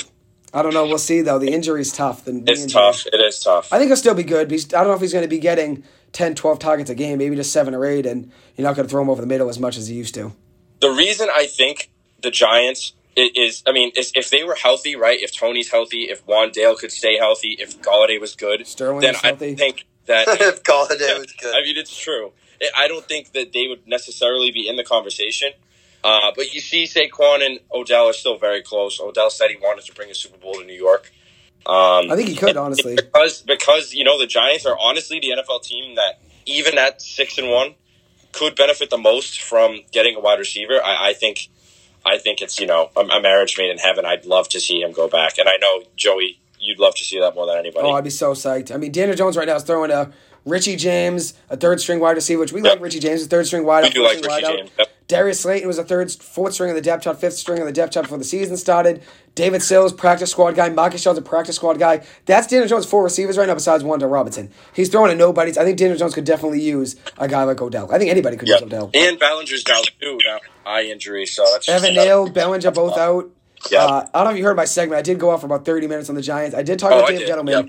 I 0.55 0.63
don't 0.63 0.75
know. 0.75 0.85
We'll 0.87 0.99
see 0.99 1.21
though. 1.23 1.39
The 1.39 1.53
injury's 1.53 1.93
tough. 1.93 2.25
The, 2.25 2.33
the 2.33 2.53
it's 2.53 2.63
injury- 2.63 2.73
tough. 2.81 3.07
It 3.07 3.21
is 3.21 3.41
tough. 3.41 3.73
I 3.73 3.79
think 3.79 3.89
he'll 3.89 3.97
still 3.97 4.15
be 4.15 4.23
good. 4.23 4.49
But 4.49 4.75
I 4.75 4.79
don't 4.81 4.89
know 4.89 4.95
if 4.95 5.01
he's 5.01 5.13
going 5.13 5.25
to 5.25 5.29
be 5.29 5.39
getting 5.39 5.83
10, 6.13 6.35
12 6.35 6.59
targets 6.59 6.91
a 6.91 6.95
game. 6.95 7.19
Maybe 7.19 7.35
just 7.37 7.53
seven 7.53 7.75
or 7.75 7.85
eight, 7.85 8.07
and 8.07 8.31
you're 8.57 8.67
not 8.67 8.77
going 8.77 8.87
to 8.87 8.91
throw 8.91 9.03
him 9.03 9.11
over 9.11 9.21
the 9.21 9.27
middle 9.29 9.49
as 9.49 9.59
much 9.59 9.77
as 9.77 9.89
he 9.89 9.95
used 9.97 10.15
to. 10.15 10.33
the 10.81 10.91
reason 10.91 11.29
I 11.35 11.47
think 11.47 11.91
the 12.23 12.31
Giants 12.31 12.93
is, 13.17 13.63
I 13.67 13.73
mean, 13.73 13.91
is 13.97 14.13
if 14.15 14.31
they 14.31 14.45
were 14.45 14.55
healthy, 14.55 14.95
right? 14.97 15.21
If 15.21 15.37
Toney's 15.37 15.71
healthy, 15.71 16.05
if 16.05 16.25
Wan'Dale 16.27 16.79
could 16.79 16.93
stay 16.93 17.17
healthy, 17.19 17.57
if 17.59 17.81
Golladay 17.83 18.21
was 18.21 18.35
good, 18.37 18.67
Sterling 18.67 19.01
then 19.01 19.17
I 19.17 19.29
healthy. 19.29 19.55
think 19.57 19.85
that. 20.07 20.27
if 20.41 20.63
Golladay 20.63 21.19
was 21.19 21.33
good. 21.33 21.55
I 21.55 21.63
mean, 21.63 21.77
it's 21.77 21.97
true. 21.97 22.33
I- 22.63 22.85
I 22.85 22.89
don't 22.89 23.07
think 23.07 23.33
that 23.33 23.53
they 23.53 23.67
would 23.69 23.87
necessarily 23.87 24.51
be 24.51 24.69
in 24.69 24.77
the 24.77 24.85
conversation. 24.85 25.53
Uh, 26.03 26.33
but 26.35 26.55
you 26.55 26.61
see, 26.61 26.85
Saquon 26.85 27.45
and 27.45 27.61
Odell 27.73 28.07
are 28.09 28.13
still 28.15 28.39
very 28.39 28.63
close. 28.63 29.01
Odell 29.01 29.29
said 29.31 29.51
he 29.51 29.57
wanted 29.57 29.85
to 29.85 29.93
bring 29.95 30.11
a 30.11 30.15
Super 30.15 30.39
Bowl 30.39 30.55
to 30.55 30.65
New 30.65 30.75
York. 30.75 31.11
Um, 31.67 32.11
I 32.11 32.17
think 32.17 32.29
he 32.29 32.37
could, 32.37 32.57
honestly. 32.57 32.97
because 32.97 33.43
because 33.43 33.93
you 33.93 34.03
know 34.03 34.19
the 34.19 34.27
Giants 34.27 34.65
are 34.65 34.77
honestly 34.81 35.21
the 35.21 35.33
NFL 35.37 35.63
team 35.63 35.97
that 35.97 36.19
even 36.47 36.79
at 36.79 37.03
six 37.03 37.37
and 37.37 37.51
one 37.51 37.75
could 38.33 38.57
benefit 38.57 38.89
the 38.89 38.97
most 38.97 39.43
from 39.43 39.81
getting 39.93 40.17
a 40.17 40.21
wide 40.21 40.39
receiver. 40.39 40.83
I, 40.83 41.11
I 41.11 41.13
think 41.13 41.49
I 42.05 42.17
think 42.17 42.41
it's 42.41 42.59
you 42.59 42.67
know 42.67 42.91
a, 42.97 43.01
a 43.01 43.21
marriage 43.21 43.59
made 43.59 43.71
in 43.71 43.77
heaven. 43.77 44.07
I'd 44.07 44.25
love 44.25 44.49
to 44.51 44.61
see 44.61 44.81
him 44.81 44.93
go 44.93 45.07
back, 45.07 45.37
and 45.37 45.51
I 45.51 45.59
know 45.61 45.83
Joey, 45.97 46.40
you'd 46.61 46.79
love 46.79 46.95
to 46.95 47.05
see 47.05 47.19
that 47.19 47.35
more 47.35 47.47
than 47.47 47.59
anybody. 47.59 47.87
Oh, 47.87 47.93
I'd 47.93 48.05
be 48.05 48.11
so 48.11 48.33
psyched. 48.33 48.73
I 48.73 48.77
mean, 48.77 48.93
Daniel 48.93 49.17
Jones 49.17 49.37
right 49.37 49.47
now 49.47 49.57
is 49.57 49.63
throwing 49.63 49.91
a 49.91 50.13
Richie 50.45 50.77
James, 50.77 51.35
a 51.49 51.57
third 51.57 51.81
string 51.81 52.01
wide 52.01 52.17
receiver, 52.17 52.41
which 52.41 52.53
we 52.53 52.63
like 52.63 52.81
Richie 52.81 53.01
James, 53.01 53.23
a 53.23 53.27
third 53.27 53.47
string 53.47 53.65
wide 53.65 53.85
we 53.85 53.91
do 53.91 54.03
like 54.03 54.25
Richie. 54.25 54.47
James. 54.47 54.71
Yep. 54.79 54.89
Darius 55.07 55.41
Slayton 55.41 55.67
was 55.67 55.77
a 55.77 55.85
third, 55.85 56.11
fourth 56.13 56.55
string 56.55 56.71
of 56.71 56.77
the 56.77 56.83
depth 56.83 57.03
chart, 57.03 57.21
fifth 57.21 57.35
string 57.35 57.59
of 57.59 57.67
the 57.67 57.73
depth 57.73 57.93
chart 57.93 58.05
before 58.05 58.19
the 58.19 58.25
season 58.25 58.57
started. 58.57 59.03
David 59.35 59.61
Sills, 59.61 59.93
practice 59.93 60.31
squad 60.31 60.53
guy. 60.53 60.69
Marcus 60.69 61.03
Jones, 61.03 61.19
a 61.19 61.23
practice 61.23 61.57
squad 61.57 61.79
guy. 61.81 62.05
That's 62.27 62.47
Daniel 62.47 62.69
Jones' 62.69 62.87
four 62.87 63.03
receivers 63.03 63.37
right 63.37 63.49
now, 63.49 63.55
besides 63.55 63.83
Wan'Dale 63.83 64.11
Robinson. 64.11 64.51
He's 64.73 64.89
throwing 64.89 65.11
to 65.11 65.17
nobodies. 65.17 65.59
I 65.59 65.65
think 65.65 65.79
Daniel 65.79 65.99
Jones 65.99 66.15
could 66.15 66.25
definitely 66.25 66.63
use 66.63 66.97
a 67.19 67.27
guy 67.27 67.43
like 67.43 67.61
Odell. 67.61 67.93
I 67.93 67.99
think 67.99 68.11
anybody 68.11 68.37
could 68.37 68.49
use 68.49 68.63
Odell. 68.63 68.91
And 68.95 69.19
Bellinger's 69.19 69.65
down 69.65 69.83
too 70.01 70.19
now, 70.25 70.39
eye 70.65 70.85
injury. 70.85 71.27
So 71.27 71.45
that's 71.53 71.69
Evan 71.69 71.95
Neal, 71.95 72.31
Bellinger, 72.31 72.71
both 72.71 72.97
out. 72.97 73.31
Yeah. 73.71 73.85
Uh, 73.85 74.07
I 74.15 74.19
don't 74.19 74.25
know 74.25 74.31
if 74.33 74.39
you 74.39 74.45
heard 74.45 74.57
my 74.57 74.65
segment. 74.65 74.99
I 74.99 75.03
did 75.03 75.19
go 75.19 75.31
off 75.31 75.41
for 75.41 75.47
about 75.47 75.65
30 75.65 75.87
minutes 75.87 76.09
on 76.09 76.15
the 76.15 76.23
Giants. 76.23 76.55
I 76.57 76.63
did 76.63 76.79
talk 76.79 76.93
Oh, 76.93 76.99
about 76.99 77.11
I 77.11 77.17
Dave 77.17 77.27
did. 77.27 77.29
Gettleman. 77.37 77.51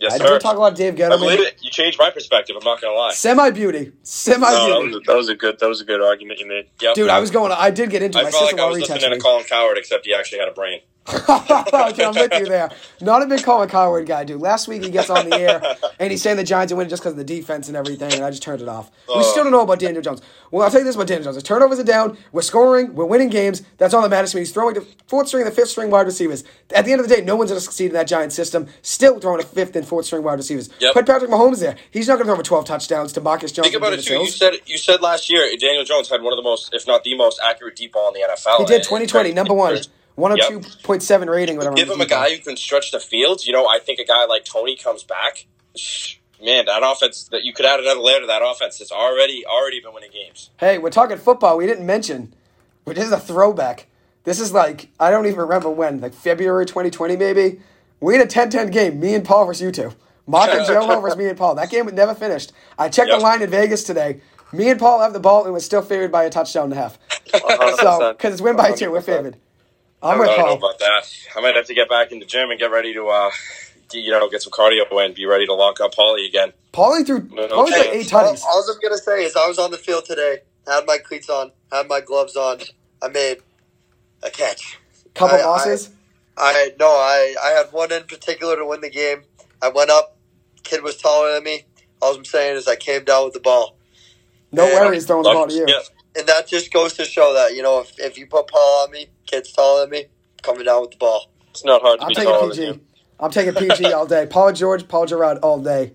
Yes, 0.00 0.14
I 0.14 0.18
sir. 0.18 0.28
did 0.28 0.40
talk 0.40 0.56
about 0.56 0.76
Dave 0.76 0.94
I 1.00 1.08
believe 1.08 1.40
Gettleman. 1.40 1.46
it. 1.46 1.58
You 1.60 1.70
changed 1.70 1.98
my 1.98 2.10
perspective. 2.10 2.54
I'm 2.56 2.64
not 2.64 2.80
gonna 2.80 2.94
lie. 2.94 3.12
Semi 3.12 3.50
beauty. 3.50 3.92
Semi 4.04 4.38
No, 4.40 4.46
that 4.46 4.66
beauty. 4.80 4.86
was, 4.86 4.96
a, 4.96 5.00
that 5.10 5.16
was 5.16 5.28
a 5.28 5.34
good. 5.34 5.58
That 5.58 5.68
was 5.68 5.80
a 5.80 5.84
good 5.84 6.00
argument 6.00 6.38
you 6.38 6.46
made. 6.46 6.66
Yep. 6.80 6.94
Dude, 6.94 7.08
I 7.10 7.18
was 7.18 7.30
going. 7.32 7.50
I 7.50 7.70
did 7.70 7.90
get 7.90 8.02
into 8.02 8.16
it. 8.18 8.20
I 8.20 8.24
My 8.24 8.30
felt 8.30 8.44
like 8.52 8.60
I 8.60 8.66
was 8.66 8.78
listening 8.78 9.00
to 9.00 9.10
me. 9.10 9.18
Colin 9.18 9.44
Cowherd, 9.44 9.76
except 9.76 10.06
he 10.06 10.14
actually 10.14 10.38
had 10.38 10.48
a 10.48 10.52
brain. 10.52 10.80
okay, 11.28 12.04
I'm 12.04 12.14
with 12.14 12.32
you 12.34 12.46
there. 12.46 12.70
Not 13.00 13.22
a 13.22 13.26
big 13.26 13.42
Colin 13.42 13.68
Cowherd 13.68 14.06
guy, 14.06 14.24
dude. 14.24 14.40
Last 14.40 14.68
week 14.68 14.82
he 14.84 14.90
gets 14.90 15.08
on 15.10 15.28
the 15.30 15.36
air 15.38 15.62
and 15.98 16.10
he's 16.10 16.22
saying 16.22 16.36
the 16.36 16.44
Giants 16.44 16.72
are 16.72 16.76
winning 16.76 16.90
just 16.90 17.02
because 17.02 17.12
of 17.12 17.18
the 17.18 17.24
defense 17.24 17.68
and 17.68 17.76
everything, 17.76 18.12
and 18.12 18.24
I 18.24 18.30
just 18.30 18.42
turned 18.42 18.60
it 18.62 18.68
off. 18.68 18.90
we 19.08 19.14
Oh. 19.14 19.22
still 19.22 19.44
don't 19.44 19.52
know 19.52 19.62
about 19.62 19.78
Daniel 19.78 20.02
Jones. 20.02 20.20
Well, 20.50 20.62
I'll 20.64 20.70
tell 20.70 20.80
you 20.80 20.84
this 20.86 20.94
about 20.94 21.06
Daniel 21.06 21.24
Jones: 21.24 21.36
the 21.36 21.42
turnovers 21.42 21.78
are 21.78 21.84
down. 21.84 22.16
We're 22.32 22.42
scoring. 22.42 22.94
We're 22.94 23.04
winning 23.06 23.28
games. 23.28 23.62
That's 23.78 23.94
all 23.94 24.02
that 24.02 24.08
matters 24.10 24.30
to 24.32 24.36
me. 24.36 24.42
He's 24.42 24.52
throwing 24.52 24.74
to 24.74 24.82
fourth 25.06 25.28
string 25.28 25.42
and 25.44 25.50
the 25.50 25.54
fifth 25.54 25.68
string 25.70 25.90
wide 25.90 26.06
receivers. 26.06 26.44
At 26.74 26.84
the 26.84 26.92
end 26.92 27.00
of 27.00 27.08
the 27.08 27.14
day, 27.14 27.22
no 27.22 27.36
one's 27.36 27.50
going 27.50 27.58
to 27.60 27.64
succeed 27.64 27.86
in 27.86 27.92
that 27.94 28.06
Giant 28.06 28.32
system. 28.32 28.66
Still 28.82 29.18
throwing 29.20 29.40
to 29.40 29.46
fifth 29.46 29.76
and 29.76 29.86
fourth 29.86 30.06
string 30.06 30.22
wide 30.22 30.34
receivers. 30.38 30.68
Yep. 30.80 30.94
Put 30.94 31.06
Patrick 31.06 31.30
Mahomes 31.30 31.60
there. 31.60 31.76
He's 31.90 32.08
not 32.08 32.14
going 32.14 32.26
to 32.26 32.30
throw 32.32 32.36
for 32.36 32.42
12 32.42 32.64
touchdowns 32.66 33.12
to 33.14 33.20
Marcus 33.20 33.52
Jones. 33.52 33.68
Think 33.68 33.76
about 33.76 33.92
it 33.92 34.02
too. 34.02 34.14
You 34.14 34.26
said 34.28 34.54
you 34.66 34.78
said 34.78 35.00
last 35.00 35.30
year 35.30 35.48
Daniel 35.58 35.84
Jones 35.84 36.08
had 36.08 36.22
one 36.22 36.32
of 36.32 36.36
the 36.36 36.42
most, 36.42 36.72
if 36.74 36.86
not 36.86 37.04
the 37.04 37.14
most, 37.16 37.40
accurate 37.44 37.76
deep 37.76 37.92
ball 37.92 38.08
in 38.08 38.14
the 38.14 38.26
NFL. 38.28 38.58
He 38.58 38.64
did 38.66 38.82
2020, 38.82 39.32
number 39.32 39.54
one. 39.54 39.78
102.7 40.18 41.28
rating. 41.28 41.56
Whatever. 41.56 41.76
Give 41.76 41.88
on 41.90 41.94
him 41.96 42.00
a 42.00 42.04
the 42.04 42.08
deep 42.08 42.10
guy 42.10 42.30
who 42.36 42.38
can 42.42 42.56
stretch 42.56 42.90
the 42.90 43.00
field. 43.00 43.46
You 43.46 43.52
know, 43.52 43.66
I 43.66 43.78
think 43.78 43.98
a 44.00 44.04
guy 44.04 44.24
like 44.26 44.44
Toney 44.44 44.76
comes 44.76 45.04
back. 45.04 45.46
Man, 46.44 46.66
that 46.66 46.82
offense 46.84 47.24
that 47.32 47.42
you 47.44 47.52
could 47.52 47.64
add 47.66 47.80
another 47.80 48.00
layer 48.00 48.20
to 48.20 48.26
that 48.26 48.42
offense. 48.44 48.80
It's 48.80 48.92
already 48.92 49.44
already 49.46 49.80
been 49.80 49.92
winning 49.94 50.10
games. 50.12 50.50
Hey, 50.58 50.78
we're 50.78 50.90
talking 50.90 51.16
football. 51.16 51.56
We 51.56 51.66
didn't 51.66 51.86
mention, 51.86 52.34
but 52.84 52.96
this 52.96 53.06
is 53.06 53.12
a 53.12 53.18
throwback. 53.18 53.86
This 54.24 54.40
is 54.40 54.52
like, 54.52 54.90
I 55.00 55.10
don't 55.10 55.26
even 55.26 55.38
remember 55.40 55.70
when, 55.70 56.00
like 56.00 56.14
February 56.14 56.66
2020 56.66 57.16
maybe. 57.16 57.60
We 58.00 58.14
had 58.16 58.24
a 58.24 58.28
10 58.28 58.50
10 58.50 58.70
game, 58.70 59.00
me 59.00 59.14
and 59.14 59.24
Paul 59.24 59.46
versus 59.46 59.62
you 59.62 59.72
two. 59.72 59.92
Mark 60.26 60.50
and 60.50 60.66
Joe 60.66 61.00
versus 61.00 61.16
me 61.18 61.26
and 61.26 61.36
Paul. 61.38 61.54
That 61.56 61.70
game 61.70 61.86
was 61.86 61.94
never 61.94 62.14
finished. 62.14 62.52
I 62.78 62.88
checked 62.88 63.08
Yep. 63.08 63.18
the 63.18 63.22
line 63.22 63.42
in 63.42 63.50
Vegas 63.50 63.82
today. 63.82 64.20
Me 64.52 64.68
and 64.70 64.78
Paul 64.78 65.00
have 65.00 65.12
the 65.12 65.20
ball 65.20 65.44
and 65.44 65.52
we're 65.52 65.58
still 65.60 65.82
favored 65.82 66.12
by 66.12 66.24
a 66.24 66.30
touchdown 66.30 66.64
and 66.64 66.72
a 66.74 66.76
half. 66.76 66.98
So, 67.28 67.38
100%. 67.40 68.16
because 68.16 68.32
it's 68.32 68.40
win 68.42 68.56
by 68.56 68.72
two, 68.72 68.90
we're 68.90 69.02
100%. 69.02 69.34
Favored. 70.02 70.06
I 70.06 70.12
I'm 70.12 70.18
with 70.18 70.28
don't 70.28 70.38
know 70.38 70.56
about 70.56 70.78
that. 70.80 71.02
I 71.36 71.40
might 71.40 71.56
have 71.56 71.66
to 71.66 71.74
get 71.74 71.88
back 71.88 72.12
in 72.12 72.18
the 72.18 72.26
gym 72.26 72.50
and 72.50 72.58
get 72.58 72.70
ready 72.70 72.94
to, 72.94 73.08
uh, 73.08 73.30
get- 73.90 74.00
you 74.02 74.10
know, 74.10 74.28
get 74.28 74.42
some 74.42 74.52
cardio 74.52 74.84
and 75.04 75.14
be 75.14 75.26
ready 75.26 75.46
to 75.46 75.54
lock 75.54 75.80
up 75.80 75.94
Paulie 75.94 76.26
again. 76.28 76.52
Paulie 76.72 77.06
threw, 77.06 77.20
No, 77.32 77.46
no 77.46 77.64
Paulie's 77.64 77.72
like 77.72 77.82
chance. 77.92 78.06
eight 78.06 78.14
All, 78.14 78.20
all 78.46 78.64
I'm 78.70 78.80
gonna 78.82 78.98
say 78.98 79.24
is 79.24 79.36
I 79.36 79.46
was 79.48 79.58
on 79.58 79.70
the 79.70 79.78
field 79.78 80.04
today, 80.04 80.40
had 80.66 80.86
my 80.86 80.98
cleats 80.98 81.28
on, 81.30 81.52
had 81.72 81.88
my 81.88 82.00
gloves 82.00 82.36
on. 82.36 82.60
I 83.02 83.08
made 83.08 83.38
a 84.22 84.30
catch. 84.30 84.78
Couple 85.14 85.38
I- 85.38 85.42
losses. 85.44 85.90
I 86.36 86.72
no, 86.78 86.88
I 86.88 87.34
I 87.42 87.48
had 87.50 87.72
one 87.72 87.90
in 87.92 88.04
particular 88.04 88.56
to 88.56 88.64
win 88.64 88.80
the 88.80 88.90
game. 88.90 89.24
I 89.60 89.68
went 89.70 89.90
up, 89.90 90.16
kid 90.62 90.82
was 90.84 90.96
taller 90.96 91.34
than 91.34 91.44
me. 91.44 91.64
All 92.00 92.14
I'm 92.14 92.24
saying 92.24 92.56
is 92.56 92.68
I 92.68 92.76
came 92.76 93.04
down 93.04 93.24
with 93.24 93.34
the 93.34 93.40
ball, 93.40 93.76
no 94.52 94.68
yeah. 94.68 94.80
worries 94.80 95.06
throwing 95.06 95.24
the 95.24 95.30
ball 95.30 95.48
to 95.48 95.54
you. 95.54 95.64
Yeah. 95.66 95.80
And 96.16 96.26
that 96.26 96.48
just 96.48 96.72
goes 96.72 96.94
to 96.94 97.04
show 97.04 97.32
that 97.34 97.54
you 97.54 97.62
know 97.62 97.80
if, 97.80 97.98
if 97.98 98.18
you 98.18 98.26
put 98.26 98.48
Paul 98.48 98.84
on 98.84 98.90
me, 98.90 99.06
kid's 99.26 99.52
taller 99.52 99.82
than 99.82 99.90
me, 99.90 100.06
coming 100.42 100.64
down 100.64 100.80
with 100.82 100.92
the 100.92 100.96
ball. 100.96 101.30
It's 101.50 101.64
not 101.64 101.82
hard 101.82 101.98
to 102.00 102.04
I'm 102.04 102.08
be 102.08 102.14
taking 102.14 102.30
taller 102.32 102.48
than 102.48 102.56
PG. 102.56 102.66
you. 102.66 102.80
I'm 103.20 103.30
taking 103.30 103.54
PG 103.54 103.92
all 103.92 104.06
day. 104.06 104.26
Paul 104.30 104.52
George, 104.52 104.86
Paul 104.88 105.06
Guerard 105.06 105.38
all 105.42 105.60
day. 105.60 105.92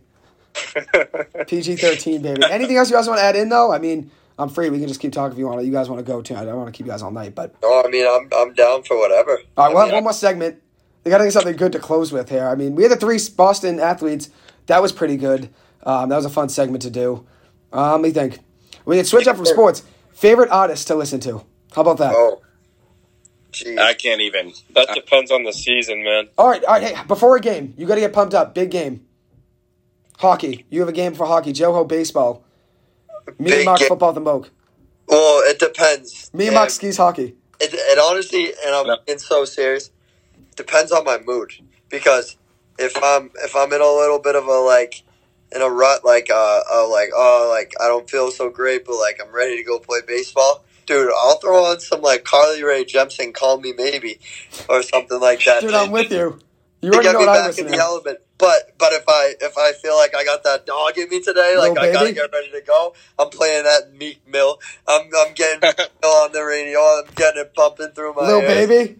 PG 1.48 1.78
thirteen, 1.78 2.22
baby. 2.22 2.42
Anything 2.50 2.78
else 2.78 2.90
you 2.90 2.96
guys 2.96 3.08
want 3.08 3.20
to 3.20 3.24
add 3.24 3.36
in 3.36 3.50
though? 3.50 3.72
I 3.72 3.80
mean, 3.80 4.12
I'm 4.38 4.50
free. 4.50 4.70
We 4.70 4.80
can 4.80 4.88
just 4.88 5.00
keep 5.00 5.12
talking 5.14 5.34
if 5.34 5.40
you 5.40 5.48
want. 5.48 5.60
to. 5.60 5.66
You 5.66 5.72
guys 5.72 5.90
want 5.90 6.00
to 6.06 6.10
go 6.10 6.22
too? 6.22 6.36
I 6.36 6.46
don't 6.46 6.58
want 6.58 6.68
to 6.68 6.78
keep 6.78 6.86
you 6.86 6.92
guys 6.92 7.02
all 7.02 7.12
night, 7.12 7.34
but 7.36 7.56
No, 7.62 7.82
I 7.84 7.90
mean 7.90 8.06
I'm 8.08 8.30
I'm 8.36 8.54
down 8.54 8.84
for 8.84 8.98
whatever. 9.00 9.40
all 9.58 9.66
right, 9.66 9.70
we'll 9.74 9.78
I 9.80 9.82
have 9.82 9.88
mean, 9.90 9.96
one 9.96 10.04
more 10.04 10.14
segment. 10.14 10.62
We 11.04 11.10
got 11.12 11.18
to 11.18 11.24
think 11.26 11.34
something 11.34 11.56
good 11.58 11.74
to 11.74 11.80
close 11.80 12.14
with 12.14 12.30
here. 12.30 12.48
I 12.48 12.56
mean, 12.56 12.76
we 12.76 12.84
had 12.84 12.92
the 12.92 12.96
three 12.96 13.20
Boston 13.36 13.80
athletes. 13.80 14.30
That 14.68 14.82
was 14.82 14.94
pretty 14.94 15.18
good. 15.18 15.50
Um, 15.86 16.08
that 16.10 16.16
was 16.16 16.24
a 16.26 16.30
fun 16.30 16.48
segment 16.48 16.82
to 16.84 16.90
do. 16.90 17.26
Um, 17.74 17.92
let 17.94 18.02
me 18.02 18.12
think. 18.12 18.40
We 18.86 18.96
can 18.96 19.06
switch 19.06 19.28
up 19.28 19.36
from 19.36 19.46
sports. 19.46 19.84
Favorite 20.14 20.50
artist 20.50 20.88
to 20.88 20.96
listen 20.96 21.20
to? 21.22 21.44
How 21.76 21.82
about 21.82 21.98
that? 21.98 22.14
Oh, 22.16 22.42
geez. 23.52 23.78
I 23.78 23.94
can't 23.94 24.22
even. 24.22 24.54
That 24.76 24.90
depends 24.94 25.32
on 25.32 25.44
the 25.44 25.52
season, 25.54 26.04
man. 26.04 26.30
All 26.38 26.50
right, 26.50 26.64
all 26.64 26.74
right. 26.76 26.96
Hey, 26.96 27.04
before 27.08 27.36
a 27.36 27.42
game, 27.42 27.74
you 27.78 27.86
got 27.88 27.96
to 27.96 28.02
get 28.02 28.14
pumped 28.14 28.34
up. 28.34 28.54
Big 28.54 28.72
game. 28.72 29.06
Hockey. 30.20 30.66
You 30.70 30.80
have 30.82 30.90
a 30.90 30.94
game 30.94 31.14
for 31.16 31.26
hockey. 31.26 31.52
Joho 31.52 31.88
baseball. 31.88 32.46
Me 33.28 33.34
and 33.38 33.46
Big 33.46 33.66
Mark 33.66 33.80
game. 33.80 33.90
football 33.90 34.14
the 34.14 34.22
moke. 34.22 34.50
well, 35.08 35.42
it 35.50 35.60
depends. 35.60 36.30
Me 36.34 36.46
and 36.46 36.54
Yeah, 36.54 36.60
Mark 36.60 36.70
skis 36.70 36.98
hockey. 36.98 37.36
It, 37.60 37.70
it 37.74 37.98
honestly, 38.00 38.54
and 38.66 38.76
I'm 38.76 38.86
Yeah. 38.86 38.96
being 39.06 39.20
so 39.20 39.46
serious, 39.46 39.90
depends 40.56 40.92
on 40.92 41.04
my 41.06 41.20
mood. 41.20 41.52
Because 41.90 42.38
if 42.78 42.96
I'm 43.02 43.32
if 43.44 43.56
I'm 43.56 43.72
in 43.74 43.82
a 43.82 43.92
little 43.92 44.20
bit 44.20 44.36
of 44.36 44.46
a 44.46 44.60
like 44.60 45.04
in 45.56 45.62
a 45.62 45.70
rut, 45.70 46.04
like 46.04 46.30
uh, 46.32 46.62
uh 46.72 46.90
like 46.90 47.10
oh 47.14 47.50
like 47.52 47.74
I 47.82 47.88
don't 47.88 48.10
feel 48.10 48.32
so 48.32 48.50
great, 48.50 48.86
but 48.86 48.96
like 48.96 49.20
I'm 49.24 49.34
ready 49.34 49.58
to 49.58 49.64
go 49.64 49.80
play 49.80 50.00
baseball. 50.06 50.64
Dude, 50.86 51.12
I'll 51.18 51.38
throw 51.38 51.66
on 51.66 51.80
some 51.80 52.02
like 52.02 52.24
Carly 52.24 52.64
Rae 52.64 52.86
Jepsen, 52.86 53.34
"Call 53.34 53.60
Me 53.60 53.74
Maybe," 53.76 54.20
or 54.68 54.82
something 54.84 55.20
like 55.20 55.44
that. 55.46 55.62
Dude, 55.62 55.74
I'm 55.74 55.92
with 55.92 56.12
you. 56.12 56.40
You 56.82 56.92
already 56.92 57.08
get 57.08 57.14
know 57.14 57.20
me 57.20 57.26
what 57.26 57.36
I 57.36 57.40
back 57.40 57.48
listen 57.48 57.68
in 57.68 57.72
the 57.72 57.78
element. 57.78 58.18
But 58.38 58.78
but 58.78 58.92
if 58.92 59.06
I 59.08 59.36
if 59.40 59.58
I 59.58 59.72
feel 59.72 59.96
like 59.96 60.14
I 60.14 60.26
got 60.26 60.44
that 60.44 60.66
dog 60.66 60.98
in 60.98 61.08
me 61.10 61.22
today, 61.22 61.56
like 61.58 61.78
I 61.78 61.92
gotta 61.94 62.14
get 62.14 62.30
ready 62.34 62.52
to 62.52 62.62
go, 62.62 62.94
I'm 63.18 63.30
playing 63.30 63.64
that 63.64 63.94
Meek 63.94 64.28
Mill. 64.28 64.60
I'm 64.88 65.10
I'm 65.18 65.34
getting 65.34 65.62
Mill 65.62 66.12
on 66.12 66.34
the 66.34 66.44
radio. 66.44 66.80
I'm 66.80 67.06
getting 67.16 67.42
it 67.42 67.54
pumping 67.54 67.90
through 67.90 68.16
my 68.16 68.24
Little 68.24 68.42
ears. 68.42 68.68
baby. 68.68 68.96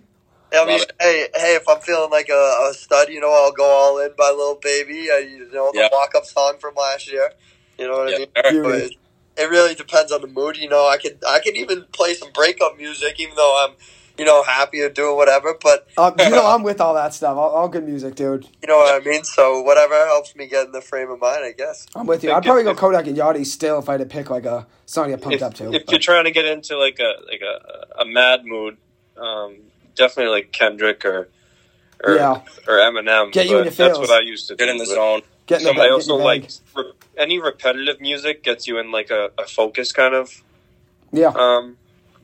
I 0.54 0.66
mean, 0.66 0.80
hey 1.02 1.28
hey, 1.36 1.56
if 1.56 1.68
I'm 1.68 1.80
feeling 1.82 2.12
like 2.12 2.30
a, 2.30 2.68
a 2.70 2.74
stud, 2.74 3.10
you 3.10 3.20
know, 3.20 3.32
I'll 3.32 3.52
go 3.52 3.66
all 3.66 4.00
in 4.00 4.12
by 4.18 4.30
Lil 4.30 4.56
Baby. 4.62 5.10
Uh, 5.12 5.18
you 5.18 5.50
know, 5.52 5.72
the 5.74 5.80
Yeah. 5.80 5.90
walk 5.92 6.14
up 6.16 6.26
song 6.26 6.56
from 6.60 6.76
last 6.76 7.12
year. 7.12 7.32
You 7.80 7.88
know 7.88 7.98
what 7.98 8.14
I 8.14 8.18
mean? 8.20 8.28
Beauty. 8.50 8.62
But 8.62 8.76
it, 8.80 8.94
it 9.36 9.50
really 9.50 9.74
depends 9.74 10.12
on 10.12 10.22
the 10.22 10.28
mood. 10.28 10.58
You 10.58 10.70
know, 10.70 10.88
I 10.88 10.98
could 10.98 11.18
I 11.28 11.40
could 11.40 11.56
even 11.58 11.86
play 11.92 12.14
some 12.14 12.32
breakup 12.34 12.78
music, 12.78 13.20
even 13.20 13.36
though 13.36 13.66
I'm 13.68 13.76
you 14.18 14.26
know 14.26 14.44
happy 14.44 14.80
or 14.82 14.90
doing 14.90 15.16
whatever. 15.16 15.56
But 15.60 15.88
Uh, 15.98 16.12
you 16.20 16.30
know 16.30 16.46
I'm 16.54 16.62
with 16.62 16.80
all 16.80 16.94
that 16.94 17.16
stuff. 17.16 17.36
All, 17.36 17.50
all 17.50 17.68
good 17.68 17.84
music, 17.86 18.14
dude. 18.14 18.46
you 18.62 18.68
know 18.68 18.78
what 18.78 18.94
I 19.02 19.04
mean. 19.04 19.24
So 19.24 19.62
whatever 19.62 19.96
helps 20.06 20.36
me 20.36 20.46
get 20.48 20.68
in 20.68 20.72
the 20.72 20.82
frame 20.82 21.10
of 21.10 21.20
mind, 21.20 21.44
I 21.44 21.52
guess. 21.54 21.88
I'm 21.96 22.06
with 22.06 22.24
you. 22.24 22.32
I'd 22.32 22.44
probably 22.44 22.64
go 22.64 22.76
Kodak 22.76 23.08
and 23.08 23.18
Yachty 23.18 23.44
still 23.46 23.80
if 23.80 23.90
I 23.90 23.94
had 23.94 24.02
to 24.02 24.06
pick 24.06 24.30
like 24.30 24.46
a 24.46 24.68
song 24.86 25.06
to 25.06 25.10
get 25.12 25.22
pumped 25.22 25.38
If, 25.38 25.42
up 25.42 25.54
to. 25.56 25.74
if 25.74 25.86
but- 25.88 25.92
you're 25.94 26.00
trying 26.00 26.26
to 26.26 26.32
get 26.32 26.46
into 26.46 26.78
like 26.78 27.00
a 27.00 27.14
like 27.26 27.42
a, 27.42 28.02
a 28.02 28.06
mad 28.06 28.46
mood, 28.46 28.78
um, 29.18 29.58
definitely 29.96 30.32
like 30.34 30.52
Kendrick 30.52 31.06
or 31.06 31.30
or, 32.04 32.16
Yeah. 32.16 32.42
or 32.68 32.76
Eminem. 32.76 33.32
Get 33.32 33.48
you 33.48 33.58
in 33.60 33.66
but 33.66 33.78
your 33.78 33.88
That's 33.88 34.00
what 34.00 34.10
I 34.12 34.20
used 34.22 34.48
to 34.50 34.56
Get 34.56 34.66
do. 34.66 34.72
in 34.72 34.78
the 34.78 34.86
zone. 34.86 35.22
Get 35.46 35.60
in 35.60 35.64
the 35.66 35.70
Some, 35.70 35.78
bag, 35.78 35.90
I 35.90 35.92
also 35.94 36.16
like 36.16 36.50
re- 36.76 36.92
any 37.18 37.40
repetitive 37.40 38.00
music 38.02 38.44
gets 38.44 38.68
you 38.68 38.78
in 38.80 38.92
like 38.92 39.10
a, 39.10 39.30
a 39.38 39.46
focus 39.46 39.92
kind 39.92 40.14
of 40.16 40.42
Yeah, 41.12 41.28
um, 41.36 41.78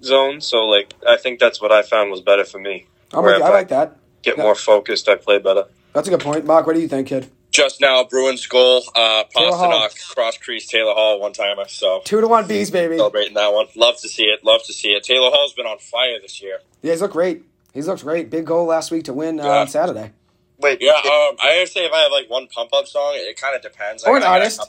zone. 0.04 0.41
So 0.41 0.66
like 0.66 0.94
I 1.08 1.18
think 1.18 1.40
that's 1.40 1.62
what 1.62 1.72
I 1.72 1.82
found 1.82 2.12
was 2.12 2.22
better 2.22 2.44
for 2.46 2.60
me. 2.60 2.88
I'm 3.14 3.24
where 3.24 3.34
with 3.34 3.40
you. 3.40 3.46
I 3.46 3.50
I- 3.50 3.54
like 3.54 3.68
that. 3.70 3.96
Get 4.22 4.38
Yeah. 4.38 4.44
more 4.44 4.56
focused, 4.56 5.08
I 5.08 5.16
play 5.16 5.40
better. 5.40 5.66
That's 5.94 6.08
a 6.08 6.12
good 6.12 6.20
point. 6.20 6.46
Mark, 6.46 6.68
what 6.68 6.76
do 6.76 6.82
you 6.82 6.88
think, 6.90 7.08
kid? 7.08 7.30
Just 7.52 7.80
now, 7.82 8.04
Bruins 8.04 8.46
goal, 8.46 8.84
uh, 8.96 9.24
Taylor 9.36 9.56
Hall. 9.56 9.72
Pastrnak, 9.90 10.14
cross 10.14 10.38
crease, 10.38 10.68
Taylor 10.68 10.94
Hall, 10.94 11.20
one 11.20 11.32
timer. 11.34 11.68
So 11.68 12.02
Two 12.06 12.22
to 12.22 12.28
one 12.28 12.46
bees, 12.48 12.70
baby. 12.70 12.98
celebrating 12.98 13.34
that 13.36 13.54
one. 13.54 13.68
Love 13.76 13.98
to 14.02 14.10
see 14.10 14.26
it. 14.26 14.44
Love 14.44 14.62
to 14.66 14.74
see 14.74 14.90
it. 14.90 15.04
Taylor 15.04 15.30
Hall's 15.32 15.54
been 15.54 15.66
on 15.66 15.80
fire 15.80 16.20
this 16.22 16.41
year. 16.41 16.60
Yeah, 16.84 16.91
he's 16.91 17.02
looked 17.02 17.14
great. 17.14 17.44
He's 17.74 17.88
looked 17.88 18.04
great. 18.04 18.30
Big 18.30 18.46
goal 18.46 18.66
last 18.66 18.91
week 18.91 19.06
to 19.06 19.14
win 19.14 19.40
uh, 19.40 19.46
Yeah. 19.46 19.60
on 19.60 19.68
Saturday. 19.68 20.12
Wait, 20.58 20.82
Yeah, 20.82 20.91
um, 20.91 21.02
I 21.41 21.56
gotta 21.56 21.68
say 21.68 21.86
if 21.86 21.94
I 21.94 22.02
have 22.02 22.12
like 22.12 22.30
one 22.30 22.48
pump 22.48 22.74
up 22.74 22.86
song, 22.88 23.14
it 23.16 23.40
kind 23.40 23.56
of 23.56 23.62
depends. 23.62 24.04
Or 24.04 24.16
I, 24.16 24.18
an 24.18 24.24
I 24.24 24.26
got 24.26 24.32
a 24.32 24.40
artist. 24.40 24.62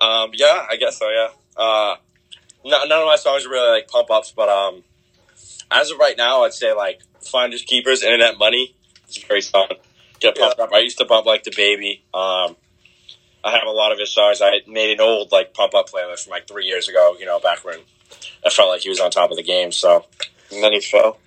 Um, 0.00 0.30
yeah, 0.34 0.66
I 0.70 0.76
guess 0.76 0.98
so. 0.98 1.08
Yeah. 1.08 1.28
Uh, 1.56 1.96
no, 2.64 2.84
none 2.84 3.00
of 3.00 3.06
my 3.06 3.16
songs 3.16 3.44
are 3.44 3.50
really 3.50 3.70
like 3.80 3.88
pump 3.88 4.10
ups, 4.10 4.32
but 4.34 4.48
um, 4.48 4.84
as 5.70 5.90
of 5.90 5.98
right 5.98 6.16
now, 6.16 6.44
I'd 6.44 6.52
say 6.52 6.72
like 6.72 7.00
Finders 7.22 7.62
Keepers, 7.62 8.02
Internet 8.02 8.38
Money 8.38 8.74
is 9.08 9.18
very 9.18 9.40
fun. 9.40 9.68
Get 10.20 10.36
pumped 10.36 10.60
up. 10.60 10.70
I 10.72 10.80
used 10.80 10.98
to 10.98 11.06
bump 11.06 11.26
like 11.26 11.44
the 11.44 11.52
baby. 11.56 12.04
Um, 12.14 12.56
I 13.42 13.52
have 13.52 13.66
a 13.66 13.70
lot 13.70 13.90
of 13.90 13.98
his 13.98 14.12
songs. 14.12 14.40
I 14.42 14.60
made 14.66 14.92
an 14.92 15.00
old 15.00 15.32
like 15.32 15.54
pump 15.54 15.74
up 15.74 15.88
playlist 15.90 16.24
from 16.24 16.30
like 16.32 16.46
three 16.46 16.66
years 16.66 16.88
ago. 16.88 17.16
You 17.18 17.26
know, 17.26 17.40
back 17.40 17.64
when 17.64 17.78
I 18.44 18.50
felt 18.50 18.68
like 18.68 18.82
he 18.82 18.90
was 18.90 19.00
on 19.00 19.10
top 19.10 19.30
of 19.30 19.36
the 19.36 19.42
game. 19.42 19.72
So 19.72 20.04
And 20.52 20.62
then 20.62 20.72
he 20.72 20.80
fell. 20.80 21.18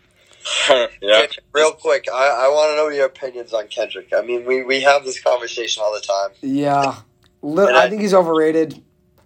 yeah. 1.02 1.26
Real 1.54 1.72
quick, 1.72 2.08
I, 2.14 2.46
I 2.46 2.50
want 2.50 2.72
to 2.72 2.76
know 2.76 2.90
your 2.90 3.06
opinions 3.06 3.54
on 3.54 3.68
Kendrick. 3.68 4.10
I 4.16 4.22
mean, 4.22 4.46
we, 4.46 4.64
we 4.64 4.82
have 4.82 5.04
this 5.06 5.20
conversation 5.22 5.82
all 5.84 5.94
the 5.94 6.02
time. 6.02 6.30
Yeah, 6.42 6.96
Li- 7.42 7.72
I 7.72 7.84
I- 7.86 7.90
think 7.90 8.02
he's 8.02 8.14
overrated. 8.14 8.82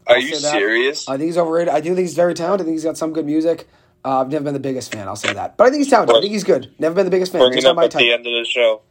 Are 0.08 0.16
I'll 0.16 0.22
you 0.22 0.36
say 0.36 0.42
that. 0.44 0.52
serious? 0.54 1.10
I 1.10 1.18
think 1.18 1.28
he's 1.28 1.38
overrated. 1.38 1.74
I 1.74 1.82
do 1.82 1.90
think 1.90 2.00
he's 2.00 2.14
very 2.14 2.34
talented. 2.34 2.64
I 2.64 2.68
think 2.68 2.76
he's 2.76 2.84
got 2.86 2.98
some 2.98 3.12
good 3.12 3.26
music. 3.26 3.68
Uh, 4.06 4.22
I've 4.22 4.32
never 4.32 4.46
been 4.46 4.54
the 4.54 4.60
biggest 4.60 4.92
fan. 4.94 5.06
I'll 5.08 5.18
say 5.18 5.34
that, 5.34 5.58
but 5.58 5.68
I 5.68 5.70
think 5.70 5.82
he's 5.82 5.90
talented. 5.90 6.16
I 6.16 6.22
think 6.22 6.32
he's 6.32 6.46
good. 6.46 6.74
Never 6.80 6.96
been 6.96 7.04
the 7.06 7.12
biggest 7.12 7.34
fan. 7.34 7.42
Bring 7.42 7.58
it 7.58 7.66
up 7.66 7.76
my 7.76 7.86
at 7.86 7.92
the 7.92 8.14
end 8.14 8.26
of 8.26 8.32
the 8.32 8.46
show. 8.50 8.82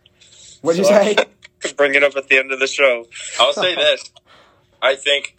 What'd 0.60 0.78
you 0.78 0.84
say? 0.84 1.16
Bring 1.76 1.94
it 1.94 2.02
up 2.02 2.14
at 2.16 2.28
the 2.28 2.36
end 2.38 2.52
of 2.52 2.60
the 2.60 2.66
show. 2.66 3.06
I'll 3.40 3.54
say 3.54 3.74
this. 3.76 4.10
I 4.82 4.94
think 4.94 5.36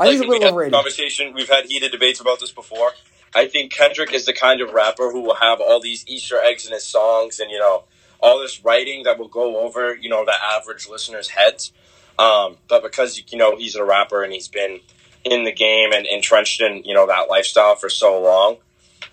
I 0.00 0.04
think 0.06 0.20
he's 0.22 0.26
a 0.26 0.30
little 0.30 0.48
overrated. 0.48 0.72
Conversation. 0.72 1.34
We've 1.34 1.48
had 1.50 1.66
heated 1.66 1.92
debates 1.92 2.20
about 2.20 2.40
this 2.40 2.50
before. 2.52 2.92
I 3.34 3.46
think 3.46 3.72
Kendrick 3.72 4.12
is 4.12 4.24
the 4.24 4.32
kind 4.32 4.60
of 4.60 4.72
rapper 4.72 5.10
who 5.10 5.20
will 5.20 5.36
have 5.36 5.60
all 5.60 5.80
these 5.80 6.04
Easter 6.06 6.38
eggs 6.42 6.66
in 6.66 6.72
his 6.72 6.84
songs, 6.84 7.40
and 7.40 7.50
you 7.50 7.58
know, 7.58 7.84
all 8.20 8.40
this 8.40 8.64
writing 8.64 9.04
that 9.04 9.18
will 9.18 9.28
go 9.28 9.60
over 9.60 9.94
you 9.94 10.08
know 10.08 10.24
the 10.24 10.34
average 10.56 10.88
listener's 10.88 11.28
heads. 11.28 11.72
Um, 12.18 12.56
but 12.68 12.82
because 12.82 13.22
you 13.30 13.38
know 13.38 13.56
he's 13.56 13.76
a 13.76 13.84
rapper 13.84 14.22
and 14.22 14.32
he's 14.32 14.48
been 14.48 14.80
in 15.24 15.44
the 15.44 15.52
game 15.52 15.92
and 15.92 16.06
entrenched 16.06 16.60
in 16.60 16.82
you 16.84 16.94
know 16.94 17.06
that 17.06 17.28
lifestyle 17.28 17.76
for 17.76 17.88
so 17.88 18.20
long, 18.20 18.56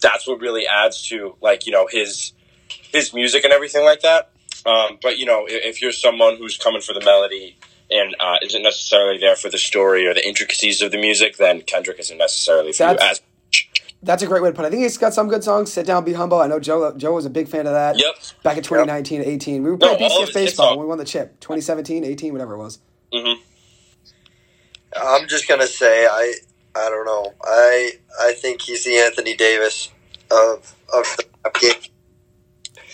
that's 0.01 0.27
what 0.27 0.39
really 0.39 0.65
adds 0.67 1.07
to 1.09 1.35
like 1.41 1.65
you 1.65 1.71
know 1.71 1.87
his 1.89 2.33
his 2.91 3.13
music 3.13 3.43
and 3.43 3.53
everything 3.53 3.83
like 3.83 4.01
that. 4.01 4.31
Um, 4.65 4.97
but 5.01 5.19
you 5.19 5.25
know, 5.25 5.45
if, 5.47 5.75
if 5.75 5.81
you're 5.81 5.91
someone 5.91 6.37
who's 6.37 6.57
coming 6.57 6.81
for 6.81 6.93
the 6.93 7.01
melody 7.01 7.57
and 7.91 8.15
uh, 8.19 8.37
isn't 8.41 8.63
necessarily 8.63 9.19
there 9.19 9.35
for 9.35 9.49
the 9.49 9.57
story 9.57 10.07
or 10.07 10.13
the 10.13 10.25
intricacies 10.25 10.81
of 10.81 10.91
the 10.91 10.97
music, 10.97 11.37
then 11.37 11.61
Kendrick 11.61 11.99
isn't 11.99 12.17
necessarily 12.17 12.73
for 12.73 12.83
you 12.91 12.97
as. 12.99 13.21
That's 14.05 14.21
a 14.21 14.27
great 14.27 14.43
way 14.43 14.49
to 14.49 14.55
put 14.55 14.65
it. 14.65 14.67
I 14.67 14.71
think 14.71 14.83
he's 14.83 14.97
got 14.99 15.13
some 15.15 15.27
good 15.27 15.43
songs. 15.43 15.73
Sit 15.73 15.85
down, 15.87 16.05
be 16.05 16.13
humble. 16.13 16.39
I 16.39 16.47
know 16.47 16.59
Joe. 16.59 16.93
Joe 16.95 17.13
was 17.13 17.25
a 17.25 17.29
big 17.29 17.47
fan 17.47 17.65
of 17.65 17.73
that. 17.73 17.97
Yep. 17.97 18.15
Back 18.43 18.57
in 18.57 18.63
2019, 18.63 19.21
18, 19.23 19.63
we 19.63 19.71
were 19.71 19.77
playing 19.77 20.01
all 20.01 20.09
BCS 20.09 20.13
of 20.13 20.19
his 20.19 20.27
hit 20.27 20.33
baseball 20.45 20.65
songs. 20.67 20.77
when 20.77 20.85
we 20.85 20.89
won 20.89 20.97
the 20.99 21.05
chip. 21.05 21.39
2017, 21.39 22.03
18, 22.03 22.31
whatever 22.31 22.53
it 22.53 22.57
was. 22.59 22.79
hmm 23.11 23.33
I'm 24.97 25.27
just 25.27 25.47
gonna 25.47 25.67
say 25.67 26.05
I 26.05 26.33
I 26.75 26.89
don't 26.89 27.05
know. 27.05 27.33
I 27.43 27.91
I 28.21 28.33
think 28.33 28.61
he's 28.61 28.83
the 28.85 28.95
Anthony 28.97 29.35
Davis 29.35 29.91
of 30.31 30.75
of 30.93 31.03
the 31.17 31.25
rap 31.43 31.53
game. 31.55 31.73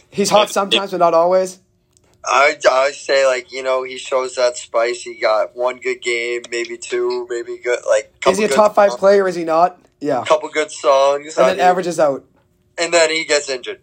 He's 0.10 0.30
hot 0.30 0.50
sometimes, 0.50 0.92
but 0.92 0.98
not 0.98 1.14
always. 1.14 1.60
I 2.26 2.58
I 2.70 2.92
say 2.92 3.26
like 3.28 3.52
you 3.52 3.64
know 3.64 3.84
he 3.84 3.98
shows 3.98 4.36
that 4.36 4.58
spice. 4.58 5.02
He 5.02 5.20
got 5.20 5.56
one 5.56 5.78
good 5.78 6.02
game, 6.02 6.42
maybe 6.50 6.78
two, 6.78 7.28
maybe 7.30 7.58
good 7.58 7.80
like. 7.88 8.14
Is 8.28 8.38
he 8.38 8.46
a 8.46 8.48
top 8.48 8.76
five 8.76 8.92
songs, 8.92 9.00
player? 9.00 9.28
Is 9.28 9.36
he 9.36 9.44
not? 9.44 9.80
Yeah. 10.02 10.22
A 10.22 10.26
couple 10.26 10.50
good 10.50 10.72
songs, 10.72 11.38
And 11.38 11.46
I 11.46 11.50
then 11.50 11.58
mean, 11.58 11.66
averages 11.68 12.00
out. 12.00 12.26
and 12.78 12.94
then 12.94 13.12
he 13.12 13.26
gets 13.26 13.50
injured, 13.50 13.82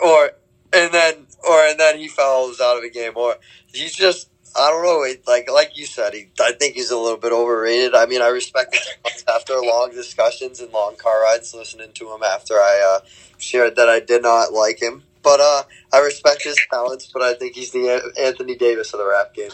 or 0.00 0.32
and 0.72 0.92
then 0.94 1.26
or 1.48 1.60
and 1.66 1.78
then 1.80 1.98
he 1.98 2.08
fouls 2.08 2.60
out 2.60 2.78
of 2.78 2.84
a 2.84 2.90
game, 2.90 3.12
or 3.16 3.36
he's 3.66 3.94
just 3.94 4.30
I 4.56 4.70
don't 4.70 4.84
know. 4.84 5.02
It, 5.02 5.26
like 5.26 5.50
like 5.50 5.76
you 5.76 5.86
said, 5.86 6.14
he 6.14 6.28
I 6.40 6.52
think 6.52 6.74
he's 6.74 6.90
a 6.90 6.98
little 6.98 7.18
bit 7.18 7.32
overrated. 7.32 7.94
I 7.94 8.06
mean, 8.06 8.22
I 8.22 8.28
respect 8.28 8.74
his 8.74 8.84
songs 9.04 9.24
after 9.28 9.54
long 9.60 9.90
discussions 9.92 10.60
and 10.60 10.72
long 10.72 10.96
car 10.96 11.22
rides, 11.22 11.54
listening 11.54 11.92
to 11.94 12.12
him 12.14 12.22
after 12.22 12.54
I 12.54 12.98
uh, 13.02 13.06
shared 13.38 13.76
that 13.76 13.88
I 13.88 14.00
did 14.00 14.22
not 14.22 14.52
like 14.52 14.80
him. 14.80 15.04
But 15.22 15.40
uh, 15.40 15.64
I 15.92 15.98
respect 16.00 16.44
his 16.44 16.56
talents, 16.72 17.10
but 17.12 17.22
I 17.22 17.34
think 17.34 17.54
he's 17.54 17.72
the 17.72 18.12
Anthony 18.18 18.56
Davis 18.56 18.92
of 18.94 19.00
the 19.00 19.06
rap 19.08 19.34
game. 19.34 19.50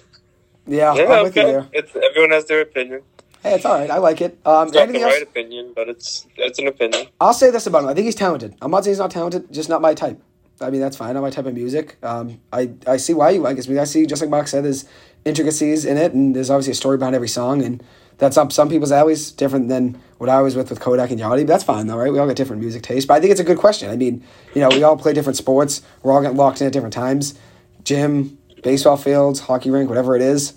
Yeah, 0.66 0.94
Yeah, 0.94 1.09
I'm 1.09 1.23
with 1.24 1.36
you 1.36 1.43
okay. 1.43 1.52
there. 1.52 1.68
It's, 1.73 1.97
everyone 1.97 2.31
has 2.32 2.44
their 2.47 2.60
opinion. 2.60 3.02
Hey, 3.47 3.55
it's 3.55 3.64
all 3.64 3.78
right. 3.78 3.89
I 3.89 3.98
like 3.98 4.20
it. 4.20 4.40
Um, 4.44 4.66
It's 4.66 4.74
not 4.77 4.89
the 4.89 5.01
else? 5.01 5.12
right 5.12 5.23
opinion, 5.23 5.73
but 5.77 5.89
it's 5.89 6.27
it's 6.36 6.59
an 6.59 6.66
opinion. 6.66 7.06
I'll 7.20 7.32
say 7.32 7.52
this 7.52 7.68
about 7.68 7.85
him. 7.85 7.90
I 7.90 7.94
think 7.94 8.06
he's 8.06 8.16
talented. 8.16 8.56
I'm 8.60 8.73
not 8.73 8.82
saying 8.82 8.94
he's 8.94 8.98
not 8.98 9.12
talented, 9.12 9.52
just 9.52 9.68
not 9.68 9.81
my 9.81 9.94
type. 9.94 10.20
I 10.60 10.70
mean, 10.70 10.81
that's 10.81 10.97
fine. 10.97 11.14
Not 11.14 11.20
my 11.20 11.31
type 11.31 11.47
of 11.47 11.55
music. 11.55 11.97
Um, 12.02 12.40
I, 12.52 12.73
I 12.89 12.97
see 12.97 13.14
why 13.14 13.31
you 13.31 13.40
like 13.43 13.56
it. 13.59 13.66
I 13.66 13.70
mean, 13.70 13.78
I 13.78 13.85
see, 13.85 14.05
just 14.05 14.20
like 14.20 14.31
Mark 14.31 14.48
said, 14.48 14.64
there's 14.64 14.85
intricacies 15.24 15.85
in 15.85 15.97
it, 15.97 16.12
and 16.12 16.35
there's 16.35 16.51
obviously 16.51 16.73
a 16.73 16.74
story 16.74 16.98
behind 16.98 17.14
every 17.14 17.28
song, 17.28 17.62
and 17.62 17.85
that's 18.18 18.36
up 18.36 18.51
some 18.51 18.68
people's 18.68 18.90
alleys, 18.90 19.31
different 19.31 19.68
than 19.68 20.01
what 20.18 20.28
I 20.28 20.40
was 20.40 20.56
with 20.56 20.70
with 20.70 20.81
Kodak 20.81 21.10
and 21.12 21.20
Yachty. 21.20 21.43
But 21.43 21.47
that's 21.47 21.62
fine, 21.64 21.86
though, 21.86 21.98
right? 21.98 22.12
We 22.12 22.18
all 22.18 22.27
got 22.27 22.35
different 22.35 22.62
music 22.62 22.82
tastes. 22.82 23.06
But 23.06 23.14
I 23.14 23.20
think 23.20 23.31
it's 23.31 23.40
a 23.40 23.44
good 23.44 23.59
question. 23.59 23.90
I 23.90 23.97
mean, 23.97 24.24
you 24.55 24.60
know, 24.60 24.70
we 24.70 24.82
all 24.82 24.97
play 24.97 25.12
different 25.12 25.36
sports. 25.36 25.82
We're 26.02 26.12
all 26.12 26.23
getting 26.23 26.36
locked 26.36 26.60
in 26.62 26.66
at 26.66 26.73
different 26.73 26.94
times. 26.94 27.35
Gym, 27.85 28.39
baseball 28.64 28.97
fields, 28.97 29.39
hockey 29.39 29.70
rink, 29.70 29.89
whatever 29.89 30.16
it 30.16 30.23
is. 30.23 30.55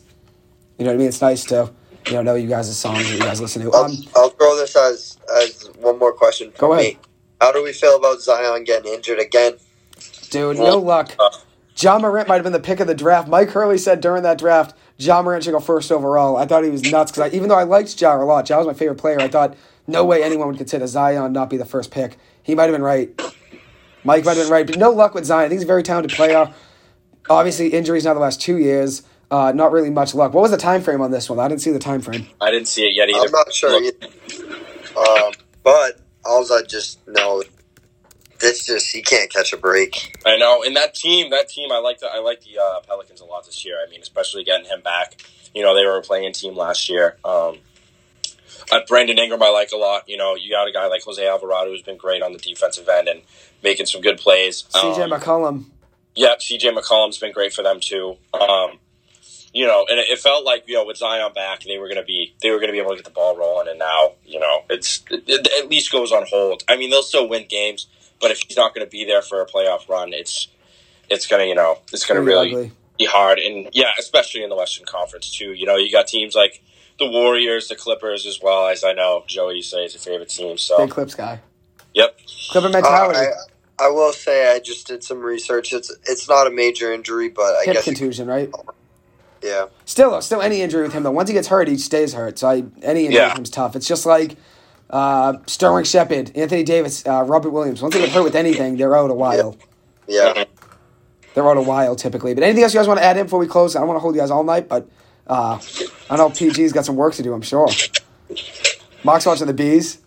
You 0.79 0.85
know 0.85 0.91
what 0.91 0.95
I 0.95 0.97
mean? 0.97 1.07
It's 1.09 1.21
nice 1.21 1.43
to 1.45 1.71
you 2.09 2.15
know 2.15 2.21
know 2.23 2.35
you 2.35 2.47
guys' 2.47 2.75
songs 2.77 3.07
that 3.07 3.13
you 3.13 3.19
guys 3.19 3.39
listen 3.39 3.61
to. 3.63 3.71
I'll, 3.73 3.85
Um, 3.85 3.97
I'll 4.15 4.29
throw 4.29 4.55
this 4.57 4.75
as 4.75 5.17
as 5.41 5.69
one 5.79 5.99
more 5.99 6.13
question. 6.13 6.49
Go 6.57 6.69
from 6.69 6.79
ahead. 6.79 6.93
Me. 6.95 6.99
How 7.39 7.51
do 7.51 7.63
we 7.63 7.71
feel 7.71 7.95
about 7.95 8.21
Zion 8.21 8.63
getting 8.63 8.93
injured 8.93 9.19
again? 9.19 9.53
dude, 10.29 10.57
no 10.57 10.77
luck. 10.77 11.15
Ja 11.77 11.97
Morant 11.97 12.27
might 12.27 12.35
have 12.35 12.43
been 12.43 12.53
the 12.53 12.59
pick 12.59 12.79
of 12.79 12.87
the 12.87 12.95
draft. 12.95 13.27
Mike 13.29 13.49
Hurley 13.51 13.77
said 13.77 14.01
during 14.01 14.23
that 14.23 14.37
draft, 14.37 14.75
Ja 14.97 15.21
Morant 15.21 15.43
should 15.43 15.51
go 15.51 15.59
first 15.61 15.91
overall. 15.91 16.35
I 16.35 16.45
thought 16.45 16.63
he 16.63 16.69
was 16.69 16.83
nuts 16.91 17.11
because 17.11 17.33
even 17.33 17.47
though 17.47 17.57
I 17.57 17.63
liked 17.63 17.99
Ja 18.01 18.21
a 18.21 18.25
lot, 18.25 18.49
Ja 18.49 18.57
was 18.57 18.67
my 18.67 18.73
favorite 18.73 18.97
player. 18.97 19.19
I 19.19 19.29
thought 19.29 19.55
no 19.87 20.03
way 20.03 20.21
anyone 20.21 20.49
would 20.49 20.57
consider 20.57 20.85
Zion 20.87 21.31
not 21.31 21.49
be 21.49 21.57
the 21.57 21.65
first 21.65 21.89
pick. 21.91 22.17
He 22.43 22.53
might 22.53 22.63
have 22.63 22.73
been 22.73 22.83
right. 22.83 23.09
Mike 24.03 24.25
might 24.25 24.37
have 24.37 24.45
been 24.45 24.51
right, 24.51 24.67
but 24.67 24.77
no 24.77 24.91
luck 24.91 25.13
with 25.13 25.25
Zion. 25.25 25.45
I 25.45 25.49
think 25.49 25.59
he's 25.59 25.63
a 25.63 25.67
very 25.67 25.83
talented 25.83 26.15
player. 26.15 26.53
Obviously, 27.29 27.69
injuries 27.69 28.05
now 28.05 28.13
the 28.13 28.19
last 28.19 28.41
two 28.41 28.57
years. 28.57 29.03
Uh, 29.31 29.51
not 29.53 29.71
really 29.71 29.89
much 29.91 30.15
luck. 30.15 30.33
What 30.33 30.41
was 30.41 30.51
the 30.51 30.57
time 30.57 30.81
frame 30.81 31.01
on 31.01 31.11
this 31.11 31.29
one? 31.29 31.39
I 31.39 31.47
didn't 31.47 31.61
see 31.61 31.71
the 31.71 31.79
time 31.79 32.01
frame. 32.01 32.27
I 32.41 32.49
didn't 32.49 32.67
see 32.67 32.83
it 32.87 32.95
yet 32.95 33.09
either. 33.09 33.27
I'm 33.27 33.31
not 33.31 33.53
sure. 33.53 33.79
Look. 33.79 34.03
Um, 34.97 35.33
but 35.63 35.99
all 36.25 36.51
I 36.51 36.63
just 36.67 37.05
know, 37.07 37.43
this 38.39 38.65
just 38.65 38.87
he 38.87 39.01
can't 39.03 39.31
catch 39.31 39.53
a 39.53 39.57
break. 39.57 40.17
I 40.25 40.37
know, 40.37 40.63
and 40.63 40.75
that 40.75 40.95
team, 40.95 41.29
that 41.29 41.47
team, 41.47 41.71
I 41.71 41.77
like 41.77 41.99
the 41.99 42.07
I 42.07 42.19
like 42.19 42.41
the 42.41 42.57
uh, 42.59 42.79
Pelicans 42.87 43.21
a 43.21 43.25
lot 43.25 43.45
this 43.45 43.63
year. 43.63 43.77
I 43.85 43.89
mean, 43.89 44.01
especially 44.01 44.43
getting 44.43 44.65
him 44.65 44.81
back. 44.81 45.21
You 45.53 45.63
know, 45.63 45.75
they 45.75 45.85
were 45.85 45.97
a 45.97 46.01
playing 46.01 46.33
team 46.33 46.55
last 46.55 46.89
year. 46.89 47.17
Um, 47.23 47.57
uh, 48.71 48.79
Brandon 48.87 49.17
Ingram, 49.17 49.41
I 49.41 49.49
like 49.49 49.71
a 49.71 49.77
lot. 49.77 50.07
You 50.07 50.17
know, 50.17 50.35
you 50.35 50.49
got 50.51 50.67
a 50.67 50.71
guy 50.71 50.87
like 50.87 51.03
Jose 51.03 51.25
Alvarado 51.25 51.71
who's 51.71 51.81
been 51.81 51.97
great 51.97 52.21
on 52.21 52.33
the 52.33 52.39
defensive 52.39 52.87
end 52.89 53.07
and 53.07 53.21
making 53.63 53.85
some 53.85 54.01
good 54.01 54.17
plays. 54.17 54.63
CJ 54.73 55.03
Um, 55.03 55.11
McCollum. 55.11 55.65
Yeah, 56.15 56.35
CJ 56.39 56.75
McCollum's 56.77 57.17
been 57.17 57.31
great 57.31 57.53
for 57.53 57.63
them 57.63 57.79
too. 57.79 58.17
Um, 58.33 58.79
you 59.53 59.65
know, 59.65 59.85
and 59.89 59.99
it, 59.99 60.07
it 60.09 60.19
felt 60.19 60.45
like 60.45 60.63
you 60.67 60.75
know 60.75 60.85
with 60.85 60.97
Zion 60.97 61.33
back, 61.33 61.63
they 61.63 61.77
were 61.77 61.87
going 61.87 61.97
to 61.97 62.03
be 62.03 62.33
they 62.41 62.51
were 62.51 62.57
going 62.57 62.67
to 62.67 62.73
be 62.73 62.79
able 62.79 62.91
to 62.91 62.95
get 62.97 63.05
the 63.05 63.11
ball 63.11 63.35
rolling, 63.37 63.67
and 63.67 63.79
now 63.79 64.13
you 64.25 64.39
know 64.39 64.63
it's 64.69 65.03
it, 65.09 65.23
it 65.27 65.47
at 65.63 65.69
least 65.69 65.91
goes 65.91 66.11
on 66.11 66.25
hold. 66.29 66.63
I 66.67 66.77
mean, 66.77 66.89
they'll 66.89 67.03
still 67.03 67.27
win 67.27 67.45
games, 67.49 67.87
but 68.19 68.31
if 68.31 68.39
he's 68.41 68.57
not 68.57 68.73
going 68.75 68.85
to 68.85 68.89
be 68.89 69.05
there 69.05 69.21
for 69.21 69.41
a 69.41 69.45
playoff 69.47 69.87
run, 69.89 70.13
it's 70.13 70.47
it's 71.09 71.25
going 71.27 71.41
to 71.43 71.47
you 71.47 71.55
know 71.55 71.79
it's 71.91 72.05
going 72.05 72.19
to 72.19 72.23
Pretty 72.23 72.35
really 72.51 72.51
ugly. 72.65 72.71
be 72.97 73.05
hard, 73.05 73.39
and 73.39 73.69
yeah, 73.73 73.91
especially 73.97 74.43
in 74.43 74.49
the 74.49 74.55
Western 74.55 74.85
Conference 74.85 75.31
too. 75.31 75.53
You 75.53 75.65
know, 75.65 75.75
you 75.77 75.91
got 75.91 76.07
teams 76.07 76.35
like 76.35 76.61
the 76.99 77.09
Warriors, 77.09 77.69
the 77.69 77.75
Clippers, 77.75 78.25
as 78.27 78.39
well 78.41 78.67
as 78.67 78.83
I 78.83 78.93
know 78.93 79.23
Joey 79.27 79.55
you 79.57 79.63
say 79.63 79.85
is 79.85 79.93
your 79.93 80.01
favorite 80.01 80.29
team. 80.29 80.57
So 80.57 80.77
Big 80.77 80.91
Clips 80.91 81.15
guy. 81.15 81.39
yep, 81.93 82.19
Clipper 82.51 82.67
Uh, 82.67 82.71
mentality. 82.71 83.19
I, 83.79 83.85
I 83.85 83.89
will 83.89 84.11
say 84.11 84.53
I 84.53 84.59
just 84.59 84.85
did 84.87 85.03
some 85.03 85.19
research. 85.21 85.71
It's 85.73 85.89
it's 86.05 86.27
not 86.29 86.45
a 86.45 86.51
major 86.51 86.91
injury, 86.93 87.29
but 87.29 87.55
I 87.55 87.63
Hip 87.65 87.75
guess 87.75 87.83
contusion, 87.85 88.27
right? 88.27 88.51
Yeah. 89.41 89.65
Still, 89.85 90.21
still 90.21 90.41
any 90.41 90.61
injury 90.61 90.83
with 90.83 90.93
him 90.93 91.03
though. 91.03 91.11
Once 91.11 91.29
he 91.29 91.33
gets 91.33 91.47
hurt, 91.47 91.67
he 91.67 91.77
stays 91.77 92.13
hurt. 92.13 92.39
So 92.39 92.47
I, 92.49 92.63
any 92.81 93.05
injury 93.05 93.15
Yeah. 93.15 93.27
with 93.29 93.37
him's 93.37 93.49
tough. 93.49 93.75
It's 93.75 93.87
just 93.87 94.05
like 94.05 94.35
uh, 94.89 95.37
Sterling 95.45 95.83
Shepard, 95.85 96.31
Anthony 96.35 96.63
Davis, 96.63 97.05
uh, 97.07 97.23
Robert 97.23 97.51
Williams. 97.51 97.81
Once 97.81 97.93
they 97.93 98.01
get 98.01 98.09
hurt 98.09 98.23
with 98.23 98.35
anything, 98.35 98.77
they're 98.77 98.95
out 98.95 99.09
a 99.09 99.13
while. 99.13 99.57
Yeah. 100.07 100.45
They're 101.35 101.47
out 101.47 101.57
a 101.57 101.61
while 101.61 101.95
typically. 101.95 102.33
But 102.33 102.43
anything 102.43 102.63
else 102.63 102.73
you 102.73 102.79
guys 102.79 102.87
want 102.87 102.99
to 102.99 103.03
add 103.05 103.17
in 103.17 103.25
before 103.25 103.39
we 103.39 103.47
close? 103.47 103.75
I 103.75 103.79
don't 103.79 103.87
want 103.87 103.97
to 103.97 104.01
hold 104.01 104.15
you 104.15 104.21
guys 104.21 104.31
all 104.31 104.43
night, 104.43 104.67
but 104.67 104.89
uh, 105.27 105.59
I 106.09 106.17
know 106.17 106.29
PG's 106.29 106.73
got 106.73 106.85
some 106.85 106.95
work 106.95 107.13
to 107.15 107.23
do. 107.23 107.33
I'm 107.33 107.41
sure. 107.43 107.69
Mark's 109.03 109.25
watching 109.25 109.47
the 109.47 109.53
bees. 109.53 109.99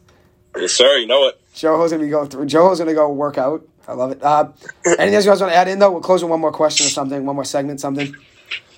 yes 0.56 0.72
sir, 0.72 0.98
you 0.98 1.06
know 1.06 1.28
it. 1.28 1.40
Joe's 1.54 1.90
gonna 1.92 2.02
be 2.04 2.10
going 2.10 2.28
through. 2.28 2.46
Joe's 2.46 2.78
gonna 2.78 2.94
go 2.94 3.10
work 3.12 3.38
out. 3.38 3.66
I 3.86 3.92
love 3.94 4.12
it. 4.12 4.22
Uh, 4.22 4.48
anything 4.86 5.14
else 5.14 5.24
you 5.24 5.30
guys 5.30 5.40
want 5.40 5.52
to 5.52 5.56
add 5.56 5.68
in 5.68 5.78
though? 5.78 5.90
We'll 5.90 6.00
close 6.00 6.22
with 6.22 6.30
one 6.30 6.40
more 6.40 6.52
question 6.52 6.86
or 6.86 6.90
something, 6.90 7.24
one 7.24 7.34
more 7.34 7.44
segment, 7.44 7.80
something. 7.80 8.14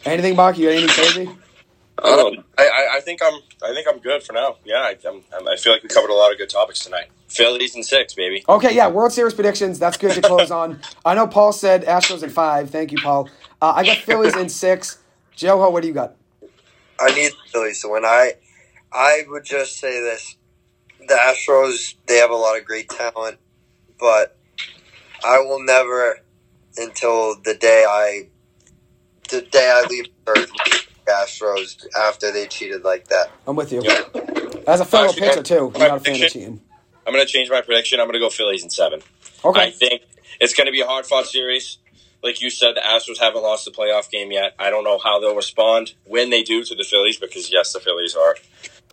Anything, 0.04 0.36
Mark? 0.36 0.58
You 0.58 0.66
got 0.68 0.72
anything 0.76 0.88
crazy? 0.90 1.26
Um, 2.02 2.44
I, 2.58 2.64
I, 2.66 2.88
I 2.96 3.00
think 3.00 3.20
I'm 3.22 3.40
I 3.62 3.72
think 3.72 3.86
I'm 3.88 3.98
good 4.00 4.22
for 4.22 4.32
now. 4.32 4.56
Yeah, 4.64 4.76
I, 4.78 4.96
I'm, 5.08 5.22
I'm- 5.32 5.48
I 5.48 5.56
feel 5.56 5.72
like 5.72 5.82
we 5.82 5.88
covered 5.88 6.10
a 6.10 6.14
lot 6.14 6.32
of 6.32 6.38
good 6.38 6.50
topics 6.50 6.80
tonight. 6.80 7.06
Phillies 7.28 7.74
and 7.74 7.84
six, 7.84 8.14
baby. 8.14 8.44
Okay, 8.48 8.74
yeah, 8.74 8.88
World 8.88 9.12
Series 9.12 9.34
predictions. 9.34 9.78
That's 9.78 9.96
good 9.96 10.12
to 10.12 10.20
close 10.20 10.50
on. 10.50 10.80
I 11.04 11.14
know 11.14 11.26
Paul 11.26 11.52
said 11.52 11.84
Astros 11.84 12.22
in 12.22 12.30
five. 12.30 12.70
Thank 12.70 12.92
you, 12.92 12.98
Paul. 12.98 13.28
Uh, 13.62 13.72
I 13.76 13.84
got 13.84 13.96
Phillies 13.98 14.36
in 14.36 14.48
six. 14.48 14.98
Joe, 15.34 15.68
what 15.70 15.82
do 15.82 15.88
you 15.88 15.94
got? 15.94 16.16
I 17.00 17.12
need 17.14 17.32
the 17.32 17.50
Phillies 17.50 17.80
to 17.82 17.88
win. 17.88 18.04
I 18.04 18.34
I 18.92 19.22
would 19.28 19.44
just 19.44 19.78
say 19.78 20.00
this: 20.00 20.36
the 21.00 21.14
Astros 21.14 21.94
they 22.06 22.16
have 22.16 22.30
a 22.30 22.36
lot 22.36 22.58
of 22.58 22.64
great 22.64 22.88
talent, 22.90 23.38
but 23.98 24.36
I 25.24 25.38
will 25.40 25.62
never, 25.62 26.18
until 26.76 27.36
the 27.40 27.54
day 27.54 27.84
I, 27.88 28.28
the 29.28 29.42
day 29.42 29.70
I 29.74 29.86
leave 29.88 30.06
Earth, 30.26 30.50
the 31.06 31.12
Astros 31.12 31.86
after 31.98 32.32
they 32.32 32.46
cheated 32.46 32.84
like 32.84 33.08
that. 33.08 33.30
I'm 33.46 33.56
with 33.56 33.72
you. 33.72 33.82
Yeah. 33.82 34.00
As 34.66 34.80
a 34.80 34.84
fellow 34.84 35.08
Actually, 35.08 35.28
pitcher 35.28 35.42
too, 35.42 35.72
I'm 35.74 35.80
not 35.80 35.80
a 35.80 35.80
fan 35.80 35.90
of 35.96 36.02
prediction- 36.04 36.28
cheating. 36.28 36.60
I'm 37.06 37.12
going 37.12 37.24
to 37.26 37.30
change 37.30 37.50
my 37.50 37.60
prediction. 37.60 38.00
I'm 38.00 38.06
going 38.06 38.14
to 38.14 38.18
go 38.18 38.30
Phillies 38.30 38.64
in 38.64 38.70
seven. 38.70 39.00
Okay. 39.44 39.60
I 39.60 39.70
think 39.70 40.02
it's 40.40 40.54
going 40.54 40.66
to 40.66 40.72
be 40.72 40.80
a 40.80 40.86
hard 40.86 41.04
fought 41.04 41.26
series. 41.26 41.76
Like 42.22 42.40
you 42.40 42.48
said, 42.48 42.76
the 42.76 42.80
Astros 42.80 43.18
haven't 43.20 43.42
lost 43.42 43.66
the 43.66 43.70
playoff 43.70 44.10
game 44.10 44.32
yet. 44.32 44.54
I 44.58 44.70
don't 44.70 44.84
know 44.84 44.96
how 44.98 45.20
they'll 45.20 45.36
respond 45.36 45.92
when 46.06 46.30
they 46.30 46.42
do 46.42 46.64
to 46.64 46.74
the 46.74 46.82
Phillies 46.82 47.18
because 47.18 47.52
yes, 47.52 47.74
the 47.74 47.80
Phillies 47.80 48.16
are 48.16 48.36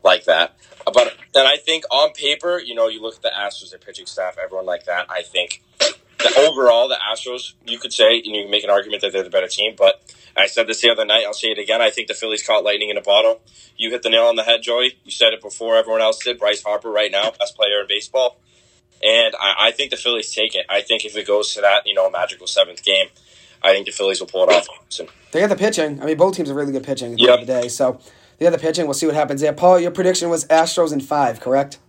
like 0.03 0.26
that. 0.26 0.58
But 0.84 1.16
then 1.34 1.45
I 1.45 1.56
think 1.56 1.86
on 1.90 2.12
paper, 2.12 2.60
you 2.60 2.76
know, 2.76 2.90
you 2.90 3.02
look 3.02 3.16
at 3.16 3.22
the 3.22 3.30
Astros, 3.34 3.70
their 3.70 3.80
pitching 3.80 4.06
staff, 4.08 4.38
everyone 4.38 4.66
like 4.66 4.84
that. 4.86 5.06
I 5.10 5.22
think 5.22 5.64
that 6.23 6.38
overall, 6.38 6.88
the 6.88 6.98
Astros, 7.11 7.53
you 7.65 7.77
could 7.77 7.93
say, 7.93 8.18
and 8.18 8.26
you 8.35 8.43
can 8.43 8.52
make 8.52 8.64
an 8.64 8.69
argument 8.69 9.02
that 9.02 9.11
they're 9.14 9.23
the 9.23 9.30
better 9.30 9.48
team. 9.48 9.73
But 9.77 10.02
I 10.38 10.48
said 10.48 10.68
this 10.68 10.81
the 10.81 10.89
other 10.89 11.06
night. 11.06 11.23
I'll 11.26 11.34
say 11.34 11.49
it 11.49 11.60
again. 11.60 11.81
I 11.81 11.89
think 11.89 12.07
the 12.07 12.14
Phillies 12.14 12.45
caught 12.45 12.64
lightning 12.64 12.89
in 12.89 12.98
a 12.98 13.02
bottle. 13.02 13.41
You 13.77 13.89
hit 13.91 14.03
the 14.03 14.10
nail 14.10 14.26
on 14.26 14.35
the 14.35 14.43
head, 14.43 14.61
Joey. 14.61 14.99
You 15.03 15.11
said 15.11 15.34
it 15.34 15.41
before 15.41 15.76
everyone 15.76 16.02
else 16.02 16.23
did. 16.23 16.39
Bryce 16.39 16.64
Harper, 16.64 16.89
right 16.91 17.11
now, 17.11 17.31
best 17.38 17.56
player 17.56 17.81
in 17.81 17.88
baseball. 17.88 18.38
And 19.03 19.34
I, 19.39 19.68
I 19.68 19.72
think 19.72 19.89
the 19.91 19.98
Phillies 19.98 20.34
take 20.34 20.53
it. 20.56 20.65
I 20.69 20.81
think 20.81 21.06
if 21.06 21.18
it 21.18 21.26
goes 21.26 21.53
to 21.56 21.61
that, 21.61 21.88
you 21.88 21.93
know, 21.93 22.10
magical 22.10 22.45
seventh 22.48 22.84
game, 22.84 23.07
I 23.64 23.72
think 23.73 23.85
the 23.88 23.91
Phillies 23.91 24.19
will 24.19 24.27
pull 24.27 24.48
it 24.49 24.53
off. 24.53 24.68
So, 24.89 25.07
they 25.31 25.39
got 25.39 25.49
the 25.49 25.56
pitching. 25.56 26.02
I 26.02 26.06
mean, 26.06 26.18
both 26.18 26.35
teams 26.35 26.49
are 26.49 26.53
really 26.53 26.72
good 26.72 26.84
pitching 26.84 27.14
at 27.14 27.18
the 27.18 27.23
Yep. 27.23 27.31
end 27.39 27.41
of 27.41 27.48
the 27.48 27.61
day. 27.61 27.68
So 27.68 27.99
they 28.38 28.45
got 28.45 28.52
the 28.52 28.57
pitching. 28.60 28.85
We'll 28.85 28.93
see 28.93 29.06
what 29.07 29.15
happens 29.15 29.41
there. 29.41 29.53
Paul, 29.53 29.80
your 29.80 29.91
prediction 29.91 30.30
was 30.30 30.45
Astros 30.45 30.93
in 30.93 30.99
five, 31.02 31.39
correct? 31.39 31.80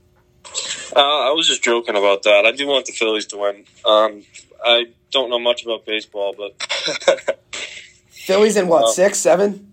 Uh, 0.94 1.30
I 1.30 1.32
was 1.32 1.46
just 1.48 1.62
joking 1.62 1.96
about 1.96 2.22
that. 2.24 2.44
I 2.46 2.52
do 2.52 2.66
want 2.66 2.86
the 2.86 2.92
Phillies 2.92 3.26
to 3.26 3.38
win. 3.38 3.64
Um, 3.84 4.22
I 4.64 4.86
don't 5.10 5.30
know 5.30 5.38
much 5.38 5.64
about 5.64 5.86
baseball, 5.86 6.34
but 6.36 6.60
Phillies 8.10 8.56
in 8.56 8.68
what? 8.68 8.82
Well- 8.82 8.92
six, 8.92 9.18
seven? 9.18 9.68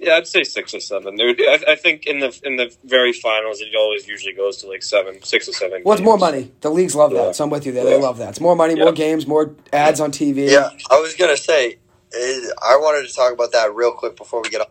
yeah, 0.00 0.14
I'd 0.14 0.26
say 0.28 0.44
six 0.44 0.72
or 0.74 0.80
seven. 0.80 1.16
There, 1.16 1.30
I, 1.30 1.58
I 1.70 1.74
think 1.74 2.06
in 2.06 2.20
the 2.20 2.38
in 2.44 2.56
the 2.56 2.72
very 2.84 3.12
finals, 3.12 3.60
it 3.60 3.74
always 3.76 4.06
usually 4.06 4.32
goes 4.34 4.58
to 4.58 4.68
like 4.68 4.82
seven, 4.82 5.22
six 5.24 5.48
or 5.48 5.52
seven. 5.52 5.82
Well, 5.84 5.98
more 6.02 6.16
money. 6.18 6.52
The 6.60 6.70
leagues 6.70 6.94
love 6.94 7.12
Yeah. 7.12 7.24
that. 7.26 7.36
So 7.36 7.44
I'm 7.44 7.50
with 7.50 7.66
you 7.66 7.72
there. 7.72 7.84
They 7.84 7.98
love 8.00 8.18
that. 8.18 8.30
It's 8.30 8.40
more 8.40 8.54
money, 8.54 8.74
more 8.76 8.92
games, 8.92 9.26
more 9.26 9.54
ads 9.72 9.98
on 10.00 10.12
TV. 10.12 10.50
Yeah, 10.50 10.70
I 10.90 11.00
was 11.00 11.14
gonna 11.16 11.36
say, 11.36 11.78
eh, 12.14 12.40
I 12.62 12.76
wanted 12.76 13.08
to 13.08 13.14
talk 13.14 13.32
about 13.32 13.50
that 13.52 13.74
real 13.74 13.92
quick 13.92 14.16
before 14.16 14.40
we 14.42 14.50
get 14.50 14.60
on. 14.60 14.68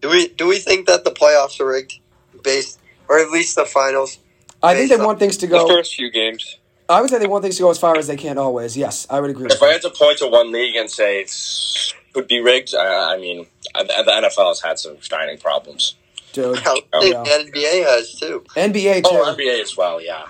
Do 0.00 0.08
we 0.10 0.28
do 0.28 0.46
we 0.46 0.58
think 0.58 0.86
that 0.86 1.04
the 1.04 1.10
playoffs 1.10 1.60
are 1.60 1.66
rigged, 1.66 1.98
based, 2.42 2.78
or 3.08 3.18
at 3.18 3.30
least 3.30 3.56
the 3.56 3.66
finals? 3.66 4.18
I 4.64 4.74
think 4.74 4.90
they 4.90 4.96
want 4.96 5.18
things 5.18 5.36
to 5.38 5.46
go. 5.46 5.66
The 5.66 5.74
first 5.74 5.94
few 5.94 6.10
games. 6.10 6.58
I 6.88 7.00
would 7.00 7.08
say 7.10 7.18
they 7.18 7.26
want 7.26 7.42
things 7.42 7.56
to 7.56 7.62
go 7.62 7.70
as 7.70 7.78
far 7.78 7.96
as 7.96 8.06
they 8.06 8.16
can 8.16 8.36
always. 8.36 8.76
Yes, 8.76 9.06
I 9.08 9.20
would 9.20 9.30
agree 9.30 9.44
with 9.44 9.52
if 9.52 9.62
I 9.62 9.68
that. 9.68 9.72
had 9.72 9.82
to 9.82 9.90
point 9.90 10.18
to 10.18 10.28
one 10.28 10.52
league 10.52 10.76
and 10.76 10.90
say 10.90 11.20
it 11.20 11.94
could 12.12 12.28
be 12.28 12.40
rigged, 12.40 12.74
I, 12.74 13.14
I 13.14 13.16
mean, 13.18 13.46
the 13.74 13.84
NFL 13.84 14.48
has 14.48 14.60
had 14.60 14.78
some 14.78 15.00
shining 15.00 15.38
problems. 15.38 15.96
Dude. 16.32 16.58
I 16.58 16.60
think 16.60 16.88
oh, 16.92 17.04
Yeah. 17.04 17.22
the 17.22 17.50
NBA 17.50 17.84
has 17.86 18.14
too. 18.14 18.44
NBA, 18.56 19.02
oh, 19.04 19.10
too. 19.10 19.30
Oh, 19.30 19.36
NBA 19.36 19.62
as 19.62 19.76
well, 19.76 20.00
yeah. 20.00 20.26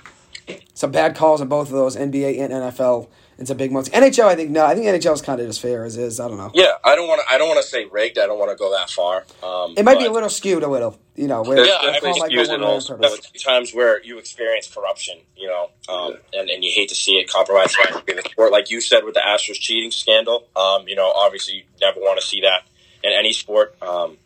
Some 0.75 0.91
bad 0.91 1.17
calls 1.17 1.41
in 1.41 1.49
both 1.49 1.69
of 1.69 1.75
those, 1.75 1.97
NBA 1.97 2.41
and 2.41 2.53
NFL. 2.53 3.09
It's 3.39 3.51
a 3.51 3.55
big 3.55 3.73
month. 3.73 3.91
NHL, 3.93 4.27
I 4.27 4.37
think, 4.37 4.51
no. 4.51 4.65
I 4.65 4.75
think 4.75 4.87
NHL 4.87 5.13
is 5.15 5.23
kind 5.23 5.41
of 5.41 5.49
as 5.49 5.59
fair 5.59 5.85
as 5.85 5.97
is. 5.97 6.21
I 6.21 6.29
don't 6.29 6.37
know. 6.37 6.51
Yeah, 6.55 6.73
I 6.85 6.95
don't 6.95 7.09
want 7.09 7.21
to. 7.27 7.35
I 7.35 7.39
don't 7.39 7.49
want 7.49 7.61
to 7.61 7.67
say 7.67 7.85
rigged. 7.87 8.19
I 8.19 8.27
don't 8.27 8.39
want 8.39 8.51
to 8.51 8.57
go 8.57 8.71
that 8.73 8.91
far. 8.91 9.25
Um, 9.43 9.75
It 9.77 9.85
might 9.85 9.99
be 9.99 10.05
a 10.05 10.13
little 10.13 10.29
skewed, 10.29 10.63
a 10.63 10.69
little. 10.69 10.99
You 11.17 11.29
know, 11.29 11.43
where 11.43 11.57
There's 11.57 11.69
Yeah, 11.69 11.79
the 11.81 11.93
I 11.93 12.01
call 12.01 12.13
think 12.13 12.19
might 12.19 12.31
go 12.31 12.37
skews 12.37 12.49
one 12.49 12.55
in 12.57 12.61
way 12.63 12.67
on 12.67 13.05
all 13.05 13.17
times 13.45 13.73
where 13.73 14.03
you 14.03 14.19
experience 14.19 14.73
corruption, 14.73 15.19
you 15.37 15.47
know, 15.47 15.71
um, 15.89 16.15
and, 16.33 16.51
and 16.51 16.65
you 16.65 16.73
hate 16.75 16.89
to 16.89 16.97
see 16.97 17.13
it 17.13 17.31
compromise 17.31 17.73
the 17.73 18.23
sport. 18.25 18.51
Like 18.51 18.71
you 18.71 18.81
said 18.81 19.05
with 19.05 19.15
the 19.15 19.21
Astros 19.21 19.55
cheating 19.55 19.93
scandal, 19.93 20.49
um, 20.57 20.89
you 20.89 20.97
know, 20.97 21.11
obviously 21.11 21.55
you 21.55 21.63
never 21.81 22.01
want 22.01 22.21
to 22.21 22.27
see 22.27 22.41
that 22.41 22.63
in 23.05 23.13
any 23.13 23.33
sport. 23.33 23.77
Um, 23.81 24.17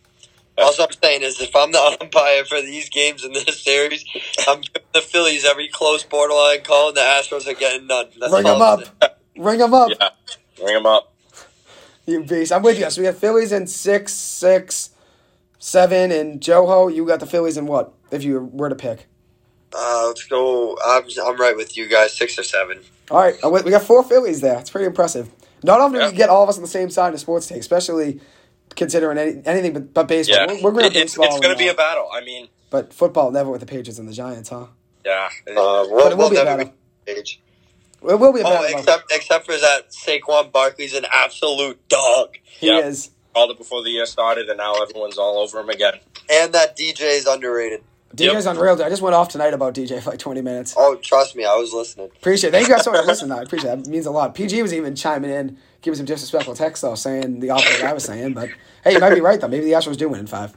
All 0.58 0.72
I'm 0.80 0.88
saying 1.02 1.22
is, 1.22 1.40
if 1.40 1.54
I'm 1.54 1.72
the 1.72 1.78
umpire 2.00 2.44
for 2.44 2.60
these 2.60 2.88
games 2.88 3.24
in 3.24 3.32
this 3.32 3.62
series, 3.62 4.04
I'm 4.46 4.60
giving 4.60 4.82
the 4.92 5.00
Phillies 5.00 5.44
every 5.44 5.68
close 5.68 6.02
borderline 6.04 6.62
call, 6.62 6.88
and 6.88 6.96
the 6.96 7.00
Astros 7.00 7.46
are 7.46 7.54
getting 7.54 7.86
none. 7.86 8.06
That's 8.18 8.32
Ring 8.32 8.44
them 8.44 8.60
up. 8.62 8.80
Ring 9.36 9.58
them 9.58 9.74
up. 9.74 9.90
yeah, 9.98 10.08
ring 10.64 10.74
them 10.74 10.86
up. 10.86 11.14
You 12.06 12.24
beast. 12.24 12.52
I'm 12.52 12.62
with 12.62 12.78
you. 12.78 12.90
So 12.90 13.02
we 13.02 13.06
have 13.06 13.18
Phillies 13.18 13.52
in 13.52 13.66
six, 13.66 14.12
six, 14.14 14.90
seven, 15.58 16.10
and 16.10 16.40
Joho, 16.40 16.92
you 16.94 17.06
got 17.06 17.20
the 17.20 17.26
Phillies 17.26 17.56
in 17.56 17.66
what? 17.66 17.92
If 18.10 18.24
you 18.24 18.40
were 18.52 18.68
to 18.70 18.74
pick. 18.74 19.06
Uh, 19.76 20.04
let's 20.08 20.24
go. 20.24 20.76
I'm, 20.84 21.04
I'm 21.24 21.36
right 21.38 21.54
with 21.54 21.76
you 21.76 21.86
guys, 21.88 22.16
six 22.16 22.38
or 22.38 22.42
seven. 22.42 22.80
All 23.10 23.18
right, 23.20 23.36
we 23.44 23.62
we 23.62 23.70
got 23.70 23.82
four 23.82 24.02
Phillies 24.02 24.40
there. 24.40 24.58
It's 24.58 24.70
pretty 24.70 24.86
impressive. 24.86 25.30
Not 25.62 25.80
often 25.80 26.00
Yeah. 26.00 26.10
we 26.10 26.16
get 26.16 26.30
all 26.30 26.42
of 26.42 26.48
us 26.48 26.56
on 26.56 26.62
the 26.62 26.68
same 26.68 26.88
side 26.88 27.12
of 27.12 27.20
sports 27.20 27.46
take, 27.46 27.58
especially 27.60 28.20
considering 28.78 29.18
any, 29.18 29.42
anything 29.44 29.74
but, 29.74 29.92
but 29.92 30.08
baseball. 30.08 30.36
Yeah, 30.38 30.46
We're, 30.62 30.70
we're 30.70 30.80
going 30.80 30.84
It- 30.86 30.92
to 30.94 31.00
it's, 31.00 31.18
it's 31.18 31.40
going 31.40 31.52
to 31.54 31.58
be 31.58 31.68
a 31.68 31.74
battle. 31.74 32.08
I 32.12 32.22
mean, 32.24 32.48
but 32.70 32.94
football 32.94 33.30
never 33.30 33.50
with 33.50 33.60
the 33.60 33.66
Patriots 33.66 33.98
and 33.98 34.08
the 34.08 34.12
Giants, 34.14 34.48
huh? 34.48 34.66
yeah. 35.04 35.28
Uh, 35.46 35.52
we'll, 35.54 36.06
it 36.06 36.10
will 36.10 36.16
we'll 36.16 36.30
be 36.30 36.36
a 36.36 36.44
battle. 36.44 36.72
be 37.06 37.12
age. 37.12 37.40
It 38.02 38.18
will 38.18 38.32
be 38.32 38.40
a 38.40 38.44
Oh, 38.44 38.50
battle. 38.50 38.70
though. 38.70 38.78
except 38.78 39.12
except 39.12 39.46
for 39.46 39.52
that 39.56 39.90
Saquon 39.90 40.52
Barkley's 40.52 40.94
an 40.94 41.04
absolute 41.12 41.86
dog, 41.88 42.36
he 42.44 42.68
Yep. 42.68 42.84
is. 42.84 43.10
Called 43.34 43.50
it 43.50 43.58
before 43.58 43.82
the 43.84 43.90
year 43.90 44.06
started, 44.06 44.48
and 44.48 44.56
now 44.58 44.74
everyone's 44.82 45.18
all 45.18 45.38
over 45.38 45.60
him 45.60 45.68
again. 45.68 45.94
and 46.30 46.52
that 46.54 46.76
DJ 46.76 47.02
is 47.16 47.26
underrated. 47.26 47.82
DJ's 48.14 48.44
Yep. 48.46 48.56
unreal. 48.56 48.76
dude. 48.76 48.86
I 48.86 48.88
just 48.90 49.02
went 49.02 49.14
off 49.14 49.28
tonight 49.28 49.52
about 49.54 49.74
DJ 49.74 50.00
for 50.02 50.10
like 50.10 50.18
20 50.18 50.40
minutes. 50.40 50.74
Oh, 50.76 50.94
trust 50.96 51.36
me, 51.36 51.44
I 51.44 51.54
was 51.56 51.72
listening. 51.74 52.10
Appreciate 52.16 52.48
it. 52.48 52.52
Thank 52.52 52.68
you 52.68 52.74
guys 52.74 52.84
so 52.84 52.90
much 52.92 53.02
for 53.02 53.06
listening. 53.06 53.32
I 53.32 53.42
appreciate 53.42 53.68
that. 53.70 53.86
It 53.86 53.90
means 53.90 54.06
a 54.06 54.10
lot. 54.10 54.34
PG 54.34 54.60
was 54.62 54.72
even 54.74 54.94
chiming 54.96 55.30
in, 55.30 55.58
giving 55.82 55.96
some 55.96 56.06
disrespectful 56.06 56.54
text 56.54 56.82
though, 56.82 56.94
saying 56.94 57.40
the 57.40 57.50
opposite 57.50 57.84
I 57.84 57.92
was 57.92 58.04
saying. 58.04 58.34
But 58.34 58.50
hey, 58.84 58.92
you 58.92 59.00
might 59.00 59.14
be 59.14 59.20
right 59.20 59.40
though. 59.40 59.48
Maybe 59.48 59.64
the 59.64 59.72
Astros 59.72 59.96
do 59.96 60.08
win 60.08 60.20
in 60.20 60.26
five. 60.26 60.54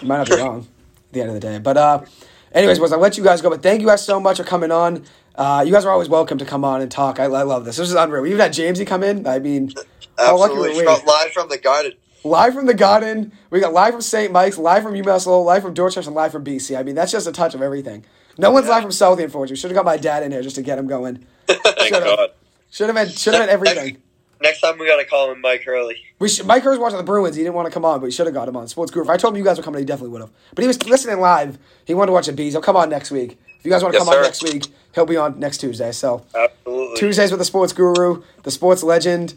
You 0.00 0.08
might 0.08 0.18
not 0.18 0.28
be 0.28 0.36
wrong 0.36 0.60
at 0.60 1.12
the 1.12 1.20
end 1.20 1.30
of 1.30 1.34
the 1.34 1.40
day. 1.40 1.58
But 1.58 1.76
uh, 1.76 2.04
anyways, 2.52 2.80
was 2.80 2.92
I 2.92 2.96
let 2.96 3.16
you 3.16 3.24
guys 3.24 3.40
go. 3.40 3.50
But 3.50 3.62
thank 3.62 3.80
you 3.80 3.86
guys 3.86 4.04
so 4.04 4.20
much 4.20 4.38
for 4.38 4.44
coming 4.44 4.70
on. 4.70 5.04
Uh, 5.34 5.64
you 5.66 5.72
guys 5.72 5.84
are 5.84 5.90
always 5.90 6.08
welcome 6.08 6.38
to 6.38 6.44
come 6.44 6.64
on 6.64 6.82
and 6.82 6.90
talk. 6.90 7.18
I, 7.18 7.24
I 7.24 7.42
love 7.42 7.64
this. 7.64 7.76
This 7.76 7.88
is 7.88 7.94
unreal. 7.94 8.22
We 8.22 8.28
even 8.30 8.40
had 8.40 8.52
Jamesy 8.52 8.86
come 8.86 9.02
in. 9.02 9.26
I 9.26 9.38
mean, 9.38 9.72
how 10.18 10.36
lucky 10.36 10.52
Absolutely, 10.52 10.78
we? 10.78 10.84
from, 10.84 11.06
live 11.06 11.32
from 11.32 11.48
the 11.48 11.58
garden. 11.58 11.92
Live 12.24 12.54
from 12.54 12.66
the 12.66 12.74
Garden. 12.74 13.32
We 13.50 13.58
got 13.58 13.72
live 13.72 13.94
from 13.94 14.00
St. 14.00 14.30
Mike's, 14.30 14.56
live 14.56 14.84
from 14.84 14.92
UMass 14.92 15.26
Lowell, 15.26 15.44
live 15.44 15.62
from 15.62 15.74
Dorchester, 15.74 16.08
and 16.08 16.14
live 16.14 16.30
from 16.30 16.44
BC. 16.44 16.78
I 16.78 16.84
mean, 16.84 16.94
that's 16.94 17.10
just 17.10 17.26
a 17.26 17.32
touch 17.32 17.54
of 17.54 17.62
everything. 17.62 18.04
No 18.38 18.52
one's 18.52 18.68
live 18.68 18.82
from 18.82 18.92
Southie, 18.92 19.24
unfortunately. 19.24 19.54
We 19.54 19.56
should 19.56 19.70
have 19.72 19.76
got 19.76 19.84
my 19.84 19.96
dad 19.96 20.22
in 20.22 20.30
here 20.30 20.40
just 20.40 20.54
to 20.56 20.62
get 20.62 20.78
him 20.78 20.86
going. 20.86 21.26
Thank. 21.48 21.90
God. 21.90 22.30
Should 22.70 22.86
have 22.86 22.94
been, 22.94 23.08
should 23.08 23.34
have 23.34 23.42
been 23.42 23.50
everything. 23.50 23.98
Next 24.42 24.60
time 24.60 24.76
we 24.78 24.86
gotta 24.86 25.04
call 25.04 25.30
him 25.30 25.40
Mike 25.40 25.62
Hurley. 25.62 25.96
We 26.18 26.28
should, 26.28 26.46
Mike 26.46 26.62
Hurst 26.62 26.80
watching 26.80 26.98
the 26.98 27.04
Bruins. 27.04 27.36
He 27.36 27.42
didn't 27.42 27.54
want 27.54 27.66
to 27.66 27.72
come 27.72 27.84
on, 27.84 28.00
but 28.00 28.06
he 28.06 28.12
should 28.12 28.26
have 28.26 28.34
got 28.34 28.48
him 28.48 28.56
on 28.56 28.66
Sports 28.66 28.90
Group. 28.90 29.06
If 29.06 29.10
I 29.10 29.16
told 29.16 29.34
him 29.34 29.38
you 29.38 29.44
guys 29.44 29.56
were 29.56 29.62
coming, 29.62 29.78
he 29.78 29.84
definitely 29.84 30.10
would 30.10 30.22
have. 30.22 30.30
But 30.54 30.62
he 30.62 30.68
was 30.68 30.84
listening 30.86 31.20
live. 31.20 31.58
He 31.84 31.94
wanted 31.94 32.08
to 32.08 32.12
watch 32.12 32.26
the 32.26 32.32
bees. 32.32 32.52
He'll 32.52 32.60
come 32.60 32.76
on 32.76 32.90
next 32.90 33.10
week. 33.10 33.38
If 33.58 33.64
you 33.64 33.70
guys 33.70 33.82
want 33.82 33.94
to 33.94 33.98
Yes, 33.98 34.08
come 34.08 34.16
on 34.16 34.22
next 34.22 34.42
week, 34.42 34.66
he'll 34.94 35.06
be 35.06 35.16
on 35.16 35.38
next 35.38 35.58
Tuesday. 35.58 35.92
So 35.92 36.26
Absolutely. 36.34 36.96
Tuesdays 36.96 37.30
with 37.30 37.38
the 37.38 37.44
Sports 37.44 37.72
Guru, 37.72 38.22
the 38.42 38.50
Sports 38.50 38.82
Legend. 38.82 39.34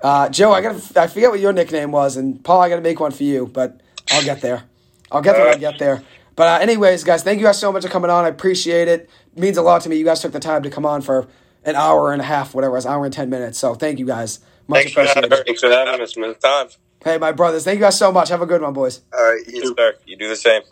Uh, 0.00 0.28
Joe, 0.28 0.52
I 0.52 0.60
gotta 0.60 1.00
I 1.00 1.08
forget 1.08 1.30
what 1.30 1.40
your 1.40 1.52
nickname 1.52 1.90
was, 1.90 2.16
and 2.16 2.42
Paul, 2.44 2.60
I 2.60 2.68
gotta 2.68 2.82
make 2.82 3.00
one 3.00 3.10
for 3.10 3.24
you, 3.24 3.46
but 3.46 3.80
I'll 4.12 4.22
get 4.22 4.40
there. 4.40 4.62
I'll 5.10 5.22
get 5.22 5.36
there. 5.36 5.48
I'll 5.48 5.58
get 5.58 5.78
there. 5.78 6.02
But 6.36 6.60
uh, 6.60 6.62
anyways, 6.62 7.02
guys, 7.02 7.22
thank 7.22 7.40
you 7.40 7.46
guys 7.46 7.58
so 7.58 7.72
much 7.72 7.82
for 7.82 7.88
coming 7.88 8.10
on. 8.10 8.24
I 8.24 8.28
appreciate 8.28 8.88
it. 8.88 9.10
it. 9.34 9.40
Means 9.40 9.56
a 9.56 9.62
lot 9.62 9.82
to 9.82 9.88
me. 9.88 9.96
You 9.96 10.04
guys 10.04 10.20
took 10.20 10.32
the 10.32 10.40
time 10.40 10.62
to 10.62 10.70
come 10.70 10.86
on 10.86 11.02
for 11.02 11.26
an 11.66 11.76
hour 11.76 12.12
and 12.12 12.22
a 12.22 12.24
half, 12.24 12.54
whatever 12.54 12.72
it 12.72 12.76
was, 12.76 12.86
hour 12.86 13.04
and 13.04 13.12
ten 13.12 13.28
minutes. 13.28 13.58
So 13.58 13.74
thank 13.74 13.98
you 13.98 14.06
guys. 14.06 14.40
Much 14.68 14.78
Thanks 14.78 14.92
for 14.92 15.04
having. 15.04 15.30
Thanks 15.30 15.60
for 15.60 15.68
having 15.68 16.00
us, 16.00 16.16
man. 16.16 16.34
Time. 16.36 16.68
Hey, 17.04 17.18
my 17.18 17.32
brothers, 17.32 17.64
thank 17.64 17.76
you 17.76 17.84
guys 17.84 17.98
so 17.98 18.10
much. 18.10 18.30
Have 18.30 18.42
a 18.42 18.46
good 18.46 18.62
one, 18.62 18.72
boys. 18.72 19.02
All 19.12 19.22
right, 19.22 19.46
you 19.46 19.62
You, 19.62 19.74
sir. 19.76 19.94
You 20.06 20.16
do 20.16 20.28
the 20.28 20.36
same. 20.36 20.62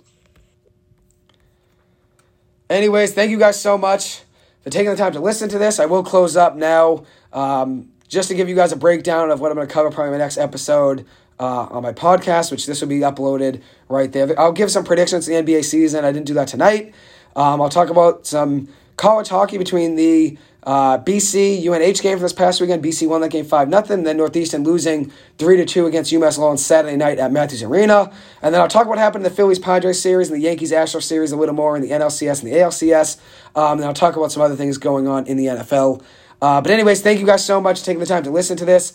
Anyways, 2.70 3.12
thank 3.12 3.30
you 3.30 3.38
guys 3.38 3.60
so 3.60 3.76
much 3.76 4.22
for 4.62 4.70
taking 4.70 4.90
the 4.90 4.96
time 4.96 5.12
to 5.12 5.20
listen 5.20 5.48
to 5.50 5.58
this. 5.58 5.78
I 5.78 5.86
will 5.86 6.02
close 6.02 6.36
up 6.36 6.56
now 6.56 7.04
um, 7.32 7.90
just 8.08 8.28
to 8.28 8.34
give 8.34 8.48
you 8.48 8.54
guys 8.54 8.72
a 8.72 8.76
breakdown 8.76 9.30
of 9.30 9.40
what 9.40 9.50
I'm 9.50 9.56
going 9.56 9.68
to 9.68 9.72
cover 9.72 9.90
probably 9.90 10.08
in 10.08 10.18
my 10.18 10.24
next 10.24 10.38
episode 10.38 11.06
uh, 11.38 11.66
on 11.66 11.82
my 11.82 11.92
podcast, 11.92 12.50
which 12.50 12.66
this 12.66 12.80
will 12.80 12.88
be 12.88 13.00
uploaded 13.00 13.60
right 13.88 14.10
there. 14.10 14.38
I'll 14.40 14.52
give 14.52 14.70
some 14.70 14.84
predictions 14.84 15.26
to 15.26 15.32
the 15.32 15.42
NBA 15.42 15.64
season. 15.64 16.04
I 16.04 16.12
didn't 16.12 16.26
do 16.26 16.34
that 16.34 16.48
tonight. 16.48 16.94
Um, 17.36 17.60
I'll 17.60 17.68
talk 17.68 17.90
about 17.90 18.26
some 18.26 18.68
college 18.96 19.28
hockey 19.28 19.58
between 19.58 19.96
the 19.96 20.38
uh, 20.64 20.98
BC 20.98 21.62
UNH 21.62 22.00
game 22.00 22.16
from 22.16 22.22
this 22.22 22.32
past 22.32 22.60
weekend. 22.60 22.82
BC 22.82 23.06
won 23.06 23.20
that 23.20 23.28
game 23.30 23.44
five 23.44 23.68
nothing. 23.68 24.02
Then 24.02 24.16
Northeastern 24.16 24.64
losing 24.64 25.12
three 25.36 25.58
to 25.58 25.64
two 25.66 25.86
against 25.86 26.10
UMass 26.10 26.38
Lowell 26.38 26.50
on 26.50 26.58
Saturday 26.58 26.96
night 26.96 27.18
at 27.18 27.30
Matthews 27.30 27.62
Arena. 27.62 28.10
And 28.40 28.54
then 28.54 28.62
I'll 28.62 28.68
talk 28.68 28.82
about 28.82 28.90
what 28.90 28.98
happened 28.98 29.26
in 29.26 29.30
the 29.30 29.36
Phillies 29.36 29.58
Padres 29.58 30.00
series 30.00 30.30
and 30.30 30.40
the 30.40 30.42
Yankees 30.42 30.72
Astros 30.72 31.02
series 31.02 31.32
a 31.32 31.36
little 31.36 31.54
more 31.54 31.76
in 31.76 31.82
the 31.82 31.90
NLCS 31.90 32.42
and 32.42 32.50
the 32.50 32.56
ALCS. 32.56 33.18
Um, 33.54 33.78
and 33.78 33.84
I'll 33.84 33.92
talk 33.92 34.16
about 34.16 34.32
some 34.32 34.42
other 34.42 34.56
things 34.56 34.78
going 34.78 35.06
on 35.06 35.26
in 35.26 35.36
the 35.36 35.46
NFL. 35.46 36.02
Uh, 36.40 36.60
but 36.62 36.70
anyways, 36.70 37.02
thank 37.02 37.20
you 37.20 37.26
guys 37.26 37.44
so 37.44 37.60
much 37.60 37.80
for 37.80 37.86
taking 37.86 38.00
the 38.00 38.06
time 38.06 38.22
to 38.22 38.30
listen 38.30 38.56
to 38.56 38.64
this. 38.64 38.94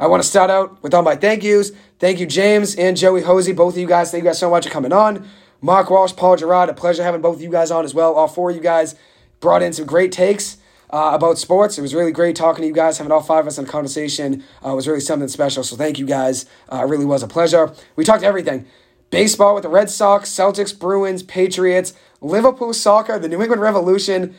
I 0.00 0.06
want 0.06 0.22
to 0.22 0.28
start 0.28 0.50
out 0.50 0.82
with 0.82 0.94
all 0.94 1.02
my 1.02 1.14
thank 1.14 1.44
yous. 1.44 1.72
Thank 1.98 2.20
you, 2.20 2.26
James 2.26 2.74
and 2.74 2.96
Joey 2.96 3.22
Hosea, 3.22 3.54
both 3.54 3.74
of 3.74 3.78
you 3.78 3.86
guys. 3.86 4.10
Thank 4.10 4.24
you 4.24 4.30
guys 4.30 4.38
so 4.38 4.50
much 4.50 4.66
for 4.66 4.72
coming 4.72 4.92
on. 4.92 5.28
Mark 5.60 5.90
Walsh, 5.90 6.16
Paul 6.16 6.36
Guerard, 6.38 6.70
a 6.70 6.74
pleasure 6.74 7.04
having 7.04 7.20
both 7.20 7.36
of 7.36 7.42
you 7.42 7.50
guys 7.50 7.70
on 7.70 7.84
as 7.84 7.94
well. 7.94 8.14
All 8.14 8.28
four 8.28 8.50
of 8.50 8.56
you 8.56 8.62
guys 8.62 8.96
brought 9.40 9.62
in 9.62 9.72
some 9.72 9.84
great 9.86 10.10
takes 10.10 10.56
uh, 10.92 11.12
about 11.14 11.38
sports. 11.38 11.78
It 11.78 11.82
was 11.82 11.94
really 11.94 12.12
great 12.12 12.36
talking 12.36 12.62
to 12.62 12.68
you 12.68 12.74
guys, 12.74 12.98
having 12.98 13.12
all 13.12 13.22
five 13.22 13.40
of 13.40 13.46
us 13.48 13.58
in 13.58 13.64
a 13.64 13.68
conversation. 13.68 14.44
Uh, 14.64 14.74
was 14.74 14.86
really 14.86 15.00
something 15.00 15.28
special. 15.28 15.64
So 15.64 15.76
thank 15.76 15.98
you 15.98 16.06
guys. 16.06 16.46
Uh, 16.70 16.82
it 16.84 16.88
really 16.88 17.06
was 17.06 17.22
a 17.22 17.28
pleasure. 17.28 17.72
We 17.96 18.04
talked 18.04 18.22
everything 18.22 18.66
baseball 19.10 19.54
with 19.54 19.62
the 19.62 19.68
Red 19.68 19.90
Sox, 19.90 20.30
Celtics, 20.30 20.76
Bruins, 20.76 21.22
Patriots, 21.22 21.92
Liverpool 22.20 22.72
soccer, 22.72 23.18
the 23.18 23.28
New 23.28 23.42
England 23.42 23.60
Revolution. 23.60 24.34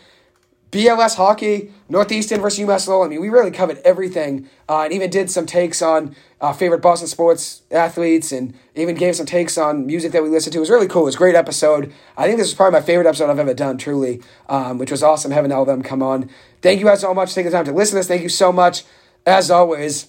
BLS 0.73 1.17
hockey, 1.17 1.71
Northeastern 1.87 2.41
versus 2.41 2.65
UMass 2.65 2.87
Lowell. 2.87 3.03
I 3.03 3.07
mean, 3.07 3.21
we 3.21 3.29
really 3.29 3.51
covered 3.51 3.77
everything, 3.85 4.49
uh, 4.67 4.81
and 4.81 4.91
even 4.91 5.11
did 5.11 5.29
some 5.29 5.45
takes 5.45 5.83
on 5.83 6.15
uh, 6.41 6.51
favorite 6.51 6.81
Boston 6.81 7.07
sports 7.07 7.61
athletes, 7.69 8.31
and 8.31 8.55
even 8.73 8.95
gave 8.95 9.15
some 9.15 9.27
takes 9.27 9.55
on 9.55 9.85
music 9.85 10.11
that 10.13 10.23
we 10.23 10.29
listened 10.29 10.53
to. 10.53 10.57
It 10.57 10.61
was 10.61 10.71
really 10.71 10.87
cool. 10.87 11.03
It 11.03 11.05
was 11.05 11.15
a 11.15 11.19
great 11.19 11.35
episode. 11.35 11.93
I 12.17 12.25
think 12.25 12.39
this 12.39 12.47
is 12.47 12.55
probably 12.55 12.79
my 12.79 12.83
favorite 12.83 13.05
episode 13.05 13.29
I've 13.29 13.37
ever 13.37 13.53
done, 13.53 13.77
truly, 13.77 14.23
um, 14.49 14.79
which 14.79 14.89
was 14.89 15.03
awesome 15.03 15.29
having 15.31 15.51
all 15.51 15.61
of 15.61 15.67
them 15.67 15.83
come 15.83 16.01
on. 16.01 16.27
Thank 16.63 16.79
you 16.79 16.87
guys 16.87 17.01
so 17.01 17.13
much 17.13 17.29
for 17.29 17.35
taking 17.35 17.51
the 17.51 17.57
time 17.57 17.65
to 17.65 17.71
listen 17.71 17.91
to 17.91 17.99
this. 17.99 18.07
Thank 18.07 18.23
you 18.23 18.29
so 18.29 18.51
much. 18.51 18.83
As 19.27 19.51
always, 19.51 20.07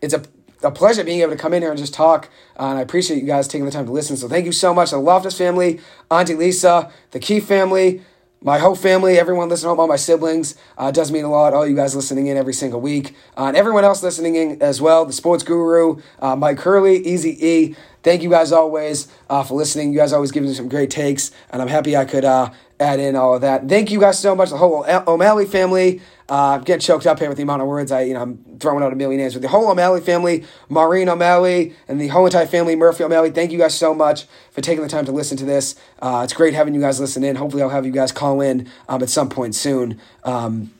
it's 0.00 0.14
a 0.14 0.22
a 0.64 0.70
pleasure 0.70 1.02
being 1.02 1.20
able 1.20 1.32
to 1.32 1.36
come 1.36 1.52
in 1.52 1.62
here 1.62 1.70
and 1.70 1.78
just 1.78 1.92
talk. 1.92 2.28
Uh, 2.58 2.66
and 2.66 2.78
I 2.78 2.82
appreciate 2.82 3.20
you 3.20 3.26
guys 3.26 3.48
taking 3.48 3.64
the 3.64 3.72
time 3.72 3.86
to 3.86 3.92
listen. 3.92 4.16
So 4.16 4.28
thank 4.28 4.46
you 4.46 4.52
so 4.52 4.72
much 4.72 4.90
to 4.90 4.94
the 4.94 5.02
Loftus 5.02 5.36
family, 5.36 5.80
Auntie 6.08 6.36
Lisa, 6.36 6.92
the 7.10 7.18
Key 7.18 7.40
family, 7.40 8.02
my 8.42 8.58
whole 8.58 8.74
family, 8.74 9.18
everyone 9.18 9.48
listening 9.48 9.68
home, 9.68 9.80
all 9.80 9.86
my 9.86 9.96
siblings. 9.96 10.56
Uh, 10.76 10.90
does 10.90 11.12
mean 11.12 11.24
a 11.24 11.30
lot. 11.30 11.54
All 11.54 11.66
you 11.66 11.76
guys 11.76 11.94
listening 11.94 12.26
in 12.26 12.36
every 12.36 12.52
single 12.52 12.80
week. 12.80 13.14
Uh, 13.36 13.44
and 13.44 13.56
everyone 13.56 13.84
else 13.84 14.02
listening 14.02 14.34
in 14.34 14.60
as 14.60 14.80
well. 14.80 15.04
The 15.04 15.12
sports 15.12 15.44
guru, 15.44 16.02
uh, 16.18 16.34
Mike 16.36 16.58
Curley, 16.58 16.96
Easy 17.06 17.46
E. 17.46 17.76
Thank 18.02 18.22
you 18.22 18.30
guys 18.30 18.50
always 18.50 19.06
uh, 19.30 19.44
for 19.44 19.54
listening. 19.54 19.92
You 19.92 19.98
guys 19.98 20.12
always 20.12 20.32
give 20.32 20.42
me 20.42 20.52
some 20.54 20.68
great 20.68 20.90
takes. 20.90 21.30
And 21.50 21.62
I'm 21.62 21.68
happy 21.68 21.96
I 21.96 22.04
could 22.04 22.24
uh, 22.24 22.50
add 22.80 22.98
in 22.98 23.14
all 23.14 23.34
of 23.34 23.42
that. 23.42 23.68
Thank 23.68 23.92
you 23.92 24.00
guys 24.00 24.18
so 24.18 24.34
much, 24.34 24.50
the 24.50 24.56
whole 24.56 24.84
O'Malley 25.06 25.46
family. 25.46 26.00
Uh, 26.28 26.56
I'm 26.56 26.62
getting 26.62 26.80
choked 26.80 27.06
up 27.06 27.18
here 27.18 27.28
with 27.28 27.36
the 27.36 27.42
amount 27.42 27.62
of 27.62 27.68
words 27.68 27.92
I, 27.92 28.02
you 28.02 28.14
know, 28.14 28.22
I'm 28.22 28.58
throwing 28.58 28.82
out 28.82 28.92
a 28.92 28.96
million 28.96 29.20
names. 29.20 29.34
But 29.34 29.42
the 29.42 29.48
whole 29.48 29.70
O'Malley 29.70 30.00
family, 30.00 30.44
Maureen 30.68 31.08
O'Malley, 31.08 31.74
and 31.88 32.00
the 32.00 32.08
whole 32.08 32.24
entire 32.26 32.46
family, 32.46 32.76
Murphy 32.76 33.04
O'Malley, 33.04 33.30
thank 33.30 33.52
you 33.52 33.58
guys 33.58 33.76
so 33.76 33.94
much 33.94 34.26
for 34.50 34.60
taking 34.60 34.82
the 34.82 34.88
time 34.88 35.04
to 35.04 35.12
listen 35.12 35.36
to 35.38 35.44
this. 35.44 35.74
Uh, 36.00 36.22
it's 36.24 36.32
great 36.32 36.54
having 36.54 36.74
you 36.74 36.80
guys 36.80 37.00
listen 37.00 37.24
in. 37.24 37.36
Hopefully, 37.36 37.62
I'll 37.62 37.68
have 37.68 37.86
you 37.86 37.92
guys 37.92 38.12
call 38.12 38.40
in 38.40 38.68
um, 38.88 39.02
at 39.02 39.10
some 39.10 39.28
point 39.28 39.54
soon. 39.54 40.00
Um, 40.24 40.72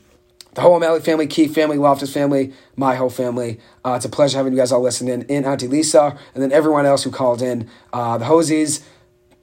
the 0.53 0.61
whole 0.61 0.75
O'Malley 0.75 0.99
family, 0.99 1.27
Keith 1.27 1.53
family, 1.53 1.77
Loftus 1.77 2.13
family, 2.13 2.53
my 2.75 2.95
whole 2.95 3.09
family. 3.09 3.59
Uh, 3.83 3.93
it's 3.93 4.05
a 4.05 4.09
pleasure 4.09 4.37
having 4.37 4.53
you 4.53 4.59
guys 4.59 4.71
all 4.71 4.81
listen 4.81 5.07
in, 5.07 5.25
and 5.29 5.45
Auntie 5.45 5.67
Lisa, 5.67 6.17
and 6.33 6.43
then 6.43 6.51
everyone 6.51 6.85
else 6.85 7.03
who 7.03 7.11
called 7.11 7.41
in. 7.41 7.69
Uh, 7.91 8.17
the 8.17 8.25
Hoseas, 8.25 8.83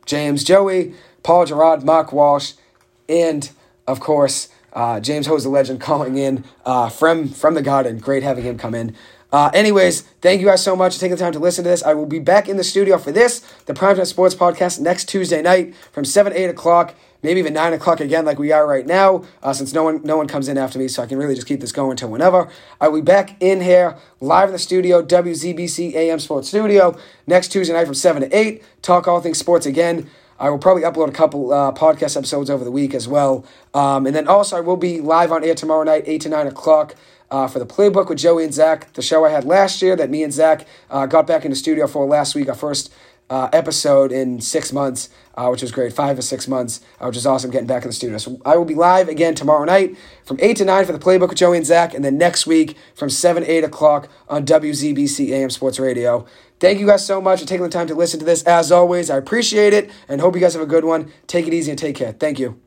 James, 0.07 0.45
Joey, 0.45 0.95
Paul 1.23 1.47
Guerard, 1.47 1.85
Mark 1.85 2.13
Walsh, 2.13 2.53
and 3.09 3.51
of 3.87 3.99
course, 3.99 4.49
uh, 4.73 5.01
James 5.01 5.27
Hose, 5.27 5.45
a 5.45 5.49
legend, 5.51 5.81
calling 5.81 6.17
in 6.17 6.45
uh, 6.65 6.89
from 6.89 7.29
from 7.29 7.55
the 7.55 7.63
garden. 7.63 7.99
Great 7.99 8.23
having 8.23 8.45
him 8.45 8.59
come 8.59 8.75
in. 8.75 8.95
Uh, 9.33 9.51
anyways, 9.55 10.01
thank 10.21 10.41
you 10.41 10.47
guys 10.47 10.63
so 10.63 10.75
much 10.75 10.95
for 10.95 11.01
taking 11.01 11.17
the 11.17 11.23
time 11.23 11.33
to 11.33 11.39
listen 11.39 11.63
to 11.63 11.71
this. 11.71 11.83
I 11.85 11.95
will 11.95 12.07
be 12.07 12.19
back 12.19 12.49
in 12.49 12.57
the 12.57 12.65
studio 12.65 12.99
for 12.99 13.13
this, 13.13 13.41
the 13.67 13.75
Primetime 13.75 14.07
Sports 14.07 14.35
Podcast, 14.35 14.81
next 14.81 15.09
Tuesday 15.09 15.41
night 15.41 15.75
from 15.93 16.05
7, 16.05 16.33
8 16.33 16.47
o'clock, 16.47 16.97
maybe 17.23 17.39
even 17.39 17.53
9 17.53 17.73
o'clock 17.75 18.01
again, 18.01 18.25
like 18.25 18.41
we 18.41 18.51
are 18.51 18.67
right 18.67 18.85
now, 18.85 19.25
uh, 19.41 19.53
since 19.53 19.73
no 19.73 19.85
one 19.85 20.01
no 20.03 20.17
one 20.17 20.27
comes 20.27 20.49
in 20.49 20.59
after 20.59 20.81
me, 20.81 20.89
so 20.89 21.01
I 21.01 21.07
can 21.07 21.17
really 21.17 21.37
just 21.37 21.47
keep 21.47 21.61
this 21.61 21.71
going 21.71 21.93
until 21.93 22.09
whenever. 22.09 22.51
I 22.81 22.89
will 22.89 23.01
be 23.01 23.05
back 23.05 23.41
in 23.41 23.61
here, 23.61 23.97
live 24.21 24.49
in 24.49 24.53
the 24.53 24.59
studio, 24.59 25.01
WZBC 25.01 25.95
AM 25.95 26.19
Sports 26.19 26.49
Studio, 26.49 26.99
next 27.29 27.49
Tuesday 27.49 27.73
night 27.73 27.85
from 27.85 27.95
7 27.95 28.23
to 28.23 28.37
8. 28.37 28.65
Talk 28.83 29.07
all 29.07 29.21
things 29.21 29.39
sports 29.39 29.65
again. 29.65 30.11
I 30.41 30.49
will 30.49 30.59
probably 30.59 30.83
upload 30.83 31.09
a 31.09 31.13
couple 31.13 31.53
uh, 31.53 31.71
podcast 31.73 32.17
episodes 32.17 32.49
over 32.49 32.65
the 32.65 32.71
week 32.71 32.95
as 32.95 33.07
well. 33.07 33.45
Um, 33.75 34.07
and 34.07 34.17
then 34.17 34.27
also, 34.27 34.57
I 34.57 34.61
will 34.61 34.79
be 34.79 35.01
live 35.01 35.31
on 35.31 35.45
air 35.45 35.55
tomorrow 35.55 35.85
night, 35.85 36.05
8 36.07 36.23
to 36.23 36.29
9 36.31 36.47
o'clock. 36.49 36.97
Uh, 37.31 37.47
for 37.47 37.61
the 37.61 37.67
playbook 37.67 38.09
with 38.09 38.19
Joey 38.19 38.43
and 38.43 38.53
Zach, 38.53 38.93
the 38.95 39.03
show 39.03 39.25
I 39.25 39.29
had 39.29 39.45
last 39.45 39.81
year 39.81 39.95
that 39.95 40.11
me 40.11 40.25
and 40.25 40.33
Zach 40.33 40.67
uh, 40.91 41.07
got 41.07 41.29
back 41.29 41.45
in 41.45 41.53
the 41.53 41.57
studio 41.57 41.87
for 41.87 42.05
last 42.05 42.35
week, 42.35 42.49
our 42.49 42.57
first 42.57 42.93
uh, 43.31 43.49
episode 43.53 44.11
in 44.11 44.41
six 44.41 44.73
months, 44.73 45.09
uh, 45.37 45.49
which 45.49 45.63
was 45.63 45.71
great, 45.71 45.93
five 45.93 46.19
or 46.19 46.23
six 46.23 46.49
months, 46.49 46.81
uh, 47.01 47.05
which 47.07 47.17
is 47.17 47.25
awesome 47.25 47.51
getting 47.51 47.69
back 47.69 47.85
in 47.85 47.89
the 47.89 47.95
studio. 47.95 48.19
So 48.19 48.41
I 48.45 48.57
will 48.57 48.65
be 48.65 48.75
live 48.75 49.09
again 49.09 49.37
tomorrow 49.37 49.65
night 49.65 49.97
from 50.25 50.39
8 50.41 50.57
to 50.57 50.65
9 50.65 50.85
for 50.85 50.93
the 50.93 50.99
playbook 50.99 51.29
with 51.29 51.39
Joey 51.39 51.57
and 51.57 51.65
Zach, 51.65 51.95
and 51.95 52.05
then 52.05 52.19
next 52.19 52.49
week 52.49 52.77
from 52.95 53.09
7, 53.09 53.45
8 53.45 53.63
o'clock 53.63 54.09
on 54.29 54.45
WZBC 54.45 55.31
AM 55.31 55.51
Sports 55.51 55.79
Radio. 55.79 56.27
Thank 56.61 56.79
you 56.79 56.87
guys 56.87 57.05
so 57.05 57.23
much 57.23 57.41
for 57.41 57.47
taking 57.47 57.65
the 57.65 57.71
time 57.71 57.87
to 57.87 57.95
listen 57.95 58.21
to 58.21 58.27
this. 58.27 58.43
As 58.43 58.71
always, 58.71 59.09
I 59.09 59.17
appreciate 59.17 59.73
it 59.73 59.91
and 60.09 60.21
hope 60.21 60.35
you 60.35 60.43
guys 60.43 60.53
have 60.53 60.63
a 60.63 60.67
good 60.67 60.85
one. 60.85 61.11
Take 61.27 61.47
it 61.47 61.55
easy 61.55 61.71
and 61.71 61.79
take 61.79 61.97
care. 61.97 62.13
Thank 62.13 62.39
you. 62.39 62.61